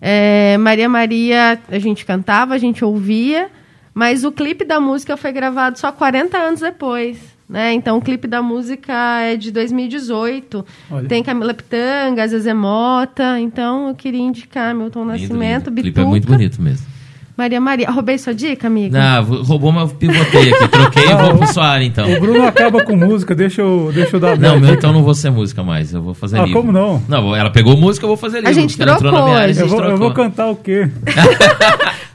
é, 0.01 0.57
Maria 0.59 0.89
Maria 0.89 1.59
a 1.69 1.78
gente 1.78 2.05
cantava, 2.05 2.55
a 2.55 2.59
gente 2.59 2.85
ouvia, 2.85 3.49
mas 3.95 4.24
o 4.24 4.33
clipe 4.33 4.65
da 4.65 4.78
música 4.78 5.16
foi 5.16 5.33
gravado 5.33 5.78
só 5.78 5.91
40 5.91 6.37
anos 6.37 6.61
depois. 6.61 7.37
Né? 7.49 7.73
Então 7.74 7.97
o 7.97 8.03
clipe 8.03 8.27
da 8.27 8.43
música 8.43 8.93
é 9.20 9.37
de 9.37 9.53
2018. 9.53 10.66
Olha. 10.91 11.09
Tem 11.09 11.23
Camila 11.23 11.55
Pitanga, 11.55 12.27
Zezé 12.27 12.53
Mota. 12.53 13.39
Então 13.41 13.89
eu 13.89 13.95
queria 13.95 14.20
indicar 14.20 14.74
Milton 14.74 15.01
Lindo, 15.01 15.12
Nascimento, 15.12 15.69
lindo. 15.69 15.81
O 15.81 15.83
clipe 15.83 16.01
é 16.01 16.05
muito 16.05 16.27
bonito 16.27 16.61
mesmo. 16.61 16.95
Maria 17.37 17.61
Maria. 17.61 17.91
Roubei 17.91 18.17
sua 18.19 18.35
dica, 18.35 18.67
amigo? 18.67 18.95
Não, 18.97 19.23
roubou, 19.43 19.71
mas 19.71 19.91
eu 19.91 19.97
pivotei 19.97 20.53
aqui. 20.53 20.69
Troquei 20.69 21.05
e 21.05 21.15
vou 21.15 21.37
pro 21.37 21.47
sua 21.49 21.67
área, 21.67 21.85
então. 21.85 22.11
O 22.11 22.19
Bruno 22.21 22.47
acaba 22.47 22.83
com 22.83 22.97
música, 22.97 23.35
deixa 23.35 23.61
eu, 23.61 23.91
deixa 23.95 24.17
eu 24.17 24.21
dar 24.21 24.39
Não, 24.39 24.59
meu, 24.59 24.73
então 24.73 24.93
não 24.93 25.03
vou 25.03 25.15
ser 25.15 25.31
música 25.31 25.63
mais. 25.63 25.93
Eu 25.93 26.01
vou 26.03 26.15
fazer 26.15 26.39
Ah, 26.39 26.45
livro. 26.47 26.61
como 26.61 26.73
não? 26.73 27.03
Não, 27.09 27.37
ela 27.37 27.51
pegou 27.51 27.77
música, 27.77 28.05
eu 28.05 28.09
vou 28.09 28.17
fazer 28.17 28.39
livro. 28.39 28.55
gente 28.55 28.81
ela 28.81 28.93
entrou 28.95 29.13
na 29.13 29.19
trocou 29.19 29.29
minha 29.29 29.41
área, 29.43 29.49
a 29.49 29.51
hoje. 29.51 29.61
Eu 29.61 29.69
gente 29.69 29.77
vou, 29.77 29.81
eu 29.85 29.87
trocou. 29.97 30.07
vou 30.07 30.15
cantar 30.15 30.47
o 30.47 30.57
quê? 30.57 30.89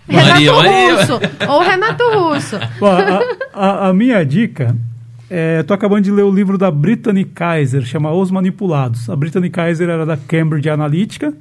Maria, 0.08 0.52
Renato 0.54 0.70
Maria. 0.72 0.96
Russo. 0.96 1.20
Ou 1.50 1.62
Renato 1.62 2.04
Russo. 2.10 2.60
Bom, 2.80 2.88
a, 2.88 3.22
a- 3.54 3.88
a 3.90 3.94
minha 3.94 4.26
dica 4.26 4.76
é, 5.30 5.62
tô 5.64 5.74
acabando 5.74 6.04
de 6.04 6.12
ler 6.12 6.24
o 6.24 6.32
livro 6.32 6.58
da 6.58 6.70
Brittany 6.72 7.24
Kaiser, 7.26 7.84
chama 7.86 8.12
Os 8.12 8.32
Manipulados. 8.32 9.10
A 9.10 9.16
Brittany 9.16 9.50
Kaiser 9.50 9.88
era 9.90 10.06
da 10.06 10.18
Cambridge 10.18 10.70
Analytica 10.70 11.32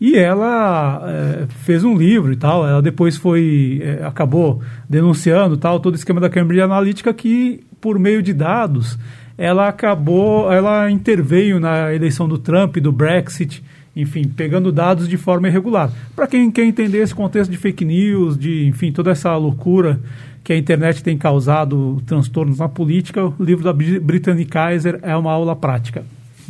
e 0.00 0.16
ela 0.16 1.02
é, 1.06 1.46
fez 1.64 1.84
um 1.84 1.96
livro 1.96 2.32
e 2.32 2.36
tal. 2.36 2.66
Ela 2.66 2.82
depois 2.82 3.16
foi 3.16 3.80
é, 3.82 4.04
acabou 4.04 4.60
denunciando 4.88 5.56
tal 5.56 5.80
todo 5.80 5.94
o 5.94 5.96
esquema 5.96 6.20
da 6.20 6.28
Cambridge 6.28 6.60
Analytica 6.62 7.12
que 7.14 7.64
por 7.80 7.98
meio 7.98 8.22
de 8.22 8.32
dados 8.32 8.98
ela 9.36 9.68
acabou, 9.68 10.52
ela 10.52 10.90
interveio 10.90 11.58
na 11.58 11.92
eleição 11.92 12.28
do 12.28 12.38
Trump, 12.38 12.76
do 12.76 12.92
Brexit, 12.92 13.64
enfim, 13.96 14.24
pegando 14.28 14.70
dados 14.70 15.08
de 15.08 15.16
forma 15.16 15.48
irregular. 15.48 15.90
Para 16.14 16.26
quem 16.26 16.50
quer 16.50 16.64
entender 16.64 16.98
esse 16.98 17.14
contexto 17.14 17.50
de 17.50 17.56
fake 17.56 17.84
news, 17.84 18.38
de, 18.38 18.66
enfim, 18.66 18.92
toda 18.92 19.10
essa 19.10 19.36
loucura 19.36 20.00
que 20.42 20.52
a 20.52 20.56
internet 20.56 21.02
tem 21.02 21.16
causado 21.16 22.02
transtornos 22.06 22.58
na 22.58 22.68
política, 22.68 23.24
o 23.24 23.34
livro 23.40 23.64
da 23.64 23.72
Bri- 23.72 23.98
Brittany 23.98 24.44
Kaiser 24.44 24.98
é 25.02 25.16
uma 25.16 25.32
aula 25.32 25.56
prática. 25.56 26.04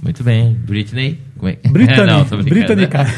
Muito 0.04 0.22
bem. 0.22 0.52
Britney? 0.52 1.18
É? 1.42 1.68
Brittany, 1.68 2.06
Não, 2.06 2.24
tô 2.26 2.36
brincando. 2.36 2.76
Brittany 2.76 2.86
Kaiser. 2.86 3.14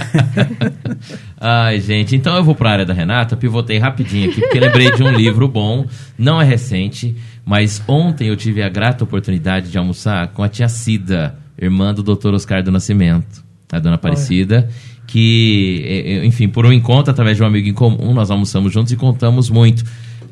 Ai, 1.36 1.80
gente, 1.80 2.14
então 2.14 2.36
eu 2.36 2.44
vou 2.44 2.54
para 2.54 2.70
a 2.70 2.72
área 2.72 2.86
da 2.86 2.94
Renata, 2.94 3.36
pivotei 3.36 3.76
rapidinho 3.76 4.30
aqui, 4.30 4.40
porque 4.40 4.60
lembrei 4.60 4.92
de 4.92 5.02
um 5.02 5.10
livro 5.10 5.48
bom, 5.48 5.84
não 6.16 6.40
é 6.40 6.44
recente, 6.44 7.16
mas 7.44 7.82
ontem 7.88 8.28
eu 8.28 8.36
tive 8.36 8.62
a 8.62 8.68
grata 8.68 9.02
oportunidade 9.02 9.68
de 9.68 9.76
almoçar 9.76 10.28
com 10.28 10.44
a 10.44 10.48
tia 10.48 10.68
Cida, 10.68 11.36
irmã 11.60 11.92
do 11.92 12.04
Dr. 12.04 12.34
Oscar 12.34 12.62
do 12.62 12.70
Nascimento, 12.70 13.44
a 13.72 13.80
dona 13.80 13.96
Aparecida, 13.96 14.68
que, 15.08 16.20
enfim, 16.24 16.48
por 16.48 16.64
um 16.64 16.72
encontro 16.72 17.10
através 17.10 17.36
de 17.36 17.42
um 17.42 17.46
amigo 17.46 17.68
em 17.68 17.74
comum, 17.74 18.14
nós 18.14 18.30
almoçamos 18.30 18.72
juntos 18.72 18.92
e 18.92 18.96
contamos 18.96 19.50
muito. 19.50 19.84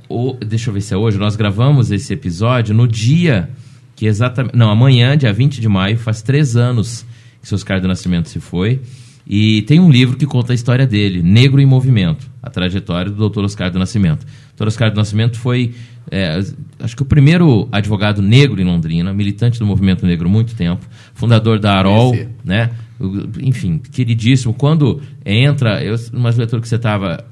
O, 0.09 0.35
deixa 0.35 0.70
eu 0.70 0.74
ver 0.74 0.82
se 0.82 0.94
é 0.94 0.97
hoje, 0.97 1.18
nós 1.18 1.35
gravamos 1.35 1.90
esse 1.90 2.12
episódio 2.12 2.74
no 2.74 2.86
dia 2.86 3.48
que 4.05 4.09
exatamente. 4.09 4.55
Não, 4.55 4.70
amanhã, 4.70 5.16
dia 5.16 5.32
20 5.32 5.62
de 5.62 5.68
maio, 5.68 5.97
faz 5.97 6.20
três 6.20 6.56
anos 6.56 7.06
que 7.40 7.48
seu 7.48 7.56
Oscar 7.56 7.81
do 7.81 7.89
Nascimento 7.89 8.28
se 8.28 8.39
foi. 8.39 8.82
E 9.26 9.62
tem 9.62 9.81
um 9.81 9.90
livro 9.90 10.18
que 10.18 10.26
conta 10.26 10.52
a 10.52 10.55
história 10.55 10.86
dele, 10.86 11.22
Negro 11.22 11.59
em 11.59 11.64
Movimento, 11.64 12.31
a 12.43 12.51
trajetória 12.51 13.10
do 13.10 13.31
Dr. 13.31 13.44
Oscar 13.44 13.70
do 13.70 13.78
Nascimento. 13.78 14.24
O 14.24 14.56
Dr. 14.59 14.66
Oscar 14.66 14.90
do 14.90 14.97
Nascimento 14.98 15.39
foi, 15.39 15.72
é, 16.10 16.39
acho 16.81 16.94
que 16.94 17.01
o 17.01 17.06
primeiro 17.06 17.66
advogado 17.72 18.20
negro 18.20 18.60
em 18.60 18.64
Londrina, 18.64 19.14
militante 19.14 19.59
do 19.59 19.64
movimento 19.64 20.05
negro 20.05 20.28
há 20.28 20.31
muito 20.31 20.55
tempo, 20.55 20.86
fundador 21.14 21.59
da 21.59 21.72
AROL, 21.72 22.14
né? 22.44 22.72
Enfim, 23.40 23.78
queridíssimo. 23.78 24.52
Quando 24.52 25.01
entra, 25.24 25.82
eu, 25.82 25.97
numa 26.12 26.28
leitura 26.28 26.60
que 26.60 26.68
você 26.68 26.76
estava, 26.76 27.24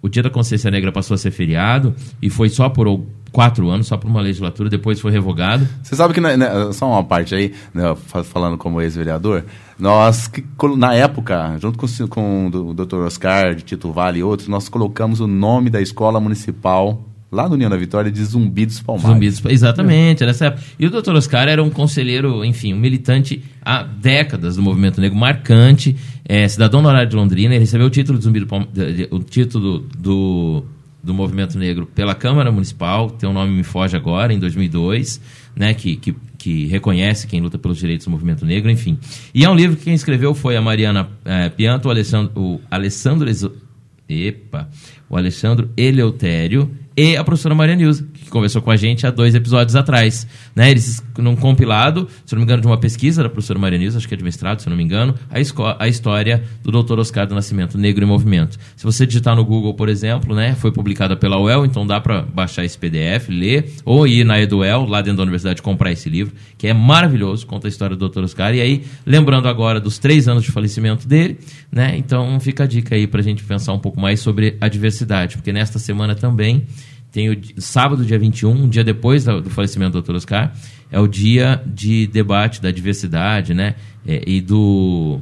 o 0.00 0.08
Dia 0.08 0.22
da 0.22 0.30
Consciência 0.30 0.70
Negra 0.70 0.90
passou 0.90 1.14
a 1.14 1.18
ser 1.18 1.30
feriado 1.30 1.94
e 2.22 2.30
foi 2.30 2.48
só 2.48 2.70
por 2.70 2.88
quatro 3.32 3.70
anos, 3.70 3.86
só 3.86 3.96
por 3.96 4.08
uma 4.08 4.20
legislatura, 4.20 4.68
depois 4.68 5.00
foi 5.00 5.10
revogado. 5.10 5.66
Você 5.82 5.96
sabe 5.96 6.12
que, 6.14 6.20
né, 6.20 6.36
né, 6.36 6.50
só 6.72 6.86
uma 6.88 7.02
parte 7.02 7.34
aí, 7.34 7.52
né, 7.72 7.94
fa- 8.06 8.22
falando 8.22 8.58
como 8.58 8.80
ex-vereador, 8.80 9.44
nós, 9.78 10.30
na 10.76 10.94
época, 10.94 11.56
junto 11.58 11.78
com, 11.78 11.86
com 12.08 12.46
o 12.68 12.74
Dr. 12.74 12.96
Oscar, 13.06 13.54
de 13.54 13.62
Tito 13.62 13.90
Vale 13.90 14.18
e 14.20 14.22
outros, 14.22 14.48
nós 14.48 14.68
colocamos 14.68 15.18
o 15.18 15.26
nome 15.26 15.70
da 15.70 15.80
escola 15.80 16.20
municipal, 16.20 17.08
lá 17.32 17.48
no 17.48 17.54
União 17.54 17.70
da 17.70 17.78
Vitória, 17.78 18.10
de 18.12 18.22
Zumbi 18.22 18.66
dos 18.66 18.80
Palmares. 18.80 19.36
Zumbis, 19.36 19.42
exatamente, 19.52 20.24
nessa 20.26 20.46
época. 20.46 20.62
E 20.78 20.86
o 20.86 20.90
Dr. 20.90 21.14
Oscar 21.14 21.48
era 21.48 21.62
um 21.62 21.70
conselheiro, 21.70 22.44
enfim, 22.44 22.74
um 22.74 22.78
militante 22.78 23.42
há 23.64 23.82
décadas 23.82 24.56
do 24.56 24.62
movimento 24.62 25.00
negro, 25.00 25.16
marcante, 25.18 25.96
é, 26.28 26.46
cidadão 26.46 26.80
honorário 26.80 27.08
de 27.08 27.16
Londrina, 27.16 27.54
ele 27.54 27.60
recebeu 27.60 27.86
o 27.86 27.90
título 27.90 28.18
de 28.18 28.24
Zumbi 28.24 28.40
do 28.40 28.46
o 29.10 29.18
título 29.20 29.78
do, 29.98 30.62
do 31.02 31.12
movimento 31.12 31.58
negro 31.58 31.86
pela 31.86 32.14
Câmara 32.14 32.52
Municipal, 32.52 33.10
tem 33.10 33.28
um 33.28 33.32
nome 33.32 33.52
me 33.52 33.62
foge 33.62 33.96
agora, 33.96 34.32
em 34.32 34.38
2002, 34.38 35.20
né, 35.56 35.74
que, 35.74 35.96
que, 35.96 36.14
que 36.38 36.66
reconhece 36.66 37.26
quem 37.26 37.40
luta 37.40 37.58
pelos 37.58 37.78
direitos 37.78 38.06
do 38.06 38.10
movimento 38.10 38.46
negro, 38.46 38.70
enfim. 38.70 38.98
E 39.34 39.44
é 39.44 39.50
um 39.50 39.54
livro 39.54 39.76
que 39.76 39.84
quem 39.84 39.94
escreveu 39.94 40.34
foi 40.34 40.56
a 40.56 40.62
Mariana 40.62 41.08
eh, 41.24 41.48
Pianto, 41.48 41.88
o 41.88 41.90
Alessandro, 41.90 42.32
o 42.40 42.60
Alessandro 42.70 43.28
Epa, 44.08 44.68
o 45.08 45.16
Alexandre 45.16 45.68
Eleutério 45.76 46.70
e 46.96 47.16
a 47.16 47.24
professora 47.24 47.54
Maria 47.54 47.74
Nilza, 47.74 48.06
conversou 48.32 48.62
com 48.62 48.70
a 48.70 48.76
gente 48.76 49.06
há 49.06 49.10
dois 49.10 49.34
episódios 49.34 49.76
atrás. 49.76 50.26
Né? 50.56 50.70
Eles, 50.70 51.04
num 51.18 51.36
compilado, 51.36 52.08
se 52.24 52.34
não 52.34 52.40
me 52.40 52.44
engano, 52.44 52.62
de 52.62 52.66
uma 52.66 52.78
pesquisa 52.78 53.22
da 53.22 53.28
professora 53.28 53.58
Maria 53.58 53.82
acho 53.82 54.08
que 54.08 54.14
é 54.14 54.16
de 54.16 54.24
mestrado, 54.24 54.60
se 54.60 54.70
não 54.70 54.76
me 54.76 54.82
engano, 54.82 55.14
a, 55.30 55.84
a 55.84 55.88
história 55.88 56.42
do 56.62 56.82
Dr. 56.82 56.98
Oscar 56.98 57.26
do 57.26 57.34
Nascimento, 57.34 57.76
Negro 57.76 58.04
em 58.04 58.08
Movimento. 58.08 58.58
Se 58.74 58.84
você 58.84 59.06
digitar 59.06 59.36
no 59.36 59.44
Google, 59.44 59.74
por 59.74 59.88
exemplo, 59.88 60.34
né, 60.34 60.54
foi 60.54 60.72
publicada 60.72 61.16
pela 61.16 61.38
UEL, 61.38 61.66
então 61.66 61.86
dá 61.86 62.00
para 62.00 62.22
baixar 62.22 62.64
esse 62.64 62.78
PDF, 62.78 63.28
ler, 63.28 63.70
ou 63.84 64.06
ir 64.06 64.24
na 64.24 64.40
Eduel, 64.40 64.86
lá 64.86 65.02
dentro 65.02 65.18
da 65.18 65.22
universidade, 65.24 65.60
comprar 65.60 65.92
esse 65.92 66.08
livro, 66.08 66.32
que 66.56 66.66
é 66.66 66.72
maravilhoso, 66.72 67.46
conta 67.46 67.66
a 67.66 67.70
história 67.70 67.94
do 67.96 68.08
Dr. 68.08 68.22
Oscar. 68.22 68.54
E 68.54 68.60
aí, 68.60 68.84
lembrando 69.04 69.48
agora 69.48 69.78
dos 69.80 69.98
três 69.98 70.28
anos 70.28 70.44
de 70.44 70.50
falecimento 70.50 71.06
dele, 71.06 71.38
né, 71.70 71.94
então 71.98 72.40
fica 72.40 72.64
a 72.64 72.66
dica 72.66 72.94
aí 72.94 73.06
para 73.06 73.20
a 73.20 73.24
gente 73.24 73.42
pensar 73.44 73.72
um 73.72 73.78
pouco 73.78 74.00
mais 74.00 74.20
sobre 74.20 74.56
a 74.60 74.68
diversidade, 74.68 75.36
porque 75.36 75.52
nesta 75.52 75.78
semana 75.78 76.14
também 76.14 76.66
tem 77.12 77.30
o 77.30 77.40
sábado, 77.58 78.04
dia 78.04 78.18
21, 78.18 78.50
um 78.50 78.68
dia 78.68 78.82
depois 78.82 79.24
do 79.24 79.50
falecimento 79.50 80.00
do 80.00 80.02
Dr. 80.02 80.16
Oscar, 80.16 80.52
é 80.90 80.98
o 80.98 81.06
dia 81.06 81.62
de 81.66 82.06
debate 82.06 82.60
da 82.60 82.70
diversidade, 82.70 83.54
né? 83.54 83.76
é, 84.06 84.22
e 84.26 84.40
do. 84.40 85.20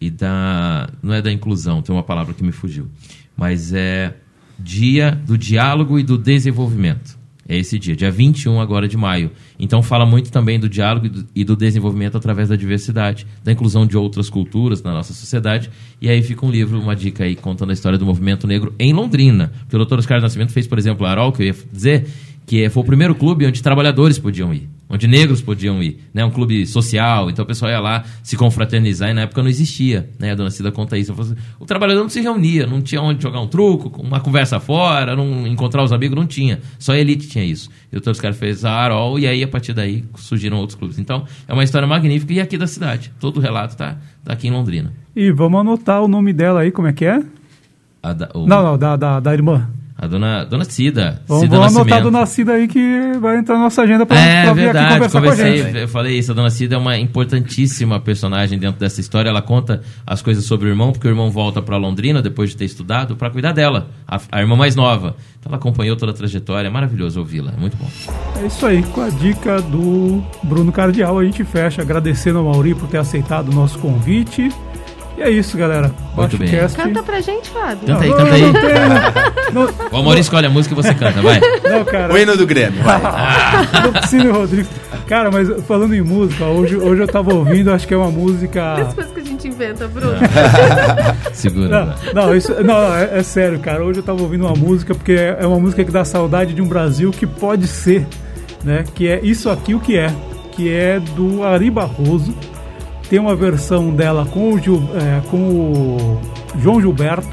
E 0.00 0.10
da. 0.10 0.88
Não 1.02 1.14
é 1.14 1.22
da 1.22 1.30
inclusão, 1.30 1.82
tem 1.82 1.94
uma 1.94 2.02
palavra 2.02 2.34
que 2.34 2.42
me 2.42 2.52
fugiu. 2.52 2.88
Mas 3.36 3.72
é 3.72 4.14
dia 4.58 5.10
do 5.10 5.36
diálogo 5.36 5.98
e 5.98 6.02
do 6.02 6.18
desenvolvimento. 6.18 7.18
É 7.48 7.56
esse 7.56 7.78
dia, 7.78 7.96
dia 7.96 8.10
21 8.10 8.60
agora 8.60 8.86
de 8.86 8.96
maio. 8.96 9.30
Então 9.58 9.82
fala 9.82 10.06
muito 10.06 10.30
também 10.30 10.60
do 10.60 10.68
diálogo 10.68 11.06
e 11.06 11.08
do, 11.08 11.26
e 11.34 11.44
do 11.44 11.56
desenvolvimento 11.56 12.16
através 12.16 12.48
da 12.48 12.56
diversidade, 12.56 13.26
da 13.42 13.50
inclusão 13.50 13.84
de 13.84 13.96
outras 13.96 14.30
culturas 14.30 14.82
na 14.82 14.92
nossa 14.92 15.12
sociedade. 15.12 15.68
E 16.00 16.08
aí 16.08 16.22
fica 16.22 16.46
um 16.46 16.50
livro, 16.50 16.80
uma 16.80 16.94
dica 16.94 17.24
aí, 17.24 17.34
contando 17.34 17.70
a 17.70 17.72
história 17.72 17.98
do 17.98 18.06
movimento 18.06 18.46
negro 18.46 18.72
em 18.78 18.92
Londrina. 18.92 19.52
Porque 19.62 19.76
o 19.76 19.84
Dr. 19.84 19.98
Oscar 19.98 20.20
Nascimento 20.20 20.52
fez, 20.52 20.66
por 20.66 20.78
exemplo, 20.78 21.04
a 21.04 21.10
Arol, 21.10 21.32
que 21.32 21.42
eu 21.42 21.46
ia 21.46 21.56
dizer, 21.72 22.06
que 22.46 22.68
foi 22.68 22.82
o 22.82 22.86
primeiro 22.86 23.14
clube 23.14 23.46
onde 23.46 23.62
trabalhadores 23.62 24.18
podiam 24.18 24.52
ir, 24.52 24.68
onde 24.92 25.08
negros 25.08 25.40
podiam 25.42 25.82
ir, 25.82 25.98
né? 26.14 26.24
Um 26.24 26.30
clube 26.30 26.64
social, 26.66 27.28
então 27.30 27.42
o 27.44 27.48
pessoal 27.48 27.70
ia 27.72 27.80
lá 27.80 28.04
se 28.22 28.36
confraternizar 28.36 29.08
e 29.10 29.14
na 29.14 29.22
época 29.22 29.42
não 29.42 29.48
existia, 29.48 30.08
né? 30.20 30.32
A 30.32 30.34
dona 30.34 30.50
Cida 30.50 30.70
conta 30.70 30.96
isso. 30.98 31.12
Assim, 31.18 31.34
o 31.58 31.64
trabalhador 31.64 32.02
não 32.02 32.08
se 32.10 32.20
reunia, 32.20 32.66
não 32.66 32.80
tinha 32.82 33.00
onde 33.00 33.22
jogar 33.22 33.40
um 33.40 33.46
truco, 33.48 34.00
uma 34.02 34.20
conversa 34.20 34.60
fora, 34.60 35.16
não 35.16 35.46
encontrar 35.46 35.82
os 35.82 35.92
amigos, 35.92 36.14
não 36.16 36.26
tinha. 36.26 36.60
Só 36.78 36.92
a 36.92 36.98
elite 36.98 37.26
tinha 37.28 37.44
isso. 37.44 37.68
E 37.90 37.96
o. 37.96 38.02
Oscar 38.12 38.34
fez 38.34 38.62
a 38.64 38.70
Arol 38.70 39.18
e 39.18 39.26
aí 39.26 39.42
a 39.42 39.48
partir 39.48 39.72
daí 39.72 40.04
surgiram 40.16 40.58
outros 40.58 40.78
clubes. 40.78 40.98
Então 40.98 41.24
é 41.48 41.52
uma 41.54 41.64
história 41.64 41.88
magnífica 41.88 42.30
e 42.34 42.40
aqui 42.40 42.58
da 42.58 42.66
cidade. 42.66 43.10
Todo 43.18 43.38
o 43.38 43.40
relato 43.40 43.74
tá, 43.74 43.96
tá 44.22 44.34
aqui 44.34 44.48
em 44.48 44.50
Londrina. 44.50 44.92
E 45.16 45.30
vamos 45.32 45.58
anotar 45.60 46.02
o 46.02 46.08
nome 46.08 46.34
dela 46.34 46.60
aí, 46.60 46.70
como 46.70 46.88
é 46.88 46.92
que 46.92 47.06
é? 47.06 47.22
Da- 48.02 48.28
o- 48.34 48.46
Não, 48.46 48.62
não, 48.62 48.76
da, 48.76 48.96
da, 48.96 49.20
da 49.20 49.32
irmã. 49.32 49.70
A 50.02 50.08
dona, 50.08 50.44
dona 50.44 50.64
Cida. 50.64 51.22
Vamos, 51.28 51.44
Cida 51.44 51.56
vamos 51.58 51.76
anotar 51.76 51.98
a. 51.98 52.00
Dona 52.00 52.26
Cida 52.26 52.54
aí 52.54 52.66
que 52.66 53.12
vai 53.20 53.36
entrar 53.36 53.54
na 53.54 53.62
nossa 53.62 53.82
agenda 53.82 54.04
para 54.04 54.18
É 54.18 54.42
vir 54.42 54.48
aqui 54.48 54.60
verdade, 54.60 54.94
conversar 54.94 55.20
com 55.20 55.28
a 55.28 55.30
conversei, 55.30 55.62
gente. 55.62 55.78
eu 55.78 55.86
falei 55.86 56.18
isso, 56.18 56.32
a 56.32 56.34
Dona 56.34 56.50
Cida 56.50 56.74
é 56.74 56.78
uma 56.78 56.98
importantíssima 56.98 58.00
personagem 58.00 58.58
dentro 58.58 58.80
dessa 58.80 59.00
história, 59.00 59.28
ela 59.28 59.40
conta 59.40 59.80
as 60.04 60.20
coisas 60.20 60.44
sobre 60.44 60.66
o 60.66 60.70
irmão, 60.70 60.90
porque 60.90 61.06
o 61.06 61.10
irmão 61.10 61.30
volta 61.30 61.62
para 61.62 61.76
Londrina 61.76 62.20
depois 62.20 62.50
de 62.50 62.56
ter 62.56 62.64
estudado 62.64 63.14
para 63.14 63.30
cuidar 63.30 63.52
dela, 63.52 63.90
a, 64.08 64.20
a 64.32 64.40
irmã 64.40 64.56
mais 64.56 64.74
nova. 64.74 65.14
Então 65.38 65.50
ela 65.50 65.56
acompanhou 65.58 65.96
toda 65.96 66.10
a 66.10 66.14
trajetória, 66.14 66.66
é 66.66 66.70
maravilhoso 66.70 67.20
ouvi-la, 67.20 67.52
é 67.56 67.60
muito 67.60 67.76
bom. 67.76 67.86
É 68.42 68.46
isso 68.46 68.66
aí, 68.66 68.82
com 68.82 69.02
a 69.02 69.08
dica 69.08 69.62
do 69.62 70.20
Bruno 70.42 70.72
Cardial, 70.72 71.16
a 71.16 71.24
gente 71.24 71.44
fecha 71.44 71.80
agradecendo 71.80 72.40
ao 72.40 72.46
Mauri 72.46 72.74
por 72.74 72.88
ter 72.88 72.98
aceitado 72.98 73.50
o 73.50 73.54
nosso 73.54 73.78
convite. 73.78 74.50
E 75.16 75.22
é 75.22 75.30
isso, 75.30 75.56
galera. 75.58 75.92
Muito 76.16 76.38
bem. 76.38 76.48
Baixa 76.48 76.56
o 76.56 76.60
cast. 76.60 76.76
Canta 76.76 77.02
pra 77.02 77.20
gente, 77.20 77.50
Fábio. 77.50 77.86
Canta 77.86 78.04
aí, 78.04 78.10
Não, 78.10 78.16
canta 78.16 78.34
aí. 78.34 79.52
Não, 79.52 79.64
não, 79.64 79.74
O 79.92 79.96
Amor 79.98 80.18
escolhe 80.18 80.46
a 80.46 80.50
música 80.50 80.74
e 80.74 80.76
você 80.76 80.94
canta, 80.94 81.20
vai. 81.20 81.40
não, 81.62 81.84
cara. 81.84 82.12
O 82.12 82.18
hino 82.18 82.36
do 82.36 82.46
Grêmio, 82.46 82.82
vai. 82.82 83.00
Lupicínio 83.84 84.32
Rodrigues. 84.32 84.70
Cara, 85.06 85.30
mas 85.30 85.48
falando 85.66 85.94
em 85.94 86.00
música, 86.00 86.44
hoje, 86.46 86.76
hoje 86.76 87.02
eu 87.02 87.08
tava 87.08 87.34
ouvindo, 87.34 87.70
acho 87.72 87.86
que 87.86 87.92
é 87.92 87.96
uma 87.96 88.10
música. 88.10 88.74
As 88.74 88.94
coisas 88.94 89.12
que 89.12 89.20
a 89.20 89.24
gente 89.24 89.48
inventa, 89.48 89.86
Bruno. 89.86 90.16
Segura. 91.34 91.96
Não, 92.14 92.22
não, 92.26 92.34
isso, 92.36 92.54
não 92.64 92.94
é, 92.94 93.18
é 93.18 93.22
sério, 93.22 93.58
cara. 93.58 93.84
Hoje 93.84 93.98
eu 93.98 94.02
tava 94.02 94.22
ouvindo 94.22 94.46
uma 94.46 94.54
música, 94.56 94.94
porque 94.94 95.12
é 95.12 95.36
é 95.42 95.46
uma 95.46 95.58
música 95.58 95.84
que 95.84 95.90
dá 95.90 96.04
saudade 96.04 96.54
de 96.54 96.62
um 96.62 96.66
Brasil 96.68 97.10
que 97.10 97.26
pode 97.26 97.66
ser, 97.66 98.06
né? 98.64 98.84
Que 98.94 99.08
é 99.08 99.20
Isso 99.22 99.50
Aqui 99.50 99.74
o 99.74 99.80
que 99.80 99.96
é, 99.98 100.10
que 100.52 100.70
é 100.72 101.00
do 101.00 101.42
Ari 101.44 101.70
Barroso. 101.70 102.34
Tem 103.12 103.20
uma 103.20 103.36
versão 103.36 103.90
dela 103.90 104.24
com 104.24 104.54
o, 104.54 104.58
Gil- 104.58 104.88
é, 104.94 105.20
com 105.30 105.36
o 105.36 106.20
João 106.58 106.80
Gilberto, 106.80 107.28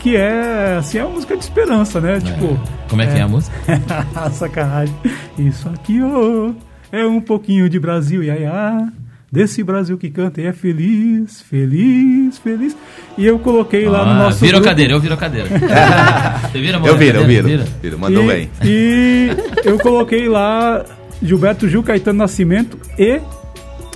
que 0.00 0.14
é, 0.14 0.76
assim, 0.78 0.98
é 0.98 1.04
uma 1.04 1.14
música 1.14 1.36
de 1.36 1.42
esperança, 1.42 2.00
né? 2.00 2.20
Tipo, 2.20 2.56
Como 2.88 3.02
é 3.02 3.08
que 3.08 3.18
é 3.18 3.22
a 3.22 3.26
música? 3.26 3.52
Sacanagem. 4.30 4.94
Isso 5.36 5.68
aqui, 5.68 6.00
ô, 6.00 6.54
é 6.92 7.04
um 7.04 7.20
pouquinho 7.20 7.68
de 7.68 7.80
Brasil, 7.80 8.22
iaiá. 8.22 8.86
Desse 9.32 9.64
Brasil 9.64 9.98
que 9.98 10.10
canta 10.10 10.40
e 10.40 10.46
é 10.46 10.52
feliz, 10.52 11.40
feliz, 11.42 12.38
feliz. 12.38 12.76
E 13.18 13.26
eu 13.26 13.36
coloquei 13.40 13.88
lá 13.88 14.04
no 14.04 14.10
Ah, 14.12 14.14
nosso. 14.14 14.38
vira 14.38 14.58
a 14.58 14.60
grupo, 14.60 14.68
cadeira, 14.70 14.92
eu 14.92 15.00
viro 15.00 15.16
cadeira. 15.16 15.48
Você 16.52 16.60
vira, 16.60 16.76
amor, 16.76 16.88
Eu 16.90 16.96
viro, 16.96 17.18
eu 17.18 17.26
viro. 17.26 17.48
Vira. 17.48 17.64
viro. 17.82 17.98
Mandou 17.98 18.22
e, 18.22 18.26
bem. 18.28 18.50
E 18.64 19.28
eu 19.64 19.76
coloquei 19.80 20.28
lá 20.28 20.84
Gilberto 21.20 21.68
Gil, 21.68 21.82
Caetano 21.82 22.18
Nascimento 22.20 22.78
e. 22.96 23.20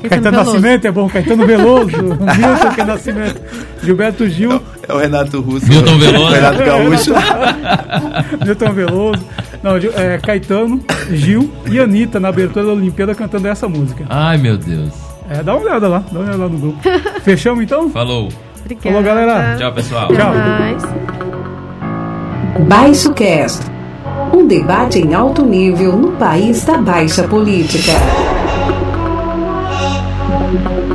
Caetano, 0.02 0.30
Veloso. 0.30 0.50
Nascimento 0.52 0.84
é 0.86 0.90
bom, 0.92 1.08
Caetano 1.08 1.46
Veloso, 1.46 1.96
Milton 2.04 2.74
que 2.74 2.80
é 2.80 2.84
Nascimento, 2.84 3.40
Gilberto 3.82 4.28
Gil, 4.28 4.60
É 4.86 4.92
o 4.92 4.98
Renato 4.98 5.40
Russo. 5.40 5.66
Milton 5.66 5.98
Veloso. 5.98 6.24
O 6.24 6.30
Renato 6.30 6.64
Gaúcho. 6.64 7.12
Milton 8.44 8.72
Veloso, 8.72 9.24
não, 9.62 9.76
é, 9.76 10.18
Caetano, 10.18 10.80
Gil 11.10 11.50
e 11.70 11.80
Anitta 11.80 12.20
na 12.20 12.28
abertura 12.28 12.66
da 12.66 12.72
Olimpíada 12.72 13.14
cantando 13.14 13.48
essa 13.48 13.66
música. 13.68 14.04
Ai, 14.10 14.36
meu 14.36 14.58
Deus. 14.58 14.92
É, 15.30 15.42
dá 15.42 15.54
uma 15.54 15.62
olhada 15.64 15.88
lá, 15.88 16.04
dá 16.12 16.18
uma 16.18 16.28
olhada 16.28 16.42
lá 16.42 16.48
no 16.50 16.58
grupo. 16.58 16.78
Fechamos 17.24 17.64
então? 17.64 17.88
Falou. 17.88 18.28
Obrigada. 18.60 18.88
Falou, 18.88 19.02
galera. 19.02 19.56
Tchau, 19.58 19.72
pessoal. 19.72 20.04
Até 20.04 20.16
Tchau. 20.16 20.94
Baixo 22.68 23.12
Cast. 23.14 23.62
Um 24.32 24.46
debate 24.46 24.98
em 24.98 25.14
alto 25.14 25.44
nível 25.44 25.96
no 25.96 26.12
país 26.12 26.64
da 26.64 26.78
baixa 26.78 27.24
política. 27.24 27.92
thank 30.62 30.88
you 30.88 30.93